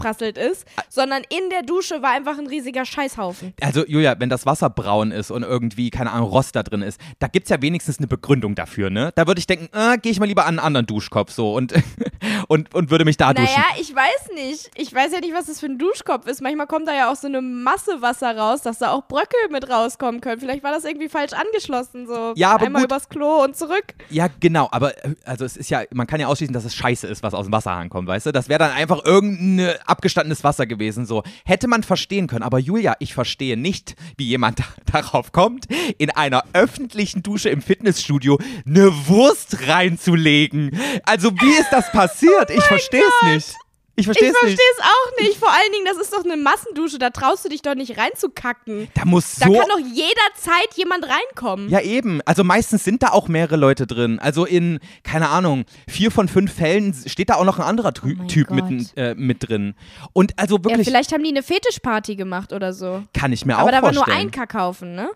runtergeprasselt 0.00 0.38
ist, 0.38 0.66
sondern 0.88 1.22
in 1.28 1.50
der 1.50 1.62
Dusche 1.62 2.02
war 2.02 2.10
einfach 2.10 2.38
ein 2.38 2.46
riesiger 2.46 2.84
Scheißhaufen. 2.84 3.54
Also, 3.60 3.84
Julia, 3.86 4.16
wenn 4.18 4.28
das 4.28 4.46
Wasser 4.46 4.70
braun 4.70 5.10
ist 5.12 5.30
und 5.30 5.42
irgendwie, 5.42 5.90
keine 5.90 6.12
Ahnung, 6.12 6.28
Rost 6.30 6.56
da 6.56 6.62
drin 6.62 6.82
ist, 6.82 7.00
da 7.18 7.28
gibt 7.28 7.44
es 7.44 7.50
ja 7.50 7.60
wenigstens 7.62 7.98
eine 7.98 8.06
Begründung 8.06 8.54
dafür, 8.54 8.90
ne? 8.90 9.12
Da 9.14 9.26
würde 9.26 9.38
ich 9.38 9.46
denken, 9.46 9.68
äh, 9.76 9.98
gehe 9.98 10.12
ich 10.12 10.20
mal 10.20 10.26
lieber 10.26 10.42
an 10.42 10.58
einen 10.58 10.58
anderen 10.58 10.86
Duschkopf 10.86 11.30
so 11.32 11.54
und, 11.54 11.74
und, 12.48 12.74
und 12.74 12.90
würde 12.90 13.04
mich 13.04 13.16
da 13.16 13.32
duschen. 13.32 13.52
Naja, 13.54 13.80
ich 13.80 13.94
weiß 13.94 14.34
nicht. 14.34 14.70
Ich 14.74 14.94
weiß 14.94 15.12
ja 15.12 15.20
nicht, 15.20 15.34
was 15.34 15.46
das 15.46 15.60
für 15.60 15.66
ein 15.66 15.78
Duschkopf 15.78 16.26
ist. 16.26 16.42
Manchmal 16.42 16.66
kommt 16.66 16.88
da 16.88 16.94
ja 16.94 17.10
auch 17.10 17.16
so 17.16 17.26
eine 17.26 17.42
Masse 17.42 18.02
Wasser 18.02 18.36
raus, 18.36 18.62
dass 18.62 18.78
da 18.78 18.92
auch 18.92 19.06
Bröckel 19.06 19.40
mit 19.50 19.68
rauskommen 19.68 20.20
können. 20.20 20.40
Vielleicht 20.40 20.62
war 20.62 20.72
das 20.72 20.84
irgendwie 20.84 21.08
falsch 21.08 21.32
angeschlossen, 21.32 22.06
so 22.06 22.32
Ja, 22.36 22.52
aber 22.52 22.66
einmal 22.66 22.82
gut. 22.82 22.90
übers 22.90 23.08
Klo 23.08 23.44
und 23.44 23.56
zurück. 23.56 23.84
Ja, 24.08 24.28
genau, 24.40 24.68
aber 24.70 24.96
äh, 25.04 25.14
also 25.24 25.44
es 25.44 25.56
ist 25.56 25.70
ja, 25.70 25.82
man 25.92 26.06
kann 26.06 26.20
ja 26.20 26.26
ausschließen, 26.26 26.52
dass 26.52 26.64
es 26.64 26.74
scheiße 26.74 27.06
ist, 27.06 27.22
was 27.22 27.34
aus 27.34 27.46
dem 27.46 27.52
Wasserhahn 27.52 27.88
kommt, 27.88 28.08
weißt 28.08 28.26
du? 28.26 28.32
Das 28.32 28.48
wäre 28.48 28.58
dann 28.58 28.72
einfach 28.72 29.04
irgendein 29.04 29.76
abgestandenes 29.90 30.44
Wasser 30.44 30.66
gewesen, 30.66 31.06
so. 31.06 31.22
Hätte 31.44 31.68
man 31.68 31.82
verstehen 31.82 32.26
können, 32.26 32.42
aber 32.42 32.58
Julia, 32.58 32.94
ich 33.00 33.14
verstehe 33.14 33.56
nicht, 33.56 33.96
wie 34.16 34.26
jemand 34.26 34.60
da, 34.60 34.64
darauf 35.00 35.32
kommt, 35.32 35.66
in 35.98 36.10
einer 36.10 36.44
öffentlichen 36.52 37.22
Dusche 37.22 37.50
im 37.50 37.62
Fitnessstudio 37.62 38.38
eine 38.66 39.08
Wurst 39.08 39.68
reinzulegen. 39.68 40.78
Also, 41.04 41.32
wie 41.32 41.60
ist 41.60 41.70
das 41.70 41.90
passiert? 41.92 42.50
ich 42.50 42.62
verstehe 42.64 43.02
es 43.02 43.34
nicht. 43.34 43.56
Ich 44.00 44.06
verstehe 44.06 44.28
Ich 44.28 44.34
es 44.34 44.38
verstehe 44.38 44.56
nicht. 44.56 44.78
es 44.78 44.84
auch 44.84 45.22
nicht. 45.22 45.36
Vor 45.38 45.50
allen 45.50 45.72
Dingen, 45.72 45.84
das 45.84 45.96
ist 45.98 46.12
doch 46.12 46.24
eine 46.24 46.36
Massendusche. 46.36 46.98
Da 46.98 47.10
traust 47.10 47.44
du 47.44 47.48
dich 47.48 47.62
doch 47.62 47.74
nicht 47.74 47.96
reinzukacken. 47.98 48.88
Da 48.94 49.04
muss 49.04 49.36
Da 49.36 49.46
so 49.46 49.52
kann 49.52 49.68
doch 49.68 49.78
jederzeit 49.78 50.74
jemand 50.76 51.04
reinkommen. 51.08 51.68
Ja, 51.68 51.80
eben. 51.80 52.20
Also 52.24 52.44
meistens 52.44 52.84
sind 52.84 53.02
da 53.02 53.08
auch 53.10 53.28
mehrere 53.28 53.56
Leute 53.56 53.86
drin. 53.86 54.18
Also 54.18 54.44
in, 54.44 54.80
keine 55.04 55.28
Ahnung, 55.28 55.64
vier 55.88 56.10
von 56.10 56.28
fünf 56.28 56.52
Fällen 56.54 56.94
steht 57.06 57.30
da 57.30 57.34
auch 57.36 57.44
noch 57.44 57.58
ein 57.58 57.64
anderer 57.64 57.92
Tü 57.94 58.16
Oh 58.20 58.26
Typ 58.26 58.48
Gott. 58.48 58.68
mit, 58.70 58.96
äh, 58.96 59.14
mit 59.16 59.48
drin. 59.48 59.74
Und 60.12 60.32
also 60.38 60.56
Ja, 60.56 60.64
wirklich, 60.64 60.86
vielleicht 60.88 61.12
haben 61.12 61.22
die 61.22 61.30
eine 61.30 61.42
Fetischparty 61.42 62.16
gemacht 62.16 62.52
oder 62.52 62.72
so. 62.72 63.02
kann 63.14 63.32
ich 63.32 63.44
mir 63.46 63.56
Aber 63.56 63.64
auch 63.68 63.70
da 63.70 63.82
war 63.82 63.92
vorstellen. 63.92 64.06
nur 64.06 64.16
ein 64.16 64.30
Kackhaufen, 64.30 64.94
ne? 64.94 65.10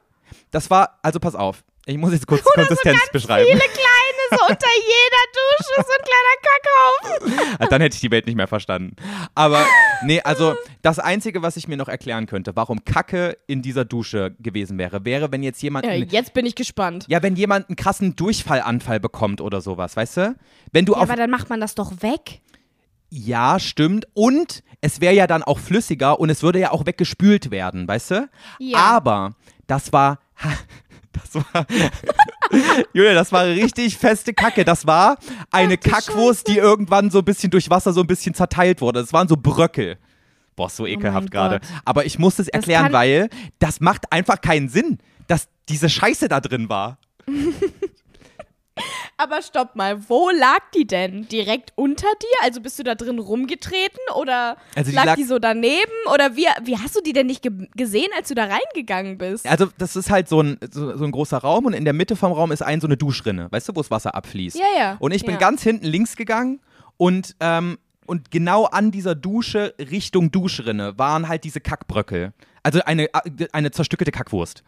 das 0.51 0.71
war, 0.71 0.99
also 1.03 1.19
pass 1.21 1.35
auf. 1.35 1.65
Ich 1.87 1.99
muss 1.99 2.13
jetzt 2.13 2.27
kurz 2.27 2.43
Konsistenz 2.55 2.99
beschreiben. 3.13 3.47
Viele 3.47 3.59
kleine, 3.61 3.75
so 4.39 4.45
unter 4.49 4.69
jeder 4.77 5.25
Dusche, 5.33 5.87
so 5.87 5.93
ein 5.93 6.05
kleiner 6.05 7.29
Kackhaufen. 7.29 7.69
Dann 7.71 7.81
hätte 7.81 7.95
ich 7.95 8.01
die 8.01 8.11
Welt 8.11 8.27
nicht 8.27 8.37
mehr 8.37 8.47
verstanden. 8.49 8.97
Aber 9.35 9.65
nee, 10.05 10.21
also 10.23 10.55
das 10.83 10.99
Einzige, 10.99 11.43
was 11.43 11.57
ich 11.57 11.69
mir 11.69 11.77
noch 11.77 11.89
erklären 11.89 12.27
könnte, 12.27 12.57
warum 12.57 12.85
Kacke 12.85 13.37
in 13.47 13.63
dieser 13.63 13.85
Dusche 13.85 14.35
gewesen 14.39 14.79
wäre, 14.79 15.05
wäre, 15.05 15.33
wenn 15.33 15.43
jetzt 15.43 15.63
jemand 15.63 15.87
Ja, 15.87 15.93
jetzt 15.93 16.35
bin 16.35 16.47
ich 16.47 16.55
gespannt. 16.55 17.07
ja, 17.09 17.23
wenn 17.23 17.37
jemand 17.37 17.69
einen 17.69 17.77
krassen 17.77 18.17
Durchfallanfall 18.17 19.01
bekommt 19.01 19.41
oder 19.41 19.61
sowas, 19.61 19.97
weißt 19.97 20.17
du? 20.19 20.37
Wenn 20.73 20.85
du 20.85 20.93
Ja, 20.93 20.99
auf 20.99 21.05
aber 21.11 21.17
dann 21.17 21.31
macht 21.31 21.49
man 21.51 21.61
das 21.61 21.75
doch 21.75 22.03
weg. 22.03 22.41
Ja, 23.11 23.61
stimmt. 23.61 24.07
Und 24.15 24.63
es 24.81 25.01
wäre 25.01 25.15
ja 25.15 25.27
dann 25.29 25.43
auch 25.45 25.59
flüssiger 25.61 26.19
und 26.19 26.31
es 26.31 26.43
würde 26.43 26.59
ja 26.59 26.73
auch 26.73 26.85
weggespült 26.85 27.51
werden, 27.53 27.87
weißt 27.87 28.11
du? 28.11 28.29
Ja. 28.59 28.79
Aber 28.79 29.35
das 29.67 29.93
war. 29.93 30.19
Das 31.15 31.35
war. 31.53 31.67
Julia, 32.93 33.15
das 33.15 33.33
war 33.33 33.45
richtig 33.47 33.97
feste 33.97 34.35
Kacke. 34.35 34.65
Das 34.65 34.87
war 34.87 35.17
eine 35.51 35.75
Ach 35.83 35.91
Kackwurst, 35.91 36.49
die 36.49 36.59
irgendwann 36.59 37.11
so 37.11 37.19
ein 37.21 37.25
bisschen 37.25 37.51
durch 37.51 37.71
Wasser 37.71 37.93
so 37.93 38.01
ein 38.01 38.07
bisschen 38.07 38.35
zerteilt 38.35 38.81
wurde. 38.81 39.01
Das 39.01 39.13
waren 39.13 39.29
so 39.29 39.37
Bröckel. 39.37 39.97
Boah, 40.57 40.69
so 40.71 40.87
ekelhaft 40.87 41.25
mein 41.25 41.31
gerade. 41.31 41.61
Aber 41.85 42.05
ich 42.07 42.19
muss 42.19 42.39
es 42.39 42.49
erklären, 42.49 42.85
kann- 42.85 42.93
weil 42.93 43.29
das 43.59 43.81
macht 43.81 44.13
einfach 44.13 44.41
keinen 44.41 44.69
Sinn, 44.69 44.99
dass 45.27 45.49
diese 45.69 45.89
Scheiße 45.89 46.29
da 46.29 46.41
drin 46.41 46.69
war. 46.69 46.99
Aber 49.17 49.43
stopp 49.43 49.77
mal, 49.77 50.09
wo 50.09 50.29
lag 50.31 50.59
die 50.75 50.87
denn? 50.87 51.29
Direkt 51.29 51.73
unter 51.77 52.07
dir? 52.21 52.37
Also 52.43 52.61
bist 52.61 52.79
du 52.79 52.83
da 52.83 52.95
drin 52.95 53.19
rumgetreten 53.19 53.99
oder 54.17 54.57
Also 54.75 54.91
die 54.91 54.97
lag, 54.97 55.05
lag- 55.07 55.15
die 55.17 55.25
so 55.25 55.39
daneben? 55.39 55.93
Oder 56.13 56.37
wie, 56.37 56.47
wie 56.65 56.77
hast 56.79 56.97
du 56.97 57.01
die 57.01 57.13
denn 57.13 57.27
nicht 57.27 57.43
ge 57.43 57.53
gesehen, 57.77 58.09
als 58.17 58.29
du 58.29 58.35
da 58.35 58.45
reingegangen 58.47 59.17
bist? 59.19 59.47
Also, 59.49 59.69
das 59.79 59.95
ist 59.97 60.11
halt 60.11 60.29
so 60.29 60.41
ein, 60.43 60.59
so, 60.73 60.97
so 60.97 61.05
ein 61.05 61.13
großer 61.13 61.39
Raum 61.39 61.67
und 61.67 61.73
in 61.75 61.85
der 61.85 61.95
Mitte 61.95 62.17
vom 62.17 62.33
Raum 62.33 62.51
ist 62.53 62.63
ein 62.63 62.81
so 62.81 62.87
eine 62.89 62.97
Duschrinne, 62.97 63.47
weißt 63.51 63.69
du, 63.69 63.77
wo 63.77 63.81
das 63.81 63.91
Wasser 63.91 64.15
abfließt. 64.15 64.57
Ja, 64.59 64.65
ja. 64.79 64.97
Und 64.99 65.13
ich 65.13 65.23
bin 65.23 65.33
Ja. 65.35 65.39
ganz 65.41 65.63
hinten 65.63 65.87
links 65.87 66.17
gegangen 66.17 66.61
und, 66.97 67.37
ähm, 67.41 67.79
und 68.07 68.31
genau 68.31 68.65
an 68.67 68.91
dieser 68.91 69.15
Dusche 69.15 69.75
Richtung 69.79 70.31
Duschrinne 70.31 70.99
waren 70.99 71.29
halt 71.29 71.45
diese 71.45 71.61
Kackbröckel. 71.61 72.33
Also 72.67 72.81
eine, 72.87 73.09
eine 73.53 73.73
zerstückelte 73.73 74.11
Kackwurst. 74.11 74.65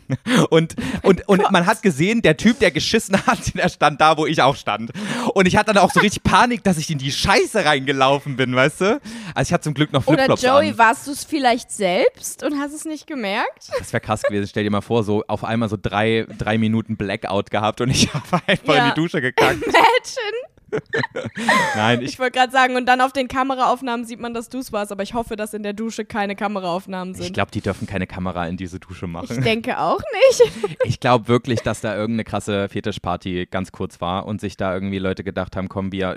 und, 0.50 0.76
und, 1.02 1.26
und 1.28 1.50
man 1.50 1.66
hat 1.66 1.82
gesehen, 1.82 2.22
der 2.22 2.36
Typ, 2.36 2.60
der 2.60 2.70
geschissen 2.70 3.16
hat, 3.26 3.54
der 3.56 3.68
stand 3.68 4.00
da, 4.00 4.16
wo 4.16 4.26
ich 4.26 4.40
auch 4.40 4.54
stand. 4.54 4.92
Und 5.34 5.46
ich 5.46 5.56
hatte 5.56 5.74
dann 5.74 5.82
auch 5.82 5.90
so 5.90 5.98
richtig 5.98 6.22
Panik, 6.22 6.62
dass 6.62 6.78
ich 6.78 6.90
in 6.90 6.98
die 6.98 7.10
Scheiße 7.10 7.64
reingelaufen 7.64 8.36
bin, 8.36 8.54
weißt 8.54 8.80
du? 8.82 9.00
Also 9.34 9.48
ich 9.48 9.52
hatte 9.52 9.64
zum 9.64 9.74
Glück 9.74 9.92
noch 9.92 10.06
Oder 10.06 10.18
Flipflops 10.26 10.42
Joey, 10.42 10.68
an. 10.70 10.78
warst 10.78 11.08
du 11.08 11.10
es 11.10 11.24
vielleicht 11.24 11.72
selbst 11.72 12.44
und 12.44 12.56
hast 12.60 12.72
es 12.72 12.84
nicht 12.84 13.08
gemerkt? 13.08 13.68
Das 13.80 13.92
wäre 13.92 14.00
krass 14.00 14.22
gewesen. 14.22 14.46
Stell 14.46 14.62
dir 14.62 14.70
mal 14.70 14.80
vor, 14.80 15.02
so 15.02 15.24
auf 15.26 15.42
einmal 15.42 15.68
so 15.68 15.76
drei, 15.80 16.26
drei 16.38 16.56
Minuten 16.56 16.96
Blackout 16.96 17.50
gehabt 17.50 17.80
und 17.80 17.90
ich 17.90 18.14
habe 18.14 18.40
einfach 18.46 18.76
Ja. 18.76 18.84
in 18.88 18.94
die 18.94 19.00
Dusche 19.00 19.20
gekackt. 19.20 19.54
Imagine. 19.60 20.39
Nein, 21.76 22.02
ich, 22.02 22.12
Ich 22.12 22.18
wollte 22.18 22.38
gerade 22.38 22.52
sagen, 22.52 22.76
und 22.76 22.86
dann 22.86 23.00
auf 23.00 23.12
den 23.12 23.28
Kameraaufnahmen 23.28 24.04
sieht 24.06 24.20
man, 24.20 24.34
dass 24.34 24.48
du 24.48 24.58
es 24.58 24.72
warst, 24.72 24.92
aber 24.92 25.02
ich 25.02 25.14
hoffe, 25.14 25.36
dass 25.36 25.54
in 25.54 25.62
der 25.62 25.72
Dusche 25.72 26.04
keine 26.04 26.36
Kameraaufnahmen 26.36 27.14
ich 27.14 27.20
sind. 27.22 27.32
glaube, 27.34 27.50
die 27.50 27.60
dürfen 27.60 27.86
keine 27.86 28.06
Kamera 28.06 28.46
in 28.46 28.56
diese 28.56 28.78
Dusche 28.80 29.06
Ich 29.06 29.10
machen. 29.12 29.42
denke 29.42 29.78
auch 29.78 30.00
nicht. 30.28 30.76
Ich 30.84 31.00
glaube 31.00 31.28
wirklich, 31.28 31.60
dass 31.60 31.80
da 31.80 31.94
irgendeine 31.96 32.24
krasse 32.24 32.68
Fetischparty 32.68 33.46
ganz 33.50 33.72
kurz 33.72 34.00
war 34.00 34.26
und 34.26 34.40
sich 34.40 34.56
da 34.56 34.74
irgendwie 34.74 34.98
Leute 34.98 35.24
gedacht 35.24 35.56
haben, 35.56 35.68
komm, 35.68 35.92
wir. 35.92 36.16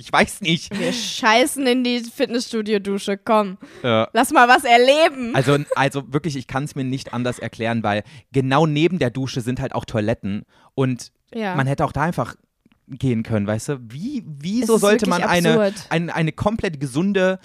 Ich 0.00 0.12
weiß 0.12 0.42
nicht. 0.42 0.78
Wir 0.78 0.92
scheißen 0.92 1.66
in 1.66 1.82
die 1.82 1.98
Fitnessstudio-Dusche. 2.00 3.18
Komm, 3.18 3.58
Äh, 3.82 4.06
lass 4.12 4.30
mal 4.32 4.46
was 4.46 4.62
erleben. 4.64 5.34
Also, 5.34 5.58
also 5.74 6.12
wirklich, 6.12 6.36
ich 6.36 6.46
kann 6.46 6.62
es 6.64 6.76
mir 6.76 6.84
nicht 6.84 7.12
anders 7.12 7.40
erklären, 7.40 7.82
weil 7.82 8.04
genau 8.32 8.64
neben 8.66 9.00
der 9.00 9.10
Dusche 9.10 9.40
sind 9.40 9.58
halt 9.60 9.74
auch 9.74 9.84
Toiletten 9.84 10.44
und 10.76 11.10
Ja. 11.34 11.56
man 11.56 11.66
hätte 11.66 11.84
auch 11.84 11.90
da 11.90 12.02
einfach 12.02 12.36
gehen 12.90 13.22
können, 13.22 13.46
weißt 13.46 13.68
du? 13.68 13.78
Wie, 13.88 14.18
Es 14.18 14.24
wieso 14.26 14.78
sollte 14.78 15.08
man 15.08 15.22
eine, 15.22 15.72
eine, 15.90 16.14
eine 16.14 16.32
komplett 16.32 16.80
gesunde 16.80 17.38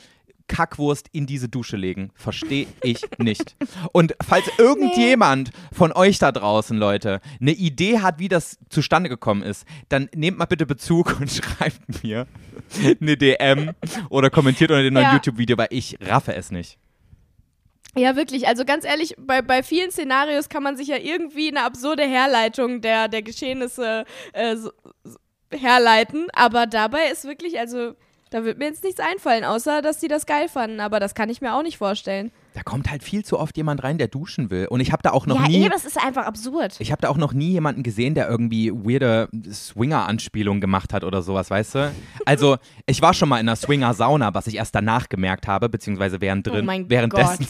Kackwurst 0.47 1.07
in 1.11 1.25
diese 1.25 1.49
Dusche 1.49 1.77
legen? 1.77 2.11
Verstehe 2.15 2.67
ich 2.81 3.01
nicht. 3.17 3.55
Und 3.91 4.15
falls 4.25 4.45
irgendjemand 4.57 5.51
von 5.71 5.91
euch 5.91 6.19
da 6.19 6.31
draußen, 6.31 6.77
Leute, 6.77 7.21
eine 7.39 7.51
Idee 7.51 7.99
hat, 7.99 8.19
wie 8.19 8.27
das 8.27 8.57
zustande 8.69 9.09
gekommen 9.09 9.41
ist, 9.43 9.65
dann 9.89 10.09
nehmt 10.15 10.37
mal 10.37 10.45
bitte 10.45 10.65
Bezug 10.65 11.19
und 11.19 11.31
schreibt 11.31 12.03
mir 12.03 12.27
eine 13.01 13.17
DM 13.17 13.71
oder 14.09 14.29
kommentiert 14.29 14.71
unter 14.71 14.83
dem 14.83 14.93
neuen 14.93 15.05
Ja. 15.05 15.13
YouTube-Video, 15.13 15.57
weil 15.57 15.67
ich 15.71 15.97
raffe 16.01 16.35
es 16.35 16.51
nicht. 16.51 16.77
Ja, 17.95 18.15
wirklich. 18.15 18.47
Also 18.47 18.65
ganz 18.65 18.85
ehrlich, 18.85 19.15
bei, 19.19 19.41
bei 19.43 19.61
vielen 19.61 19.91
Szenarios 19.91 20.49
kann 20.49 20.63
man 20.63 20.75
sich 20.75 20.87
ja 20.87 20.97
irgendwie 20.97 21.49
eine 21.49 21.63
absurde 21.63 22.03
Herleitung 22.03 22.81
der, 22.81 23.07
der 23.07 23.21
Geschehnisse 23.21 24.05
äh, 24.33 24.55
so, 24.55 24.71
herleiten. 25.53 26.27
Aber 26.33 26.67
dabei 26.67 27.09
ist 27.11 27.25
wirklich, 27.25 27.59
also, 27.59 27.93
da 28.29 28.45
wird 28.45 28.57
mir 28.57 28.65
jetzt 28.65 28.83
nichts 28.83 28.99
einfallen, 28.99 29.43
außer 29.43 29.81
dass 29.81 29.99
die 29.99 30.07
das 30.07 30.25
geil 30.25 30.49
fanden. 30.49 30.79
Aber 30.79 30.99
das 30.99 31.15
kann 31.15 31.29
ich 31.29 31.41
mir 31.41 31.53
auch 31.53 31.63
nicht 31.63 31.77
vorstellen. 31.77 32.31
Da 32.53 32.61
kommt 32.63 32.89
halt 32.91 33.03
viel 33.03 33.25
zu 33.25 33.39
oft 33.39 33.57
jemand 33.57 33.83
rein, 33.83 33.97
der 33.97 34.07
duschen 34.07 34.49
will. 34.49 34.67
Und 34.67 34.79
ich 34.79 34.91
habe 34.91 35.01
da 35.03 35.11
auch 35.11 35.25
noch 35.25 35.41
ja, 35.41 35.47
nie. 35.47 35.63
eben, 35.63 35.73
es 35.75 35.85
ist 35.85 35.97
einfach 35.97 36.25
absurd. 36.25 36.75
Ich 36.79 36.91
habe 36.91 37.01
da 37.01 37.09
auch 37.09 37.17
noch 37.17 37.33
nie 37.33 37.51
jemanden 37.51 37.83
gesehen, 37.83 38.13
der 38.15 38.29
irgendwie 38.29 38.71
weirde 38.71 39.29
Swinger-Anspielungen 39.51 40.61
gemacht 40.61 40.93
hat 40.93 41.03
oder 41.03 41.21
sowas, 41.21 41.49
weißt 41.49 41.75
du? 41.75 41.91
Also, 42.25 42.57
ich 42.85 43.01
war 43.01 43.13
schon 43.13 43.29
mal 43.29 43.39
in 43.39 43.47
einer 43.47 43.55
Swinger-Sauna, 43.55 44.33
was 44.33 44.47
ich 44.47 44.55
erst 44.55 44.75
danach 44.75 45.09
gemerkt 45.09 45.47
habe, 45.47 45.69
beziehungsweise 45.69 46.21
während 46.21 46.45
drin, 46.47 46.61
Oh 46.61 46.65
mein 46.65 46.89
währenddessen. 46.89 47.47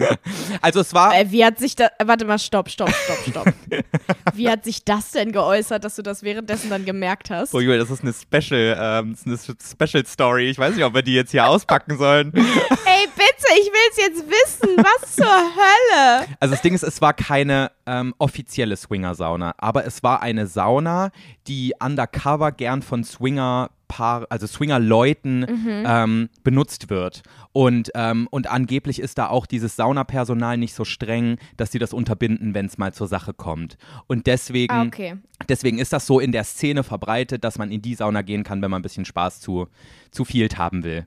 also, 0.62 0.80
es 0.80 0.94
war. 0.94 1.14
Äh, 1.14 1.30
wie 1.30 1.44
hat 1.44 1.58
sich 1.58 1.76
das. 1.76 1.90
Warte 2.02 2.24
mal, 2.24 2.38
stopp, 2.38 2.70
stopp, 2.70 2.90
stopp, 2.90 3.18
stopp. 3.28 3.54
wie 4.34 4.48
hat 4.48 4.64
sich 4.64 4.84
das 4.84 5.10
denn 5.12 5.32
geäußert, 5.32 5.84
dass 5.84 5.96
du 5.96 6.02
das 6.02 6.22
währenddessen 6.22 6.70
dann 6.70 6.84
gemerkt 6.84 7.30
hast? 7.30 7.54
Oh, 7.54 7.60
Julia, 7.60 7.78
das 7.78 7.90
ist 7.90 8.02
eine 8.02 8.12
Special, 8.12 8.76
ähm, 8.80 9.16
das 9.24 9.48
ist 9.48 9.76
eine 9.76 9.88
Special 9.88 10.06
Story. 10.06 10.50
Ich 10.50 10.58
weiß 10.58 10.74
nicht, 10.74 10.84
ob 10.84 10.94
wir 10.94 11.02
die 11.02 11.14
jetzt 11.14 11.30
hier 11.30 11.46
auspacken 11.46 11.98
sollen. 11.98 12.32
Ey, 12.34 13.08
bitte, 13.14 13.49
will's 13.80 13.96
jetzt 13.96 14.24
wissen. 14.28 14.76
Was 14.76 15.16
zur 15.16 15.26
Hölle? 15.26 16.26
Also 16.40 16.54
das 16.54 16.62
Ding 16.62 16.74
ist, 16.74 16.82
es 16.82 17.00
war 17.00 17.12
keine 17.14 17.70
ähm, 17.86 18.14
offizielle 18.18 18.76
Swinger-Sauna, 18.76 19.54
aber 19.58 19.84
es 19.86 20.02
war 20.02 20.22
eine 20.22 20.46
Sauna, 20.46 21.10
die 21.46 21.72
undercover 21.82 22.52
gern 22.52 22.82
von 22.82 23.04
Swinger 23.04 23.70
Swinger-Paar, 23.90 24.26
also 24.30 24.46
Swinger-Leuten 24.46 25.40
Mhm. 25.40 25.84
ähm, 25.86 26.28
benutzt 26.44 26.90
wird. 26.90 27.22
Und, 27.52 27.90
ähm, 27.96 28.28
und 28.30 28.48
angeblich 28.48 29.00
ist 29.00 29.18
da 29.18 29.26
auch 29.28 29.46
dieses 29.46 29.74
Saunapersonal 29.76 30.56
nicht 30.56 30.74
so 30.74 30.84
streng, 30.84 31.38
dass 31.56 31.72
sie 31.72 31.80
das 31.80 31.92
unterbinden, 31.92 32.54
wenn 32.54 32.66
es 32.66 32.78
mal 32.78 32.94
zur 32.94 33.08
Sache 33.08 33.34
kommt. 33.34 33.76
Und 34.06 34.26
deswegen, 34.28 34.72
Ah, 34.72 34.82
okay. 34.84 35.16
deswegen 35.48 35.78
ist 35.78 35.92
das 35.92 36.06
so 36.06 36.20
in 36.20 36.30
der 36.32 36.44
Szene 36.44 36.84
verbreitet, 36.84 37.42
dass 37.42 37.58
man 37.58 37.72
in 37.72 37.82
die 37.82 37.96
Sauna 37.96 38.22
gehen 38.22 38.44
kann, 38.44 38.62
wenn 38.62 38.70
man 38.70 38.78
ein 38.80 38.82
bisschen 38.82 39.04
Spaß 39.04 39.40
zu, 39.40 39.66
zu 40.12 40.24
viel 40.24 40.48
haben 40.56 40.84
will. 40.84 41.06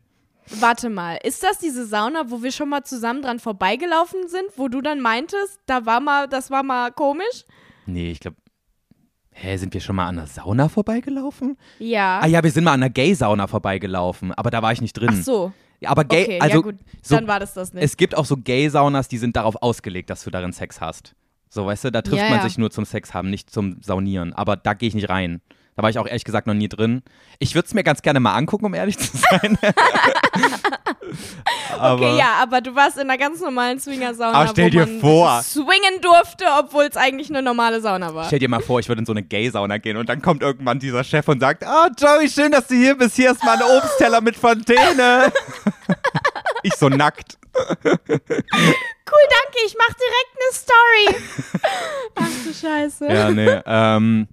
Warte 0.60 0.89
mal, 0.89 1.16
ist 1.24 1.44
das 1.44 1.60
diese 1.60 1.86
Sauna, 1.86 2.26
wo 2.30 2.44
wir 2.44 2.52
schon 2.52 2.70
mal 2.70 2.84
zusammen 2.84 3.22
dran 3.22 3.39
vorbeigelaufen 3.39 4.28
sind, 4.28 4.46
wo 4.58 4.68
du 4.68 4.82
dann 4.82 5.00
meintest, 5.00 5.60
da 5.66 5.86
war 5.86 6.00
mal, 6.00 6.28
das 6.28 6.52
war 6.52 6.64
mal 6.64 6.91
komisch? 6.91 7.46
Nee, 7.86 8.12
ich 8.12 8.20
glaube. 8.20 8.38
Hä, 9.36 9.58
sind 9.58 9.74
wir 9.74 9.82
schon 9.82 9.96
mal 9.96 10.06
an 10.08 10.18
der 10.18 10.28
Sauna 10.28 10.70
vorbeigelaufen? 10.70 11.58
Ja. 11.80 12.20
Ah 12.22 12.28
ja, 12.28 12.44
wir 12.44 12.52
sind 12.52 12.64
mal 12.66 12.74
an 12.74 12.82
der 12.82 12.91
Gay-Sauna 12.91 13.48
vorbeigelaufen, 13.48 14.32
aber 14.32 14.52
da 14.52 14.62
war 14.62 14.72
ich 14.72 14.80
nicht 14.82 14.94
drin. 14.94 15.10
Ach 15.12 15.24
so. 15.24 15.52
Ja, 15.80 15.89
Aber 15.89 16.04
Gay, 16.06 16.24
Okay, 16.24 16.39
also 16.39 16.56
ja 16.58 16.62
gut, 16.62 16.76
so, 17.02 17.16
dann 17.16 17.28
war 17.28 17.39
das 17.39 17.54
das 17.56 17.74
nicht. 17.74 17.84
es 17.84 17.98
gibt 17.98 18.16
auch 18.16 18.26
so 18.26 18.38
Gay-Saunas, 18.38 19.08
die 19.08 19.18
sind 19.18 19.36
darauf 19.36 19.56
ausgelegt, 19.62 20.10
dass 20.12 20.24
du 20.24 20.30
darin 20.30 20.54
Sex 20.54 20.80
hast. 20.80 21.16
So, 21.50 21.66
weißt 21.66 21.86
du, 21.86 21.91
da 21.91 22.02
trifft 22.04 22.22
Ja, 22.22 22.30
man 22.30 22.38
ja. 22.39 22.44
sich 22.44 22.58
nur 22.60 22.70
zum 22.72 22.86
Sex 22.86 23.14
haben, 23.14 23.30
nicht 23.30 23.50
zum 23.50 23.82
Saunieren. 23.82 24.34
Aber 24.34 24.56
da 24.56 24.74
gehe 24.76 24.88
ich 24.88 24.96
nicht 24.96 25.10
rein. 25.10 25.41
Da 25.76 25.82
war 25.84 25.89
ich 25.89 25.98
auch 25.98 26.06
ehrlich 26.08 26.24
gesagt 26.24 26.46
noch 26.48 26.54
nie 26.54 26.70
drin. 26.70 27.02
Ich 27.39 27.56
würde 27.56 27.66
es 27.66 27.74
mir 27.74 27.84
ganz 27.84 28.02
gerne 28.04 28.20
mal 28.20 28.36
angucken, 28.36 28.66
um 28.66 28.74
ehrlich 28.76 28.98
zu 29.00 29.18
sein. 29.18 29.58
aber, 31.78 31.94
okay, 31.96 32.18
ja, 32.18 32.36
aber 32.42 32.62
du 32.62 32.74
warst 32.76 32.98
in 32.98 33.04
einer 33.10 33.18
ganz 33.18 33.40
normalen 33.42 33.80
Swinger-Sauna, 33.80 34.38
Ah, 34.42 34.48
stell 34.48 34.66
wo 34.66 34.70
dir 34.70 34.86
man 34.86 35.00
vor. 35.00 35.42
swingen 35.44 36.02
durfte, 36.02 36.46
obwohl 36.60 36.84
es 36.86 36.98
eigentlich 36.98 37.30
eine 37.30 37.42
normale 37.42 37.82
Sauna 37.82 38.14
war. 38.14 38.26
Stell 38.26 38.40
dir 38.40 38.50
mal 38.50 38.62
vor, 38.62 38.80
ich 38.80 38.88
würde 38.88 39.00
in 39.00 39.06
so 39.06 39.14
eine 39.14 39.24
Gay-Sauna 39.24 39.78
gehen 39.78 39.98
und 39.98 40.10
dann 40.10 40.22
kommt 40.22 40.42
irgendwann 40.42 40.80
dieser 40.80 41.04
Chef 41.04 41.28
und 41.28 41.40
sagt, 41.40 41.64
ah, 41.66 41.90
Joey, 41.98 42.30
schön, 42.30 42.52
dass 42.52 42.68
du 42.68 42.76
hier 42.76 42.96
bist. 42.98 43.16
Hier 43.16 43.32
ist 43.32 43.44
mal 43.44 43.56
ein 43.58 43.78
Obstteller 43.78 44.22
mit 44.22 44.36
Fontäne. 44.36 45.32
ich 46.64 46.74
so 46.76 46.90
nackt. 46.90 47.38
Cool, 49.14 49.30
danke, 49.30 49.57
ich 49.66 49.76
mach 49.78 49.93
direkt 49.93 50.34
eine 50.39 50.51
Story. 50.53 51.61
Ach 52.16 52.45
du 52.45 52.53
Scheiße. 52.53 53.07
Ja, 53.14 53.30
nee. 53.30 53.61
ähm, 53.66 54.28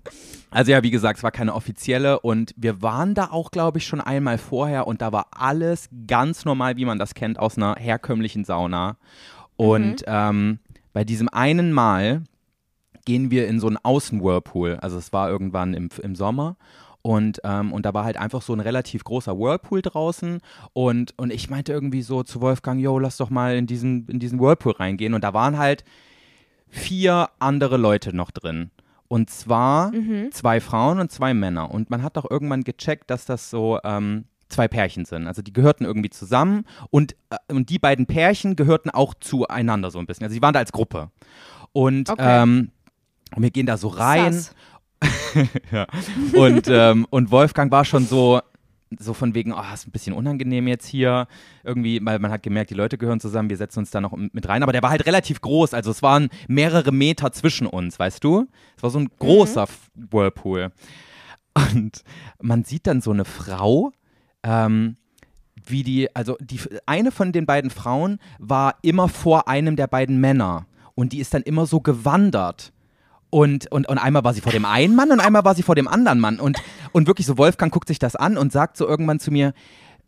also 0.51 0.73
ja, 0.73 0.83
wie 0.83 0.91
gesagt, 0.91 1.19
es 1.19 1.23
war 1.23 1.31
keine 1.31 1.55
offizielle 1.55 2.21
und 2.21 2.55
wir 2.57 2.81
waren 2.81 3.15
da 3.15 3.27
auch, 3.31 3.51
glaube 3.51 3.79
ich, 3.79 3.87
schon 3.87 4.01
einmal 4.01 4.39
vorher 4.39 4.87
und 4.87 5.03
da 5.03 5.13
war 5.13 5.27
alles 5.33 5.89
ganz 6.07 6.45
normal, 6.45 6.77
wie 6.77 6.87
man 6.87 6.99
das 6.99 7.15
kennt, 7.15 7.39
aus 7.39 7.57
einer 7.57 7.77
herkömmlichen 7.79 8.45
Sauna. 8.45 8.97
Und 9.57 10.05
ähm, 10.07 10.61
bei 10.93 11.05
diesem 11.05 11.29
einen 11.29 11.73
Mal 11.73 12.23
gehen 13.05 13.31
wir 13.31 13.49
in 13.49 13.61
so 13.61 13.67
einen 13.67 13.77
Außen-Whirlpool. 13.77 14.79
Also 14.81 14.97
es 14.97 15.13
war 15.13 15.29
irgendwann 15.29 15.75
im, 15.75 15.91
im 16.03 16.15
Sommer. 16.15 16.57
Und, 17.03 17.41
ähm, 17.45 17.73
und 17.73 17.87
da 17.87 17.95
war 17.95 18.05
halt 18.05 18.17
einfach 18.19 18.43
so 18.43 18.53
ein 18.53 18.61
relativ 18.61 19.05
großer 19.05 19.39
Whirlpool 19.39 19.81
draußen. 19.83 20.41
Und, 20.75 21.15
und 21.17 21.33
ich 21.33 21.49
meinte 21.49 21.73
irgendwie 21.73 22.03
so 22.03 22.23
zu 22.23 22.41
Wolfgang, 22.41 22.81
yo, 22.81 22.99
lass 22.99 23.17
doch 23.17 23.31
mal 23.31 23.57
in 23.57 23.67
diesen, 23.67 24.07
in 24.09 24.19
diesen 24.19 24.39
Whirlpool 24.39 24.73
reingehen. 24.73 25.15
Und 25.15 25.25
da 25.25 25.33
waren 25.33 25.57
halt 25.59 25.85
vier 26.69 27.29
andere 27.39 27.77
Leute 27.77 28.15
noch 28.15 28.31
drin. 28.31 28.71
Und 29.09 29.29
zwar 29.31 29.93
zwei 30.31 30.61
Frauen 30.61 31.01
und 31.01 31.11
zwei 31.11 31.35
Männer. 31.35 31.71
Und 31.71 31.91
man 31.91 32.03
hat 32.03 32.17
doch 32.17 32.31
irgendwann 32.31 32.63
gecheckt, 32.63 33.11
dass 33.11 33.25
das 33.25 33.51
so 33.51 33.79
ähm, 33.83 34.25
zwei 34.49 34.69
Pärchen 34.69 35.05
sind. 35.05 35.27
Also 35.27 35.43
die 35.43 35.53
gehörten 35.53 35.85
irgendwie 35.85 36.11
zusammen 36.11 36.65
und, 36.91 37.17
äh, 37.31 37.37
und 37.53 37.71
die 37.71 37.79
beiden 37.79 38.07
Pärchen 38.07 38.55
gehörten 38.57 38.91
auch 38.91 39.15
zueinander 39.15 39.91
so 39.91 39.99
ein 39.99 40.07
bisschen. 40.07 40.25
Also 40.25 40.35
die 40.35 40.43
waren 40.43 40.53
da 40.55 40.61
als 40.61 40.73
Gruppe. 40.73 41.11
Und, 41.73 42.09
Okay. 42.11 42.43
ähm, 42.43 42.71
und 43.35 43.43
wir 43.43 43.51
gehen 43.51 43.67
da 43.67 43.77
so 43.77 43.89
rein. 43.89 44.33
Sass. 44.33 44.55
ja. 45.73 45.87
Und, 46.35 46.69
ähm, 46.69 47.07
und 47.11 47.31
Wolfgang 47.31 47.71
war 47.73 47.85
schon 47.85 48.07
so, 48.07 48.41
so 48.99 49.15
von 49.15 49.35
wegen, 49.35 49.53
oh, 49.53 49.63
ist 49.73 49.87
ein 49.87 49.93
bisschen 49.93 50.13
unangenehm 50.15 50.67
jetzt 50.67 50.87
hier. 50.87 51.27
Irgendwie, 51.63 52.01
weil 52.05 52.19
man 52.19 52.31
hat 52.31 52.43
gemerkt, 52.43 52.71
die 52.71 52.75
Leute 52.75 52.99
gehören 52.99 53.21
zusammen, 53.21 53.51
wir 53.51 53.57
setzen 53.57 53.81
uns 53.81 53.91
da 53.91 54.01
noch 54.01 54.17
mit 54.17 54.49
rein. 54.49 54.63
Aber 54.63 54.73
der 54.73 54.83
war 54.83 54.91
halt 54.91 55.07
relativ 55.07 55.41
groß, 55.41 55.75
also 55.75 55.91
es 55.91 56.03
waren 56.03 56.29
mehrere 56.49 56.93
Meter 56.93 57.33
zwischen 57.33 57.67
uns, 57.67 57.99
weißt 57.99 58.23
du? 58.25 58.49
Es 58.77 58.83
war 58.83 58.91
so 58.91 58.99
ein 58.99 59.09
großer 59.19 59.65
F- 59.65 59.91
Whirlpool. 59.95 60.73
Und 61.55 62.03
man 62.41 62.65
sieht 62.65 62.87
dann 62.87 63.01
so 63.01 63.11
eine 63.11 63.25
Frau, 63.25 63.93
ähm, 64.43 64.97
wie 65.67 65.83
die, 65.83 66.15
also 66.17 66.37
die 66.41 66.59
eine 66.87 67.11
von 67.11 67.33
den 67.33 67.45
beiden 67.47 67.71
Frauen 67.71 68.19
war 68.39 68.77
immer 68.83 69.09
vor 69.09 69.47
einem 69.49 69.77
der 69.77 69.87
beiden 69.89 70.21
Männer 70.21 70.67
und 70.95 71.13
die 71.13 71.19
ist 71.19 71.35
dann 71.35 71.43
immer 71.43 71.67
so 71.67 71.81
gewandert. 71.81 72.73
Und, 73.31 73.71
und, 73.71 73.89
und 73.89 73.99
einmal 73.99 74.25
war 74.25 74.35
sie 74.35 74.41
vor 74.41 74.53
dem 74.53 74.65
einen 74.65 74.95
Mann 74.95 75.13
und 75.13 75.21
einmal 75.21 75.45
war 75.45 75.55
sie 75.55 75.63
vor 75.63 75.77
dem 75.77 75.89
anderen 75.89 76.19
Mann. 76.19 76.41
Und, 76.41 76.59
und 76.93 77.07
wirklich 77.07 77.27
so, 77.27 77.39
Wolfgang 77.39 77.73
guckt 77.73 77.89
sich 77.89 77.99
das 77.99 78.17
an 78.17 78.37
und 78.37 78.53
sagt 78.53 78.77
so 78.77 78.87
irgendwann 78.87 79.21
zu 79.21 79.31
mir, 79.31 79.55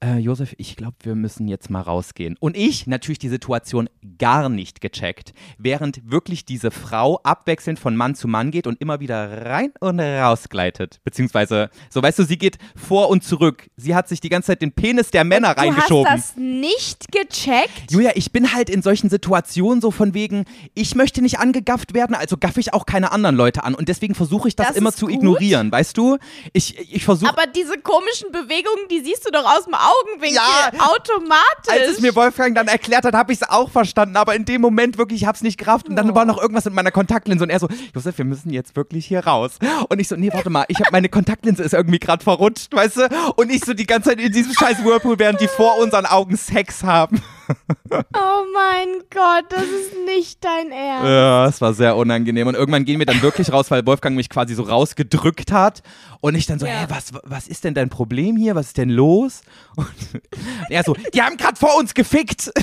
äh, 0.03 0.19
Josef, 0.19 0.55
ich 0.59 0.77
glaube, 0.77 0.97
wir 1.03 1.15
müssen 1.15 1.47
jetzt 1.47 1.71
mal 1.71 1.81
rausgehen. 1.81 2.37
Und 2.41 2.57
ich 2.57 2.87
natürlich 2.87 3.19
die 3.21 3.29
Situation 3.29 3.89
gar 4.19 4.49
nicht 4.49 4.81
gecheckt, 4.81 5.33
während 5.59 6.11
wirklich 6.11 6.45
diese 6.45 6.71
Frau 6.73 7.21
abwechselnd 7.23 7.79
von 7.79 7.95
Mann 7.97 8.15
zu 8.17 8.27
Mann 8.27 8.51
geht 8.51 8.67
und 8.67 8.81
immer 8.81 8.99
wieder 9.01 9.45
rein 9.47 9.73
und 9.81 10.01
raus 10.01 10.49
gleitet. 10.49 11.01
Beziehungsweise, 11.05 11.71
so 11.89 12.03
weißt 12.03 12.19
du, 12.19 12.25
sie 12.25 12.37
geht 12.39 12.59
vor 12.75 13.11
und 13.11 13.23
zurück. 13.23 13.69
Sie 13.77 13.95
hat 13.95 14.09
sich 14.09 14.21
die 14.21 14.29
ganze 14.29 14.49
Zeit 14.49 14.63
den 14.63 14.73
Penis 14.73 15.11
der 15.13 15.23
Männer 15.25 15.55
Du 15.55 15.61
reingeschoben. 15.61 16.11
hast 16.11 16.31
das 16.31 16.37
nicht 16.37 17.13
gecheckt? 17.13 17.91
Julia, 17.91 18.11
ich 18.17 18.33
bin 18.33 18.53
halt 18.53 18.71
in 18.71 18.83
solchen 18.83 19.09
Situationen 19.09 19.81
so 19.81 19.91
von 19.93 20.15
wegen, 20.15 20.47
ich 20.75 20.95
möchte 20.97 21.23
nicht 21.23 21.39
angegafft 21.39 21.95
werden, 21.95 22.17
also 22.17 22.37
gaffe 22.37 22.59
ich 22.61 22.75
auch 22.75 22.87
keine 22.87 23.13
anderen 23.13 23.37
Leute 23.37 23.63
an. 23.63 23.75
Und 23.75 23.89
deswegen 23.89 24.15
versuche 24.17 24.49
ich 24.49 24.57
das, 24.57 24.69
Das 24.69 24.77
immer 24.77 24.93
zu 24.93 25.07
gut. 25.07 25.15
ignorieren, 25.15 25.71
weißt 25.71 25.97
du? 25.97 26.19
Ich, 26.53 26.77
ich 26.93 27.05
versuche. 27.05 27.31
Aber 27.31 27.45
diese 27.47 27.79
komischen 27.79 28.33
Bewegungen, 28.33 28.89
die 28.91 29.01
siehst 29.01 29.25
du 29.27 29.31
doch 29.31 29.45
aus 29.45 29.65
dem 29.65 29.75
Augenwinkel 29.93 30.37
Ja. 30.37 30.71
automatisch. 30.87 31.69
Als 31.71 31.89
es 31.93 32.01
mir 32.01 32.15
Wolfgang 32.15 32.55
dann 32.55 32.69
erklärt 32.69 33.05
hat, 33.05 33.15
habe 33.15 33.33
ich 33.33 33.41
es 33.43 33.49
auch 33.49 33.71
verstanden, 33.71 34.17
aber 34.17 34.35
in 34.35 34.45
dem 34.45 34.61
Moment 34.61 34.99
wirklich, 34.99 35.23
ich 35.23 35.27
habe 35.27 35.37
es 35.37 35.43
nicht 35.43 35.59
gerafft 35.59 35.89
und 35.89 35.97
dann 35.97 36.11
Oh. 36.11 36.15
war 36.15 36.25
noch 36.25 36.41
irgendwas 36.41 36.65
mit 36.65 36.75
meiner 36.75 36.91
Kontaktlinse 36.91 37.45
und 37.45 37.51
er 37.51 37.59
so, 37.59 37.69
Josef, 37.95 38.19
wir 38.19 38.25
müssen 38.25 38.51
jetzt 38.51 38.77
wirklich 38.77 39.07
hier 39.07 39.27
raus. 39.27 39.53
Und 39.89 39.99
ich 40.01 40.09
so, 40.09 40.17
nee, 40.17 40.31
warte 40.33 40.51
mal, 40.51 40.65
ich 40.69 40.79
habe 40.81 40.91
meine 40.93 41.09
Kontaktlinse 41.09 41.63
ist 41.63 41.75
irgendwie 41.75 41.99
gerade 41.99 42.23
verrutscht, 42.23 42.73
weißt 42.75 42.97
du? 42.97 43.09
Und 43.37 43.51
ich 43.51 43.65
so 43.65 43.75
die 43.75 43.87
ganze 43.87 44.11
Zeit 44.11 44.21
in 44.21 44.33
diesem 44.33 44.53
scheiß 44.55 44.85
Whirlpool, 44.85 45.19
während 45.19 45.41
die 45.41 45.49
vor 45.49 45.79
unseren 45.79 46.07
Augen 46.07 46.37
Sex 46.37 46.83
haben. 46.85 47.23
oh 47.91 48.45
mein 48.55 49.03
Gott, 49.11 49.45
das 49.51 49.63
ist 49.65 49.93
nicht 50.07 50.43
dein 50.45 50.71
Ernst. 50.71 51.05
Ja, 51.05 51.47
es 51.47 51.61
war 51.61 51.75
sehr 51.75 51.97
unangenehm. 51.97 52.47
Und 52.47 52.55
irgendwann 52.55 52.85
gehen 52.85 52.99
wir 52.99 53.07
dann 53.07 53.21
wirklich 53.23 53.53
raus, 53.53 53.71
weil 53.71 53.85
Wolfgang 53.87 54.17
mich 54.17 54.29
quasi 54.31 54.55
so 54.55 54.63
rausgedrückt 54.63 55.53
hat. 55.53 55.83
Und 56.21 56.35
ich 56.37 56.47
dann 56.47 56.59
so, 56.59 56.67
Ja. 56.67 56.73
hä, 56.73 56.87
was, 56.89 57.11
was 57.25 57.49
ist 57.49 57.65
denn 57.65 57.75
dein 57.75 57.89
Problem 57.91 58.37
hier? 58.37 58.55
Was 58.55 58.69
ist 58.69 58.79
denn 58.79 58.91
los? 58.91 59.43
Und 60.15 60.23
er 60.71 60.85
so, 60.85 60.95
die 61.13 61.23
haben 61.23 61.37
gerade 61.37 61.57
vor 61.57 61.77
uns 61.77 61.95
gefickt. 61.95 62.51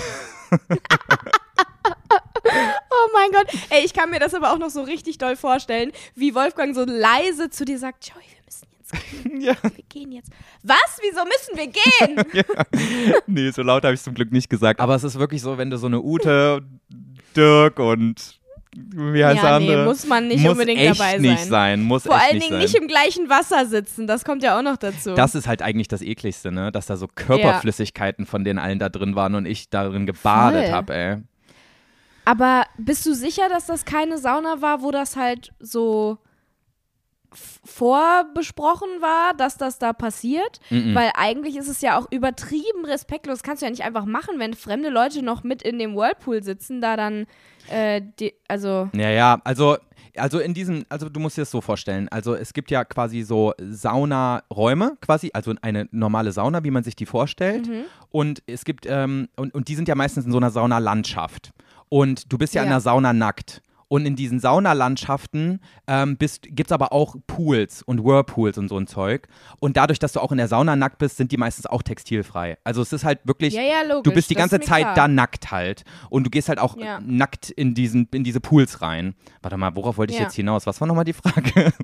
Oh 2.92 3.10
mein 3.14 3.32
Gott. 3.32 3.48
Ey, 3.70 3.86
ich 3.86 3.94
kann 3.94 4.10
mir 4.10 4.20
das 4.20 4.34
aber 4.34 4.52
auch 4.52 4.58
noch 4.58 4.70
so 4.70 4.82
richtig 4.82 5.18
doll 5.18 5.36
vorstellen, 5.36 5.92
wie 6.16 6.34
Wolfgang 6.36 6.74
so 6.74 6.84
leise 6.84 7.50
zu 7.50 7.64
dir 7.64 7.78
sagt, 7.78 8.08
Joey, 8.08 8.24
wir 8.24 8.44
müssen 8.46 8.68
jetzt 8.78 9.24
gehen. 9.24 9.42
ja. 9.42 9.56
Wir 9.62 9.84
gehen 9.88 10.12
jetzt. 10.12 10.32
Was? 10.64 11.00
Wieso 11.02 11.24
müssen 11.26 11.56
wir 11.56 11.68
gehen? 11.68 13.24
Nee, 13.28 13.52
so 13.52 13.62
laut 13.62 13.84
habe 13.84 13.94
ich 13.94 14.02
zum 14.02 14.16
Glück 14.16 14.32
nicht 14.32 14.50
gesagt. 14.50 14.80
Aber 14.80 14.96
es 14.96 15.04
ist 15.04 15.20
wirklich 15.20 15.42
so, 15.42 15.58
wenn 15.58 15.70
du 15.70 15.78
so 15.78 15.88
eine 15.88 16.02
Ute, 16.02 16.64
Dirk 17.36 17.80
und 17.80 18.39
wie 18.76 19.26
heißt 19.26 19.42
der 19.42 19.50
ja, 19.50 19.60
nee, 19.60 19.70
andere? 19.70 19.86
muss 19.86 20.06
man 20.06 20.28
nicht 20.28 20.42
muss 20.42 20.52
unbedingt 20.52 20.80
echt 20.80 21.00
dabei 21.00 21.12
sein. 21.14 21.22
nicht 21.22 21.46
sein. 21.46 21.82
Muss 21.82 22.04
Vor 22.04 22.16
allen 22.16 22.36
nicht 22.36 22.50
Dingen 22.50 22.54
sein. 22.54 22.62
nicht 22.62 22.76
im 22.76 22.88
gleichen 22.88 23.30
Wasser 23.30 23.66
sitzen. 23.66 24.06
Das 24.06 24.24
kommt 24.24 24.44
ja 24.44 24.58
auch 24.58 24.62
noch 24.62 24.78
dazu. 24.78 25.14
Das 25.16 25.34
ist 25.34 25.48
halt 25.48 25.62
eigentlich 25.62 25.88
das 25.88 26.02
ekligste, 26.02 26.52
ne? 26.52 26.72
Dass 26.72 26.86
da 26.86 26.96
so 26.96 27.08
Körperflüssigkeiten 27.08 28.26
von 28.26 28.44
denen 28.44 28.60
allen 28.60 28.80
da 28.80 28.90
drin 28.90 29.16
waren 29.16 29.36
und 29.36 29.46
ich 29.46 29.70
darin 29.70 30.06
gebadet 30.06 30.72
habe, 30.72 30.96
ey. 30.96 31.18
Aber 32.26 32.66
bist 32.78 33.06
du 33.08 33.16
sicher, 33.16 33.50
dass 33.50 33.66
das 33.66 33.86
keine 33.86 34.20
Sauna 34.20 34.62
war, 34.62 34.84
wo 34.84 34.92
das 34.92 35.16
halt 35.16 35.52
so 35.60 36.20
vorbesprochen 37.34 38.88
war, 39.02 39.34
dass 39.36 39.58
das 39.58 39.80
da 39.80 39.94
passiert? 39.94 40.60
Mhm. 40.70 40.96
Weil 40.96 41.12
eigentlich 41.16 41.58
ist 41.58 41.68
es 41.68 41.82
ja 41.82 41.98
auch 41.98 42.08
übertrieben 42.12 42.86
respektlos. 42.86 43.40
Das 43.40 43.44
kannst 43.44 43.62
du 43.62 43.66
ja 43.66 43.70
nicht 43.72 43.84
einfach 43.84 44.06
machen, 44.06 44.36
wenn 44.40 44.54
fremde 44.54 44.90
Leute 44.90 45.22
noch 45.24 45.44
mit 45.44 45.62
in 45.62 45.80
dem 45.80 45.96
Whirlpool 45.96 46.44
sitzen, 46.44 46.82
da 46.82 46.96
dann, 46.98 47.26
äh, 47.70 48.02
die, 48.20 48.34
also, 48.48 48.90
Ja, 48.94 49.10
ja, 49.10 49.42
also, 49.44 49.78
also 50.18 50.40
in 50.40 50.54
diesem, 50.54 50.86
also 50.90 51.08
du 51.08 51.20
musst 51.20 51.38
dir 51.38 51.42
das 51.42 51.52
so 51.52 51.62
vorstellen, 51.62 52.10
also 52.10 52.34
es 52.36 52.54
gibt 52.54 52.72
ja 52.72 52.84
quasi 52.84 53.22
so 53.22 53.54
Saunaräume, 53.62 54.98
quasi, 55.02 55.30
also 55.34 55.54
eine 55.62 55.88
normale 55.92 56.32
Sauna, 56.32 56.64
wie 56.64 56.72
man 56.72 56.84
sich 56.84 56.96
die 56.96 57.06
vorstellt. 57.06 57.68
Mhm. 57.68 57.84
Und 58.10 58.42
es 58.48 58.66
gibt, 58.66 58.86
ähm, 58.88 59.30
und, 59.36 59.54
und 59.54 59.68
die 59.68 59.76
sind 59.76 59.88
ja 59.88 59.96
meistens 59.96 60.26
in 60.26 60.32
so 60.32 60.38
einer 60.38 60.50
Saunalandschaft. 60.52 61.52
Und 61.90 62.32
du 62.32 62.38
bist 62.38 62.54
ja, 62.54 62.62
in 62.64 62.68
Ja. 62.70 62.76
der 62.76 62.82
Sauna 62.82 63.14
nackt. 63.14 63.62
Und 63.90 64.06
in 64.06 64.16
diesen 64.16 64.40
Saunalandschaften 64.40 65.60
ähm, 65.88 66.18
gibt 66.20 66.68
es 66.68 66.72
aber 66.72 66.94
auch 66.94 67.16
Pools 67.28 67.82
und 67.82 68.04
Whirlpools 68.04 68.58
und 68.58 68.70
so 68.70 68.78
ein 68.78 68.88
Zeug. 68.88 69.28
Und 69.60 69.76
dadurch, 69.78 70.00
dass 70.00 70.14
du 70.14 70.20
auch 70.22 70.32
in 70.32 70.38
der 70.38 70.48
Sauna 70.48 70.76
nackt 70.76 71.00
bist, 71.00 71.18
sind 71.18 71.32
die 71.32 71.38
meistens 71.38 71.66
auch 71.66 71.82
textilfrei. 71.82 72.58
Also 72.64 72.82
es 72.82 72.94
ist 72.94 73.04
halt 73.04 73.20
wirklich, 73.26 73.54
Ja, 73.56 73.64
ja, 73.64 73.82
logisch. 73.82 74.04
du 74.04 74.12
bist 74.14 74.30
die 74.30 74.36
ganze 74.36 74.60
Zeit 74.62 74.84
klar. 74.84 74.96
da 74.96 75.08
nackt 75.08 75.52
halt. 75.52 75.84
Und 76.10 76.24
du 76.24 76.30
gehst 76.30 76.50
halt 76.50 76.60
auch 76.60 76.78
Ja. 76.78 77.00
nackt 77.04 77.50
in, 77.50 77.74
diesen, 77.74 78.08
in 78.14 78.24
diese 78.24 78.40
Pools 78.40 78.82
rein. 78.82 79.16
Warte 79.42 79.58
mal, 79.58 79.76
worauf 79.76 79.98
wollte 79.98 80.14
ich 80.14 80.20
jetzt 80.20 80.36
hinaus? 80.36 80.66
Was 80.68 80.80
war 80.80 80.88
nochmal 80.88 81.06
die 81.06 81.14
Frage? 81.14 81.74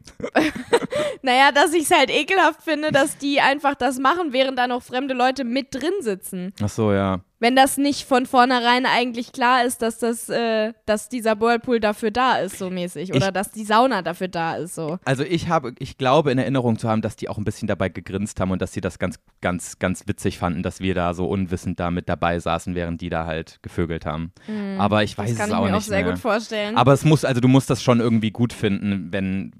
Naja, 1.21 1.51
dass 1.51 1.73
ich 1.73 1.83
es 1.83 1.91
halt 1.91 2.11
ekelhaft 2.11 2.61
finde, 2.61 2.91
dass 2.91 3.17
die 3.17 3.41
einfach 3.41 3.73
das 3.73 3.97
machen, 3.97 4.31
während 4.31 4.59
da 4.59 4.67
noch 4.67 4.83
fremde 4.83 5.15
Leute 5.15 5.43
mit 5.43 5.73
drin 5.73 5.93
sitzen. 6.01 6.53
Ach 6.61 6.69
so, 6.69 6.93
ja. 6.93 7.21
Wenn 7.45 7.55
das 7.55 7.77
nicht 7.77 8.07
von 8.07 8.25
vornherein 8.25 8.87
eigentlich 8.87 9.31
klar 9.31 9.63
ist, 9.65 9.83
dass 9.83 9.99
das, 9.99 10.29
äh, 10.29 10.73
dass 10.87 11.09
dieser 11.09 11.39
Whirlpool 11.39 11.79
dafür 11.79 12.09
da 12.09 12.37
ist, 12.37 12.57
so 12.57 12.71
mäßig. 12.71 13.13
Oder 13.13 13.27
Ich- 13.27 13.33
dass 13.33 13.51
die 13.51 13.63
Sauna 13.65 14.01
dafür 14.01 14.29
da 14.29 14.55
ist, 14.55 14.73
so. 14.73 14.97
Also 15.05 15.21
ich 15.23 15.47
habe, 15.47 15.73
ich 15.77 15.99
glaube 15.99 16.31
in 16.31 16.39
Erinnerung 16.39 16.79
zu 16.79 16.89
haben, 16.89 17.03
dass 17.03 17.15
die 17.15 17.29
auch 17.29 17.37
ein 17.37 17.43
bisschen 17.43 17.67
dabei 17.67 17.89
gegrinst 17.89 18.39
haben 18.39 18.49
und 18.49 18.63
dass 18.63 18.73
sie 18.73 18.81
das 18.81 18.97
ganz, 18.97 19.19
ganz, 19.41 19.77
ganz 19.77 20.07
witzig 20.07 20.39
fanden, 20.39 20.63
dass 20.63 20.79
wir 20.79 20.95
da 20.95 21.13
so 21.13 21.27
unwissend 21.27 21.79
da 21.79 21.91
mit 21.91 22.09
dabei 22.09 22.39
saßen, 22.39 22.73
während 22.73 23.01
die 23.01 23.09
da 23.09 23.25
halt 23.27 23.59
gevögelt 23.61 24.07
haben. 24.07 24.31
Aber 24.79 25.03
ich 25.03 25.15
weiß 25.15 25.29
Mhm. 25.29 25.33
Das 25.33 25.37
kann 25.37 25.49
es 25.49 25.51
ich 25.53 25.55
auch 25.59 25.63
mir 25.65 25.71
nicht 25.71 25.77
auch 25.77 25.81
sehr 25.81 26.01
mehr. 26.03 26.13
gut 26.13 26.19
vorstellen. 26.21 26.75
Aber 26.77 26.93
es 26.93 27.05
muss, 27.05 27.23
also 27.25 27.41
du 27.41 27.47
musst 27.47 27.69
das 27.69 27.83
schon 27.83 27.99
irgendwie 27.99 28.31
gut 28.31 28.53
finden, 28.53 29.09
wenn, 29.11 29.51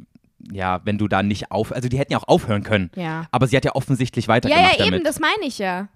ja, 0.52 0.80
wenn 0.86 0.98
du 0.98 1.08
da 1.08 1.24
nicht 1.24 1.52
auf, 1.52 1.72
also 1.72 1.90
die 1.90 1.98
hätten 1.98 2.14
ja 2.14 2.20
auch 2.20 2.28
aufhören 2.28 2.64
können. 2.64 2.90
ja. 2.96 3.26
Aber 3.32 3.48
sie 3.48 3.56
hat 3.58 3.66
ja 3.66 3.76
offensichtlich 3.76 4.26
Ja, 4.26 4.30
weitergemacht 4.34 4.78
ja, 4.80 4.86
eben, 4.86 4.92
damit. 4.92 5.08
das 5.08 5.20
meine 5.20 5.44
ich 5.46 5.58
ja. 5.60 5.88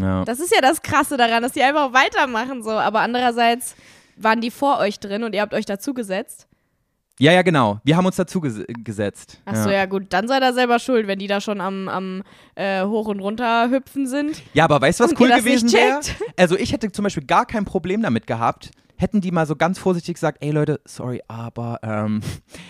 Ja. 0.00 0.24
Das 0.24 0.40
ist 0.40 0.52
ja 0.54 0.60
das 0.60 0.82
Krasse 0.82 1.16
daran, 1.16 1.42
dass 1.42 1.52
die 1.52 1.62
einfach 1.62 1.92
weitermachen, 1.92 2.62
so. 2.62 2.70
Aber 2.70 3.00
andererseits 3.00 3.74
waren 4.16 4.40
die 4.40 4.50
vor 4.50 4.78
euch 4.78 5.00
drin 5.00 5.24
und 5.24 5.34
ihr 5.34 5.40
habt 5.40 5.54
euch 5.54 5.66
dazugesetzt. 5.66 6.46
ja, 7.18 7.32
ja, 7.32 7.42
genau. 7.42 7.80
Wir 7.84 7.96
haben 7.96 8.06
uns 8.06 8.16
dazu 8.16 8.40
ges 8.40 8.64
gesetzt. 8.68 9.40
Achso, 9.44 9.70
ja. 9.70 9.86
gut, 9.86 10.06
dann 10.10 10.28
seid 10.28 10.42
ihr 10.42 10.52
selber 10.52 10.78
schuld, 10.78 11.06
wenn 11.06 11.18
die 11.18 11.26
da 11.26 11.40
schon 11.40 11.60
am, 11.60 11.88
am 11.88 12.22
äh, 12.54 12.84
Hoch- 12.84 13.08
und 13.08 13.20
Runter 13.20 13.70
hüpfen 13.70 14.06
sind. 14.06 14.42
Ja, 14.52 14.64
aber 14.64 14.80
weißt 14.80 15.00
du, 15.00 15.04
was 15.04 15.12
Und 15.12 15.20
cool 15.20 15.30
gewesen 15.30 15.72
wäre? 15.72 16.00
Also 16.36 16.56
ich 16.56 16.72
hätte 16.72 16.90
zum 16.90 17.04
Beispiel 17.04 17.24
gar 17.24 17.46
kein 17.46 17.64
Problem 17.64 18.02
damit 18.02 18.26
gehabt, 18.26 18.70
hätten 18.96 19.20
die 19.20 19.30
mal 19.30 19.46
so 19.46 19.56
ganz 19.56 19.78
vorsichtig 19.78 20.14
gesagt, 20.14 20.38
ey 20.40 20.50
Leute, 20.50 20.80
sorry, 20.84 21.22
aber 21.28 21.78
ähm, 21.82 22.20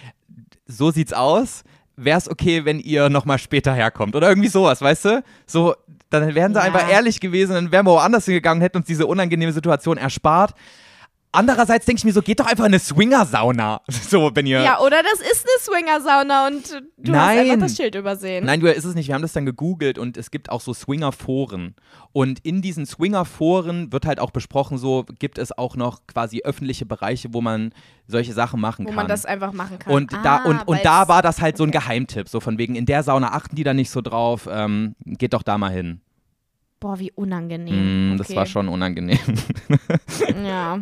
so 0.66 0.90
sieht's 0.90 1.12
aus. 1.12 1.64
Wäre 1.96 2.18
es 2.18 2.28
okay, 2.28 2.64
wenn 2.64 2.80
ihr 2.80 3.08
nochmal 3.08 3.38
später 3.38 3.72
herkommt 3.72 4.16
oder 4.16 4.28
irgendwie 4.28 4.48
sowas, 4.48 4.80
weißt 4.80 5.04
du? 5.04 5.24
So, 5.46 5.74
dann 6.10 6.34
wären 6.34 6.52
sie 6.52 6.58
Ja. 6.58 6.64
einfach 6.64 6.88
ehrlich 6.90 7.20
gewesen, 7.20 7.52
dann 7.54 7.70
wären 7.72 7.86
wir 7.86 7.92
woanders 7.92 8.24
hingegangen 8.24 8.60
und 8.60 8.64
hätten 8.64 8.78
uns 8.78 8.86
diese 8.86 9.06
unangenehme 9.06 9.52
Situation 9.52 9.96
erspart. 9.96 10.54
Andererseits 11.34 11.84
denke 11.86 11.98
ich 11.98 12.04
mir 12.04 12.12
so, 12.12 12.22
geht 12.22 12.38
doch 12.40 12.46
einfach 12.46 12.64
in 12.64 12.72
eine 12.72 12.78
Swinger-Sauna. 12.78 13.80
So, 14.14 14.30
wenn 14.34 14.46
ihr. 14.46 14.60
Ja, 14.62 14.80
oder 14.80 15.02
das 15.02 15.20
ist 15.20 15.44
eine 15.46 15.60
Swinger-Sauna 15.82 16.46
und 16.46 16.70
du 16.98 17.12
hast 17.12 17.26
Nein. 17.26 17.38
einfach 17.50 17.66
das 17.66 17.76
Schild 17.76 17.94
übersehen. 17.94 18.44
Nein, 18.44 18.60
du 18.60 18.72
ist 18.72 18.84
es 18.84 18.94
nicht. 18.94 19.08
Wir 19.08 19.14
haben 19.14 19.22
das 19.22 19.32
dann 19.32 19.46
gegoogelt 19.46 19.98
und 19.98 20.16
es 20.16 20.30
gibt 20.30 20.50
auch 20.50 20.60
so 20.60 20.72
Swinger-Foren. 20.72 21.74
Und 22.12 22.38
in 22.44 22.62
diesen 22.62 22.86
Swinger-Foren 22.86 23.92
wird 23.92 24.06
halt 24.06 24.20
auch 24.20 24.30
besprochen, 24.30 24.78
so 24.78 25.04
gibt 25.18 25.38
es 25.38 25.56
auch 25.56 25.74
noch 25.76 26.06
quasi 26.06 26.42
öffentliche 26.44 26.86
Bereiche, 26.86 27.32
wo 27.32 27.40
man 27.40 27.72
solche 28.06 28.32
Sachen 28.32 28.60
machen 28.60 28.84
Wo 28.84 28.90
kann. 28.90 28.96
man 28.96 29.08
das 29.08 29.24
einfach 29.26 29.52
machen 29.52 29.78
kann. 29.78 29.92
und 29.92 30.14
ah, 30.14 30.20
da, 30.22 30.36
und, 30.44 30.56
weil's- 30.58 30.64
und 30.66 30.84
da 30.84 31.08
war 31.08 31.22
das 31.22 31.40
halt 31.40 31.56
so 31.56 31.64
ein 31.64 31.70
Geheimtipp, 31.70 32.28
so 32.28 32.38
von 32.40 32.58
wegen, 32.58 32.76
in 32.76 32.86
der 32.86 33.02
Sauna 33.02 33.32
achten 33.32 33.56
die 33.56 33.64
da 33.64 33.74
nicht 33.74 33.90
so 33.90 34.00
drauf, 34.00 34.48
ähm, 34.50 34.94
geht 35.04 35.32
doch 35.32 35.42
da 35.42 35.58
mal 35.58 35.72
hin. 35.72 36.00
Boah, 36.80 36.98
wie 36.98 37.10
unangenehm. 37.12 38.10
Mm, 38.10 38.12
okay. 38.12 38.18
Das 38.18 38.36
war 38.36 38.46
schon 38.46 38.68
unangenehm. 38.68 39.18
Ja, 40.44 40.78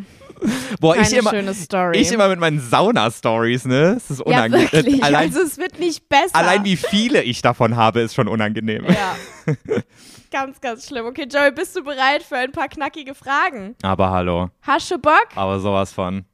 Boah, 0.80 0.94
keine 0.94 1.06
ich 1.06 1.16
immer, 1.16 1.30
schöne 1.30 1.54
Story. 1.54 1.98
ich 1.98 2.12
immer 2.12 2.28
mit 2.28 2.40
meinen 2.40 2.60
Sauna-Stories, 2.60 3.66
ne? 3.66 3.94
Das 3.94 4.10
ist 4.10 4.18
ja, 4.18 4.24
unangenehm. 4.24 4.72
wirklich. 4.72 5.02
Allein, 5.02 5.28
also 5.28 5.40
es 5.42 5.58
wird 5.58 5.78
nicht 5.78 6.08
besser. 6.08 6.34
allein 6.34 6.64
wie 6.64 6.76
viele 6.76 7.22
ich 7.22 7.42
davon 7.42 7.76
habe, 7.76 8.00
ist 8.00 8.14
schon 8.14 8.28
unangenehm. 8.28 8.86
Ja. 8.86 9.16
ganz, 10.30 10.60
ganz 10.60 10.86
schlimm. 10.88 11.06
Okay, 11.06 11.26
Joey, 11.30 11.52
bist 11.52 11.76
du 11.76 11.82
bereit 11.82 12.22
für 12.22 12.36
ein 12.36 12.52
paar 12.52 12.68
knackige 12.68 13.14
Fragen? 13.14 13.76
Aber 13.82 14.10
hallo, 14.10 14.50
Hast 14.62 14.90
du 14.90 14.98
Bock? 14.98 15.28
aber 15.34 15.60
sowas 15.60 15.92
von. 15.92 16.24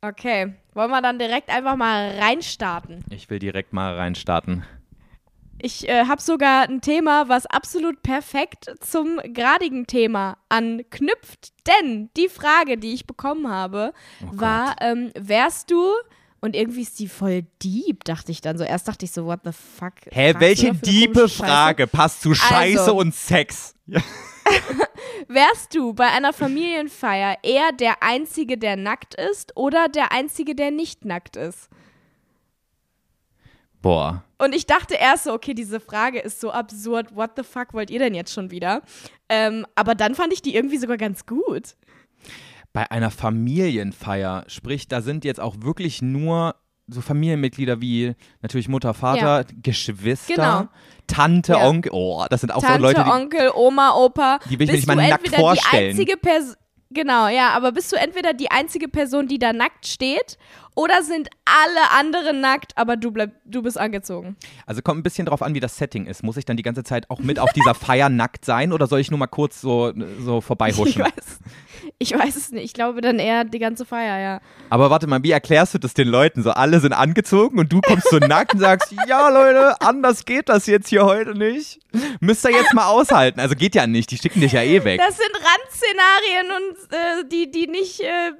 Okay. 0.00 0.52
Wollen 0.74 0.90
wir 0.90 1.00
dann 1.00 1.18
direkt 1.20 1.50
einfach 1.50 1.76
mal 1.76 2.10
reinstarten? 2.18 3.04
Ich 3.10 3.30
will 3.30 3.38
direkt 3.38 3.72
mal 3.72 3.94
reinstarten. 3.96 4.64
Ich 5.64 5.88
äh, 5.88 6.04
habe 6.04 6.20
sogar 6.20 6.68
ein 6.68 6.82
Thema, 6.82 7.30
was 7.30 7.46
absolut 7.46 8.02
perfekt 8.02 8.70
zum 8.80 9.18
gradigen 9.32 9.86
Thema 9.86 10.36
anknüpft. 10.50 11.54
Denn 11.66 12.10
die 12.18 12.28
Frage, 12.28 12.76
die 12.76 12.92
ich 12.92 13.06
bekommen 13.06 13.48
habe, 13.48 13.94
Oh 14.22 14.28
war, 14.32 14.76
ähm, 14.82 15.10
wärst 15.18 15.70
du, 15.70 15.90
und 16.42 16.54
irgendwie 16.54 16.82
ist 16.82 16.98
die 16.98 17.08
voll 17.08 17.46
deep, 17.62 18.04
dachte 18.04 18.30
ich 18.30 18.42
dann 18.42 18.58
so. 18.58 18.64
Erst 18.64 18.88
dachte 18.88 19.06
ich 19.06 19.12
so, 19.12 19.24
what 19.24 19.40
the 19.44 19.52
fuck? 19.52 19.94
Hä, 20.10 20.34
welche 20.36 20.74
diebe 20.74 21.20
Scheiße? 21.20 21.42
Frage 21.42 21.86
passt 21.86 22.20
zu 22.20 22.34
Scheiße 22.34 22.80
Also. 22.80 22.96
und 22.96 23.14
Sex? 23.14 23.74
Wärst 25.28 25.74
du 25.74 25.94
bei 25.94 26.08
einer 26.08 26.34
Familienfeier 26.34 27.38
eher 27.42 27.72
der 27.72 28.02
Einzige, 28.02 28.58
der 28.58 28.76
nackt 28.76 29.14
ist 29.14 29.56
oder 29.56 29.88
der 29.88 30.12
Einzige, 30.12 30.54
der 30.54 30.70
nicht 30.70 31.06
nackt 31.06 31.36
ist? 31.36 31.70
Boah. 33.84 34.24
Und 34.38 34.54
ich 34.54 34.64
dachte 34.64 34.94
erst 34.94 35.24
so, 35.24 35.34
okay, 35.34 35.52
diese 35.52 35.78
Frage 35.78 36.18
ist 36.18 36.40
so 36.40 36.50
absurd. 36.50 37.14
What 37.14 37.32
the 37.36 37.42
fuck 37.42 37.74
wollt 37.74 37.90
ihr 37.90 37.98
denn 37.98 38.14
jetzt 38.14 38.32
schon 38.32 38.50
wieder? 38.50 38.80
Ähm, 39.28 39.66
aber 39.74 39.94
dann 39.94 40.14
fand 40.14 40.32
ich 40.32 40.40
die 40.40 40.54
irgendwie 40.56 40.78
sogar 40.78 40.96
ganz 40.96 41.26
gut. 41.26 41.76
Bei 42.72 42.90
einer 42.90 43.10
Familienfeier, 43.10 44.44
sprich, 44.48 44.88
da 44.88 45.02
sind 45.02 45.26
jetzt 45.26 45.38
auch 45.38 45.56
wirklich 45.60 46.00
nur 46.00 46.54
so 46.86 47.02
Familienmitglieder 47.02 47.82
wie 47.82 48.14
natürlich 48.40 48.68
Mutter, 48.68 48.94
Vater, 48.94 49.44
Geschwister, 49.62 50.34
Genau. 50.34 50.68
Tante, 51.06 51.52
Ja. 51.52 51.68
Onkel. 51.68 51.92
Oh, 51.94 52.24
das 52.30 52.40
sind 52.40 52.54
auch 52.54 52.62
Tante, 52.62 52.78
so 52.80 52.86
Leute, 52.86 53.04
die. 53.04 53.10
Onkel, 53.10 53.50
Oma, 53.54 53.94
Opa. 53.96 54.38
Die 54.48 54.58
will 54.58 54.62
ich 54.70 54.72
mir 54.72 54.76
nicht 54.76 54.86
mal 54.86 54.96
nackt 54.96 55.28
vorstellen. 55.28 55.94
Die 55.96 56.02
einzige 56.02 56.16
Person. 56.16 56.54
Genau, 56.90 57.26
ja, 57.28 57.50
aber 57.50 57.72
bist 57.72 57.90
du 57.92 57.96
entweder 57.96 58.32
die 58.34 58.50
einzige 58.50 58.88
Person, 58.88 59.26
die 59.26 59.38
da 59.38 59.52
nackt 59.52 59.86
steht, 59.86 60.38
oder 60.74 61.02
sind 61.02 61.28
alle 61.44 61.90
anderen 61.98 62.40
nackt, 62.40 62.76
aber 62.76 62.96
du 62.96 63.10
bleib, 63.12 63.30
du 63.44 63.62
bist 63.62 63.78
angezogen? 63.78 64.36
Also 64.66 64.82
kommt 64.82 64.98
ein 65.00 65.02
bisschen 65.02 65.26
drauf 65.26 65.42
an, 65.42 65.54
wie 65.54 65.60
das 65.60 65.76
Setting 65.76 66.06
ist. 66.06 66.22
Muss 66.24 66.36
ich 66.36 66.44
dann 66.44 66.56
die 66.56 66.62
ganze 66.62 66.82
Zeit 66.82 67.08
auch 67.10 67.20
mit 67.20 67.38
auf 67.38 67.52
dieser 67.52 67.74
Feier 67.74 68.08
nackt 68.08 68.44
sein 68.44 68.72
oder 68.72 68.86
soll 68.86 69.00
ich 69.00 69.10
nur 69.10 69.18
mal 69.18 69.26
kurz 69.26 69.60
so, 69.60 69.92
so 70.20 70.38
Ich 70.38 70.44
vorbeihuschen? 70.44 71.02
weiß, 71.02 71.38
ich 71.98 72.12
weiß 72.18 72.36
es 72.36 72.50
nicht. 72.50 72.64
Ich 72.64 72.72
glaube 72.72 73.00
dann 73.00 73.18
eher 73.18 73.44
die 73.44 73.58
ganze 73.58 73.84
Feier, 73.84 74.18
ja. 74.18 74.40
Aber 74.70 74.90
warte 74.90 75.06
mal, 75.06 75.22
wie 75.22 75.30
erklärst 75.30 75.74
du 75.74 75.78
das 75.78 75.94
den 75.94 76.08
Leuten? 76.08 76.42
So, 76.42 76.50
alle 76.50 76.80
sind 76.80 76.92
angezogen 76.92 77.58
und 77.58 77.72
du 77.72 77.80
kommst 77.80 78.08
so 78.10 78.18
nackt 78.18 78.54
und 78.54 78.60
sagst, 78.60 78.92
ja 79.06 79.28
Leute, 79.28 79.80
anders 79.80 80.24
geht 80.24 80.48
das 80.48 80.66
jetzt 80.66 80.88
hier 80.88 81.04
heute 81.04 81.36
nicht. 81.38 81.78
Müsst 82.20 82.44
ihr 82.44 82.50
jetzt 82.50 82.74
mal 82.74 82.88
aushalten. 82.88 83.38
Also 83.38 83.54
geht 83.54 83.74
ja 83.76 83.86
nicht, 83.86 84.10
die 84.10 84.18
schicken 84.18 84.40
dich 84.40 84.52
ja 84.52 84.62
eh 84.62 84.82
weg. 84.84 85.00
Das 85.06 85.16
sind 85.16 85.30
Randszenarien 85.34 86.46
und 86.56 86.92
äh, 86.92 87.28
die, 87.28 87.50
die 87.50 87.66
nicht 87.68 88.00
äh, 88.00 88.32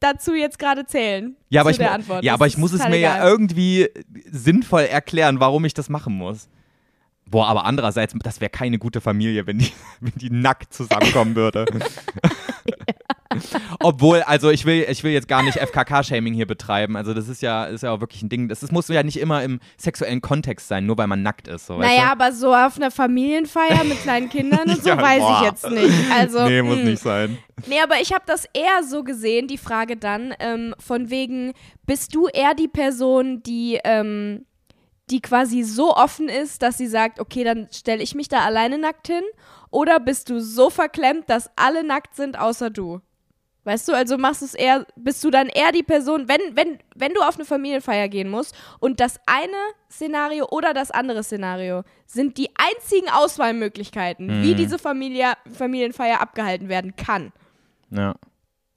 dazu 0.00 0.34
jetzt 0.34 0.58
gerade 0.58 0.86
zählen. 0.86 1.36
Ja, 1.48 1.62
aber, 1.62 1.72
zu 1.72 1.82
ich, 1.82 1.88
Antwort. 1.88 2.24
ja, 2.24 2.32
Das 2.32 2.40
aber 2.40 2.46
ich 2.46 2.58
muss 2.58 2.72
es 2.72 2.86
mir 2.88 2.98
ja 2.98 3.16
egal. 3.16 3.28
irgendwie 3.28 3.88
sinnvoll 4.30 4.82
erklären, 4.82 5.40
warum 5.40 5.64
ich 5.64 5.74
das 5.74 5.88
machen 5.88 6.14
muss. 6.14 6.48
Boah, 7.30 7.46
aber 7.48 7.64
andererseits, 7.66 8.14
das 8.22 8.40
wäre 8.40 8.50
keine 8.50 8.78
gute 8.78 9.00
Familie, 9.00 9.46
wenn 9.46 9.58
die, 9.58 9.72
wenn 10.00 10.12
die 10.16 10.30
nackt 10.30 10.72
zusammenkommen 10.72 11.34
würde. 11.36 11.66
Obwohl, 13.80 14.22
also 14.22 14.50
ich 14.50 14.64
will, 14.64 14.86
ich 14.88 15.04
will 15.04 15.12
jetzt 15.12 15.28
gar 15.28 15.42
nicht 15.42 15.58
FKK-Shaming 15.58 16.34
hier 16.34 16.46
betreiben. 16.46 16.96
Also 16.96 17.14
das 17.14 17.28
ist 17.28 17.42
ja, 17.42 17.64
ist 17.64 17.82
ja 17.82 17.92
auch 17.92 18.00
wirklich 18.00 18.22
ein 18.22 18.28
Ding. 18.28 18.48
Das, 18.48 18.60
das 18.60 18.72
muss 18.72 18.88
ja 18.88 19.02
nicht 19.02 19.18
immer 19.18 19.42
im 19.42 19.60
sexuellen 19.76 20.20
Kontext 20.20 20.68
sein, 20.68 20.86
nur 20.86 20.96
weil 20.98 21.06
man 21.06 21.22
nackt 21.22 21.48
ist. 21.48 21.66
So, 21.66 21.78
weißt 21.78 21.88
Naja, 21.88 22.06
du? 22.06 22.12
aber 22.12 22.32
so 22.32 22.54
auf 22.54 22.76
einer 22.76 22.90
Familienfeier 22.90 23.84
mit 23.84 24.00
kleinen 24.02 24.28
Kindern 24.28 24.68
und 24.70 24.82
so 24.82 24.88
Ja, 24.88 25.00
weiß 25.00 25.20
boah. 25.20 25.38
ich 25.40 25.46
jetzt 25.48 25.70
nicht. 25.70 26.10
Also, 26.12 26.44
nee, 26.46 26.62
muss 26.62 26.78
mh. 26.78 26.84
nicht 26.84 27.02
sein. 27.02 27.38
Nee, 27.66 27.80
aber 27.82 28.00
ich 28.00 28.12
habe 28.12 28.24
das 28.26 28.46
eher 28.52 28.82
so 28.82 29.04
gesehen, 29.04 29.46
die 29.48 29.58
Frage 29.58 29.96
dann, 29.96 30.34
ähm, 30.38 30.74
von 30.78 31.10
wegen, 31.10 31.52
bist 31.86 32.14
du 32.14 32.28
eher 32.28 32.54
die 32.54 32.68
Person, 32.68 33.42
die, 33.42 33.78
ähm, 33.84 34.46
die 35.10 35.20
quasi 35.20 35.62
so 35.62 35.94
offen 35.94 36.28
ist, 36.28 36.62
dass 36.62 36.78
sie 36.78 36.86
sagt, 36.86 37.20
okay, 37.20 37.44
dann 37.44 37.68
stelle 37.72 38.02
ich 38.02 38.14
mich 38.14 38.28
da 38.28 38.40
alleine 38.40 38.78
nackt 38.78 39.06
hin? 39.06 39.22
Oder 39.70 40.00
bist 40.00 40.30
du 40.30 40.40
so 40.40 40.70
verklemmt, 40.70 41.28
dass 41.28 41.50
alle 41.56 41.84
nackt 41.84 42.14
sind, 42.14 42.38
außer 42.38 42.70
du? 42.70 43.00
Weißt 43.64 43.86
du, 43.86 43.92
also 43.92 44.16
machst 44.16 44.40
du 44.40 44.46
es 44.46 44.54
eher, 44.54 44.86
bist 44.96 45.22
du 45.22 45.30
dann 45.30 45.48
eher 45.48 45.72
die 45.72 45.82
Person, 45.82 46.26
wenn, 46.26 46.40
wenn, 46.54 46.78
wenn 46.94 47.12
du 47.12 47.20
auf 47.20 47.34
eine 47.34 47.44
Familienfeier 47.44 48.08
gehen 48.08 48.30
musst 48.30 48.54
und 48.80 48.98
das 48.98 49.20
eine 49.26 49.52
Szenario 49.90 50.46
oder 50.50 50.72
das 50.72 50.90
andere 50.90 51.22
Szenario 51.22 51.82
sind 52.06 52.38
die 52.38 52.48
einzigen 52.54 53.10
Auswahlmöglichkeiten, 53.10 54.42
wie 54.42 54.54
diese 54.54 54.78
Familie, 54.78 55.34
Familienfeier 55.52 56.22
abgehalten 56.22 56.70
werden 56.70 56.96
kann. 56.96 57.30
Ja. 57.90 58.14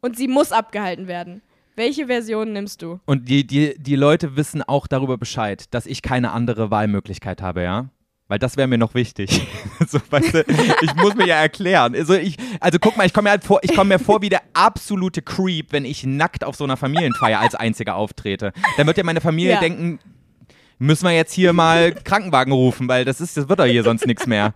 Und 0.02 0.18
sie 0.18 0.28
muss 0.28 0.52
abgehalten 0.52 1.08
werden. 1.08 1.42
Welche 1.78 2.08
Version 2.08 2.52
nimmst 2.52 2.82
du? 2.82 3.00
Und 3.06 3.30
die, 3.30 3.48
die, 3.48 3.76
die 3.78 3.96
Leute 3.96 4.36
wissen 4.36 4.62
auch 4.62 4.88
darüber 4.88 5.18
Bescheid, 5.18 5.74
dass 5.74 5.86
ich 5.86 6.02
keine 6.02 6.32
andere 6.32 6.70
Wahlmöglichkeit 6.70 7.42
habe, 7.42 7.64
ja? 7.64 7.90
Weil 8.32 8.40
das 8.40 8.56
wäre 8.56 8.66
mir 8.66 8.78
noch 8.78 8.94
wichtig. 8.94 9.46
so, 9.90 10.00
weißt 10.10 10.34
du, 10.34 10.46
ich 10.82 10.96
muss 10.96 11.16
mir 11.16 11.28
ja 11.28 11.36
erklären. 11.36 11.94
Also, 11.94 12.14
ich, 12.14 12.38
also 12.62 12.80
guck 12.80 12.96
mal, 12.96 13.06
ich 13.06 13.12
komme 13.14 13.26
mir, 13.26 13.32
halt 13.32 13.44
vor, 13.44 13.60
ich 13.62 13.76
komm 13.76 13.90
mir 13.90 14.00
vor 14.00 14.22
wie 14.22 14.30
der 14.30 14.40
absolute 14.54 15.22
Creep, 15.22 15.74
wenn 15.74 15.84
ich 15.84 16.06
nackt 16.06 16.46
auf 16.46 16.56
so 16.56 16.64
einer 16.64 16.78
Familienfeier 16.78 17.42
als 17.42 17.56
Einziger 17.56 17.96
auftrete. 17.96 18.54
Dann 18.78 18.88
wird 18.88 18.98
ja 18.98 19.04
meine 19.04 19.20
Familie 19.20 19.52
Ja. 19.52 19.60
denken, 19.60 20.00
müssen 20.80 21.04
wir 21.04 21.12
jetzt 21.12 21.34
hier 21.34 21.52
mal 21.52 21.92
Krankenwagen 21.94 22.54
rufen, 22.54 22.88
weil 22.88 23.04
das 23.04 23.20
ist, 23.20 23.36
das 23.36 23.50
wird 23.50 23.60
doch 23.60 23.66
hier 23.66 23.84
sonst 23.84 24.08
nichts 24.08 24.26
mehr. 24.26 24.54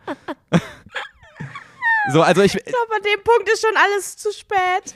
so, 2.13 2.21
also 2.21 2.43
ich, 2.43 2.55
Ich 2.55 2.63
glaube, 2.63 2.95
an 2.95 3.01
dem 3.03 3.23
Punkt 3.25 3.49
ist 3.51 3.59
schon 3.61 3.75
alles 3.75 4.15
zu 4.15 4.31
spät. 4.31 4.95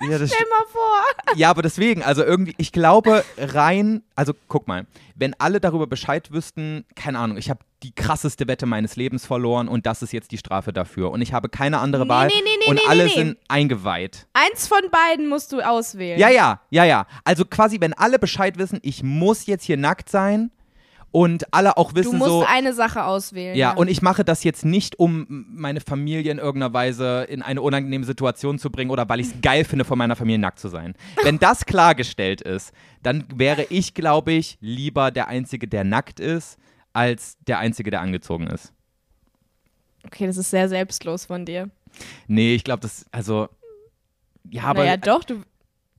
ja, 0.00 0.16
Stell 0.16 0.46
mal 0.50 0.66
vor. 0.72 1.36
ja, 1.36 1.48
aber 1.50 1.62
deswegen, 1.62 2.02
also 2.02 2.24
irgendwie, 2.24 2.56
ich 2.58 2.72
glaube 2.72 3.24
rein, 3.38 4.02
also 4.16 4.32
guck 4.48 4.66
mal, 4.66 4.84
wenn 5.14 5.32
alle 5.38 5.60
darüber 5.60 5.86
Bescheid 5.86 6.32
wüssten, 6.32 6.84
keine 6.96 7.20
Ahnung, 7.20 7.36
ich 7.36 7.50
habe 7.50 7.60
die 7.86 7.94
krasseste 7.94 8.48
Wette 8.48 8.66
meines 8.66 8.96
Lebens 8.96 9.24
verloren 9.24 9.68
und 9.68 9.86
das 9.86 10.02
ist 10.02 10.12
jetzt 10.12 10.32
die 10.32 10.38
Strafe 10.38 10.72
dafür 10.72 11.12
und 11.12 11.22
ich 11.22 11.32
habe 11.32 11.48
keine 11.48 11.78
andere 11.78 12.02
Nee, 12.02 12.08
Wahl 12.08 12.26
nee, 12.26 12.32
nee, 12.42 12.50
nee, 12.64 12.70
und 12.70 12.80
alle 12.88 13.08
sind 13.08 13.38
eingeweiht. 13.48 14.26
Eins 14.32 14.66
von 14.66 14.80
beiden 14.90 15.28
musst 15.28 15.52
du 15.52 15.60
auswählen. 15.60 16.18
Ja, 16.18 16.28
ja, 16.28 16.60
ja, 16.70 16.84
ja. 16.84 17.06
Also 17.24 17.44
quasi, 17.44 17.80
wenn 17.80 17.92
alle 17.92 18.18
Bescheid 18.18 18.58
wissen, 18.58 18.80
ich 18.82 19.04
muss 19.04 19.46
jetzt 19.46 19.62
hier 19.64 19.76
nackt 19.76 20.08
sein 20.08 20.50
und 21.12 21.54
alle 21.54 21.76
auch 21.76 21.92
Du 21.92 22.00
wissen 22.00 22.18
musst 22.18 22.28
so, 22.30 22.44
eine 22.44 22.72
Sache 22.72 23.04
auswählen. 23.04 23.56
ja, 23.56 23.70
und 23.72 23.86
ich 23.88 24.02
mache 24.02 24.24
das 24.24 24.42
jetzt 24.42 24.64
nicht, 24.64 24.98
um 24.98 25.46
meine 25.48 25.80
Familie 25.80 26.32
in 26.32 26.38
irgendeiner 26.38 26.74
Weise 26.74 27.24
in 27.28 27.40
eine 27.42 27.62
unangenehme 27.62 28.04
Situation 28.04 28.58
zu 28.58 28.70
bringen 28.70 28.90
oder 28.90 29.08
weil 29.08 29.20
ich 29.20 29.28
es 29.28 29.34
geil 29.42 29.64
finde, 29.64 29.84
von 29.84 29.96
meiner 29.96 30.16
Familie 30.16 30.40
nackt 30.40 30.58
zu 30.58 30.66
sein. 30.68 30.94
Wenn 31.22 31.38
das 31.38 31.66
klargestellt 31.66 32.40
ist, 32.40 32.72
dann 33.04 33.24
wäre 33.32 33.64
ich, 33.70 33.94
glaube 33.94 34.32
ich, 34.32 34.58
lieber 34.60 35.12
der 35.12 35.28
Einzige, 35.28 35.68
der 35.68 35.84
nackt 35.84 36.18
ist, 36.18 36.58
als 36.96 37.36
der 37.46 37.58
Einzige, 37.58 37.90
der 37.90 38.00
angezogen 38.00 38.46
ist. 38.48 38.72
Okay, 40.04 40.26
das 40.26 40.36
ist 40.36 40.50
sehr 40.50 40.68
selbstlos 40.68 41.26
von 41.26 41.44
dir. 41.44 41.70
Nee, 42.26 42.54
ich 42.54 42.64
glaube, 42.64 42.80
das, 42.80 43.06
also, 43.12 43.48
ja, 44.48 44.64
aber 44.64 44.80
naja, 44.84 44.96
doch, 44.96 45.24
du. 45.24 45.42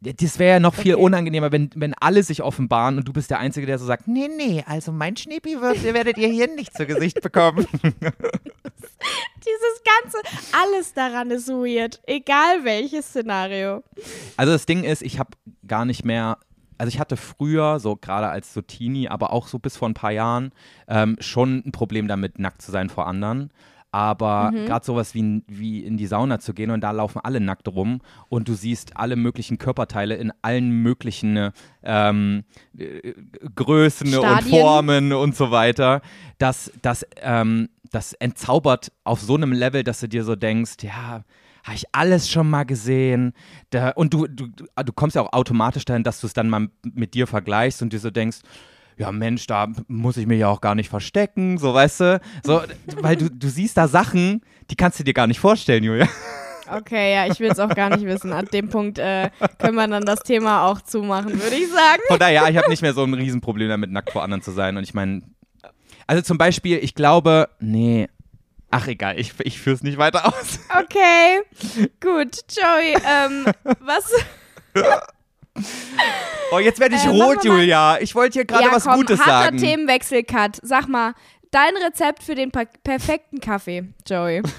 Ja, 0.02 0.14
Das 0.14 0.38
wäre 0.38 0.56
ja 0.56 0.60
noch 0.60 0.76
viel 0.76 0.93
Okay. 0.93 1.04
unangenehmer, 1.04 1.52
wenn, 1.52 1.72
wenn 1.76 1.93
alle 1.95 2.22
sich 2.24 2.43
offenbaren 2.43 2.98
und 2.98 3.08
du 3.08 3.14
bist 3.14 3.32
der 3.32 3.39
Einzige, 3.39 3.66
der 3.66 3.80
so 3.80 3.86
sagt, 3.86 4.08
nee, 4.08 4.28
nee, 4.28 4.64
also 4.68 4.91
mein 4.91 5.18
Schnippi 5.18 5.60
wird, 5.60 5.84
werdet 5.84 6.18
ihr 6.20 6.28
hier 6.30 6.48
nicht 6.54 6.76
zu 6.78 6.86
Gesicht 6.86 7.22
bekommen. 7.22 7.66
Dieses 7.82 9.82
ganze, 9.84 10.18
alles 10.52 10.93
daran 10.93 11.32
ist 11.32 11.48
weird. 11.48 12.00
Egal 12.06 12.64
welches 12.64 13.08
Szenario. 13.08 13.84
Also 14.36 14.52
das 14.54 14.66
Ding 14.66 14.84
ist, 14.84 15.02
ich 15.02 15.20
habe 15.20 15.32
gar 15.66 15.86
nicht 15.86 16.06
mehr, 16.06 16.38
also 16.78 16.89
ich 16.89 16.99
hatte 16.99 17.17
früher, 17.17 17.80
so 17.80 17.95
gerade 17.95 18.28
als 18.28 18.53
so 18.53 18.61
Teenie, 18.61 19.07
aber 19.09 19.32
auch 19.34 19.47
so 19.47 19.59
bis 19.59 19.78
vor 19.78 19.89
ein 19.89 19.93
paar 19.93 20.11
Jahren, 20.11 20.51
ähm, 20.88 21.15
schon 21.19 21.63
ein 21.65 21.71
Problem 21.71 22.07
damit, 22.07 22.39
nackt 22.39 22.61
zu 22.61 22.71
sein 22.71 22.89
vor 22.89 23.07
anderen. 23.07 23.51
Aber 23.89 24.51
Mhm. 24.51 24.65
gerade 24.65 24.86
sowas 24.86 25.15
wie, 25.15 25.43
wie 25.47 25.84
in 25.84 25.95
die 25.97 26.07
Sauna 26.07 26.39
zu 26.39 26.53
gehen 26.53 26.71
und 26.71 26.82
da 26.82 26.91
laufen 26.91 27.19
alle 27.23 27.39
nackt 27.39 27.67
rum 27.69 28.01
und 28.28 28.47
du 28.49 28.53
siehst 28.53 28.97
alle 28.97 29.15
möglichen 29.15 29.57
Körperteile 29.57 30.15
in 30.15 30.34
allen 30.41 30.69
möglichen 30.84 31.51
ähm, 31.84 32.43
äh, 32.78 33.13
Größen 33.55 34.07
und 34.07 34.25
Stadien. 34.25 34.49
Formen 34.51 35.13
und 35.13 35.36
so 35.36 35.51
weiter. 35.51 36.01
Das, 36.38 36.71
das, 36.82 37.07
ähm, 37.21 37.69
das 37.91 38.11
entzaubert 38.13 38.91
auf 39.05 39.21
so 39.21 39.36
einem 39.36 39.53
Level, 39.53 39.84
dass 39.84 40.01
du 40.01 40.07
dir 40.09 40.25
so 40.25 40.36
denkst, 40.36 40.75
ja, 40.82 41.23
habe 41.68 41.76
ich 41.76 41.86
alles 41.91 42.30
schon 42.30 42.49
mal 42.49 42.63
gesehen. 42.63 43.34
Da, 43.72 43.89
und 43.89 44.13
du, 44.13 44.26
du, 44.28 44.47
du 44.47 44.65
du 44.65 44.93
kommst 44.93 45.18
ja 45.18 45.22
auch 45.22 45.34
automatisch 45.34 45.84
dahin, 45.84 46.03
dass 46.03 46.22
du 46.22 46.28
es 46.28 46.34
dann 46.34 46.49
mal 46.49 46.70
mit 46.82 47.13
dir 47.13 47.28
vergleichst 47.28 47.82
und 47.82 47.91
dir 47.91 47.99
so 47.99 48.09
denkst, 48.09 48.38
ja 48.95 49.11
Mensch, 49.11 49.47
da 49.47 49.68
muss 49.88 50.15
ich 50.15 50.28
mich 50.28 50.39
ja 50.39 50.47
auch 50.47 50.61
gar 50.61 50.76
nicht 50.76 50.89
verstecken, 50.89 51.57
so 51.57 51.74
weißt 51.74 51.99
du. 51.99 52.22
So, 52.43 52.61
weil 53.01 53.18
du, 53.18 53.30
du 53.30 53.49
siehst 53.49 53.76
da 53.76 53.89
Sachen, 53.89 54.41
die 54.72 54.76
kannst 54.78 54.99
du 54.99 55.03
dir 55.03 55.13
gar 55.13 55.28
nicht 55.28 55.41
vorstellen, 55.41 55.84
Julia. 55.84 56.07
Okay, 56.70 57.13
ja, 57.13 57.28
ich 57.28 57.39
will 57.41 57.51
es 57.51 57.59
auch 57.59 57.74
gar 57.76 57.89
nicht 57.89 58.05
wissen. 58.05 58.32
An 58.32 58.45
dem 58.45 58.70
Punkt 58.70 58.97
äh, 58.97 59.30
können 59.57 59.76
wir 59.76 59.88
dann 59.88 60.05
das 60.05 60.20
Thema 60.22 60.68
auch 60.68 60.82
zumachen, 60.82 61.34
würde 61.41 61.55
ich 61.55 61.70
sagen. 61.70 62.01
Von 62.07 62.20
daher, 62.20 62.43
ja, 62.43 62.49
ich 62.49 62.57
habe 62.57 62.70
nicht 62.70 62.82
mehr 62.82 62.93
so 62.93 63.03
ein 63.03 63.13
Riesenproblem 63.13 63.70
damit, 63.70 63.91
nackt 63.91 64.11
vor 64.11 64.24
anderen 64.24 64.41
zu 64.41 64.51
sein. 64.51 64.78
Und 64.78 64.84
ich 64.84 64.93
meine, 64.93 65.22
also 66.07 66.22
zum 66.22 66.38
Beispiel, 66.38 66.78
ich 66.82 66.95
glaube, 66.95 67.49
nee, 67.59 68.07
ach 68.70 68.88
egal, 68.88 69.20
ich, 69.20 69.34
ich 69.43 69.59
führe 69.59 69.76
es 69.76 69.84
nicht 69.84 69.97
weiter 69.97 70.26
aus. 70.26 70.59
Okay, 70.78 71.41
gut. 71.99 72.38
Joey, 72.49 72.95
ähm, 73.05 73.45
was? 73.80 74.11
Oh, 76.51 76.59
jetzt 76.59 76.80
werde 76.80 76.95
ich 76.95 77.03
Äh, 77.03 77.09
rot, 77.09 77.43
Julia. 77.43 77.97
Ich 77.99 78.13
wollte 78.15 78.34
hier 78.34 78.45
gerade 78.45 78.65
ja, 78.65 78.72
was 78.72 78.84
komm, 78.84 78.95
Gutes 78.95 79.20
harter 79.20 79.45
sagen. 79.45 79.57
Themenwechsel-Cut. 79.57 80.59
Sag 80.61 80.88
mal, 80.88 81.13
dein 81.51 81.76
Rezept 81.78 82.24
für 82.24 82.36
den 82.36 82.51
per 82.51 82.65
perfekten 82.84 83.39
Kaffee, 83.39 83.93
Joey. 84.07 84.43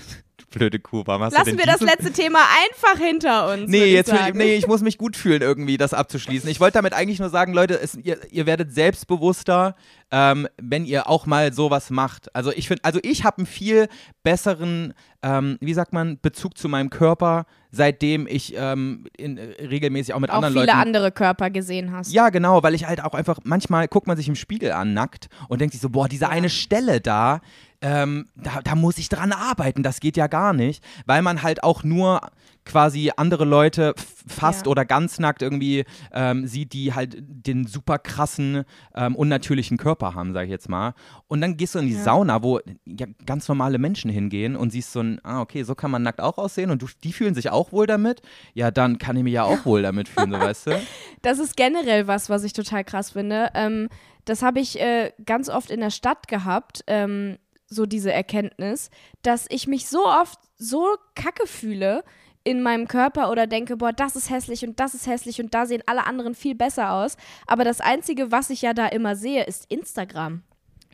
Blöde 0.51 0.79
Kuh, 0.79 1.03
warum 1.05 1.23
hast 1.23 1.35
du 1.35 1.39
Lassen 1.39 1.57
denn 1.57 1.59
wir 1.59 1.67
das 1.67 1.81
letzte 1.81 2.11
Thema 2.11 2.39
einfach 2.65 2.99
hinter 2.99 3.53
uns. 3.53 3.69
Nee, 3.69 3.85
ich 3.85 3.93
jetzt 3.93 4.13
ich, 4.13 4.35
nee, 4.35 4.55
ich 4.55 4.67
muss 4.67 4.81
mich 4.81 4.97
gut 4.97 5.17
fühlen, 5.17 5.43
irgendwie 5.43 5.77
das 5.77 5.93
abzuschließen. 5.93 6.49
Ich 6.49 6.59
wollte 6.59 6.79
damit 6.79 6.95
eigentlich 6.95 7.21
nur 7.21 7.29
sagen, 7.29 7.53
Leute, 7.53 7.79
es, 7.81 7.95
ihr, 7.95 8.19
ihr 8.31 8.47
werdet 8.47 8.73
selbstbewusster, 8.73 9.77
ähm, 10.11 10.49
wenn 10.61 10.87
ihr 10.87 11.09
auch 11.09 11.27
mal 11.27 11.53
sowas 11.53 11.91
macht. 11.91 12.35
Also 12.35 12.51
ich 12.53 12.67
finde, 12.69 12.85
also 12.85 12.99
ich 13.03 13.25
habe 13.25 13.39
einen 13.39 13.47
viel 13.47 13.89
besseren, 14.23 14.95
ähm, 15.23 15.59
wie 15.61 15.75
sagt 15.75 15.93
man, 15.93 16.19
Bezug 16.21 16.57
zu 16.57 16.69
meinem 16.69 16.89
Körper, 16.89 17.45
seitdem 17.71 18.27
ich 18.27 18.55
ähm, 18.57 19.07
in, 19.17 19.37
äh, 19.37 19.67
regelmäßig 19.67 20.15
auch 20.15 20.21
mit 20.21 20.31
auch 20.31 20.37
anderen 20.37 20.55
viele 20.55 20.67
Leuten 20.67 20.79
andere 20.79 21.13
Körper 21.13 21.51
gesehen 21.51 21.93
hast. 21.93 22.13
ja, 22.13 22.31
genau, 22.31 22.63
weil 22.63 22.75
ich 22.75 22.87
halt 22.87 23.05
auch 23.05 23.13
einfach, 23.13 23.41
manchmal 23.45 23.89
guckt 23.89 24.07
man 24.07 24.17
sich 24.17 24.29
im 24.29 24.35
Spiegel 24.35 24.73
an, 24.73 24.95
nackt, 24.95 25.29
und 25.49 25.61
denkt 25.61 25.73
sich 25.73 25.83
so, 25.83 25.91
boah, 25.91 26.09
diese 26.09 26.31
eine 26.31 26.49
Stelle 26.49 27.01
da, 27.01 27.41
ähm, 27.81 28.27
da, 28.35 28.61
da 28.63 28.75
muss 28.75 28.99
ich 28.99 29.09
dran 29.09 29.33
arbeiten, 29.33 29.83
das 29.83 30.01
geht 30.01 30.17
ja 30.17 30.27
gar 30.27 30.53
nicht, 30.53 30.83
weil 31.07 31.23
man 31.23 31.43
halt 31.43 31.63
auch 31.63 31.85
nur 31.85 32.21
quasi 32.65 33.11
andere 33.17 33.47
Leute 33.47 33.95
fast 34.27 34.67
Ja. 34.67 34.71
oder 34.73 34.85
ganz 34.85 35.19
nackt 35.19 35.41
irgendwie 35.41 35.85
ähm, 36.13 36.47
sieht, 36.47 36.75
die 36.75 36.93
halt 36.93 37.17
den 37.19 37.67
super 37.67 37.99
krassen, 37.99 38.65
ähm, 38.95 39.17
unnatürlichen 39.17 39.79
Körper 39.79 40.15
haben, 40.15 40.35
sag 40.35 40.45
ich 40.45 40.51
jetzt 40.51 40.69
mal. 40.69 40.93
Und 41.29 41.41
dann 41.41 41.57
gehst 41.57 41.75
du 41.75 41.79
in 41.79 41.87
die 41.87 41.95
Ja. 41.95 42.03
Sauna, 42.03 42.43
wo 42.43 42.61
ja 42.85 43.07
ganz 43.25 43.49
normale 43.49 43.79
Menschen 43.79 44.11
hingehen 44.11 44.55
und 44.55 44.71
siehst 44.71 44.93
so 44.93 45.01
ein, 45.01 45.19
ah, 45.25 45.41
okay, 45.41 45.63
so 45.63 45.75
kann 45.75 45.91
man 45.91 46.03
nackt 46.03 46.21
auch 46.21 46.37
aussehen 46.37 46.71
und 46.71 46.83
du, 46.83 46.89
die 47.05 47.13
fühlen 47.15 47.35
sich 47.35 47.49
auch 47.49 47.73
wohl 47.73 47.87
damit. 47.87 48.21
Ja, 48.53 48.71
dann 48.71 48.99
kann 48.99 49.17
ich 49.17 49.23
mich 49.23 49.33
ja 49.33 49.45
auch 49.45 49.65
wohl 49.65 49.81
damit 49.81 50.09
fühlen, 50.09 50.31
so 50.33 50.39
weißt 50.39 50.67
du. 50.67 50.71
Das 51.23 51.39
ist 51.39 51.57
generell 51.57 52.07
was, 52.07 52.29
was 52.29 52.45
ich 52.45 52.53
total 52.53 52.85
krass 52.85 53.13
finde. 53.13 53.51
Ähm, 53.55 53.89
das 54.27 54.43
habe 54.43 54.61
ich 54.61 54.79
äh, 54.79 55.13
ganz 55.25 55.49
oft 55.49 55.71
in 55.71 55.81
der 55.81 55.91
Stadt 55.91 56.29
gehabt, 56.29 56.85
ähm, 56.87 57.39
so 57.69 57.87
diese 57.87 58.13
Erkenntnis, 58.13 58.91
dass 59.23 59.47
ich 59.51 59.67
mich 59.67 59.89
so 59.89 60.07
oft 60.07 60.39
so 60.57 60.97
kacke 61.15 61.47
fühle 61.47 62.03
in 62.45 62.63
meinem 62.63 62.89
Körper 62.89 63.31
oder 63.31 63.47
denke, 63.47 63.77
boah, 63.77 63.93
das 63.93 64.17
ist 64.17 64.31
hässlich 64.31 64.65
und 64.65 64.81
das 64.81 64.95
ist 64.95 65.07
hässlich 65.07 65.41
und 65.41 65.53
da 65.53 65.67
sehen 65.67 65.83
alle 65.87 66.07
anderen 66.07 66.35
viel 66.35 66.55
besser 66.55 66.93
aus. 66.93 67.17
Aber 67.47 67.65
das 67.65 67.81
Einzige, 67.81 68.33
was 68.33 68.51
ich 68.51 68.63
ja 68.63 68.73
da 68.73 68.87
immer 68.87 69.17
sehe, 69.17 69.45
ist 69.45 69.67
Instagram. 69.71 70.43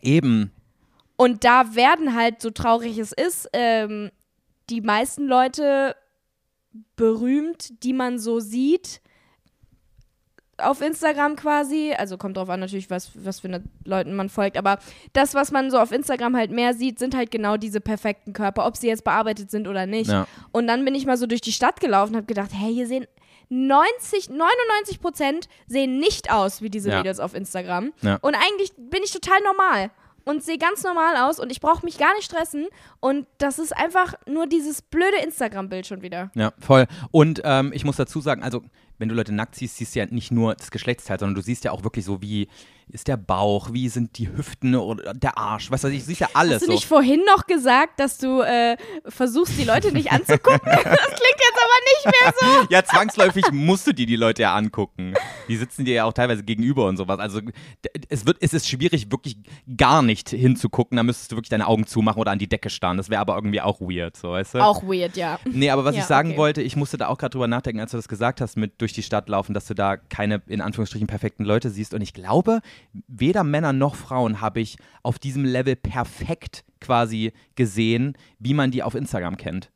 Eben. 0.02 0.50
Und 1.16 1.44
da 1.44 1.76
werden 1.76 2.14
halt, 2.14 2.42
so 2.42 2.50
traurig 2.50 2.98
es 2.98 3.12
ist, 3.12 3.48
ähm, 3.52 4.10
die 4.68 4.80
meisten 4.80 5.26
Leute 5.26 5.94
berühmt, 6.96 7.84
die 7.84 7.92
man 7.92 8.18
so 8.18 8.40
sieht 8.40 9.00
auf 10.58 10.80
Instagram 10.80 11.36
quasi. 11.36 11.92
Also 11.96 12.16
kommt 12.16 12.36
drauf 12.36 12.48
an 12.48 12.60
natürlich, 12.60 12.90
was, 12.90 13.10
was 13.14 13.40
für 13.40 13.48
eine 13.48 13.62
Leuten 13.84 14.14
man 14.14 14.28
folgt. 14.28 14.56
Aber 14.56 14.78
das, 15.12 15.34
was 15.34 15.50
man 15.50 15.70
so 15.70 15.78
auf 15.78 15.92
Instagram 15.92 16.36
halt 16.36 16.50
mehr 16.50 16.74
sieht, 16.74 16.98
sind 16.98 17.16
halt 17.16 17.30
genau 17.30 17.56
diese 17.56 17.80
perfekten 17.80 18.32
Körper, 18.32 18.66
ob 18.66 18.76
sie 18.76 18.88
jetzt 18.88 19.04
bearbeitet 19.04 19.50
sind 19.50 19.68
oder 19.68 19.86
nicht. 19.86 20.10
Ja. 20.10 20.26
Und 20.52 20.66
dann 20.66 20.84
bin 20.84 20.94
ich 20.94 21.06
mal 21.06 21.16
so 21.16 21.26
durch 21.26 21.40
die 21.40 21.52
Stadt 21.52 21.80
gelaufen 21.80 22.12
und 22.12 22.16
habe 22.18 22.26
gedacht, 22.26 22.50
hey, 22.52 22.72
hier 22.72 22.86
sehen 22.86 23.06
90, 23.50 24.30
99 24.30 25.00
Prozent 25.00 25.48
sehen 25.66 25.98
nicht 25.98 26.32
aus 26.32 26.62
wie 26.62 26.70
diese 26.70 26.90
Ja. 26.90 26.98
Mädels 26.98 27.20
auf 27.20 27.34
Instagram. 27.34 27.92
Ja. 28.02 28.18
Und 28.22 28.34
eigentlich 28.34 28.72
bin 28.76 29.02
ich 29.04 29.12
total 29.12 29.40
normal 29.42 29.90
und 30.24 30.42
sehe 30.42 30.58
ganz 30.58 30.82
normal 30.82 31.16
aus 31.16 31.38
und 31.38 31.52
ich 31.52 31.60
brauche 31.60 31.84
mich 31.84 31.98
gar 31.98 32.14
nicht 32.14 32.24
stressen. 32.24 32.66
Und 33.00 33.26
das 33.38 33.58
ist 33.58 33.76
einfach 33.76 34.14
nur 34.26 34.46
dieses 34.46 34.82
blöde 34.82 35.18
Instagram-Bild 35.18 35.86
schon 35.86 36.02
wieder. 36.02 36.30
Ja, 36.34 36.52
voll. 36.58 36.86
Und 37.10 37.42
ähm, 37.44 37.72
ich 37.74 37.84
muss 37.84 37.96
dazu 37.96 38.20
sagen, 38.20 38.42
also 38.42 38.62
wenn 38.98 39.08
du 39.08 39.14
Leute 39.14 39.32
nackt 39.32 39.54
siehst, 39.56 39.76
siehst 39.76 39.94
du 39.94 40.00
ja 40.00 40.06
nicht 40.06 40.30
nur 40.30 40.54
das 40.54 40.70
Geschlechtsteil, 40.70 41.18
sondern 41.18 41.34
du 41.34 41.42
siehst 41.42 41.64
ja 41.64 41.72
auch 41.72 41.84
wirklich 41.84 42.04
so, 42.04 42.22
wie 42.22 42.48
ist 42.88 43.08
der 43.08 43.16
Bauch, 43.16 43.72
wie 43.72 43.88
sind 43.88 44.18
die 44.18 44.28
Hüften 44.28 44.74
oder 44.74 45.14
der 45.14 45.38
Arsch, 45.38 45.70
weißt 45.70 45.84
du, 45.84 45.88
du 45.88 45.98
siehst 45.98 46.20
ja 46.20 46.28
alles 46.34 46.56
Hast 46.56 46.62
du 46.62 46.66
so. 46.66 46.72
nicht 46.72 46.86
vorhin 46.86 47.22
noch 47.26 47.46
gesagt, 47.46 47.98
dass 47.98 48.18
du 48.18 48.42
äh, 48.42 48.76
versuchst, 49.06 49.58
die 49.58 49.64
Leute 49.64 49.90
nicht 49.90 50.12
anzugucken? 50.12 50.60
das 50.64 50.82
klingt 50.82 51.40
jetzt 51.40 51.60
aber 51.62 51.80
nicht 51.84 52.04
mehr 52.04 52.32
so. 52.40 52.66
Ja, 52.70 52.84
zwangsläufig 52.84 53.44
musst 53.52 53.86
du 53.86 53.92
dir 53.92 54.06
die 54.06 54.16
Leute 54.16 54.42
ja 54.42 54.54
angucken. 54.54 55.14
Die 55.48 55.56
sitzen 55.56 55.84
dir 55.84 55.94
ja 55.94 56.04
auch 56.04 56.12
teilweise 56.12 56.42
gegenüber 56.42 56.86
und 56.86 56.96
sowas. 56.96 57.18
Also 57.18 57.40
es 58.08 58.26
wird, 58.26 58.38
es 58.40 58.52
ist 58.52 58.68
schwierig, 58.68 59.10
wirklich 59.10 59.36
gar 59.76 60.02
nicht 60.02 60.28
hinzugucken. 60.30 60.96
Da 60.96 61.02
müsstest 61.02 61.32
du 61.32 61.36
wirklich 61.36 61.50
deine 61.50 61.66
Augen 61.66 61.86
zumachen 61.86 62.20
oder 62.20 62.32
an 62.32 62.38
die 62.38 62.48
Decke 62.48 62.70
starren. 62.70 62.96
Das 62.96 63.08
wäre 63.10 63.20
aber 63.20 63.34
irgendwie 63.34 63.60
auch 63.60 63.80
weird, 63.80 64.16
so 64.16 64.32
weißt 64.32 64.54
du? 64.54 64.58
Auch 64.58 64.82
weird, 64.82 65.16
ja. 65.16 65.38
Nee, 65.44 65.70
aber 65.70 65.84
was 65.84 65.94
Ja, 65.94 66.02
ich 66.02 66.06
sagen 66.06 66.30
okay. 66.30 66.38
wollte, 66.38 66.62
ich 66.62 66.76
musste 66.76 66.96
da 66.98 67.08
auch 67.08 67.18
gerade 67.18 67.32
drüber 67.32 67.48
nachdenken, 67.48 67.80
als 67.80 67.92
du 67.92 67.96
das 67.96 68.08
gesagt 68.08 68.40
hast, 68.40 68.56
mit 68.56 68.80
durch 68.84 68.92
die 68.92 69.02
Stadt 69.02 69.30
laufen, 69.30 69.54
dass 69.54 69.66
du 69.66 69.74
da 69.74 69.96
keine 69.96 70.42
in 70.46 70.60
Anführungsstrichen 70.60 71.06
perfekten 71.06 71.44
Leute 71.44 71.70
siehst. 71.70 71.94
Und 71.94 72.02
ich 72.02 72.12
glaube, 72.12 72.60
weder 73.08 73.42
Männer 73.42 73.72
noch 73.72 73.94
Frauen 73.94 74.42
habe 74.42 74.60
ich 74.60 74.76
auf 75.02 75.18
diesem 75.18 75.44
Level 75.44 75.74
perfekt 75.74 76.64
quasi 76.80 77.32
gesehen, 77.54 78.14
wie 78.38 78.52
man 78.52 78.70
die 78.70 78.82
auf 78.82 78.94
Instagram 78.94 79.38
kennt. 79.38 79.70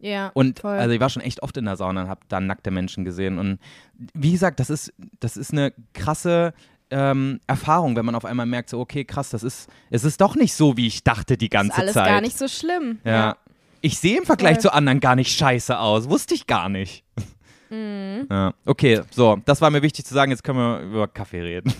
Ja. 0.00 0.32
Und 0.34 0.60
voll. 0.60 0.78
also 0.78 0.92
ich 0.92 1.00
war 1.00 1.10
schon 1.10 1.22
echt 1.22 1.44
oft 1.44 1.56
in 1.56 1.64
der 1.66 1.76
Sauna 1.76 2.02
und 2.02 2.08
habe 2.08 2.22
da 2.28 2.40
nackte 2.40 2.72
Menschen 2.72 3.04
gesehen. 3.04 3.38
Und 3.38 3.60
wie 4.14 4.32
gesagt, 4.32 4.58
das 4.58 4.68
ist, 4.68 4.92
das 5.20 5.36
ist 5.36 5.52
eine 5.52 5.72
krasse 5.92 6.52
ähm, 6.90 7.38
Erfahrung, 7.46 7.94
wenn 7.94 8.04
man 8.04 8.16
auf 8.16 8.24
einmal 8.24 8.46
merkt, 8.46 8.70
so, 8.70 8.80
okay, 8.80 9.04
krass, 9.04 9.30
das 9.30 9.44
ist, 9.44 9.68
es 9.90 10.02
ist 10.02 10.20
doch 10.20 10.34
nicht 10.34 10.54
so, 10.54 10.76
wie 10.76 10.88
ich 10.88 11.04
dachte 11.04 11.36
die 11.36 11.50
ganze 11.50 11.72
ist 11.72 11.78
alles 11.78 11.94
Zeit. 11.94 12.06
gar 12.06 12.20
nicht 12.20 12.36
so 12.36 12.48
schlimm. 12.48 12.98
Ja. 13.04 13.36
Ich 13.80 13.98
sehe 13.98 14.18
im 14.18 14.24
Vergleich 14.24 14.54
Voll. 14.54 14.62
zu 14.62 14.72
anderen 14.72 14.98
gar 14.98 15.14
nicht 15.14 15.36
scheiße 15.36 15.78
aus. 15.78 16.08
Wusste 16.08 16.34
ich 16.34 16.48
gar 16.48 16.68
nicht. 16.68 17.04
Mhm. 17.70 18.26
Ja. 18.30 18.52
Okay, 18.66 19.00
so, 19.10 19.38
das 19.44 19.60
war 19.60 19.70
mir 19.70 19.82
wichtig 19.82 20.04
zu 20.04 20.14
sagen. 20.14 20.30
Jetzt 20.30 20.44
können 20.44 20.58
wir 20.58 20.80
über 20.80 21.08
Kaffee 21.08 21.40
reden. 21.40 21.72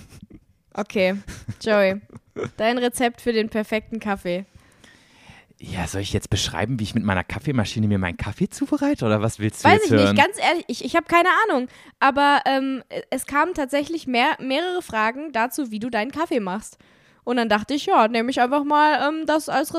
Okay, 0.73 1.17
Joey, 1.61 2.01
dein 2.57 2.79
Rezept 2.79 3.21
für 3.21 3.33
den 3.33 3.49
perfekten 3.49 3.99
Kaffee. 3.99 4.47
Ja, 5.59 5.87
soll 5.87 6.01
ich 6.01 6.15
jetzt 6.15 6.31
beschreiben, 6.31 6.79
wie 6.79 6.85
ich 6.85 6.95
mit 6.95 7.05
meiner 7.05 7.23
Kaffeemaschine 7.23 7.87
mir 7.87 7.99
meinen 7.99 8.17
Kaffee 8.17 8.49
zubereite? 8.49 9.05
Oder 9.05 9.21
was 9.21 9.39
willst 9.39 9.63
du 9.63 9.69
Weiß 9.69 9.85
ich 9.85 9.91
hören? 9.91 10.15
nicht, 10.15 10.25
ganz 10.25 10.39
ehrlich, 10.39 10.65
ich, 10.69 10.85
ich 10.85 10.97
habe 10.97 11.07
keine 11.07 11.29
Ahnung. 11.49 11.69
Aber 11.99 12.41
ähm, 12.47 12.83
es 13.11 13.27
kamen 13.27 13.53
tatsächlich 13.53 14.07
mehr, 14.07 14.37
mehrere 14.39 14.81
Fragen 14.81 15.33
dazu, 15.33 15.71
wie 15.71 15.81
du 15.81 15.91
deinen 15.91 16.13
Kaffee 16.13 16.41
machst. 16.41 16.79
Und 17.25 17.37
dann 17.37 17.51
dachte 17.51 17.75
ich, 17.75 17.85
ja, 17.87 18.09
nehme 18.09 18.31
ich 18.31 18.41
einfach 18.41 18.65
mal 18.65 19.07
ähm, 19.07 19.27
das 19.27 19.51
als 19.51 19.75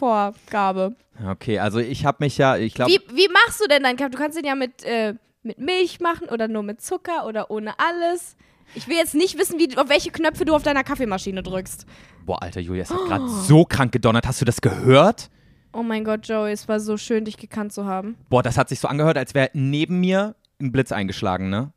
Rezeptvorgabe. 0.00 0.94
Okay, 1.26 1.58
also 1.58 1.78
ich 1.78 2.04
habe 2.04 2.18
mich 2.20 2.38
ja, 2.38 2.56
ich 2.56 2.74
glaube, 2.74 2.90
Wie, 2.92 3.00
wie 3.16 3.28
machst 3.28 3.60
du 3.60 3.68
denn 3.68 3.82
deinen 3.82 3.96
Kaffee? 3.96 4.10
Du 4.10 4.18
kannst 4.18 4.38
den 4.38 4.44
ja 4.44 4.54
mit, 4.54 4.82
äh, 4.84 5.14
mit 5.42 5.58
Milch 5.58 6.00
machen 6.00 6.28
oder 6.28 6.48
nur 6.48 6.62
mit 6.62 6.80
Zucker 6.80 7.26
oder 7.26 7.50
ohne 7.50 7.74
alles. 7.78 8.36
Ich 8.74 8.88
will 8.88 8.96
jetzt 8.96 9.14
nicht 9.14 9.38
wissen, 9.38 9.58
wie, 9.58 9.76
auf 9.76 9.88
welche 9.88 10.10
Knöpfe 10.10 10.44
du 10.44 10.54
auf 10.54 10.62
deiner 10.62 10.84
Kaffeemaschine 10.84 11.42
drückst. 11.42 11.86
boah, 12.24 12.40
Alter, 12.42 12.60
Julia, 12.60 12.82
es 12.82 12.90
hat 12.90 13.00
gerade 13.06 13.28
so 13.28 13.64
krank 13.64 13.92
gedonnert. 13.92 14.26
Hast 14.26 14.40
du 14.40 14.44
das 14.44 14.60
gehört? 14.60 15.30
Oh 15.72 15.82
mein 15.82 16.04
Gott, 16.04 16.26
Joey, 16.26 16.52
es 16.52 16.68
war 16.68 16.80
so 16.80 16.96
schön, 16.96 17.24
dich 17.24 17.36
gekannt 17.36 17.72
zu 17.72 17.84
haben. 17.84 18.16
Boah, 18.28 18.42
das 18.42 18.56
hat 18.56 18.68
sich 18.68 18.80
so 18.80 18.88
angehört, 18.88 19.16
als 19.18 19.34
wäre 19.34 19.50
neben 19.52 20.00
mir 20.00 20.34
ein 20.60 20.72
Blitz 20.72 20.92
eingeschlagen, 20.92 21.48
ne? 21.50 21.72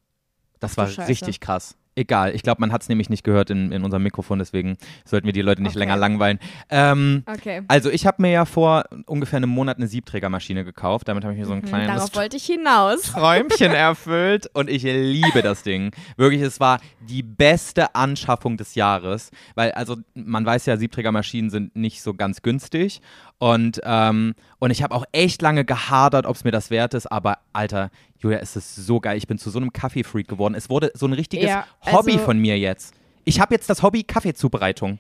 Das 0.60 0.74
Ach 0.78 0.98
war 0.98 1.08
richtig 1.08 1.40
krass. 1.40 1.76
Egal, 1.96 2.34
ich 2.36 2.42
glaube, 2.42 2.60
man 2.62 2.72
hat 2.72 2.82
es 2.82 2.90
nämlich 2.90 3.10
nicht 3.10 3.24
gehört 3.24 3.50
in, 3.50 3.72
in 3.72 3.84
unserem 3.84 4.04
Mikrofon, 4.04 4.40
deswegen 4.40 4.78
sollten 5.06 5.26
wir 5.28 5.34
die 5.34 5.42
Leute 5.42 5.62
nicht 5.62 5.72
Okay. 5.72 5.80
länger 5.80 5.96
langweilen. 5.98 6.40
Ähm, 6.70 7.24
Okay. 7.28 7.62
also 7.68 7.90
ich 7.90 8.06
habe 8.08 8.22
mir 8.22 8.32
ja 8.32 8.46
vor 8.46 8.86
ungefähr 9.06 9.38
einem 9.38 9.50
Monat 9.50 9.78
eine 9.78 9.88
Siebträgermaschine 9.88 10.66
gekauft. 10.66 11.08
Damit 11.08 11.24
habe 11.24 11.34
ich 11.34 11.40
mir 11.40 11.46
so 11.46 11.54
ein 11.54 11.62
Hm, 11.62 11.68
kleines 11.70 11.96
darauf 11.96 12.16
wollte 12.16 12.38
ich 12.38 12.46
hinaus. 12.46 13.02
Träumchen 13.04 13.72
erfüllt 13.74 14.50
und 14.54 14.70
ich 14.70 14.84
liebe 14.84 15.42
das 15.42 15.64
Ding. 15.64 15.92
Wirklich, 16.18 16.42
es 16.42 16.60
war 16.60 16.80
die 17.00 17.24
beste 17.24 17.94
Anschaffung 17.96 18.58
des 18.58 18.76
Jahres, 18.76 19.32
weil 19.56 19.72
also 19.74 19.98
man 20.16 20.46
weiß 20.46 20.66
ja, 20.66 20.78
Siebträgermaschinen 20.78 21.50
sind 21.50 21.76
nicht 21.76 22.02
so 22.02 22.14
ganz 22.14 22.42
günstig 22.42 23.02
und 23.44 23.82
ähm, 23.84 24.36
und 24.60 24.72
ich 24.72 24.82
habe 24.84 24.96
auch 24.96 25.04
echt 25.12 25.42
lange 25.42 25.66
gehadert, 25.66 26.26
ob 26.26 26.34
es 26.38 26.46
mir 26.46 26.52
das 26.52 26.70
wert 26.70 26.94
ist, 26.94 27.08
aber 27.12 27.40
Alter, 27.52 27.90
Julia, 28.20 28.38
es 28.40 28.56
ist 28.56 28.74
so 28.78 29.02
geil. 29.02 29.18
Ich 29.18 29.28
bin 29.28 29.38
zu 29.38 29.50
so 29.50 29.60
einem 29.60 29.74
Kaffeefreak 29.74 30.30
geworden. 30.30 30.56
Es 30.56 30.70
wurde 30.70 30.92
so 30.94 31.06
ein 31.08 31.12
richtiges 31.12 31.50
Ja, 31.50 31.66
Hobby 31.92 32.14
also- 32.14 32.24
von 32.24 32.40
mir 32.40 32.58
jetzt. 32.58 32.94
Ich 33.26 33.42
habe 33.42 33.54
jetzt 33.54 33.70
das 33.70 33.84
Hobby 33.84 34.04
Kaffeezubereitung. 34.04 34.98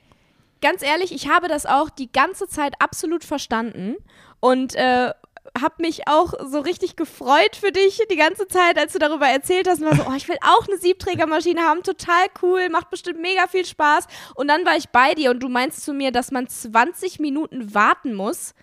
Ganz 0.62 0.84
ehrlich, 0.84 1.14
ich 1.14 1.30
habe 1.30 1.48
das 1.48 1.66
auch 1.66 1.90
die 1.90 2.12
ganze 2.12 2.50
Zeit 2.50 2.74
absolut 2.80 3.24
verstanden 3.24 3.96
und 4.42 4.76
äh, 4.76 5.12
habe 5.60 5.76
mich 5.80 6.08
auch 6.08 6.34
so 6.46 6.60
richtig 6.60 6.96
gefreut 6.96 7.56
für 7.56 7.72
dich 7.72 8.02
die 8.10 8.16
ganze 8.16 8.48
Zeit, 8.48 8.78
als 8.78 8.94
du 8.94 9.00
darüber 9.00 9.28
erzählt 9.28 9.68
hast. 9.68 9.82
Und 9.82 9.88
war 9.88 9.96
so, 9.96 10.06
oh, 10.10 10.16
ich 10.16 10.28
will 10.28 10.38
auch 10.42 10.68
eine 10.68 10.78
Siebträgermaschine 10.78 11.62
haben, 11.62 11.84
total 11.84 12.26
cool, 12.42 12.70
macht 12.70 12.90
bestimmt 12.90 13.22
mega 13.22 13.48
viel 13.48 13.66
Spaß. 13.66 14.08
Und 14.36 14.48
dann 14.48 14.66
war 14.66 14.78
ich 14.78 14.90
bei 14.90 15.14
dir 15.14 15.32
und 15.32 15.42
du 15.42 15.50
meinst 15.50 15.84
zu 15.84 15.94
mir, 15.94 16.12
dass 16.12 16.32
man 16.32 16.48
20 16.48 17.20
Minuten 17.20 17.74
warten 17.74 18.14
muss, 18.14 18.54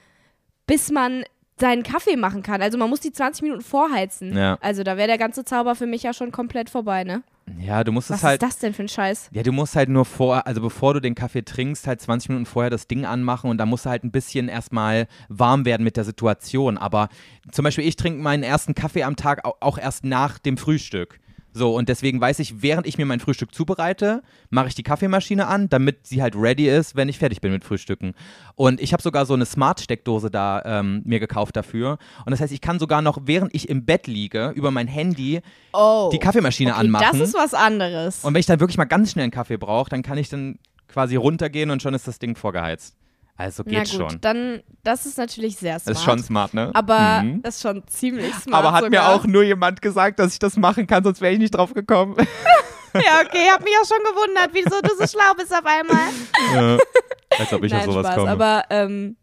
bis 0.67 0.91
man 0.91 1.25
seinen 1.59 1.83
Kaffee 1.83 2.17
machen 2.17 2.43
kann. 2.43 2.63
Also 2.63 2.79
man 2.79 2.91
muss 2.91 3.01
die 3.01 3.13
20 3.13 3.43
Minuten 3.43 3.63
vorheizen. 3.63 4.37
Ja. 4.37 4.59
Also 4.61 4.83
da 4.83 4.97
wäre 4.97 5.09
der 5.09 5.19
ganze 5.19 5.45
Zauber 5.45 5.75
für 5.75 5.87
mich 5.87 6.03
ja 6.03 6.15
schon 6.15 6.33
komplett 6.33 6.71
vorbei, 6.71 7.05
ne? 7.05 7.23
Ja, 7.59 7.83
du 7.85 7.93
musst 7.93 8.11
Was 8.11 8.19
es 8.19 8.25
halt 8.25 8.43
ist 8.43 8.49
das 8.49 8.59
denn 8.59 8.73
für 8.75 8.83
ein 8.83 8.89
Scheiß? 8.89 9.31
Ja, 9.33 9.43
du 9.43 9.53
musst 9.53 9.77
halt 9.77 9.89
nur 9.89 10.05
vor, 10.05 10.47
also 10.47 10.61
bevor 10.61 10.95
du 10.95 11.01
den 11.01 11.15
Kaffee 11.15 11.43
trinkst, 11.43 11.87
halt 11.87 12.01
20 12.01 12.29
Minuten 12.31 12.47
vorher 12.47 12.71
das 12.71 12.87
Ding 12.87 13.05
anmachen 13.05 13.51
und 13.51 13.59
da 13.59 13.67
musst 13.67 13.87
du 13.87 13.91
halt 13.91 14.05
ein 14.05 14.11
bisschen 14.11 14.49
erstmal 14.49 15.07
warm 15.29 15.65
werden 15.65 15.83
mit 15.85 15.97
der 15.97 16.05
Situation. 16.05 16.79
Aber 16.79 17.09
zum 17.51 17.65
Beispiel, 17.65 17.87
ich 17.87 17.97
trinke 17.97 18.23
meinen 18.23 18.43
ersten 18.43 18.75
Kaffee 18.75 19.03
am 19.05 19.17
Tag 19.17 19.45
au- 19.45 19.55
auch 19.61 19.79
erst 19.79 20.05
nach 20.05 20.39
dem 20.39 20.57
Frühstück. 20.57 21.19
So, 21.53 21.75
und 21.75 21.89
deswegen 21.89 22.21
weiß 22.21 22.39
ich, 22.39 22.63
während 22.63 22.87
ich 22.87 22.97
mir 22.99 23.07
mein 23.07 23.21
Frühstück 23.21 23.55
zubereite, 23.55 24.23
mache 24.51 24.69
ich 24.69 24.75
die 24.75 24.83
Kaffeemaschine 24.83 25.47
an, 25.47 25.69
damit 25.69 26.07
sie 26.07 26.23
halt 26.23 26.37
ready 26.37 26.69
ist, 26.69 26.97
wenn 26.97 27.09
ich 27.09 27.19
fertig 27.19 27.41
bin 27.41 27.53
mit 27.53 27.65
Frühstücken. 27.65 28.15
Und 28.55 28.81
ich 28.81 28.93
habe 28.93 29.03
sogar 29.03 29.27
so 29.27 29.35
eine 29.35 29.47
Smart-Steckdose 29.47 30.31
da 30.31 30.63
ähm, 30.65 31.03
mir 31.05 31.19
gekauft 31.19 31.57
dafür. 31.57 31.99
Und 32.25 32.31
das 32.31 32.41
heißt, 32.41 32.53
ich 32.53 32.61
kann 32.61 32.79
sogar 32.79 33.03
noch, 33.03 33.19
während 33.25 33.55
ich 33.55 33.69
im 33.69 33.85
Bett 33.85 34.07
liege, 34.07 34.53
über 34.55 34.71
mein 34.71 34.87
Handy 34.87 35.41
Oh. 35.73 36.11
die 36.13 36.19
Kaffeemaschine 36.19 36.71
okay, 36.73 36.81
anmachen. 36.81 37.19
Das 37.19 37.29
ist 37.29 37.35
was 37.35 37.55
anderes. 37.55 38.25
Und 38.25 38.35
wenn 38.35 38.41
ich 38.41 38.47
dann 38.47 38.61
wirklich 38.61 38.79
mal 38.79 38.85
ganz 38.85 39.13
schnell 39.13 39.25
einen 39.25 39.33
Kaffee 39.33 39.57
brauche, 39.57 39.91
dann 39.91 40.03
kann 40.03 40.19
ich 40.19 40.29
dann 40.29 40.59
quasi 40.89 41.17
runtergehen 41.17 41.71
und 41.71 41.83
schon 41.83 41.95
ist 41.95 42.07
das 42.09 42.19
Ding 42.19 42.37
vorgeheizt. 42.37 42.97
Also 43.41 43.63
Na 43.67 43.81
geht 43.83 43.91
gut, 43.93 44.11
schon. 44.13 44.21
dann, 44.21 44.63
das 44.83 45.07
ist 45.07 45.17
natürlich 45.17 45.57
sehr 45.57 45.79
smart. 45.79 45.89
Das 45.89 45.99
ist 45.99 46.05
schon 46.05 46.19
smart, 46.23 46.53
ne? 46.55 46.71
Aber 46.75 47.23
Mhm. 47.23 47.43
das 47.43 47.57
ist 47.57 47.63
schon 47.63 47.83
ziemlich 47.87 48.35
smart. 48.35 48.65
Aber 48.65 48.73
hat 48.75 48.85
sogar. 48.85 48.91
mir 48.91 49.09
auch 49.09 49.25
nur 49.27 49.43
jemand 49.43 49.81
gesagt, 49.81 50.19
dass 50.19 50.35
ich 50.35 50.39
das 50.39 50.57
machen 50.59 50.87
kann, 50.87 51.03
sonst 51.03 51.21
wäre 51.23 51.33
ich 51.33 51.39
nicht 51.39 51.53
drauf 51.55 51.73
gekommen. 51.75 52.17
Ja, 52.93 53.21
okay, 53.25 53.49
hab 53.53 53.63
mich 53.63 53.73
auch 53.81 53.87
schon 53.87 54.03
gewundert, 54.03 54.51
wieso 54.53 54.81
du 54.83 54.89
so 54.99 55.07
schlau 55.07 55.33
bist 55.37 55.53
auf 55.55 55.65
einmal. 55.65 56.09
ja. 56.57 56.79
Als 57.39 57.53
ob 57.53 57.63
ich 57.63 57.71
Nein, 57.71 57.87
auf 57.89 57.95
sowas 57.95 58.07
Spaß. 58.07 58.17
komme. 58.17 58.31
Aber, 58.33 58.65
ähm, 58.69 59.17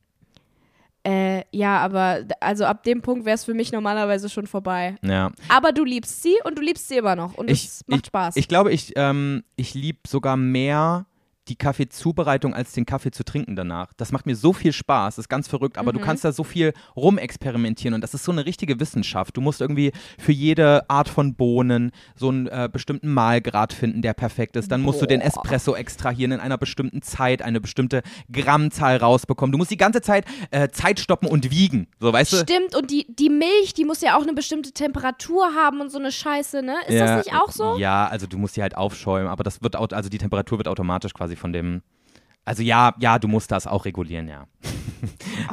äh, 1.05 1.43
ja, 1.51 1.77
aber, 1.79 2.19
also 2.39 2.63
ab 2.63 2.83
dem 2.83 3.01
Punkt 3.01 3.25
wäre 3.25 3.35
es 3.35 3.43
für 3.43 3.53
mich 3.53 3.73
normalerweise 3.73 4.29
schon 4.29 4.47
vorbei. 4.47 4.95
ja. 5.01 5.31
Aber 5.49 5.73
du 5.73 5.83
liebst 5.83 6.23
sie 6.23 6.35
und 6.45 6.57
du 6.57 6.61
liebst 6.61 6.87
sie 6.87 6.95
immer 6.95 7.17
noch. 7.17 7.33
Und 7.35 7.49
Ich- 7.51 7.65
es 7.65 7.83
macht 7.87 8.07
Spaß. 8.07 8.37
Ich 8.37 8.47
glaube, 8.47 8.71
ich, 8.71 8.93
ähm, 8.95 9.43
ich 9.57 9.73
liebe 9.73 9.99
sogar 10.07 10.37
mehr 10.37 11.05
die 11.47 11.55
Kaffeezubereitung 11.55 12.53
als 12.53 12.73
den 12.73 12.85
Kaffee 12.85 13.11
zu 13.11 13.23
trinken 13.23 13.55
danach. 13.55 13.93
Das 13.97 14.11
macht 14.11 14.25
mir 14.25 14.35
so 14.35 14.53
viel 14.53 14.73
Spaß, 14.73 15.15
das 15.15 15.23
ist 15.23 15.29
ganz 15.29 15.47
verrückt, 15.47 15.77
aber 15.77 15.93
du 15.93 15.99
kannst 15.99 16.25
da 16.25 16.31
so 16.31 16.43
viel 16.43 16.73
rumexperimentieren 16.95 17.93
und 17.93 18.01
das 18.01 18.13
ist 18.13 18.23
so 18.23 18.31
eine 18.31 18.45
richtige 18.45 18.79
Wissenschaft. 18.79 19.37
Du 19.37 19.41
musst 19.41 19.61
irgendwie 19.61 19.91
für 20.17 20.31
jede 20.31 20.89
Art 20.89 21.09
von 21.09 21.35
Bohnen 21.35 21.91
so 22.15 22.29
einen 22.29 22.47
äh, 22.47 22.69
bestimmten 22.71 23.13
Mahlgrad 23.13 23.73
finden, 23.73 24.01
der 24.01 24.13
perfekt 24.13 24.55
ist. 24.55 24.71
Dann 24.71 24.81
musst 24.81 25.01
du 25.01 25.05
den 25.05 25.21
Boah. 25.21 25.27
Espresso 25.27 25.75
extrahieren 25.75 26.33
in 26.33 26.39
einer 26.39 26.57
bestimmten 26.57 27.01
Zeit, 27.01 27.41
eine 27.41 27.61
bestimmte 27.61 28.01
Grammzahl 28.31 28.97
rausbekommen. 28.97 29.51
Du 29.51 29.57
musst 29.57 29.71
die 29.71 29.77
ganze 29.77 30.01
Zeit 30.01 30.25
äh, 30.51 30.69
Zeit 30.69 30.99
stoppen 30.99 31.27
und 31.27 31.49
wiegen. 31.49 31.87
So, 31.99 32.11
weißt 32.11 32.33
du? 32.33 32.37
Stimmt, 32.37 32.75
und 32.75 32.91
die, 32.91 33.07
die 33.09 33.29
Milch, 33.29 33.73
die 33.73 33.85
muss 33.85 34.01
ja 34.01 34.17
auch 34.17 34.23
eine 34.23 34.33
bestimmte 34.33 34.71
Temperatur 34.71 35.53
haben 35.55 35.81
und 35.81 35.89
so 35.89 35.99
eine 35.99 36.11
Scheiße, 36.11 36.61
ne? 36.61 36.75
Ist 36.87 36.99
das 36.99 37.25
nicht 37.25 37.35
auch 37.35 37.51
so? 37.51 37.77
Ja, 37.77 38.07
also 38.07 38.27
du 38.27 38.37
musst 38.37 38.55
sie 38.55 38.61
halt 38.61 38.75
aufschäumen, 38.75 39.29
aber 39.29 39.43
das 39.43 39.61
wird, 39.63 39.75
also 39.75 40.09
die 40.09 40.17
Temperatur 40.17 40.59
wird 40.59 40.67
automatisch 40.67 41.13
quasi 41.13 41.36
von 41.37 41.53
dem. 41.53 41.81
Also 42.45 42.63
ja, 42.63 42.93
ja, 42.99 43.19
du 43.19 43.27
musst 43.27 43.51
das 43.51 43.67
auch 43.67 43.83
regulieren, 43.85 44.27
ja. 44.29 44.45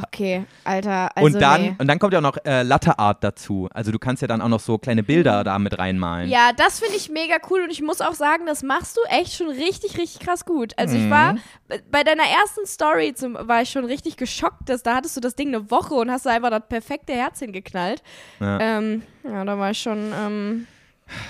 Okay, 0.07 0.45
Alter, 0.65 1.15
also 1.17 1.27
und 1.27 1.43
dann 1.43 1.61
nee. 1.63 1.75
und 1.79 1.87
dann 1.87 1.99
kommt 1.99 2.13
ja 2.15 2.19
auch 2.21 2.23
noch 2.23 2.39
äh, 2.45 2.63
Latte 2.63 2.99
Art 2.99 3.23
dazu. 3.23 3.69
Also 3.75 3.93
du 3.93 3.99
kannst 3.99 4.23
ja 4.23 4.29
dann 4.29 4.41
auch 4.41 4.49
noch 4.49 4.61
so 4.61 4.79
kleine 4.79 5.03
Bilder 5.03 5.45
da 5.45 5.59
mit 5.59 5.79
reinmalen. 5.79 6.31
Ja, 6.31 6.53
das 6.57 6.81
finde 6.81 6.97
ich 6.97 7.11
mega 7.11 7.37
cool 7.51 7.63
und 7.65 7.71
ich 7.71 7.83
muss 7.83 8.01
auch 8.01 8.15
sagen, 8.15 8.47
das 8.47 8.63
machst 8.63 8.97
du 8.97 9.01
echt 9.11 9.35
schon 9.35 9.49
richtig, 9.49 9.99
richtig 9.99 10.21
krass 10.21 10.45
gut. 10.47 10.73
Also 10.79 10.97
ich 10.97 11.11
war 11.11 11.37
bei- 11.69 11.83
bei 11.91 12.03
deiner 12.05 12.23
ersten 12.25 12.65
Story 12.67 13.13
zum, 13.15 13.35
war 13.39 13.61
ich 13.63 13.71
schon 13.71 13.85
richtig 13.85 14.17
geschockt, 14.17 14.69
dass 14.69 14.83
da 14.83 14.95
hattest 14.97 15.17
du 15.17 15.21
das 15.21 15.35
Ding 15.35 15.49
eine 15.49 15.71
Woche 15.71 15.95
und 15.95 16.11
hast 16.11 16.25
da 16.27 16.31
einfach 16.31 16.51
das 16.51 16.63
perfekte 16.69 17.13
Herz 17.13 17.41
hingeknallt. 17.41 18.03
Ja. 18.41 18.59
Ähm, 18.61 19.03
ja, 19.25 19.45
da 19.45 19.59
war 19.59 19.71
ich 19.73 19.79
schon, 19.81 20.13
ähm, 20.19 20.67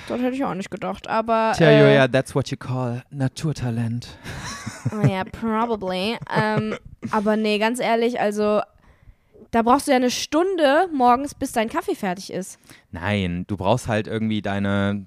das 0.09 0.21
hätte 0.21 0.35
ich 0.35 0.45
auch 0.45 0.55
nicht 0.55 0.71
gedacht. 0.71 1.09
Aber 1.09 1.53
Tja, 1.57 1.69
äh, 1.69 1.81
Julia, 1.81 2.09
that's 2.09 2.35
what 2.35 2.49
you 2.49 2.57
call 2.57 3.03
Naturtalent. 3.11 4.09
Oh 4.93 5.07
ja, 5.07 5.25
probably. 5.25 6.17
ähm, 6.35 6.77
aber 7.11 7.37
nee, 7.37 7.59
ganz 7.59 7.81
ehrlich, 7.81 8.21
also 8.21 8.61
da 9.51 9.63
brauchst 9.63 9.87
du 9.87 9.93
ja 9.93 9.97
eine 9.97 10.11
Stunde 10.11 10.89
morgens, 10.93 11.35
bis 11.35 11.53
dein 11.53 11.69
Kaffee 11.69 11.95
fertig 11.95 12.33
ist. 12.33 12.59
Nein, 12.91 13.45
du 13.47 13.57
brauchst 13.57 13.87
halt 13.89 14.07
irgendwie 14.07 14.43
deine. 14.43 15.07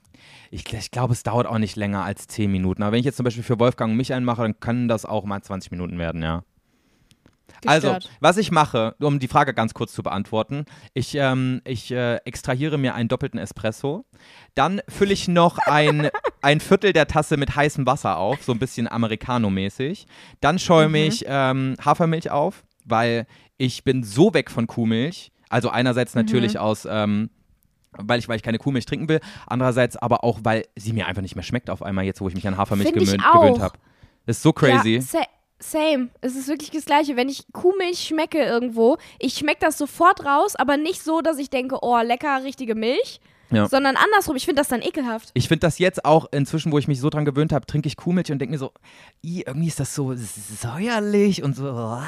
Ich, 0.52 0.72
ich 0.72 0.92
glaube, 0.92 1.14
es 1.14 1.24
dauert 1.24 1.46
auch 1.46 1.58
nicht 1.58 1.76
länger 1.76 2.04
als 2.04 2.28
10 2.28 2.50
Minuten. 2.50 2.82
Aber 2.82 2.94
wenn 2.94 3.00
ich 3.00 3.06
jetzt 3.06 3.18
zum 3.18 3.26
Beispiel 3.26 3.44
für 3.44 3.60
Wolfgang 3.60 3.92
und 3.92 3.98
mich 3.98 4.14
einen 4.14 4.26
mache, 4.26 4.44
dann 4.44 4.60
können 4.60 4.88
das 4.88 5.06
auch 5.06 5.26
mal 5.26 5.42
20 5.42 5.72
Minuten 5.72 6.00
werden, 6.00 6.24
ja. 6.24 6.44
Also, 7.66 7.94
Gestört. 7.94 8.10
was 8.20 8.38
ich 8.38 8.52
mache, 8.52 8.96
um 9.00 9.20
die 9.20 9.28
Frage 9.28 9.54
ganz 9.54 9.74
kurz 9.74 9.94
zu 9.94 10.04
beantworten, 10.04 10.66
ich, 10.94 11.16
ähm, 11.16 11.62
ich 11.66 11.92
äh, 11.92 12.18
extrahiere 12.18 12.78
mir 12.78 12.94
einen 12.94 13.10
doppelten 13.10 13.40
Espresso, 13.40 14.06
dann 14.56 14.82
fülle 14.88 15.14
ich 15.14 15.28
noch 15.28 15.58
ein, 15.60 16.10
ein 16.42 16.60
Viertel 16.60 16.94
der 16.94 17.08
Tasse 17.08 17.38
mit 17.38 17.56
heißem 17.56 17.86
Wasser 17.86 18.18
auf, 18.18 18.44
so 18.44 18.52
ein 18.52 18.60
bisschen 18.60 18.88
Americano-mäßig, 18.88 20.08
dann 20.42 20.60
schäume 20.60 21.06
ich 21.06 21.26
ähm, 21.28 21.76
Hafermilch 21.84 22.30
auf, 22.32 22.64
weil 22.86 23.26
ich 23.58 23.84
bin 23.84 24.04
so 24.04 24.34
weg 24.34 24.52
von 24.52 24.68
Kuhmilch, 24.68 25.32
also 25.50 25.70
einerseits 25.70 26.14
natürlich 26.16 26.60
aus, 26.60 26.88
ähm, 26.90 27.30
weil 27.92 28.20
ich, 28.20 28.28
weil 28.28 28.36
ich 28.36 28.44
keine 28.44 28.60
Kuhmilch 28.60 28.86
trinken 28.86 29.10
will. 29.10 29.20
Andererseits 29.48 29.98
aber 29.98 30.24
auch, 30.24 30.40
weil 30.44 30.66
sie 30.76 30.94
mir 30.94 31.08
einfach 31.08 31.22
nicht 31.22 31.36
mehr 31.36 31.44
schmeckt 31.44 31.70
auf 31.70 31.82
einmal 31.82 32.06
jetzt, 32.06 32.22
wo 32.22 32.28
ich 32.28 32.36
mich 32.36 32.48
an 32.48 32.58
Hafermilch 32.58 32.94
gewöhnt, 32.94 33.24
habe. 33.24 33.78
Das 34.26 34.38
ist 34.38 34.44
so 34.44 34.54
crazy. 34.54 35.02
Ja, 35.14 35.22
same. 35.60 36.10
Es 36.22 36.36
ist 36.36 36.48
wirklich 36.48 36.72
das 36.72 36.86
Gleiche. 36.86 37.16
Wenn 37.16 37.30
ich 37.30 37.52
Kuhmilch 37.52 38.00
schmecke 38.00 38.44
irgendwo, 38.44 38.98
ich 39.20 39.36
schmecke 39.36 39.60
das 39.62 39.78
sofort 39.78 40.26
raus, 40.26 40.56
aber 40.56 40.78
nicht 40.78 41.04
so, 41.04 41.22
dass 41.22 41.38
ich 41.38 41.50
denke, 41.50 41.80
oh, 41.82 42.00
lecker, 42.00 42.44
richtige 42.44 42.76
Milch. 42.76 43.20
Ja. 43.50 43.68
Sondern 43.68 43.96
andersrum, 43.96 44.36
ich 44.36 44.46
finde 44.46 44.62
das 44.62 44.68
dann 44.68 44.82
ekelhaft. 44.82 45.32
Ich 45.34 45.48
finde 45.48 45.62
das 45.62 45.80
jetzt 45.80 46.06
auch 46.06 46.26
inzwischen, 46.32 46.72
wo 46.72 46.78
ich 46.78 46.88
mich 46.88 47.00
so 47.00 47.10
dran 47.10 47.26
gewöhnt 47.26 47.54
habe, 47.54 47.66
trinke 47.66 47.88
ich 47.88 47.96
Kuhmilch 47.96 48.32
und 48.32 48.40
denke 48.40 48.52
mir 48.52 48.58
so, 48.58 48.72
"Ih, 49.22 49.44
irgendwie 49.46 49.68
ist 49.68 49.80
das 49.80 49.96
so 49.96 50.14
säuerlich 50.16 51.44
und 51.44 51.56
so 51.56 51.68
ah, 51.70 52.08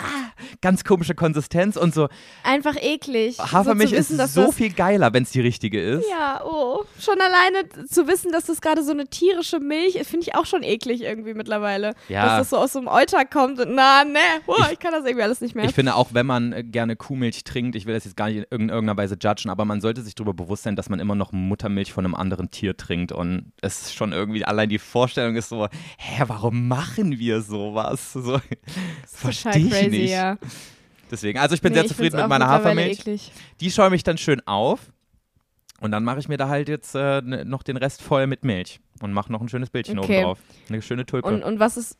ganz 0.61 0.83
komische 0.83 1.15
Konsistenz 1.15 1.77
und 1.77 1.93
so. 1.93 2.09
Einfach 2.43 2.75
eklig. 2.81 3.37
Hafermilch 3.39 3.91
so 3.91 3.95
wissen, 3.97 4.19
ist 4.19 4.33
so 4.33 4.51
viel 4.51 4.71
geiler, 4.73 5.13
wenn 5.13 5.23
es 5.23 5.31
die 5.31 5.41
richtige 5.41 5.81
ist. 5.81 6.05
Ja, 6.09 6.43
oh. 6.45 6.83
Schon 6.99 7.17
alleine 7.19 7.87
zu 7.87 8.07
wissen, 8.07 8.31
dass 8.31 8.45
das 8.45 8.61
gerade 8.61 8.83
so 8.83 8.91
eine 8.91 9.07
tierische 9.07 9.59
Milch 9.59 9.95
ist, 9.95 10.09
finde 10.09 10.27
ich 10.27 10.35
auch 10.35 10.45
schon 10.45 10.63
eklig 10.63 11.01
irgendwie 11.01 11.33
mittlerweile. 11.33 11.93
Ja. 12.07 12.25
Dass 12.25 12.37
das 12.39 12.49
so 12.49 12.57
aus 12.57 12.73
so 12.73 12.79
einem 12.79 12.87
Euter 12.87 13.25
kommt 13.25 13.59
und 13.59 13.73
na, 13.73 14.03
ne, 14.03 14.19
oh, 14.47 14.55
ich, 14.71 14.79
kann 14.79 14.91
das 14.91 15.05
irgendwie 15.05 15.23
alles 15.23 15.41
nicht 15.41 15.55
mehr. 15.55 15.65
Ich 15.65 15.75
finde 15.75 15.95
auch, 15.95 16.13
wenn 16.13 16.25
man 16.25 16.53
äh, 16.53 16.63
gerne 16.63 16.95
Kuhmilch 16.95 17.43
trinkt, 17.43 17.75
ich 17.75 17.85
will 17.85 17.93
das 17.93 18.05
jetzt 18.05 18.17
gar 18.17 18.29
nicht 18.29 18.47
in 18.51 18.69
irgendeiner 18.69 18.97
Weise 18.97 19.17
judgen, 19.21 19.49
aber 19.49 19.65
man 19.65 19.81
sollte 19.81 20.01
sich 20.01 20.15
darüber 20.15 20.33
bewusst 20.33 20.63
sein, 20.63 20.75
dass 20.75 20.89
man 20.89 20.99
immer 20.99 21.15
noch 21.15 21.28
Muttermilch 21.31 21.91
von 21.93 22.05
einem 22.05 22.15
anderen 22.15 22.51
Tier 22.51 22.75
trinkt. 22.77 23.11
Und 23.11 23.51
es 23.61 23.81
ist 23.83 23.93
schon 23.95 24.11
irgendwie, 24.13 24.43
allein 24.45 24.69
die 24.69 24.79
Vorstellung 24.79 25.35
ist 25.35 25.49
so, 25.49 25.67
hä, 25.97 26.23
warum 26.27 26.67
machen 26.67 27.19
wir 27.19 27.41
sowas? 27.41 28.13
So, 28.13 28.39
verstehe 29.07 29.57
ich 29.65 29.69
crazy, 29.71 29.89
nicht. 29.89 30.11
ja. 30.11 30.37
Deswegen, 31.11 31.39
also 31.39 31.55
ich 31.55 31.61
bin 31.61 31.71
Nee, 31.71 31.77
sehr 31.77 31.85
ich 31.85 31.89
zufrieden 31.91 32.17
mit 32.17 32.27
meiner 32.29 32.47
Hafermilch. 32.47 32.99
Eklig. 32.99 33.31
Die 33.61 33.71
schäume 33.71 33.95
ich 33.95 34.03
dann 34.03 34.17
schön 34.17 34.45
auf. 34.47 34.91
Und 35.81 35.91
dann 35.91 36.03
mache 36.03 36.19
ich 36.19 36.27
mir 36.27 36.37
da 36.37 36.49
halt 36.49 36.67
jetzt 36.67 36.93
äh, 36.93 37.21
ne- 37.21 37.45
noch 37.45 37.63
den 37.63 37.77
Rest 37.77 38.01
voll 38.01 38.27
mit 38.27 38.43
Milch 38.43 38.79
und 39.01 39.13
mache 39.13 39.31
noch 39.31 39.41
ein 39.41 39.47
schönes 39.49 39.69
Bildchen 39.69 39.97
Okay. 39.97 40.17
oben 40.17 40.23
drauf. 40.25 40.39
Eine 40.67 40.81
schöne 40.81 41.05
Tulpe. 41.05 41.27
Und, 41.27 41.41
und 41.43 41.59
was 41.59 41.77
ist. 41.77 41.97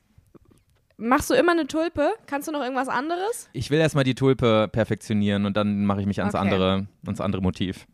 Machst 0.98 1.30
du 1.30 1.34
immer 1.34 1.54
eine 1.54 1.66
Tulpe? 1.66 2.12
Kannst 2.28 2.50
du 2.50 2.52
noch 2.52 2.60
irgendwas 2.62 2.90
anderes? 2.90 3.50
ich 3.54 3.70
will 3.72 3.80
erstmal 3.80 4.04
die 4.04 4.16
Tulpe 4.16 4.68
perfektionieren 4.70 5.46
und 5.46 5.56
dann 5.56 5.86
mache 5.86 6.02
ich 6.02 6.08
mich 6.08 6.20
ans, 6.20 6.36
Okay. 6.36 6.44
andere, 6.44 6.88
ans 7.06 7.22
andere 7.22 7.42
Motiv. 7.42 7.88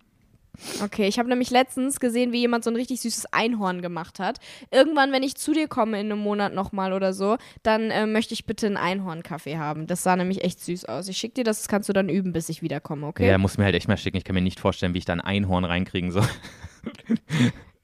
Okay, 0.84 1.07
ich 1.07 1.19
habe 1.19 1.30
nämlich 1.30 1.49
letztens 1.49 1.99
gesehen, 1.99 2.32
wie 2.32 2.40
jemand 2.40 2.64
so 2.64 2.69
ein 2.69 2.76
richtig 2.76 3.02
süßes 3.02 3.34
Einhorn 3.34 3.82
gemacht 3.82 4.19
hat. 4.19 4.40
Irgendwann, 4.72 5.11
wenn 5.11 5.23
ich 5.23 5.36
zu 5.36 5.53
dir 5.53 5.68
komme 5.68 5.99
in 5.99 6.11
einem 6.11 6.22
Monat 6.22 6.53
nochmal 6.53 6.94
oder 6.94 7.14
so, 7.14 7.38
dann 7.64 7.91
äh, 7.91 8.06
möchte 8.06 8.34
ich 8.34 8.45
bitte 8.45 8.68
einen 8.68 8.77
Einhornkaffee 8.77 9.57
haben. 9.57 9.88
Das 9.88 10.03
sah 10.03 10.15
nämlich 10.15 10.44
echt 10.44 10.60
süß 10.61 10.86
aus. 10.86 11.07
Ich 11.07 11.18
schicke 11.18 11.36
dir 11.36 11.44
das, 11.44 11.60
das 11.60 11.68
kannst 11.68 11.90
du 11.90 11.94
dann 11.94 12.10
üben, 12.10 12.34
bis 12.34 12.49
ich 12.49 12.61
wiederkomme, 12.61 13.07
okay? 13.07 13.27
Ja, 13.27 13.38
muss 13.38 13.57
mir 13.57 13.65
halt 13.65 13.76
echt 13.76 13.88
mal 13.88 13.98
schicken. 13.98 14.18
Ich 14.18 14.23
kann 14.23 14.36
mir 14.36 14.41
nicht 14.41 14.60
vorstellen, 14.60 14.94
wie 14.94 14.99
ich 14.99 15.06
da 15.06 15.14
ein 15.14 15.22
Einhorn 15.22 15.65
reinkriegen 15.65 16.11
soll. 16.11 16.27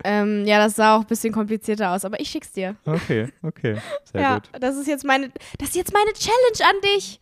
Ähm, 0.03 0.45
ja, 0.45 0.57
das 0.57 0.75
sah 0.75 0.95
auch 0.95 1.01
ein 1.01 1.07
bisschen 1.07 1.33
komplizierter 1.33 1.91
aus, 1.91 2.05
aber 2.05 2.19
ich 2.19 2.29
schick's 2.29 2.51
dir. 2.51 2.75
Okay, 2.85 3.27
okay. 3.43 3.77
Sehr 4.11 4.21
ja, 4.21 4.33
gut. 4.35 4.49
das 4.59 4.75
ist 4.77 4.87
jetzt 4.87 5.05
meine, 5.05 5.29
das 5.59 5.69
ist 5.69 5.75
jetzt 5.75 5.93
meine 5.93 6.11
Challenge 6.13 6.69
an 6.69 6.81
dich. 6.95 7.19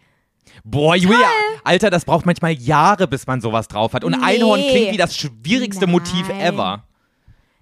Boah, 0.64 0.96
Julia, 0.96 1.28
Alter, 1.64 1.90
das 1.90 2.06
braucht 2.06 2.26
manchmal 2.26 2.54
Jahre, 2.54 3.08
bis 3.08 3.28
man 3.28 3.42
sowas 3.42 3.68
drauf 3.68 3.94
hat. 3.94 4.04
Und 4.04 4.18
Nee. 4.20 4.26
Einhorn 4.26 4.62
klingt 4.62 4.92
wie 4.94 4.98
das 4.98 5.16
schwierigste 5.18 5.88
Motiv 5.88 6.28
Nein. 6.30 6.40
ever. 6.42 6.84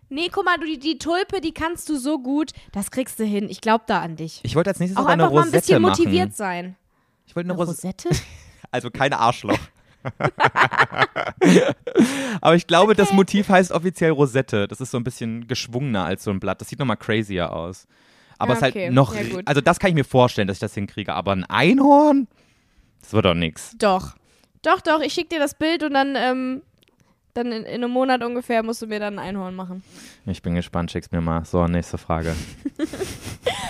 Nee, 0.10 0.30
guck 0.32 0.46
mal, 0.46 0.58
du, 0.58 0.66
die, 0.66 0.80
die 0.80 0.98
Tulpe, 0.98 1.42
die 1.42 1.54
kannst 1.54 1.90
du 1.90 1.98
so 1.98 2.20
gut, 2.20 2.52
das 2.72 2.92
kriegst 2.92 3.20
du 3.20 3.26
hin. 3.26 3.48
Ich 3.50 3.60
glaube 3.62 3.84
da 3.88 4.00
an 4.02 4.16
dich. 4.16 4.40
Ich 4.44 4.56
wollte 4.56 4.70
als 4.70 4.80
nächstes 4.80 4.98
Auch 4.98 5.02
aber 5.04 5.14
eine 5.14 5.24
einfach 5.24 5.34
mal 5.36 5.42
ein 5.42 5.46
Rosette 5.48 5.62
bisschen 5.62 5.82
machen. 5.82 5.92
motiviert 6.00 6.36
sein. 6.36 6.76
Ich 7.26 7.36
wollte 7.36 7.50
eine 7.50 7.60
Eine 7.60 7.68
Rosette. 7.70 8.10
Rosette? 8.10 8.24
Also 8.72 8.90
kein 8.92 9.14
Arschloch. 9.14 9.58
Aber 12.42 12.56
ich 12.56 12.68
glaube, 12.68 12.96
das 12.96 13.14
Motiv 13.14 13.50
heißt 13.50 13.72
offiziell 13.72 14.12
Rosette. 14.12 14.68
Das 14.68 14.82
ist 14.82 14.92
so 14.92 14.98
ein 14.98 15.04
bisschen 15.04 15.48
geschwungener 15.48 16.06
als 16.06 16.24
so 16.24 16.32
ein 16.32 16.40
Blatt. 16.40 16.62
Das 16.62 16.70
sieht 16.70 16.80
nochmal 16.80 16.98
crazier 16.98 17.52
aus. 17.54 17.88
Aber 18.38 18.54
Ja, 18.54 18.58
es 18.58 18.62
ist 18.64 18.70
okay. 18.70 18.84
halt 18.86 18.94
noch. 18.94 19.16
Ja, 19.16 19.22
also, 19.46 19.62
das 19.62 19.80
kann 19.80 19.90
ich 19.90 19.96
mir 19.96 20.04
vorstellen, 20.04 20.48
dass 20.48 20.58
ich 20.58 20.62
das 20.62 20.74
hinkriege. 20.74 21.14
Aber 21.14 21.32
ein 21.32 21.44
Einhorn? 21.46 22.28
Das 23.08 23.14
wird 23.14 23.24
doch 23.24 23.34
nix. 23.34 23.72
Doch. 23.78 24.16
Doch, 24.64 24.82
doch, 24.82 25.00
ich 25.00 25.14
schick 25.14 25.30
dir 25.30 25.40
das 25.40 25.54
Bild 25.54 25.82
und 25.82 25.94
dann, 25.94 26.18
ähm, 26.18 26.62
dann 27.34 27.54
in, 27.54 27.64
in 27.64 27.76
einem 27.76 27.92
Monat 27.92 28.22
ungefähr 28.22 28.64
musst 28.64 28.82
du 28.82 28.88
mir 28.88 29.00
dann 29.00 29.18
ein 29.18 29.30
Einhorn 29.30 29.56
machen. 29.56 29.82
Ich 30.26 30.42
bin 30.42 30.56
gespannt, 30.56 30.92
schick's 30.92 31.10
mir 31.12 31.22
mal. 31.22 31.46
So, 31.46 31.66
nächste 31.68 31.98
Frage. 31.98 32.36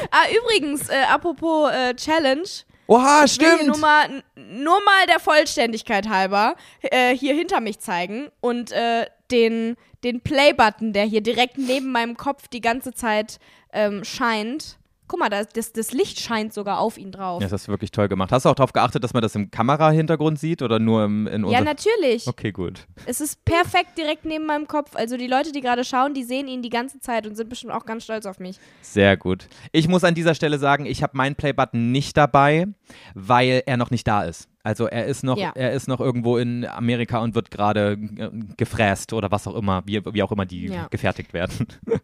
Ah, 0.10 0.26
übrigens, 0.32 0.90
äh, 0.90 1.04
apropos 1.10 1.70
äh, 1.72 1.94
Challenge. 1.96 2.48
Oha, 2.88 3.26
hier 3.28 3.66
nur 3.66 3.78
mal, 3.78 4.24
nur 4.36 4.80
mal 4.84 5.06
der 5.10 5.20
Vollständigkeit 5.20 6.08
halber 6.08 6.56
äh, 6.82 7.16
hier 7.16 7.34
hinter 7.34 7.60
mich 7.60 7.80
zeigen 7.80 8.30
und 8.40 8.72
äh, 8.72 9.08
den, 9.32 9.76
den 10.04 10.22
Play-Button, 10.22 10.94
der 10.94 11.04
hier 11.04 11.22
direkt 11.22 11.58
neben 11.58 11.92
meinem 11.92 12.16
Kopf 12.16 12.48
die 12.48 12.62
ganze 12.62 12.94
Zeit 12.94 13.40
ähm, 13.74 14.04
scheint. 14.06 14.78
Guck 15.08 15.20
mal, 15.20 15.30
das, 15.30 15.48
das, 15.50 15.72
das 15.72 15.94
Licht 15.94 16.20
scheint 16.20 16.54
sogar 16.54 16.80
auf 16.80 16.98
ihn 16.98 17.12
drauf. 17.12 17.42
Ja, 17.42 17.46
das 17.48 17.54
hast 17.54 17.68
du 17.68 17.72
wirklich 17.72 17.92
toll 17.92 18.10
gemacht. 18.10 18.32
Hast 18.32 18.46
du 18.46 18.50
auch 18.50 18.56
darauf 18.56 18.74
geachtet, 18.74 19.04
dass 19.04 19.14
man 19.14 19.22
das 19.22 19.36
im 19.36 19.50
Kamerahintergrund 19.52 20.38
sieht 20.38 20.62
oder 20.62 20.80
nur 20.80 21.06
im, 21.06 21.28
in 21.28 21.48
Ja, 21.48 21.62
natürlich. 21.62 22.28
Okay, 22.28 22.52
gut. 22.52 22.88
Es 23.06 23.22
ist 23.22 23.46
perfekt 23.46 23.98
direkt 23.98 24.26
neben 24.26 24.46
meinem 24.46 24.68
Kopf. 24.68 24.96
Also 24.96 25.16
die 25.16 25.28
Leute, 25.28 25.52
die 25.52 25.62
gerade 25.62 25.86
schauen, 25.86 26.14
die 26.14 26.24
sehen 26.24 26.48
ihn 26.48 26.62
die 26.62 26.70
ganze 26.70 27.00
Zeit 27.00 27.26
und 27.26 27.36
sind 27.36 27.50
bestimmt 27.50 27.72
auch 27.74 27.86
ganz 27.86 28.04
stolz 28.04 28.26
auf 28.26 28.40
mich. 28.40 28.60
Sehr 28.82 29.16
gut. 29.16 29.48
Ich 29.72 29.88
muss 29.88 30.04
an 30.04 30.14
dieser 30.14 30.36
Stelle 30.36 30.58
sagen, 30.60 30.86
ich 30.86 31.04
habe 31.04 31.16
meinen 31.16 31.36
Playbutton 31.36 31.92
nicht 31.92 32.18
dabei, 32.18 32.68
weil 33.14 33.64
er 33.66 33.78
noch 33.78 33.92
nicht 33.92 34.08
da 34.08 34.24
ist. 34.24 34.50
Also 34.68 34.86
er 34.88 35.06
ist 35.06 35.24
noch, 35.24 35.38
Ja. 35.38 35.54
er 35.56 35.72
ist 35.72 35.88
noch 35.88 36.02
irgendwo 36.02 36.38
in 36.38 36.66
Amerika 36.66 37.20
und 37.20 37.36
wird 37.36 37.52
gerade 37.52 37.94
äh, 38.18 38.30
gefräst 38.58 39.14
oder 39.14 39.32
was 39.32 39.48
auch 39.48 39.56
immer, 39.56 39.82
wie, 39.86 40.04
wie 40.14 40.22
auch 40.22 40.32
immer 40.34 40.46
die 40.46 40.66
Ja. 40.66 40.88
gefertigt 40.90 41.34
werden. 41.34 41.68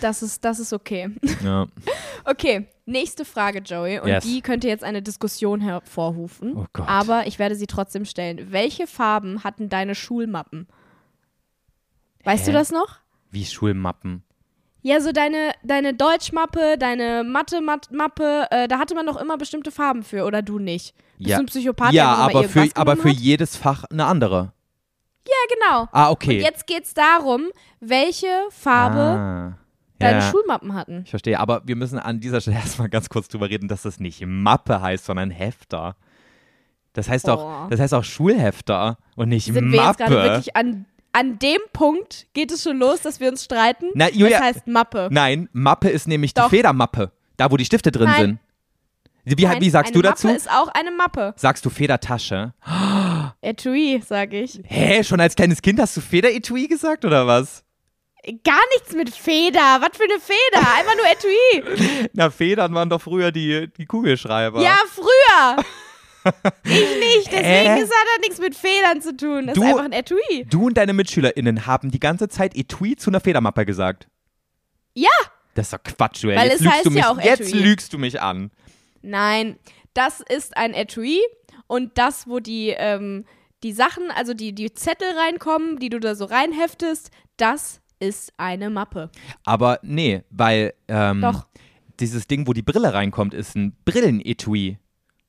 Das 0.00 0.22
ist, 0.22 0.44
das 0.44 0.58
ist 0.58 0.72
okay. 0.72 1.10
ja. 1.44 1.66
Okay, 2.24 2.66
nächste 2.86 3.24
Frage, 3.24 3.58
Joey. 3.60 4.00
Und 4.00 4.08
Yes. 4.08 4.24
die 4.24 4.40
könnte 4.40 4.66
jetzt 4.68 4.82
eine 4.82 5.02
Diskussion 5.02 5.60
hervorrufen. 5.60 6.54
Oh 6.56 6.66
Gott. 6.72 6.88
Aber 6.88 7.26
ich 7.26 7.38
werde 7.38 7.54
sie 7.54 7.66
trotzdem 7.66 8.04
stellen. 8.04 8.50
Welche 8.50 8.86
Farben 8.86 9.44
hatten 9.44 9.68
deine 9.68 9.94
Schulmappen? 9.94 10.66
Weißt 12.24 12.46
Hä? 12.46 12.50
du 12.50 12.58
das 12.58 12.72
noch? 12.72 12.98
Wie 13.30 13.44
Schulmappen. 13.44 14.24
Ja, 14.82 15.00
so 15.00 15.10
deine, 15.12 15.52
deine 15.64 15.92
Deutschmappe, 15.94 16.76
deine 16.78 17.24
Mathe-Mappe, 17.24 18.46
äh, 18.50 18.68
da 18.68 18.78
hatte 18.78 18.94
man 18.94 19.06
doch 19.06 19.20
immer 19.20 19.36
bestimmte 19.36 19.70
Farben 19.70 20.02
für, 20.02 20.24
oder 20.24 20.40
du 20.42 20.58
nicht? 20.58 20.94
Bist 21.18 21.30
Ja. 21.30 21.36
du 21.38 21.42
ein 21.42 21.46
Psychopath, 21.46 21.92
ja, 21.92 22.14
aber 22.14 22.44
für, 22.44 22.68
aber 22.74 22.96
für 22.96 23.08
hat? 23.10 23.16
jedes 23.16 23.56
Fach 23.56 23.84
eine 23.90 24.04
andere. 24.06 24.52
Ja, 25.26 25.54
genau. 25.54 25.88
Ah, 25.92 26.10
okay. 26.10 26.38
Und 26.38 26.44
jetzt 26.44 26.66
geht's 26.66 26.94
darum, 26.94 27.48
welche 27.80 28.28
Farbe 28.50 28.98
ah. 28.98 29.58
deine 29.98 30.20
ja. 30.20 30.30
Schulmappen 30.30 30.74
hatten. 30.74 31.02
Ich 31.04 31.10
verstehe, 31.10 31.38
aber 31.38 31.62
wir 31.66 31.76
müssen 31.76 31.98
an 31.98 32.20
dieser 32.20 32.40
Stelle 32.40 32.56
erstmal 32.62 32.88
ganz 32.88 33.08
kurz 33.08 33.28
drüber 33.28 33.50
reden, 33.50 33.68
dass 33.68 33.82
das 33.82 33.98
nicht 34.00 34.24
Mappe 34.24 34.80
heißt, 34.80 35.04
sondern 35.04 35.30
Hefter. 35.30 35.96
Das 36.94 37.08
heißt 37.08 37.28
Oh. 37.28 37.32
auch, 37.32 37.68
das 37.68 37.80
heißt 37.80 37.94
auch 37.94 38.04
Schulhefter 38.04 38.96
und 39.16 39.28
nicht 39.28 39.44
Sind 39.46 39.56
wir 39.70 39.78
jetzt 39.78 39.98
Mappe. 39.98 40.04
gerade 40.04 40.14
wirklich 40.34 40.56
an, 40.56 40.86
an 41.12 41.38
dem 41.38 41.60
Punkt, 41.72 42.26
geht 42.34 42.50
es 42.52 42.62
schon 42.62 42.78
los, 42.78 43.00
dass 43.00 43.20
wir 43.20 43.28
uns 43.30 43.44
streiten? 43.44 43.86
Na, 43.94 44.08
Julia- 44.08 44.38
das 44.38 44.40
heißt 44.40 44.66
Mappe. 44.66 45.08
Nein, 45.10 45.48
Mappe 45.52 45.88
ist 45.88 46.06
nämlich 46.08 46.34
Doch. 46.34 46.48
die 46.48 46.56
Federmappe. 46.56 47.12
Da, 47.36 47.50
wo 47.50 47.56
die 47.56 47.64
Stifte 47.64 47.90
drin 47.92 48.06
Nein. 48.08 48.20
sind. 49.24 49.38
Wie, 49.38 49.44
Nein, 49.44 49.60
wie 49.60 49.68
sagst 49.70 49.94
du 49.94 50.00
dazu? 50.00 50.26
Mappe 50.28 50.36
ist 50.38 50.50
auch 50.50 50.68
eine 50.68 50.90
Mappe. 50.90 51.34
Sagst 51.36 51.64
du 51.64 51.70
Federtasche? 51.70 52.54
Etui, 53.42 54.02
sag 54.06 54.32
ich. 54.32 54.60
Hä, 54.64 55.04
schon 55.04 55.20
als 55.20 55.34
kleines 55.36 55.60
Kind 55.60 55.78
hast 55.80 55.96
du 55.96 56.00
Federetui 56.00 56.66
gesagt 56.66 57.04
oder 57.04 57.26
was? 57.26 57.62
Gar 58.44 58.60
nichts 58.74 58.94
mit 58.94 59.10
Feder. 59.10 59.80
Was 59.80 59.96
für 59.96 60.04
eine 60.04 60.18
Feder? 60.20 60.74
Einfach 60.76 60.96
nur 60.96 61.06
Etui. 61.06 62.08
Na, 62.14 62.30
Federn 62.30 62.74
waren 62.74 62.88
doch 62.90 63.00
früher 63.02 63.30
die, 63.30 63.68
die 63.76 63.86
Kugelschreiber. 63.86 64.62
Ja, 64.62 64.76
früher. 64.90 65.64
Ich 66.64 66.72
nicht. 66.72 67.32
Deswegen 67.32 67.82
ist- 67.82 67.90
hat 67.92 68.06
das 68.16 68.20
nichts 68.22 68.38
mit 68.40 68.54
Federn 68.54 69.00
zu 69.00 69.16
tun. 69.16 69.46
Das 69.46 69.54
Du- 69.54 69.62
ist 69.62 69.68
einfach 69.68 69.84
ein 69.84 69.92
Etui. 69.92 70.44
Du 70.48 70.66
und 70.66 70.74
deine 70.76 70.92
MitschülerInnen 70.92 71.66
haben 71.66 71.90
die 71.90 72.00
ganze 72.00 72.28
Zeit 72.28 72.56
Etui 72.56 72.96
zu 72.96 73.10
einer 73.10 73.20
Federmappe 73.20 73.64
gesagt. 73.66 74.08
Ja. 74.94 75.08
Das 75.54 75.66
ist 75.66 75.72
doch 75.72 75.82
Quatsch, 75.82 76.24
ey. 76.24 76.36
Weil 76.36 76.48
jetzt 76.48 76.56
es 76.56 76.60
lügst 76.62 76.74
heißt 76.76 76.86
du 76.86 76.90
mich, 76.90 77.02
ja 77.02 77.10
auch 77.10 77.20
Jetzt 77.20 77.40
Etui. 77.52 77.58
lügst 77.60 77.92
du 77.92 77.98
mich 77.98 78.20
an. 78.20 78.50
Nein, 79.02 79.58
das 79.94 80.20
ist 80.20 80.56
ein 80.56 80.74
Etui. 80.74 81.20
Und 81.66 81.98
das, 81.98 82.26
wo 82.28 82.38
die, 82.40 82.70
ähm, 82.76 83.24
die 83.62 83.72
Sachen, 83.72 84.10
also 84.10 84.34
die, 84.34 84.54
die 84.54 84.72
Zettel 84.72 85.08
reinkommen, 85.18 85.78
die 85.78 85.88
du 85.90 85.98
da 86.00 86.14
so 86.14 86.24
reinheftest, 86.24 87.10
das 87.36 87.80
ist 88.00 88.32
eine 88.36 88.70
Mappe. 88.70 89.10
Aber 89.44 89.80
nee, 89.82 90.22
weil 90.30 90.74
ähm, 90.86 91.26
dieses 92.00 92.26
Ding, 92.28 92.46
wo 92.46 92.52
die 92.52 92.62
Brille 92.62 92.94
reinkommt, 92.94 93.34
ist 93.34 93.56
ein 93.56 93.76
Brillenetui. 93.84 94.78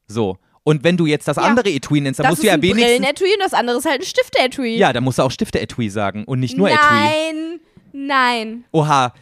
So. 0.08 0.38
Und 0.70 0.84
wenn 0.84 0.98
du 0.98 1.06
jetzt 1.08 1.28
das 1.28 1.38
Ja. 1.38 1.44
andere 1.44 1.70
Etui 1.70 2.00
nennst, 2.00 2.20
dann 2.20 2.26
das 2.26 2.32
musst 2.34 2.40
ist 2.40 2.44
du 2.44 2.48
ja 2.48 2.54
ein 2.54 2.62
wenigstens. 2.62 2.86
Brillenetui 2.98 3.34
und 3.34 3.44
das 3.44 3.54
andere 3.54 3.78
ist 3.78 3.86
halt 3.86 4.02
ein 4.02 4.06
Stifte-Etui. 4.06 4.78
Ja, 4.78 4.94
dann 4.94 5.04
musst 5.04 5.18
du 5.18 5.24
auch 5.24 5.32
Stifte-Etui 5.32 5.90
sagen 5.90 6.26
und 6.26 6.40
nicht 6.40 6.56
nur 6.58 6.70
Etui. 6.70 6.80
Nein. 6.92 7.60
Nein. 7.92 8.64
Oha. 8.72 9.14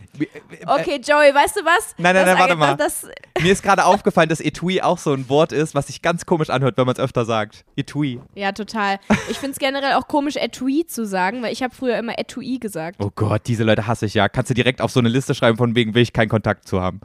Okay, 0.65 0.99
Joey, 1.01 1.33
weißt 1.33 1.55
du 1.55 1.61
was? 1.63 1.95
Nein, 1.97 2.15
nein, 2.15 2.25
das, 2.25 2.33
nein, 2.33 2.37
warte 2.37 2.55
mal. 2.57 2.75
Das, 2.75 3.07
Mir 3.41 3.53
ist 3.53 3.63
gerade 3.63 3.85
aufgefallen, 3.85 4.27
dass 4.27 4.41
Etui 4.41 4.81
auch 4.81 4.97
so 4.97 5.13
ein 5.13 5.29
Wort 5.29 5.53
ist, 5.53 5.73
was 5.73 5.87
sich 5.87 6.01
ganz 6.01 6.25
komisch 6.25 6.49
anhört, 6.49 6.75
wenn 6.75 6.85
man 6.85 6.93
es 6.95 6.99
öfter 6.99 7.23
sagt. 7.23 7.63
Etui. 7.77 8.19
ja, 8.35 8.51
total. 8.51 8.99
Ich 9.29 9.37
finde 9.37 9.51
es 9.53 9.59
generell 9.59 9.93
auch 9.93 10.09
komisch, 10.09 10.35
Etui 10.35 10.85
zu 10.85 11.05
sagen, 11.05 11.43
weil 11.43 11.53
ich 11.53 11.63
habe 11.63 11.73
früher 11.73 11.97
immer 11.97 12.19
Etui 12.19 12.57
gesagt. 12.59 12.97
Oh 13.01 13.09
Gott, 13.15 13.43
diese 13.47 13.63
Leute 13.63 13.87
hasse 13.87 14.05
ich 14.07 14.15
ja. 14.15 14.27
Kannst 14.27 14.49
du 14.49 14.53
direkt 14.53 14.81
auf 14.81 14.91
so 14.91 14.99
eine 14.99 15.07
Liste 15.09 15.33
schreiben, 15.33 15.57
von 15.57 15.73
wegen 15.75 15.95
will 15.95 16.01
ich 16.01 16.11
keinen 16.11 16.29
Kontakt 16.29 16.67
zu 16.67 16.81
haben. 16.81 16.99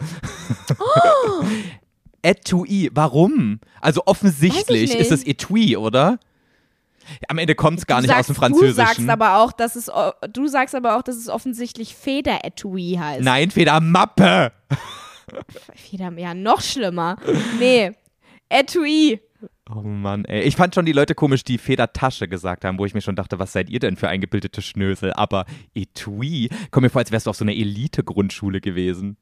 Oh. 0.81 1.45
Etui, 2.23 2.91
warum? 2.95 3.61
Also 3.81 4.03
offensichtlich 4.07 4.95
ist 4.95 5.11
es 5.13 5.25
Etui, 5.27 5.77
oder? 5.77 6.19
Am 7.29 7.39
Ende 7.39 7.55
kommt 7.57 7.81
es 7.81 7.87
gar 7.87 8.01
Du 8.01 8.03
nicht 8.07 8.11
aus 8.13 8.19
sagst- 8.19 8.29
dem 8.31 8.37
Französischen. 8.37 8.69
Du 8.69 8.75
sagst 8.75 9.09
aber 9.09 9.39
auch, 9.39 9.51
dass 9.53 9.75
es, 9.75 9.91
du 10.33 10.47
sagst 10.47 10.75
aber 10.75 10.97
auch, 10.97 11.03
dass 11.03 11.17
es 11.17 11.29
offensichtlich 11.29 11.97
Federetui 11.97 12.97
heißt. 12.99 13.23
Nein, 13.23 13.51
Federmappe. 13.51 14.53
Feder, 15.75 16.13
ja, 16.17 16.35
noch 16.35 16.61
schlimmer. 16.61 17.17
Nee, 17.59 17.93
Etui. 18.49 19.21
Oh 19.75 19.81
Mann, 19.81 20.25
ey. 20.27 20.43
Ich 20.43 20.57
fand 20.57 20.75
schon 20.75 20.85
die 20.85 20.93
Leute 20.93 21.15
komisch, 21.15 21.43
die 21.45 21.59
Federtasche 21.59 22.29
gesagt 22.29 22.65
haben, 22.65 22.79
wo 22.79 22.85
ich 22.85 22.95
mir 22.95 23.01
schon 23.01 23.17
dachte, 23.17 23.39
was 23.39 23.53
seid 23.53 23.71
ihr 23.71 23.79
denn 23.81 23.97
für 23.97 24.09
eingebildete 24.09 24.61
Schnösel? 24.63 25.13
Aber 25.15 25.47
Etui, 25.75 26.51
komm 26.71 26.83
mir 26.83 26.91
vor, 26.91 27.01
als 27.01 27.11
wärst 27.11 27.27
du 27.27 27.31
auf 27.31 27.37
so 27.37 27.45
einer 27.45 27.53
Elite-Grundschule 27.55 28.61
gewesen. 28.61 29.17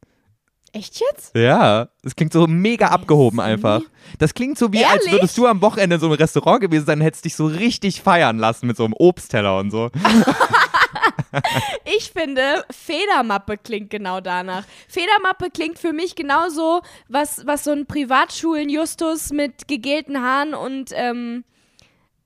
Echt 0.73 1.01
jetzt? 1.01 1.35
Ja, 1.35 1.89
das 2.03 2.15
klingt 2.15 2.33
so 2.33 2.47
mega 2.47 2.89
abgehoben 2.89 3.41
einfach. 3.41 3.81
Das 4.19 4.35
klingt 4.35 4.57
so 4.57 4.73
wie, 4.73 4.85
als 4.85 5.05
Ehrlich? 5.05 5.13
würdest 5.13 5.37
du 5.37 5.47
am 5.47 5.61
Wochenende 5.63 5.97
in 5.97 6.01
so 6.01 6.07
einem 6.07 6.17
Restaurant 6.17 6.61
gewesen 6.61 6.87
sein 6.87 6.99
und 6.99 7.05
hättest 7.05 7.25
dich 7.25 7.35
so 7.35 7.47
richtig 7.47 8.03
feiern 8.03 8.39
lassen 8.39 8.67
mit 8.67 8.77
so 8.77 8.85
einem 8.85 8.95
Obstteller 8.97 9.59
und 9.59 9.71
so. 9.71 9.91
Ich 11.97 12.11
finde, 12.11 12.65
Federmappe 12.71 13.57
klingt 13.57 13.91
genau 13.91 14.21
danach. 14.21 14.65
Federmappe 14.89 15.51
klingt 15.51 15.79
für 15.79 15.93
mich 15.93 16.17
genauso, 16.17 16.83
was, 17.09 17.47
was 17.47 17.65
so 17.65 17.71
ein 17.71 17.87
Privatschulen-Justus 17.87 19.31
mit 19.31 19.69
gegelten 19.69 20.21
Haaren 20.21 20.55
und, 20.55 20.91
ähm, 20.95 21.45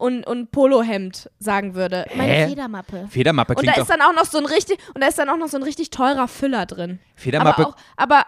und, 0.04 0.26
und 0.26 0.50
Polohemd 0.52 1.30
sagen 1.38 1.74
würde. 1.74 2.04
Meine 2.14 2.32
Hä? 2.32 2.48
Federmappe. 2.48 3.06
Federmappe 3.08 3.54
Und 3.54 3.66
da 3.66 3.72
klingt 3.72 3.88
ist 3.88 3.90
dann 3.90 4.02
auch 4.02 4.14
noch 4.14 4.26
so 4.26 4.36
ein 4.38 4.44
richtig, 4.46 4.78
und 4.94 5.00
da 5.02 5.08
ist 5.08 5.18
dann 5.18 5.30
auch 5.30 5.38
noch 5.38 5.48
so 5.48 5.56
ein 5.56 5.62
richtig 5.62 5.88
teurer 5.90 6.28
Füller 6.28 6.66
drin. 6.66 6.98
Federmappe. 7.16 7.62
Aber 7.62 7.70
auch, 7.70 7.76
aber 7.96 8.24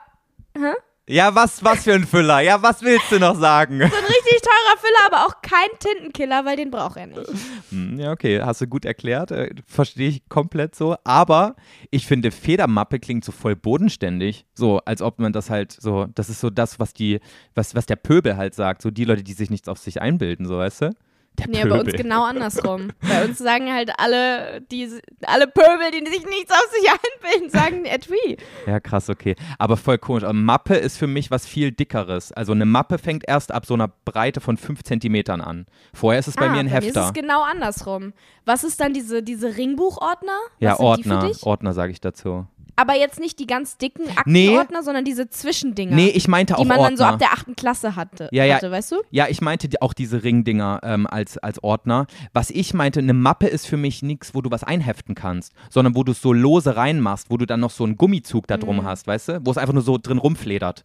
ja, 1.08 1.32
was, 1.34 1.62
was 1.62 1.84
für 1.84 1.92
ein 1.92 2.04
Füller? 2.04 2.40
Ja, 2.40 2.60
was 2.62 2.82
willst 2.82 3.12
du 3.12 3.20
noch 3.20 3.38
sagen? 3.38 3.78
so 3.78 3.84
ein 3.84 3.90
richtig 3.90 4.40
teurer 4.42 4.78
Füller, 4.78 5.06
aber 5.06 5.26
auch 5.26 5.40
kein 5.40 5.68
Tintenkiller, 5.78 6.44
weil 6.44 6.56
den 6.56 6.70
braucht 6.72 6.96
er 6.96 7.06
nicht. 7.06 7.30
Hm, 7.70 8.00
Ja, 8.00 8.10
okay, 8.10 8.40
hast 8.42 8.60
du 8.62 8.66
gut 8.66 8.84
erklärt. 8.84 9.30
Äh, 9.30 9.50
Verstehe 9.66 10.08
ich 10.08 10.28
komplett 10.28 10.74
so. 10.74 10.96
Aber 11.04 11.54
ich 11.92 12.06
finde, 12.06 12.32
Federmappe 12.32 12.98
klingt 12.98 13.24
so 13.24 13.30
voll 13.30 13.54
bodenständig. 13.54 14.46
So, 14.54 14.78
als 14.78 15.00
ob 15.00 15.20
man 15.20 15.32
das 15.32 15.48
halt 15.48 15.70
so, 15.70 16.06
das 16.14 16.28
ist 16.28 16.40
so 16.40 16.50
das, 16.50 16.80
was 16.80 16.92
die, 16.92 17.20
was, 17.54 17.76
was 17.76 17.86
der 17.86 17.96
Pöbel 17.96 18.36
halt 18.36 18.54
sagt. 18.54 18.82
So 18.82 18.90
die 18.90 19.04
Leute, 19.04 19.22
die 19.22 19.34
sich 19.34 19.50
nichts 19.50 19.68
auf 19.68 19.78
sich 19.78 20.00
einbilden, 20.02 20.46
so 20.46 20.58
weißt 20.58 20.82
du? 20.82 20.90
Der 21.38 21.48
Nee, 21.48 21.62
Pöbel. 21.62 21.70
bei 21.70 21.80
uns 21.80 21.92
genau 21.92 22.24
andersrum. 22.24 22.92
bei 23.00 23.24
uns 23.24 23.38
sagen 23.38 23.72
halt 23.72 23.90
alle, 23.98 24.60
die, 24.70 24.88
alle 25.26 25.46
Pöbel, 25.46 25.90
die 25.92 26.10
sich 26.10 26.24
nichts 26.26 26.50
auf 26.50 26.70
sich 26.72 26.88
einbilden, 27.32 27.50
sagen 27.50 27.84
Etui. 27.84 28.36
Ja, 28.66 28.80
krass, 28.80 29.10
okay. 29.10 29.36
Aber 29.58 29.76
voll 29.76 29.98
komisch. 29.98 30.24
Aber 30.24 30.32
Mappe 30.32 30.74
ist 30.76 30.96
für 30.96 31.06
mich 31.06 31.30
was 31.30 31.46
viel 31.46 31.72
dickeres. 31.72 32.32
Also 32.32 32.52
eine 32.52 32.64
Mappe 32.64 32.98
fängt 32.98 33.24
erst 33.28 33.52
ab 33.52 33.66
so 33.66 33.74
einer 33.74 33.88
Breite 34.04 34.40
von 34.40 34.56
5 34.56 34.82
Zentimetern 34.82 35.40
an. 35.40 35.66
Vorher 35.92 36.18
ist 36.20 36.28
es 36.28 36.34
bei 36.36 36.46
ah, 36.46 36.50
mir 36.52 36.58
ein 36.60 36.66
bei 36.66 36.72
mir 36.72 36.78
ist 36.78 36.86
Hefter. 36.86 37.06
es 37.08 37.12
genau 37.12 37.42
andersrum. 37.42 38.12
Was 38.44 38.64
ist 38.64 38.80
dann 38.80 38.94
diese, 38.94 39.22
diese 39.22 39.56
Ringbuchordner? 39.56 40.38
ja, 40.60 40.70
Was 40.72 40.78
sind 40.78 40.86
Ordner. 41.12 41.30
Ordner 41.42 41.72
sage 41.72 41.92
ich 41.92 42.00
dazu. 42.00 42.46
Aber 42.78 42.94
jetzt 42.94 43.18
nicht 43.20 43.38
die 43.38 43.46
ganz 43.46 43.78
dicken 43.78 44.04
Nee. 44.26 44.48
Aktenordner, 44.48 44.82
sondern 44.82 45.04
diese 45.04 45.28
Zwischendinger. 45.30 45.96
Nee, 45.96 46.08
ich 46.08 46.28
meinte 46.28 46.56
auch 46.56 46.62
die 46.62 46.68
man 46.68 46.78
Ordner. 46.78 46.90
dann 46.90 46.96
so 46.98 47.04
ab 47.04 47.18
der 47.18 47.32
achten 47.32 47.56
Klasse 47.56 47.96
hatte, 47.96 48.28
Ja, 48.32 48.44
ja. 48.44 48.56
hatte 48.56 48.70
weißt 48.70 48.92
du? 48.92 48.96
Ja, 49.10 49.28
ich 49.28 49.40
meinte 49.40 49.68
auch 49.80 49.94
diese 49.94 50.22
Ringdinger 50.22 50.80
ähm, 50.82 51.06
als, 51.06 51.38
als 51.38 51.62
Ordner. 51.64 52.06
Was 52.34 52.50
ich 52.50 52.74
meinte, 52.74 53.00
eine 53.00 53.14
Mappe 53.14 53.46
ist 53.46 53.66
für 53.66 53.76
mich 53.78 54.02
nichts, 54.02 54.34
wo 54.34 54.42
du 54.42 54.50
was 54.50 54.62
einheften 54.62 55.14
kannst, 55.14 55.52
sondern 55.70 55.94
wo 55.94 56.04
du 56.04 56.12
es 56.12 56.20
so 56.20 56.32
lose 56.32 56.76
reinmachst, 56.76 57.30
wo 57.30 57.36
du 57.38 57.46
dann 57.46 57.60
noch 57.60 57.70
so 57.70 57.84
einen 57.84 57.96
Gummizug 57.96 58.46
da 58.46 58.56
Mhm. 58.56 58.60
drum 58.60 58.84
hast, 58.84 59.06
weißt 59.06 59.28
du? 59.28 59.40
Wo 59.44 59.50
es 59.50 59.58
einfach 59.58 59.72
nur 59.74 59.82
so 59.82 59.96
drin 59.98 60.18
rumfledert. 60.18 60.82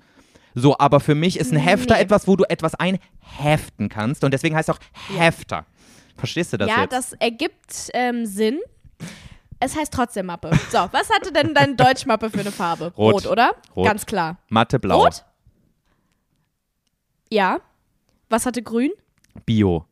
So, 0.56 0.78
aber 0.78 1.00
für 1.00 1.16
mich 1.16 1.40
ist 1.40 1.52
ein 1.54 1.58
Hefter 1.60 1.96
Nee. 1.96 2.02
etwas, 2.02 2.28
wo 2.28 2.36
du 2.36 2.44
etwas 2.50 2.74
einheften 2.76 3.90
kannst 3.90 4.24
und 4.24 4.34
deswegen 4.34 4.56
heißt 4.56 4.70
es 4.70 4.76
auch 4.76 4.80
Hefter. 5.18 5.66
Verstehst 6.18 6.54
du 6.54 6.58
das 6.58 6.70
ja, 6.70 6.82
jetzt? 6.82 6.92
das 6.94 7.14
ergibt 7.14 7.90
ähm, 7.94 8.26
Sinn. 8.26 8.60
Es 9.64 9.78
heißt 9.78 9.94
trotzdem 9.94 10.26
Mappe. 10.26 10.52
So, 10.72 10.80
was 10.92 11.10
hatte 11.10 11.32
denn 11.32 11.54
deine 11.54 11.76
Deutschmappe 11.76 12.30
für 12.32 12.40
eine 12.40 12.52
Farbe? 12.52 12.92
Rot. 12.98 13.28
oder? 13.28 13.52
Rot. 13.76 13.86
Ganz 13.86 14.06
klar. 14.06 14.38
Mathe 14.50 14.80
blau. 14.80 15.04
Rot? 15.04 15.24
Ja. 17.30 17.60
Was 18.30 18.46
hatte 18.46 18.64
grün? 18.64 18.92
Bio. 19.46 19.86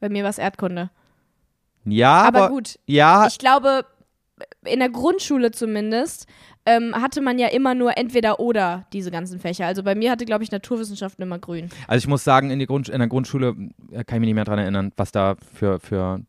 Bei 0.00 0.08
mir 0.08 0.24
war 0.24 0.30
es 0.30 0.38
Erdkunde. 0.38 0.90
Ja, 1.84 2.22
aber, 2.22 2.44
Aber 2.44 2.48
gut, 2.48 2.78
ja, 2.86 3.26
ich 3.26 3.38
glaube, 3.38 3.84
in 4.64 4.80
der 4.80 4.90
Grundschule 4.90 5.52
zumindest 5.52 6.26
ähm, 6.66 6.94
hatte 6.94 7.20
man 7.20 7.38
ja 7.38 7.48
immer 7.48 7.74
nur 7.74 7.96
entweder 7.96 8.40
oder 8.40 8.86
diese 8.92 9.10
ganzen 9.10 9.38
Fächer. 9.40 9.66
Also 9.66 9.82
bei 9.82 9.94
mir 9.94 10.10
hatte, 10.10 10.26
glaube 10.26 10.44
ich, 10.44 10.50
Naturwissenschaften 10.50 11.22
immer 11.22 11.38
grün. 11.38 11.70
also 11.86 12.04
ich 12.04 12.08
muss 12.08 12.24
sagen, 12.24 12.50
in, 12.50 12.60
in 12.60 12.98
der 12.98 13.08
Grundschule 13.08 13.56
äh, 13.90 14.04
kann 14.04 14.16
ich 14.16 14.20
mich 14.20 14.26
nicht 14.26 14.34
mehr 14.34 14.44
dran 14.44 14.58
erinnern, 14.58 14.92
was 14.96 15.12
da 15.12 15.36
für, 15.54 15.80
für, 15.80 16.20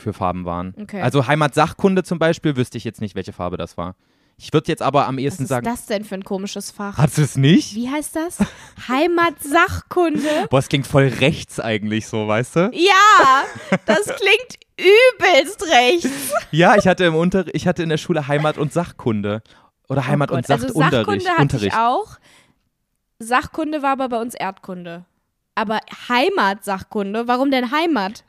für 0.00 0.12
Farben 0.12 0.44
waren. 0.44 0.74
Okay. 0.80 1.00
Also 1.02 1.26
Heimatsachkunde 1.26 2.02
zum 2.04 2.18
Beispiel 2.18 2.56
wüsste 2.56 2.78
ich 2.78 2.84
jetzt 2.84 3.00
nicht, 3.00 3.14
welche 3.14 3.32
Farbe 3.32 3.56
das 3.56 3.76
war. 3.76 3.94
Ich 4.40 4.52
würde 4.52 4.68
jetzt 4.68 4.82
aber 4.82 5.06
am 5.08 5.16
Was 5.16 5.22
ehesten 5.24 5.42
ist 5.44 5.48
sagen, 5.48 5.64
das 5.64 5.86
denn 5.86 6.04
für 6.04 6.14
ein 6.14 6.22
komisches 6.24 6.70
Fach? 6.70 6.96
hast 6.96 7.18
du 7.18 7.22
es 7.22 7.36
nicht? 7.36 7.74
Wie 7.74 7.90
heißt 7.90 8.14
das? 8.14 8.38
Heimatsachkunde? 8.86 10.46
Boah, 10.50 10.58
es 10.58 10.68
klingt 10.68 10.86
voll 10.86 11.08
rechts 11.08 11.58
eigentlich 11.60 12.06
so, 12.06 12.28
weißt 12.28 12.56
du? 12.56 12.70
Ja, 12.72 13.44
das 13.86 14.04
klingt 14.06 14.58
übelst 14.78 15.62
rechts. 15.68 16.32
Ja, 16.52 16.76
ich 16.76 16.86
hatte 16.86 17.04
im 17.04 17.16
Unter 17.16 17.46
ich 17.52 17.66
hatte 17.66 17.82
in 17.82 17.88
der 17.88 17.96
Schule 17.96 18.28
Heimat 18.28 18.58
und 18.58 18.72
Sachkunde. 18.72 19.42
Oder 19.88 20.06
Heimat 20.06 20.30
Oh 20.30 20.34
und 20.34 20.46
Gott. 20.46 20.50
Also. 20.62 20.68
Sachkunde 20.78 21.28
hatte 21.30 21.42
Unterricht. 21.42 21.66
ich 21.66 21.74
auch. 21.74 22.16
Sachkunde 23.18 23.82
war 23.82 23.92
aber 23.92 24.08
bei 24.08 24.20
uns 24.20 24.34
Erdkunde. 24.34 25.04
Aber 25.54 25.80
Heimatsachkunde, 26.08 27.26
warum 27.26 27.50
denn 27.50 27.72
Heimat? 27.72 28.24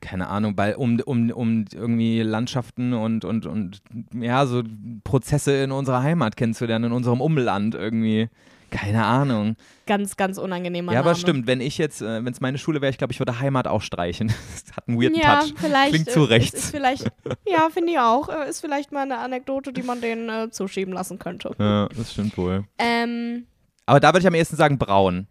Keine 0.00 0.28
Ahnung, 0.28 0.54
weil 0.56 0.74
um, 0.74 1.00
um, 1.00 1.30
um 1.30 1.64
irgendwie 1.72 2.22
Landschaften 2.22 2.92
und, 2.94 3.24
und, 3.24 3.46
und 3.46 3.80
ja, 4.14 4.44
so 4.46 4.62
Prozesse 5.04 5.62
in 5.62 5.70
unserer 5.72 6.02
Heimat 6.02 6.36
kennenzulernen, 6.36 6.86
in 6.86 6.92
unserem 6.92 7.20
Umland 7.20 7.74
irgendwie. 7.74 8.28
Keine 8.70 9.02
Ahnung. 9.04 9.56
Ganz, 9.86 10.16
ganz 10.18 10.36
unangenehmer 10.36 10.92
ja, 10.92 10.98
aber 11.00 11.12
Name. 11.12 11.20
stimmt, 11.20 11.46
wenn 11.46 11.62
ich 11.62 11.78
jetzt, 11.78 12.02
äh, 12.02 12.22
wenn 12.22 12.32
es 12.34 12.42
meine 12.42 12.58
Schule 12.58 12.82
wäre, 12.82 12.90
ich 12.90 12.98
glaube, 12.98 13.14
ich 13.14 13.18
würde 13.18 13.40
Heimat 13.40 13.66
auch 13.66 13.80
streichen. 13.80 14.28
Das 14.66 14.76
hat 14.76 14.86
einen 14.88 15.00
weirden 15.00 15.18
Ja, 15.18 15.40
Touch. 15.40 15.54
vielleicht. 15.56 15.90
Klingt 15.92 16.08
äh, 16.08 16.12
zu 16.12 16.24
Ist, 16.24 16.30
rechts. 16.30 16.54
ist 16.58 16.70
vielleicht, 16.72 17.04
ja, 17.46 17.68
finde 17.72 17.92
ich 17.92 17.98
auch. 17.98 18.28
Äh, 18.28 18.50
Ist 18.50 18.60
vielleicht 18.60 18.92
mal 18.92 19.02
eine 19.02 19.18
Anekdote, 19.18 19.72
die 19.72 19.82
man 19.82 20.02
denen 20.02 20.28
äh, 20.28 20.50
zuschieben 20.50 20.92
lassen 20.92 21.18
könnte. 21.18 21.54
Ja, 21.58 21.88
das 21.96 22.12
stimmt 22.12 22.36
wohl. 22.36 22.64
Ähm, 22.78 23.46
Aber 23.86 24.00
da 24.00 24.08
würde 24.08 24.20
ich 24.20 24.26
am 24.26 24.34
ehesten 24.34 24.56
sagen 24.56 24.76
braun. 24.76 25.28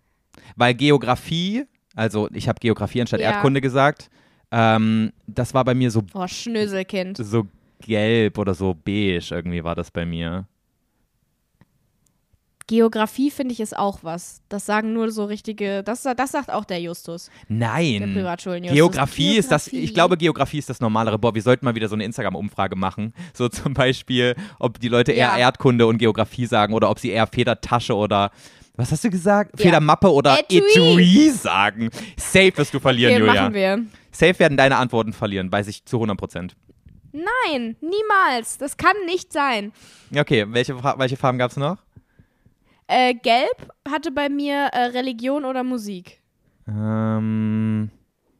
Weil 0.55 0.73
Geografie, 0.73 1.65
also 1.95 2.27
ich 2.33 2.47
habe 2.49 2.59
Geografie 2.59 3.01
anstatt 3.01 3.19
Ja. 3.19 3.33
Erdkunde 3.33 3.61
gesagt, 3.61 4.09
ähm, 4.51 5.11
das 5.27 5.53
war 5.53 5.63
bei 5.65 5.73
mir 5.75 5.91
so, 5.91 6.03
oh, 6.13 6.27
Schnöselkind. 6.27 7.17
so 7.17 7.47
gelb 7.81 8.37
oder 8.37 8.53
so 8.53 8.73
beige 8.73 9.27
irgendwie 9.31 9.63
war 9.63 9.75
das 9.75 9.91
bei 9.91 10.05
mir. 10.05 10.45
Geografie 12.69 13.31
finde 13.31 13.53
ich 13.53 13.61
ist 13.61 13.77
auch 13.77 13.99
was. 14.01 14.41
Das 14.49 14.65
sagen 14.65 14.91
nur 14.91 15.09
so 15.09 15.23
richtige, 15.23 15.83
das, 15.83 16.03
das 16.03 16.31
sagt 16.33 16.51
auch 16.51 16.65
der 16.65 16.81
Justus, 16.81 17.29
der 17.47 17.57
Nein. 17.57 18.11
Privatschulen-Justus. 18.13 18.75
Geografie 18.75 19.37
ist 19.37 19.49
das, 19.53 19.67
ich 19.67 19.71
Geografie. 19.71 19.93
glaube, 19.93 20.17
Geografie 20.17 20.57
ist 20.57 20.69
das 20.69 20.81
Normalere. 20.81 21.17
Boah, 21.17 21.33
wir 21.33 21.41
sollten 21.41 21.63
mal 21.63 21.75
wieder 21.75 21.87
so 21.87 21.95
eine 21.95 22.03
Instagram-Umfrage 22.03 22.75
machen. 22.75 23.13
So 23.33 23.47
zum 23.47 23.73
Beispiel, 23.73 24.35
ob 24.59 24.81
die 24.81 24.89
Leute 24.89 25.13
eher 25.13 25.27
Ja. 25.29 25.37
Erdkunde 25.37 25.87
und 25.87 25.97
Geografie 25.97 26.45
sagen 26.45 26.73
oder 26.73 26.89
ob 26.89 26.99
sie 26.99 27.09
eher 27.09 27.27
Federtasche 27.27 27.95
oder, 27.95 28.31
was 28.77 28.91
hast 28.91 29.03
du 29.03 29.09
gesagt? 29.09 29.59
Ja. 29.59 29.65
Federmappe 29.65 30.09
oder 30.11 30.39
Etui. 30.39 30.59
Etui 30.59 31.29
sagen. 31.31 31.89
Safe 32.17 32.55
wirst 32.55 32.73
du 32.73 32.79
verlieren, 32.79 33.13
Okay, 33.15 33.19
Julia. 33.25 33.41
machen 33.41 33.53
wir. 33.53 33.85
Safe 34.11 34.39
werden 34.39 34.57
deine 34.57 34.77
Antworten 34.77 35.13
verlieren, 35.13 35.51
weiß 35.51 35.67
ich 35.67 35.83
zu 35.85 35.97
100 35.97 36.17
Prozent. 36.17 36.55
Nein, 37.11 37.75
niemals. 37.81 38.57
Das 38.57 38.77
kann 38.77 38.95
nicht 39.05 39.33
sein. 39.33 39.71
Okay, 40.15 40.45
welche, 40.49 40.81
welche 40.83 41.17
Farben 41.17 41.37
gab 41.37 41.51
es 41.51 41.57
noch? 41.57 41.77
Äh, 42.87 43.15
Gelb 43.15 43.73
hatte 43.89 44.11
bei 44.11 44.29
mir 44.29 44.67
äh, 44.71 44.85
Religion 44.85 45.43
oder 45.43 45.63
Musik. 45.63 46.21
Ähm, 46.67 47.89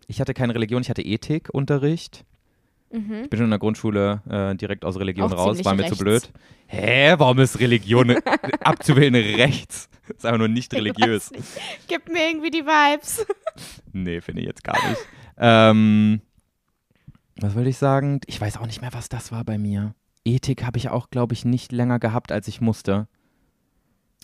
ich 0.07 0.22
hatte 0.22 0.34
keine 0.34 0.55
Religion, 0.55 0.81
ich 0.81 0.89
hatte 0.89 1.01
Ethikunterricht. 1.01 2.23
Mhm. 2.91 3.23
Ich 3.23 3.30
bin 3.30 3.38
schon 3.38 3.45
in 3.45 3.51
der 3.51 3.59
Grundschule 3.59 4.22
äh, 4.30 4.55
direkt 4.55 4.85
aus 4.85 4.97
Religion 4.97 5.31
Auch 5.34 5.38
raus, 5.38 5.64
war 5.65 5.73
mir 5.76 5.84
rechts. 5.84 5.97
zu 5.97 6.03
blöd. 6.03 6.31
Hä, 6.68 7.15
warum 7.18 7.39
ist 7.39 7.59
Religion 7.59 8.11
abzuwählen 8.61 9.15
rechts? 9.15 9.89
ist 10.07 10.26
einfach 10.26 10.39
nur 10.39 10.47
nicht 10.47 10.73
religiös. 10.73 11.31
Nicht. 11.31 11.43
Gib 11.88 12.07
mir 12.09 12.30
irgendwie 12.30 12.49
die 12.49 12.65
Vibes. 12.65 13.26
Nee, 13.91 14.22
finde 14.22 14.41
ich 14.41 14.47
jetzt 14.47 14.64
gar 14.64 14.77
nicht. 14.89 15.01
Ähm, 15.38 16.22
was 17.39 17.55
wollte 17.55 17.69
ich 17.69 17.77
sagen? 17.77 18.22
Ich 18.26 18.39
weiß 18.39 18.57
auch 18.57 18.65
nicht 18.65 18.81
mehr, 18.81 18.93
was 18.93 19.09
das 19.09 19.31
war 19.31 19.43
bei 19.43 19.57
mir. 19.57 19.93
Ethik 20.26 20.64
habe 20.64 20.77
ich 20.77 20.89
auch, 20.89 21.09
glaube 21.09 21.34
ich, 21.34 21.45
nicht 21.45 21.72
länger 21.72 21.99
gehabt, 21.99 22.31
als 22.31 22.47
ich 22.47 22.61
musste. 22.61 23.07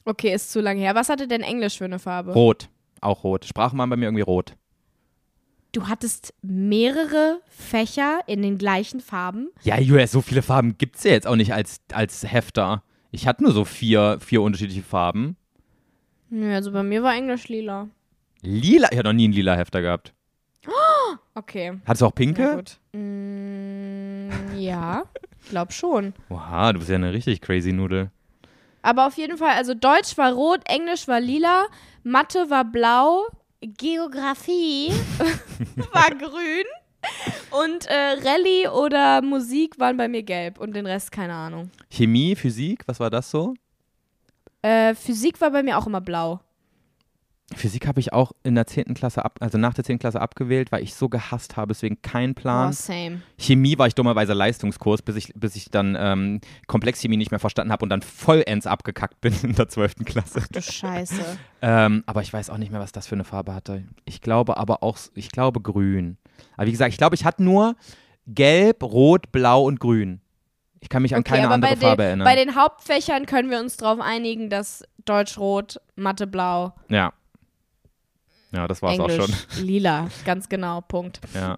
Okay, 0.05 0.33
ist 0.33 0.51
zu 0.51 0.59
lange 0.61 0.79
her. 0.81 0.95
Was 0.95 1.09
hatte 1.09 1.27
denn 1.27 1.41
Englisch 1.41 1.77
für 1.77 1.85
eine 1.85 1.99
Farbe? 1.99 2.33
Rot, 2.33 2.69
auch 3.01 3.23
rot. 3.23 3.45
Sprachen 3.45 3.77
waren 3.77 3.89
bei 3.89 3.95
mir 3.95 4.05
irgendwie 4.05 4.21
rot. 4.23 4.55
Du 5.73 5.87
hattest 5.87 6.35
mehrere 6.43 7.41
Fächer 7.49 8.19
in 8.27 8.43
den 8.43 8.59
gleichen 8.59 8.99
Farben. 9.01 9.49
Ja, 9.63 9.79
Julia, 9.79 10.05
so 10.05 10.21
viele 10.21 10.43
Farben 10.43 10.77
gibt 10.77 10.97
es 10.97 11.03
ja 11.03 11.11
jetzt 11.11 11.25
auch 11.25 11.35
nicht 11.35 11.51
als, 11.51 11.81
als 11.91 12.23
Hefter. 12.31 12.83
Ich 13.09 13.25
hatte 13.27 13.43
nur 13.43 13.53
so 13.53 13.65
vier, 13.65 14.19
vier 14.19 14.43
unterschiedliche 14.43 14.83
Farben. 14.83 15.35
Nö, 16.29 16.53
also 16.53 16.71
bei 16.71 16.83
mir 16.83 17.01
war 17.01 17.15
Englisch 17.15 17.47
lila. 17.47 17.89
Lila, 18.43 18.89
ich 18.91 18.97
hatte 18.99 19.09
noch 19.09 19.13
nie 19.13 19.23
einen 19.25 19.33
lila 19.33 19.55
Hefter 19.55 19.81
gehabt. 19.81 20.13
Okay. 21.35 21.79
Hattest 21.87 22.01
du 22.03 22.05
auch 22.05 22.13
pinke? 22.13 22.55
gut. 22.57 22.79
Mm, 22.93 24.29
ja, 24.55 25.03
glaub 25.49 25.73
schon. 25.73 26.13
Oha, 26.29 26.71
du 26.73 26.77
bist 26.77 26.91
ja 26.91 26.95
eine 26.97 27.11
richtig 27.11 27.41
crazy 27.41 27.73
Nudel. 27.73 28.11
Aber 28.83 29.07
auf 29.07 29.17
jeden 29.17 29.37
Fall, 29.39 29.55
also 29.55 29.73
Deutsch 29.73 30.15
war 30.17 30.33
rot, 30.33 30.61
Englisch 30.65 31.07
war 31.07 31.19
lila, 31.19 31.65
Mathe 32.03 32.51
war 32.51 32.65
blau, 32.65 33.25
Geografie 33.65 34.91
war 35.93 36.09
grün 36.09 36.65
und 37.51 37.85
äh, 37.85 38.17
Rallye 38.21 38.67
oder 38.67 39.21
Musik 39.21 39.79
waren 39.79 39.95
bei 39.97 40.07
mir 40.07 40.23
gelb 40.23 40.59
und 40.59 40.75
den 40.75 40.85
Rest 40.85 41.11
keine 41.11 41.33
Ahnung. 41.33 41.69
Chemie, 41.89 42.35
Physik, 42.35 42.83
was 42.87 42.99
war 42.99 43.09
das 43.09 43.29
so? 43.31 43.53
Äh, 44.61 44.95
Physik 44.95 45.39
war 45.39 45.51
bei 45.51 45.63
mir 45.63 45.77
auch 45.77 45.87
immer 45.87 46.01
blau. 46.01 46.39
Physik 47.55 47.87
habe 47.87 47.99
ich 47.99 48.13
auch 48.13 48.31
in 48.43 48.55
der 48.55 48.67
10. 48.67 48.93
Klasse 48.93 49.23
ab, 49.25 49.37
also 49.39 49.57
nach 49.57 49.73
der 49.73 49.83
10. 49.83 49.99
Klasse 49.99 50.19
abgewählt, 50.21 50.71
weil 50.71 50.83
ich 50.83 50.93
so 50.95 51.09
gehasst 51.09 51.57
habe, 51.57 51.69
deswegen 51.73 52.01
kein 52.01 52.35
Plan. 52.35 52.69
Oh, 52.69 52.71
same. 52.71 53.21
Chemie 53.37 53.77
war 53.77 53.87
ich 53.87 53.95
dummerweise 53.95 54.33
Leistungskurs, 54.33 55.01
bis 55.01 55.15
ich, 55.15 55.33
bis 55.35 55.55
ich 55.55 55.69
dann 55.69 55.95
ähm, 55.99 56.41
Komplexchemie 56.67 57.17
nicht 57.17 57.31
mehr 57.31 57.39
verstanden 57.39 57.71
habe 57.71 57.83
und 57.83 57.89
dann 57.89 58.01
vollends 58.01 58.67
abgekackt 58.67 59.21
bin 59.21 59.33
in 59.43 59.55
der 59.55 59.69
12. 59.69 59.95
Klasse. 60.05 60.43
Du 60.51 60.61
Scheiße. 60.61 61.15
Ähm, 61.65 62.03
aber 62.07 62.21
ich 62.21 62.33
weiß 62.33 62.49
auch 62.49 62.57
nicht 62.57 62.73
mehr, 62.73 62.81
was 62.81 62.91
das 62.91 63.07
für 63.07 63.15
eine 63.15 63.23
Farbe 63.23 63.53
hatte. 63.55 63.85
Ich 64.03 64.19
glaube 64.19 64.57
aber 64.57 64.83
auch, 64.83 64.97
ich 65.15 65.29
glaube 65.29 65.61
grün. 65.61 66.17
Aber 66.57 66.67
wie 66.67 66.71
gesagt, 66.71 66.91
ich 66.91 66.97
glaube, 66.97 67.15
ich 67.15 67.23
hatte 67.23 67.41
nur 67.41 67.77
gelb, 68.27 68.83
rot, 68.83 69.31
blau 69.31 69.63
und 69.63 69.79
grün. 69.79 70.19
Ich 70.81 70.89
kann 70.89 71.01
mich 71.03 71.15
an 71.15 71.21
Okay, 71.21 71.35
keine 71.35 71.49
andere 71.49 71.71
bei 71.71 71.77
Farbe 71.77 72.01
den, 72.03 72.07
erinnern. 72.07 72.25
bei 72.25 72.35
den 72.35 72.55
Hauptfächern 72.55 73.25
können 73.25 73.49
wir 73.49 73.61
uns 73.61 73.77
darauf 73.77 74.01
einigen, 74.01 74.49
dass 74.49 74.83
Deutsch 75.05 75.37
rot, 75.37 75.79
Mathe 75.95 76.27
blau, 76.27 76.73
ja. 76.89 77.13
Ja, 78.53 78.67
das 78.67 78.81
war's 78.81 78.97
Englisch 78.97 79.19
auch 79.19 79.27
schon. 79.27 79.65
lila. 79.65 80.07
Ganz 80.25 80.47
genau, 80.47 80.81
Punkt. 80.81 81.19
Ja. 81.33 81.57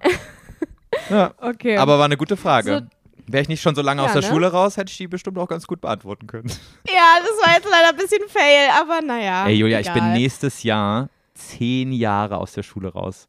ja. 1.09 1.33
Okay. 1.39 1.77
Aber 1.77 1.97
war 1.97 2.05
eine 2.05 2.17
gute 2.17 2.37
Frage. 2.37 2.79
So- 2.79 2.95
Wäre 3.27 3.41
ich 3.41 3.49
nicht 3.49 3.61
schon 3.61 3.73
so 3.73 3.81
lange 3.81 4.01
Ja, 4.03 4.05
aus 4.07 4.13
der 4.13 4.21
ne? 4.21 4.27
Schule 4.27 4.51
raus, 4.51 4.77
hätte 4.77 4.91
ich 4.91 4.97
die 4.97 5.07
bestimmt 5.07 5.37
auch 5.39 5.47
ganz 5.47 5.65
gut 5.65 5.81
beantworten 5.81 6.27
können. 6.27 6.47
ja, 6.87 7.15
das 7.19 7.47
war 7.47 7.55
jetzt 7.55 7.67
leider 7.69 7.89
ein 7.89 7.95
bisschen 7.97 8.21
fail, 8.29 8.69
aber 8.79 9.01
naja. 9.01 9.47
Ey, 9.47 9.55
Julia, 9.55 9.79
ich 9.79 9.87
bin 9.87 10.03
egal. 10.03 10.13
nächstes 10.13 10.61
Jahr 10.61 11.09
zehn 11.33 11.91
Jahre 11.91 12.37
aus 12.37 12.53
der 12.53 12.61
Schule 12.61 12.89
raus. 12.93 13.27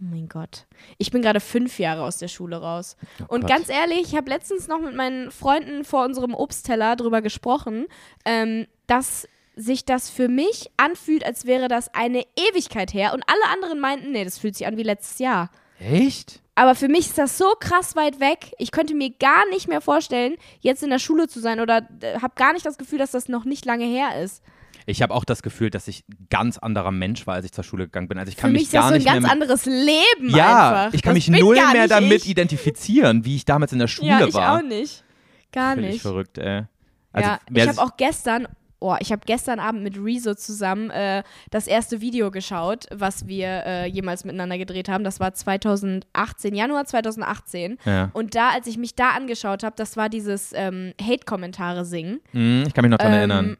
Oh 0.00 0.04
mein 0.10 0.28
Gott. 0.30 0.66
Ich 0.96 1.10
bin 1.10 1.20
gerade 1.20 1.40
fünf 1.40 1.78
Jahre 1.78 2.02
aus 2.04 2.16
der 2.16 2.28
Schule 2.28 2.56
raus. 2.56 2.96
Und 3.28 3.28
Oh 3.28 3.38
Gott. 3.40 3.50
ganz 3.50 3.68
ehrlich, 3.68 4.00
ich 4.00 4.16
habe 4.16 4.30
letztens 4.30 4.66
noch 4.66 4.80
mit 4.80 4.96
meinen 4.96 5.30
Freunden 5.30 5.84
vor 5.84 6.04
unserem 6.06 6.32
Obstteller 6.34 6.96
drüber 6.96 7.20
gesprochen, 7.20 7.86
ähm, 8.24 8.66
dass 8.86 9.28
sich 9.56 9.84
das 9.84 10.08
für 10.10 10.28
mich 10.28 10.70
anfühlt, 10.76 11.24
als 11.24 11.46
wäre 11.46 11.68
das 11.68 11.92
eine 11.94 12.24
Ewigkeit 12.50 12.94
her. 12.94 13.12
Und 13.12 13.22
alle 13.26 13.52
anderen 13.52 13.80
meinten, 13.80 14.12
nee, 14.12 14.24
das 14.24 14.38
fühlt 14.38 14.56
sich 14.56 14.66
an 14.66 14.76
wie 14.76 14.82
letztes 14.82 15.18
Jahr. 15.18 15.50
Echt? 15.78 16.40
Aber 16.54 16.74
für 16.74 16.88
mich 16.88 17.06
ist 17.08 17.18
das 17.18 17.38
so 17.38 17.52
krass 17.60 17.96
weit 17.96 18.20
weg. 18.20 18.52
Ich 18.58 18.70
könnte 18.72 18.94
mir 18.94 19.10
gar 19.10 19.48
nicht 19.50 19.68
mehr 19.68 19.80
vorstellen, 19.80 20.36
jetzt 20.60 20.82
in 20.82 20.90
der 20.90 20.98
Schule 20.98 21.26
zu 21.28 21.40
sein 21.40 21.60
oder 21.60 21.88
äh, 22.02 22.18
habe 22.20 22.34
gar 22.36 22.52
nicht 22.52 22.64
das 22.66 22.76
Gefühl, 22.78 22.98
dass 22.98 23.10
das 23.10 23.28
noch 23.28 23.44
nicht 23.44 23.64
lange 23.64 23.84
her 23.86 24.22
ist. 24.22 24.42
Ich 24.84 25.00
habe 25.00 25.14
auch 25.14 25.24
das 25.24 25.42
Gefühl, 25.42 25.70
dass 25.70 25.86
ich 25.88 26.02
ein 26.10 26.26
ganz 26.28 26.58
anderer 26.58 26.90
Mensch 26.90 27.26
war, 27.26 27.34
als 27.34 27.44
ich 27.46 27.52
zur 27.52 27.64
Schule 27.64 27.84
gegangen 27.84 28.08
bin. 28.08 28.18
Also 28.18 28.30
ich 28.30 28.36
kann 28.36 28.50
für 28.50 28.52
mich 28.52 28.62
mich 28.62 28.66
ist 28.68 28.74
das 28.74 28.80
gar 28.82 28.88
so 28.88 28.94
ein 28.96 29.04
ganz 29.04 29.30
anderes 29.30 29.64
Leben 29.64 30.28
ja, 30.28 30.84
einfach. 30.84 30.94
ich 30.94 31.02
kann 31.02 31.14
das 31.14 31.28
mich 31.28 31.40
null 31.40 31.56
gar 31.56 31.72
mehr 31.72 31.88
damit 31.88 32.24
ich. 32.24 32.28
identifizieren, 32.30 33.24
wie 33.24 33.36
ich 33.36 33.44
damals 33.44 33.72
in 33.72 33.78
der 33.78 33.86
Schule 33.88 34.08
Ja, 34.08 34.26
ich 34.26 34.34
war. 34.34 34.58
auch 34.58 34.62
nicht. 34.62 35.04
Gar 35.52 35.74
Völlig 35.74 35.92
nicht. 35.92 36.02
verrückt, 36.02 36.38
ey. 36.38 36.64
Also, 37.12 37.28
ja, 37.30 37.38
ich 37.52 37.68
habe 37.68 37.82
auch 37.82 37.96
gestern, 37.96 38.48
oh, 38.82 38.96
ich 39.00 39.12
habe 39.12 39.22
gestern 39.24 39.60
Abend 39.60 39.82
mit 39.82 39.96
Rezo 39.96 40.34
zusammen 40.34 40.90
äh, 40.90 41.22
das 41.50 41.66
erste 41.66 42.00
Video 42.00 42.30
geschaut, 42.30 42.86
was 42.92 43.26
wir 43.26 43.46
äh, 43.64 43.86
jemals 43.86 44.24
miteinander 44.24 44.58
gedreht 44.58 44.88
haben. 44.88 45.04
Das 45.04 45.20
war 45.20 45.32
2018, 45.32 46.54
Januar 46.54 46.84
2018. 46.84 47.78
ja. 47.84 48.10
Und 48.12 48.34
da, 48.34 48.50
als 48.50 48.66
ich 48.66 48.76
mich 48.76 48.94
da 48.94 49.10
angeschaut 49.10 49.62
habe, 49.62 49.74
das 49.76 49.96
war 49.96 50.08
dieses 50.08 50.52
ähm, 50.54 50.92
Hate-Kommentare 51.00 51.84
singen. 51.84 52.20
Hm, 52.32 52.64
ich 52.66 52.74
kann 52.74 52.82
mich 52.82 52.90
noch 52.90 52.98
dran 52.98 53.12
Ähm, 53.12 53.18
erinnern. 53.18 53.56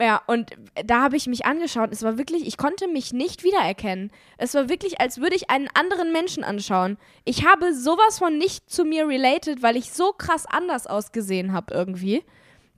Ja, 0.00 0.22
und 0.26 0.52
da 0.86 1.02
habe 1.02 1.16
ich 1.16 1.26
mich 1.26 1.44
angeschaut. 1.44 1.90
Es 1.92 2.02
war 2.02 2.16
wirklich, 2.16 2.46
ich 2.46 2.56
konnte 2.56 2.88
mich 2.88 3.12
nicht 3.12 3.44
wiedererkennen. 3.44 4.10
Es 4.38 4.54
war 4.54 4.70
wirklich, 4.70 4.98
als 4.98 5.20
würde 5.20 5.36
ich 5.36 5.50
einen 5.50 5.68
anderen 5.74 6.10
Menschen 6.10 6.42
anschauen. 6.42 6.96
Ich 7.26 7.46
habe 7.46 7.74
sowas 7.74 8.18
von 8.18 8.38
nicht 8.38 8.70
zu 8.70 8.84
mir 8.84 9.06
related, 9.06 9.62
weil 9.62 9.76
ich 9.76 9.92
so 9.92 10.12
krass 10.12 10.46
anders 10.46 10.86
ausgesehen 10.86 11.52
habe 11.52 11.74
irgendwie. 11.74 12.24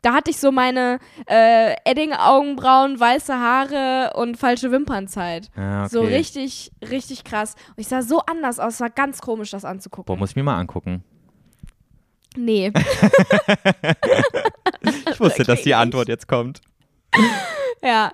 Da 0.03 0.15
hatte 0.15 0.31
ich 0.31 0.39
so 0.39 0.51
meine 0.51 0.99
äh, 1.27 1.75
Edding-Augenbrauen, 1.85 2.99
weiße 2.99 3.35
Haare 3.35 4.13
und 4.17 4.37
falsche 4.37 4.73
Wimpernzeit. 4.73 5.51
Ja, 5.57 5.85
okay. 5.85 5.91
So 5.93 6.03
richtig, 6.03 6.73
richtig 6.91 7.23
krass. 7.23 7.55
Und 7.69 7.79
ich 7.79 7.87
sah 7.89 8.03
so 8.03 8.21
anders 8.21 8.59
aus. 8.59 8.75
Es 8.75 8.81
war 8.81 8.91
ganz 8.91 9.21
komisch, 9.21 9.51
das 9.51 9.65
anzugucken. 9.65 10.07
Boah, 10.07 10.19
muss 10.19 10.31
ich 10.31 10.37
mir 10.37 10.43
mal 10.43 10.59
angucken. 10.59 11.05
nee. 12.37 12.73
Ich 15.11 15.21
wusste, 15.21 15.45
dass 15.45 15.63
die 15.63 15.75
Antwort 15.75 16.09
jetzt 16.09 16.27
kommt. 16.27 16.61
ja. 17.85 18.11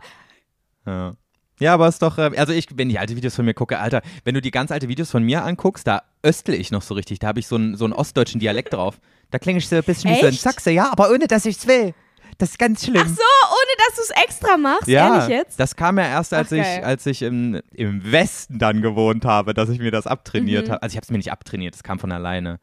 Ja. 0.86 1.15
Ja, 1.60 1.74
aber 1.74 1.89
es 1.89 1.97
ist 1.97 2.02
doch, 2.02 2.19
äh, 2.19 2.31
also 2.36 2.52
ich, 2.52 2.66
wenn 2.77 2.89
ich 2.90 3.01
alte 3.01 3.16
Videos 3.16 3.35
von 3.35 3.44
mir 3.44 3.55
gucke, 3.55 3.78
Alter, 3.78 4.02
wenn 4.24 4.35
du 4.35 4.40
die 4.40 4.51
ganz 4.51 4.70
alte 4.70 4.89
Videos 4.89 5.10
von 5.10 5.24
mir 5.24 5.44
anguckst, 5.44 5.86
da 5.86 6.02
östle 6.24 6.55
ich 6.55 6.70
noch 6.70 6.82
so 6.82 6.94
richtig. 6.94 7.19
Da 7.19 7.28
habe 7.28 7.40
ich 7.40 7.47
so 7.47 7.56
einen, 7.56 7.77
so 7.77 7.85
einen 7.85 7.94
ostdeutschen 7.94 8.39
Dialekt 8.39 8.74
drauf. 8.74 9.01
Da 9.30 9.38
klinge 9.38 9.59
ich 9.59 9.68
so 9.68 9.76
ein 9.76 9.82
bisschen 9.82 10.10
wie 10.10 10.20
so 10.20 10.26
ein 10.26 10.32
Echt? 10.32 10.40
Sachse, 10.42 10.70
ja, 10.70 10.90
aber 10.90 11.10
ohne, 11.10 11.26
dass 11.26 11.44
ich's 11.46 11.66
will. 11.66 11.94
Das 12.38 12.50
ist 12.50 12.59
ganz 12.59 12.84
schlimm. 12.84 13.02
Ach 13.05 13.09
so, 13.09 13.14
ohne 13.14 13.86
dass 13.86 13.96
du 13.96 14.02
es 14.02 14.22
extra 14.24 14.56
machst? 14.56 14.86
ja, 14.86 15.14
Ehrlich 15.16 15.28
jetzt? 15.28 15.59
das 15.59 15.74
kam 15.74 15.98
ja 15.98 16.05
erst, 16.06 16.32
als 16.32 16.52
Ach, 16.52 16.56
ich, 16.56 16.84
als 16.84 17.05
ich 17.06 17.22
im, 17.22 17.60
im 17.74 18.12
Westen 18.12 18.59
dann 18.59 18.80
gewohnt 18.80 19.24
habe, 19.24 19.55
dass 19.55 19.68
ich 19.70 19.80
mir 19.80 19.90
das 19.90 20.06
abtrainiert 20.06 20.68
Mhm. 20.68 20.72
habe. 20.72 20.82
Also 20.82 20.92
ich 20.94 20.96
habe 20.96 21.05
es 21.05 21.10
mir 21.10 21.16
nicht 21.18 21.32
abtrainiert, 21.32 21.74
das 21.74 21.82
kam 21.82 21.98
von 21.98 22.12
alleine. 22.12 22.60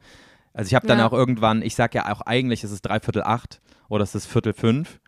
Also 0.54 0.68
ich 0.68 0.74
habe 0.74 0.86
dann 0.86 0.98
Ja. 0.98 1.06
auch 1.06 1.12
irgendwann, 1.12 1.60
ich 1.60 1.74
sag 1.74 1.94
ja 1.94 2.10
auch 2.10 2.22
eigentlich, 2.22 2.64
ist 2.64 2.70
es 2.70 2.80
dreiviertel 2.80 3.22
acht 3.24 3.60
oder 3.90 4.02
es 4.02 4.14
ist 4.14 4.26
viertel 4.26 4.54
fünf. 4.54 4.98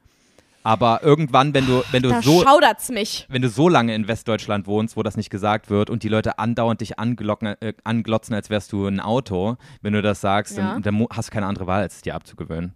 Aber 0.62 1.02
irgendwann, 1.02 1.54
wenn 1.54 1.66
du, 1.66 1.82
wenn 1.92 2.02
du 2.02 2.10
Da 2.10 2.20
so, 2.22 2.42
schaudert's 2.42 2.90
mich. 2.90 3.26
wenn 3.30 3.42
du 3.42 3.48
so 3.48 3.68
lange 3.68 3.94
in 3.94 4.06
Westdeutschland 4.08 4.66
wohnst, 4.66 4.96
wo 4.96 5.02
das 5.02 5.16
nicht 5.16 5.30
gesagt 5.30 5.70
wird 5.70 5.88
und 5.88 6.02
die 6.02 6.08
Leute 6.08 6.38
andauernd 6.38 6.80
dich 6.80 6.98
anglocken, 6.98 7.54
äh, 7.60 7.72
anglotzen, 7.84 8.34
als 8.34 8.50
wärst 8.50 8.72
du 8.72 8.86
ein 8.86 9.00
Auto, 9.00 9.56
wenn 9.82 9.92
du 9.94 10.02
das 10.02 10.20
sagst, 10.20 10.56
Ja. 10.58 10.74
dann, 10.74 10.82
dann 10.82 11.06
hast 11.10 11.28
du 11.28 11.32
keine 11.32 11.46
andere 11.46 11.66
Wahl, 11.66 11.82
als 11.82 11.96
es 11.96 12.02
dir 12.02 12.14
abzugewöhnen. 12.14 12.74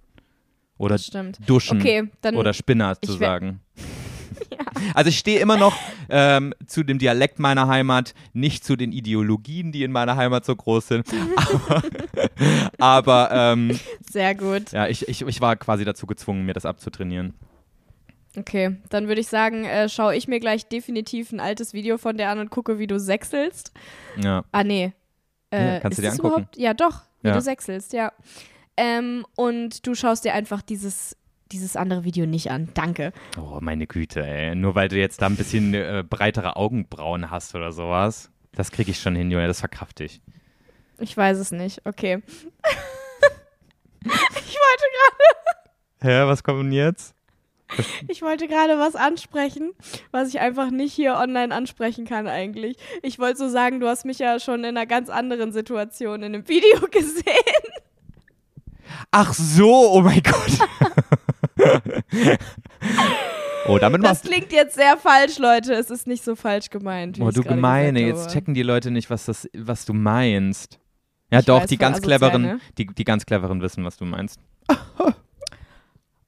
Oder 0.78 0.98
duschen 1.46 1.80
Okay, 1.80 2.08
dann 2.22 2.36
oder 2.36 2.52
Spinner 2.52 3.00
zu 3.00 3.12
sagen. 3.12 3.60
Also 4.94 5.10
ich 5.10 5.18
stehe 5.18 5.38
immer 5.38 5.56
noch 5.56 5.76
ähm, 6.08 6.54
zu 6.66 6.82
dem 6.82 6.98
Dialekt 6.98 7.38
meiner 7.38 7.68
Heimat, 7.68 8.14
nicht 8.32 8.64
zu 8.64 8.74
den 8.74 8.90
Ideologien, 8.90 9.70
die 9.70 9.84
in 9.84 9.92
meiner 9.92 10.16
Heimat 10.16 10.44
so 10.44 10.56
groß 10.56 10.88
sind. 10.88 11.06
Aber, 11.36 11.82
aber 12.78 13.30
ähm, 13.32 13.78
sehr 14.10 14.34
gut. 14.34 14.72
ja, 14.72 14.88
ich, 14.88 15.06
ich, 15.08 15.22
ich 15.22 15.40
war 15.40 15.54
quasi 15.56 15.84
dazu 15.84 16.06
gezwungen, 16.06 16.44
mir 16.44 16.54
das 16.54 16.64
abzutrainieren. 16.66 17.34
Okay, 18.36 18.76
dann 18.88 19.08
würde 19.08 19.20
ich 19.20 19.28
sagen, 19.28 19.64
äh, 19.64 19.88
schaue 19.88 20.16
ich 20.16 20.26
mir 20.26 20.40
gleich 20.40 20.66
definitiv 20.66 21.32
ein 21.32 21.40
altes 21.40 21.74
Video 21.74 21.98
von 21.98 22.16
dir 22.16 22.28
an 22.28 22.38
und 22.38 22.50
gucke, 22.50 22.78
wie 22.78 22.86
du 22.86 22.98
sechselst. 22.98 23.72
Ja. 24.16 24.44
Ah, 24.52 24.64
nee. 24.64 24.92
Äh, 25.50 25.74
Ja, 25.74 25.80
kannst 25.80 25.98
du 25.98 26.02
dir 26.02 26.12
angucken. 26.12 26.28
Überhaupt? 26.28 26.56
Ja, 26.56 26.72
doch, 26.74 27.02
wie 27.20 27.28
Ja. 27.28 27.34
du 27.34 27.40
sechselst, 27.42 27.92
ja. 27.92 28.10
Ähm, 28.78 29.26
und 29.36 29.86
du 29.86 29.94
schaust 29.94 30.24
dir 30.24 30.32
einfach 30.32 30.62
dieses, 30.62 31.14
dieses 31.52 31.76
andere 31.76 32.04
Video 32.04 32.24
nicht 32.24 32.50
an. 32.50 32.70
Danke. 32.72 33.12
Oh, 33.38 33.58
meine 33.60 33.86
Güte, 33.86 34.26
ey. 34.26 34.54
Nur 34.54 34.74
weil 34.74 34.88
du 34.88 34.96
jetzt 34.96 35.20
da 35.20 35.26
ein 35.26 35.36
bisschen 35.36 35.74
äh, 35.74 36.02
breitere 36.08 36.56
Augenbrauen 36.56 37.30
hast 37.30 37.54
oder 37.54 37.70
sowas. 37.70 38.30
Das 38.54 38.70
kriege 38.70 38.90
ich 38.90 38.98
schon 39.00 39.14
hin, 39.14 39.30
Julia, 39.30 39.46
das 39.46 39.60
verkrafte 39.60 40.04
ich. 40.04 40.22
Ich 40.98 41.14
weiß 41.16 41.36
es 41.38 41.52
nicht. 41.52 41.82
Okay. 41.84 42.22
ich 44.04 44.10
wollte 44.10 44.84
gerade 44.94 45.22
Hä, 46.00 46.26
was 46.26 46.42
kommt 46.42 46.60
denn 46.64 46.72
jetzt? 46.72 47.14
Ich 48.08 48.22
wollte 48.22 48.48
gerade 48.48 48.78
was 48.78 48.94
ansprechen, 48.96 49.72
was 50.10 50.28
ich 50.28 50.40
einfach 50.40 50.70
nicht 50.70 50.92
hier 50.92 51.14
online 51.16 51.54
ansprechen 51.54 52.04
kann 52.04 52.26
eigentlich. 52.26 52.76
Ich 53.02 53.18
wollte 53.18 53.38
so 53.38 53.48
sagen, 53.48 53.80
du 53.80 53.88
hast 53.88 54.04
mich 54.04 54.18
ja 54.18 54.38
schon 54.40 54.60
in 54.60 54.76
einer 54.76 54.86
ganz 54.86 55.08
anderen 55.08 55.52
Situation 55.52 56.22
in 56.22 56.34
einem 56.34 56.48
Video 56.48 56.80
gesehen. 56.90 57.24
Ach 59.10 59.32
so, 59.32 59.92
oh 59.92 60.00
mein 60.00 60.22
Gott. 60.22 60.58
oh, 63.68 63.78
damit 63.78 64.04
Das 64.04 64.22
klingt 64.22 64.52
jetzt 64.52 64.74
sehr 64.74 64.96
falsch, 64.96 65.38
Leute. 65.38 65.74
Es 65.74 65.90
ist 65.90 66.06
nicht 66.06 66.24
so 66.24 66.36
falsch 66.36 66.70
gemeint. 66.70 67.18
Wie 67.18 67.22
Oh, 67.22 67.30
du 67.30 67.42
Gemeine, 67.42 68.00
jetzt 68.00 68.30
checken 68.32 68.54
die 68.54 68.62
Leute 68.62 68.90
nicht, 68.90 69.10
was, 69.10 69.24
das, 69.26 69.48
was 69.56 69.84
du 69.84 69.92
meinst. 69.92 70.78
Ja, 71.30 71.40
Ich 71.40 71.46
doch, 71.46 71.62
weiß, 71.62 71.68
die 71.68 71.78
ganz 71.78 72.02
cleveren, 72.02 72.42
ne? 72.42 72.60
die, 72.76 72.86
die 72.86 73.04
ganz 73.04 73.24
cleveren 73.24 73.62
wissen, 73.62 73.84
was 73.84 73.96
du 73.96 74.04
meinst. 74.04 74.38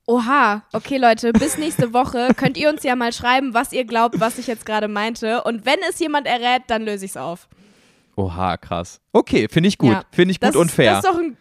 Oha, 0.06 0.62
okay 0.72 0.98
Leute, 0.98 1.32
bis 1.32 1.56
nächste 1.56 1.94
Woche 1.94 2.28
könnt 2.36 2.58
ihr 2.58 2.68
uns 2.68 2.82
ja 2.82 2.94
mal 2.94 3.12
schreiben, 3.12 3.54
was 3.54 3.72
ihr 3.72 3.84
glaubt, 3.84 4.20
was 4.20 4.38
ich 4.38 4.46
jetzt 4.46 4.66
gerade 4.66 4.88
meinte. 4.88 5.42
Und 5.44 5.64
wenn 5.64 5.78
es 5.88 5.98
jemand 5.98 6.26
errät, 6.26 6.62
dann 6.66 6.82
löse 6.82 7.04
ich 7.06 7.12
es 7.12 7.16
auf. 7.16 7.48
Oha, 8.16 8.56
krass. 8.58 9.00
Okay, 9.12 9.48
finde 9.50 9.68
ich 9.68 9.78
gut. 9.78 9.92
Ja. 9.92 10.04
Finde 10.12 10.32
ich 10.32 10.40
gut 10.40 10.50
das 10.50 10.56
und 10.56 10.70
fair. 10.70 10.94
Das 10.94 11.04
ist 11.04 11.10
doch 11.10 11.18
ein, 11.18 11.36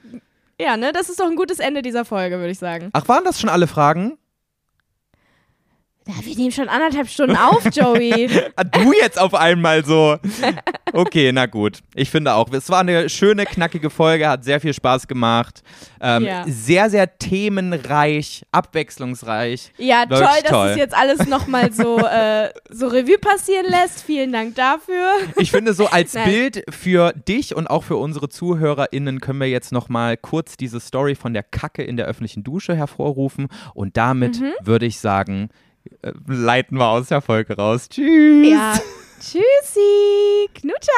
ja, 0.60 0.78
ne? 0.78 0.92
Das 0.94 1.10
ist 1.10 1.20
doch 1.20 1.30
ein 1.30 1.36
gutes 1.36 1.60
Ende 1.60 1.82
dieser 1.82 2.06
Folge, 2.06 2.38
würde 2.38 2.52
ich 2.52 2.60
sagen. 2.60 2.90
Ach, 2.94 3.08
waren 3.08 3.24
das 3.26 3.40
schon 3.40 3.50
alle 3.50 3.68
Fragen? 3.68 4.18
Ja, 6.06 6.14
wir 6.22 6.36
nehmen 6.36 6.52
schon 6.52 6.68
anderthalb 6.68 7.08
Stunden 7.08 7.38
auf, 7.38 7.64
Joey. 7.74 8.30
Ah, 8.56 8.64
du 8.66 8.92
jetzt 8.94 9.18
auf 9.20 9.34
einmal 9.34 9.84
so. 9.86 10.18
Okay, 10.92 11.32
na 11.32 11.46
gut. 11.48 11.80
Ich 11.96 12.10
finde 12.12 12.34
auch, 12.36 12.52
es 12.52 12.70
war 12.70 12.82
eine 12.82 13.10
schöne, 13.10 13.46
knackige 13.46 13.90
Folge, 13.90 14.28
hat 14.28 14.44
sehr 14.44 14.60
viel 14.62 14.74
Spaß 14.74 15.08
gemacht. 15.08 15.64
Ähm, 16.02 16.24
Ja. 16.26 16.44
Sehr, 16.48 16.90
sehr 16.90 17.18
themenreich, 17.18 18.44
abwechslungsreich. 18.52 19.72
Ja, 19.78 20.02
Wirklich 20.10 20.20
toll, 20.30 20.40
dass 20.44 20.52
toll. 20.52 20.68
es 20.72 20.78
jetzt 20.78 20.96
alles 20.96 21.28
nochmal 21.28 21.72
so, 21.72 21.98
äh, 22.08 22.50
so 22.70 22.88
Revue 22.88 23.18
passieren 23.18 23.66
lässt. 23.70 24.04
Vielen 24.04 24.32
Dank 24.32 24.56
dafür. 24.56 25.14
Ich 25.38 25.52
finde, 25.52 25.74
so 25.74 25.88
als 25.88 26.14
Nein. 26.14 26.26
Bild 26.30 26.64
für 26.70 27.14
dich 27.14 27.56
und 27.56 27.68
auch 27.68 27.84
für 27.84 27.96
unsere 27.98 28.30
ZuhörerInnen 28.30 29.20
können 29.20 29.40
wir 29.40 29.50
jetzt 29.50 29.72
nochmal 29.72 30.18
kurz 30.18 30.58
diese 30.58 30.80
Story 30.80 31.16
von 31.16 31.34
der 31.34 31.44
Kacke 31.44 31.84
in 31.84 31.98
der 31.98 32.06
öffentlichen 32.06 32.44
Dusche 32.44 32.76
hervorrufen. 32.76 33.48
Und 33.74 33.98
damit 33.98 34.40
Mhm. 34.40 34.52
würde 34.62 34.86
ich 34.86 35.00
sagen, 35.00 35.50
leiten 36.28 36.78
wir 36.78 36.88
aus 36.88 37.10
der 37.10 37.22
Folge 37.22 37.56
raus. 37.56 37.90
Tschüss. 37.90 38.50
Ja. 38.50 38.74
Tschüssi. 39.20 40.50
Knutscher. 40.54 40.92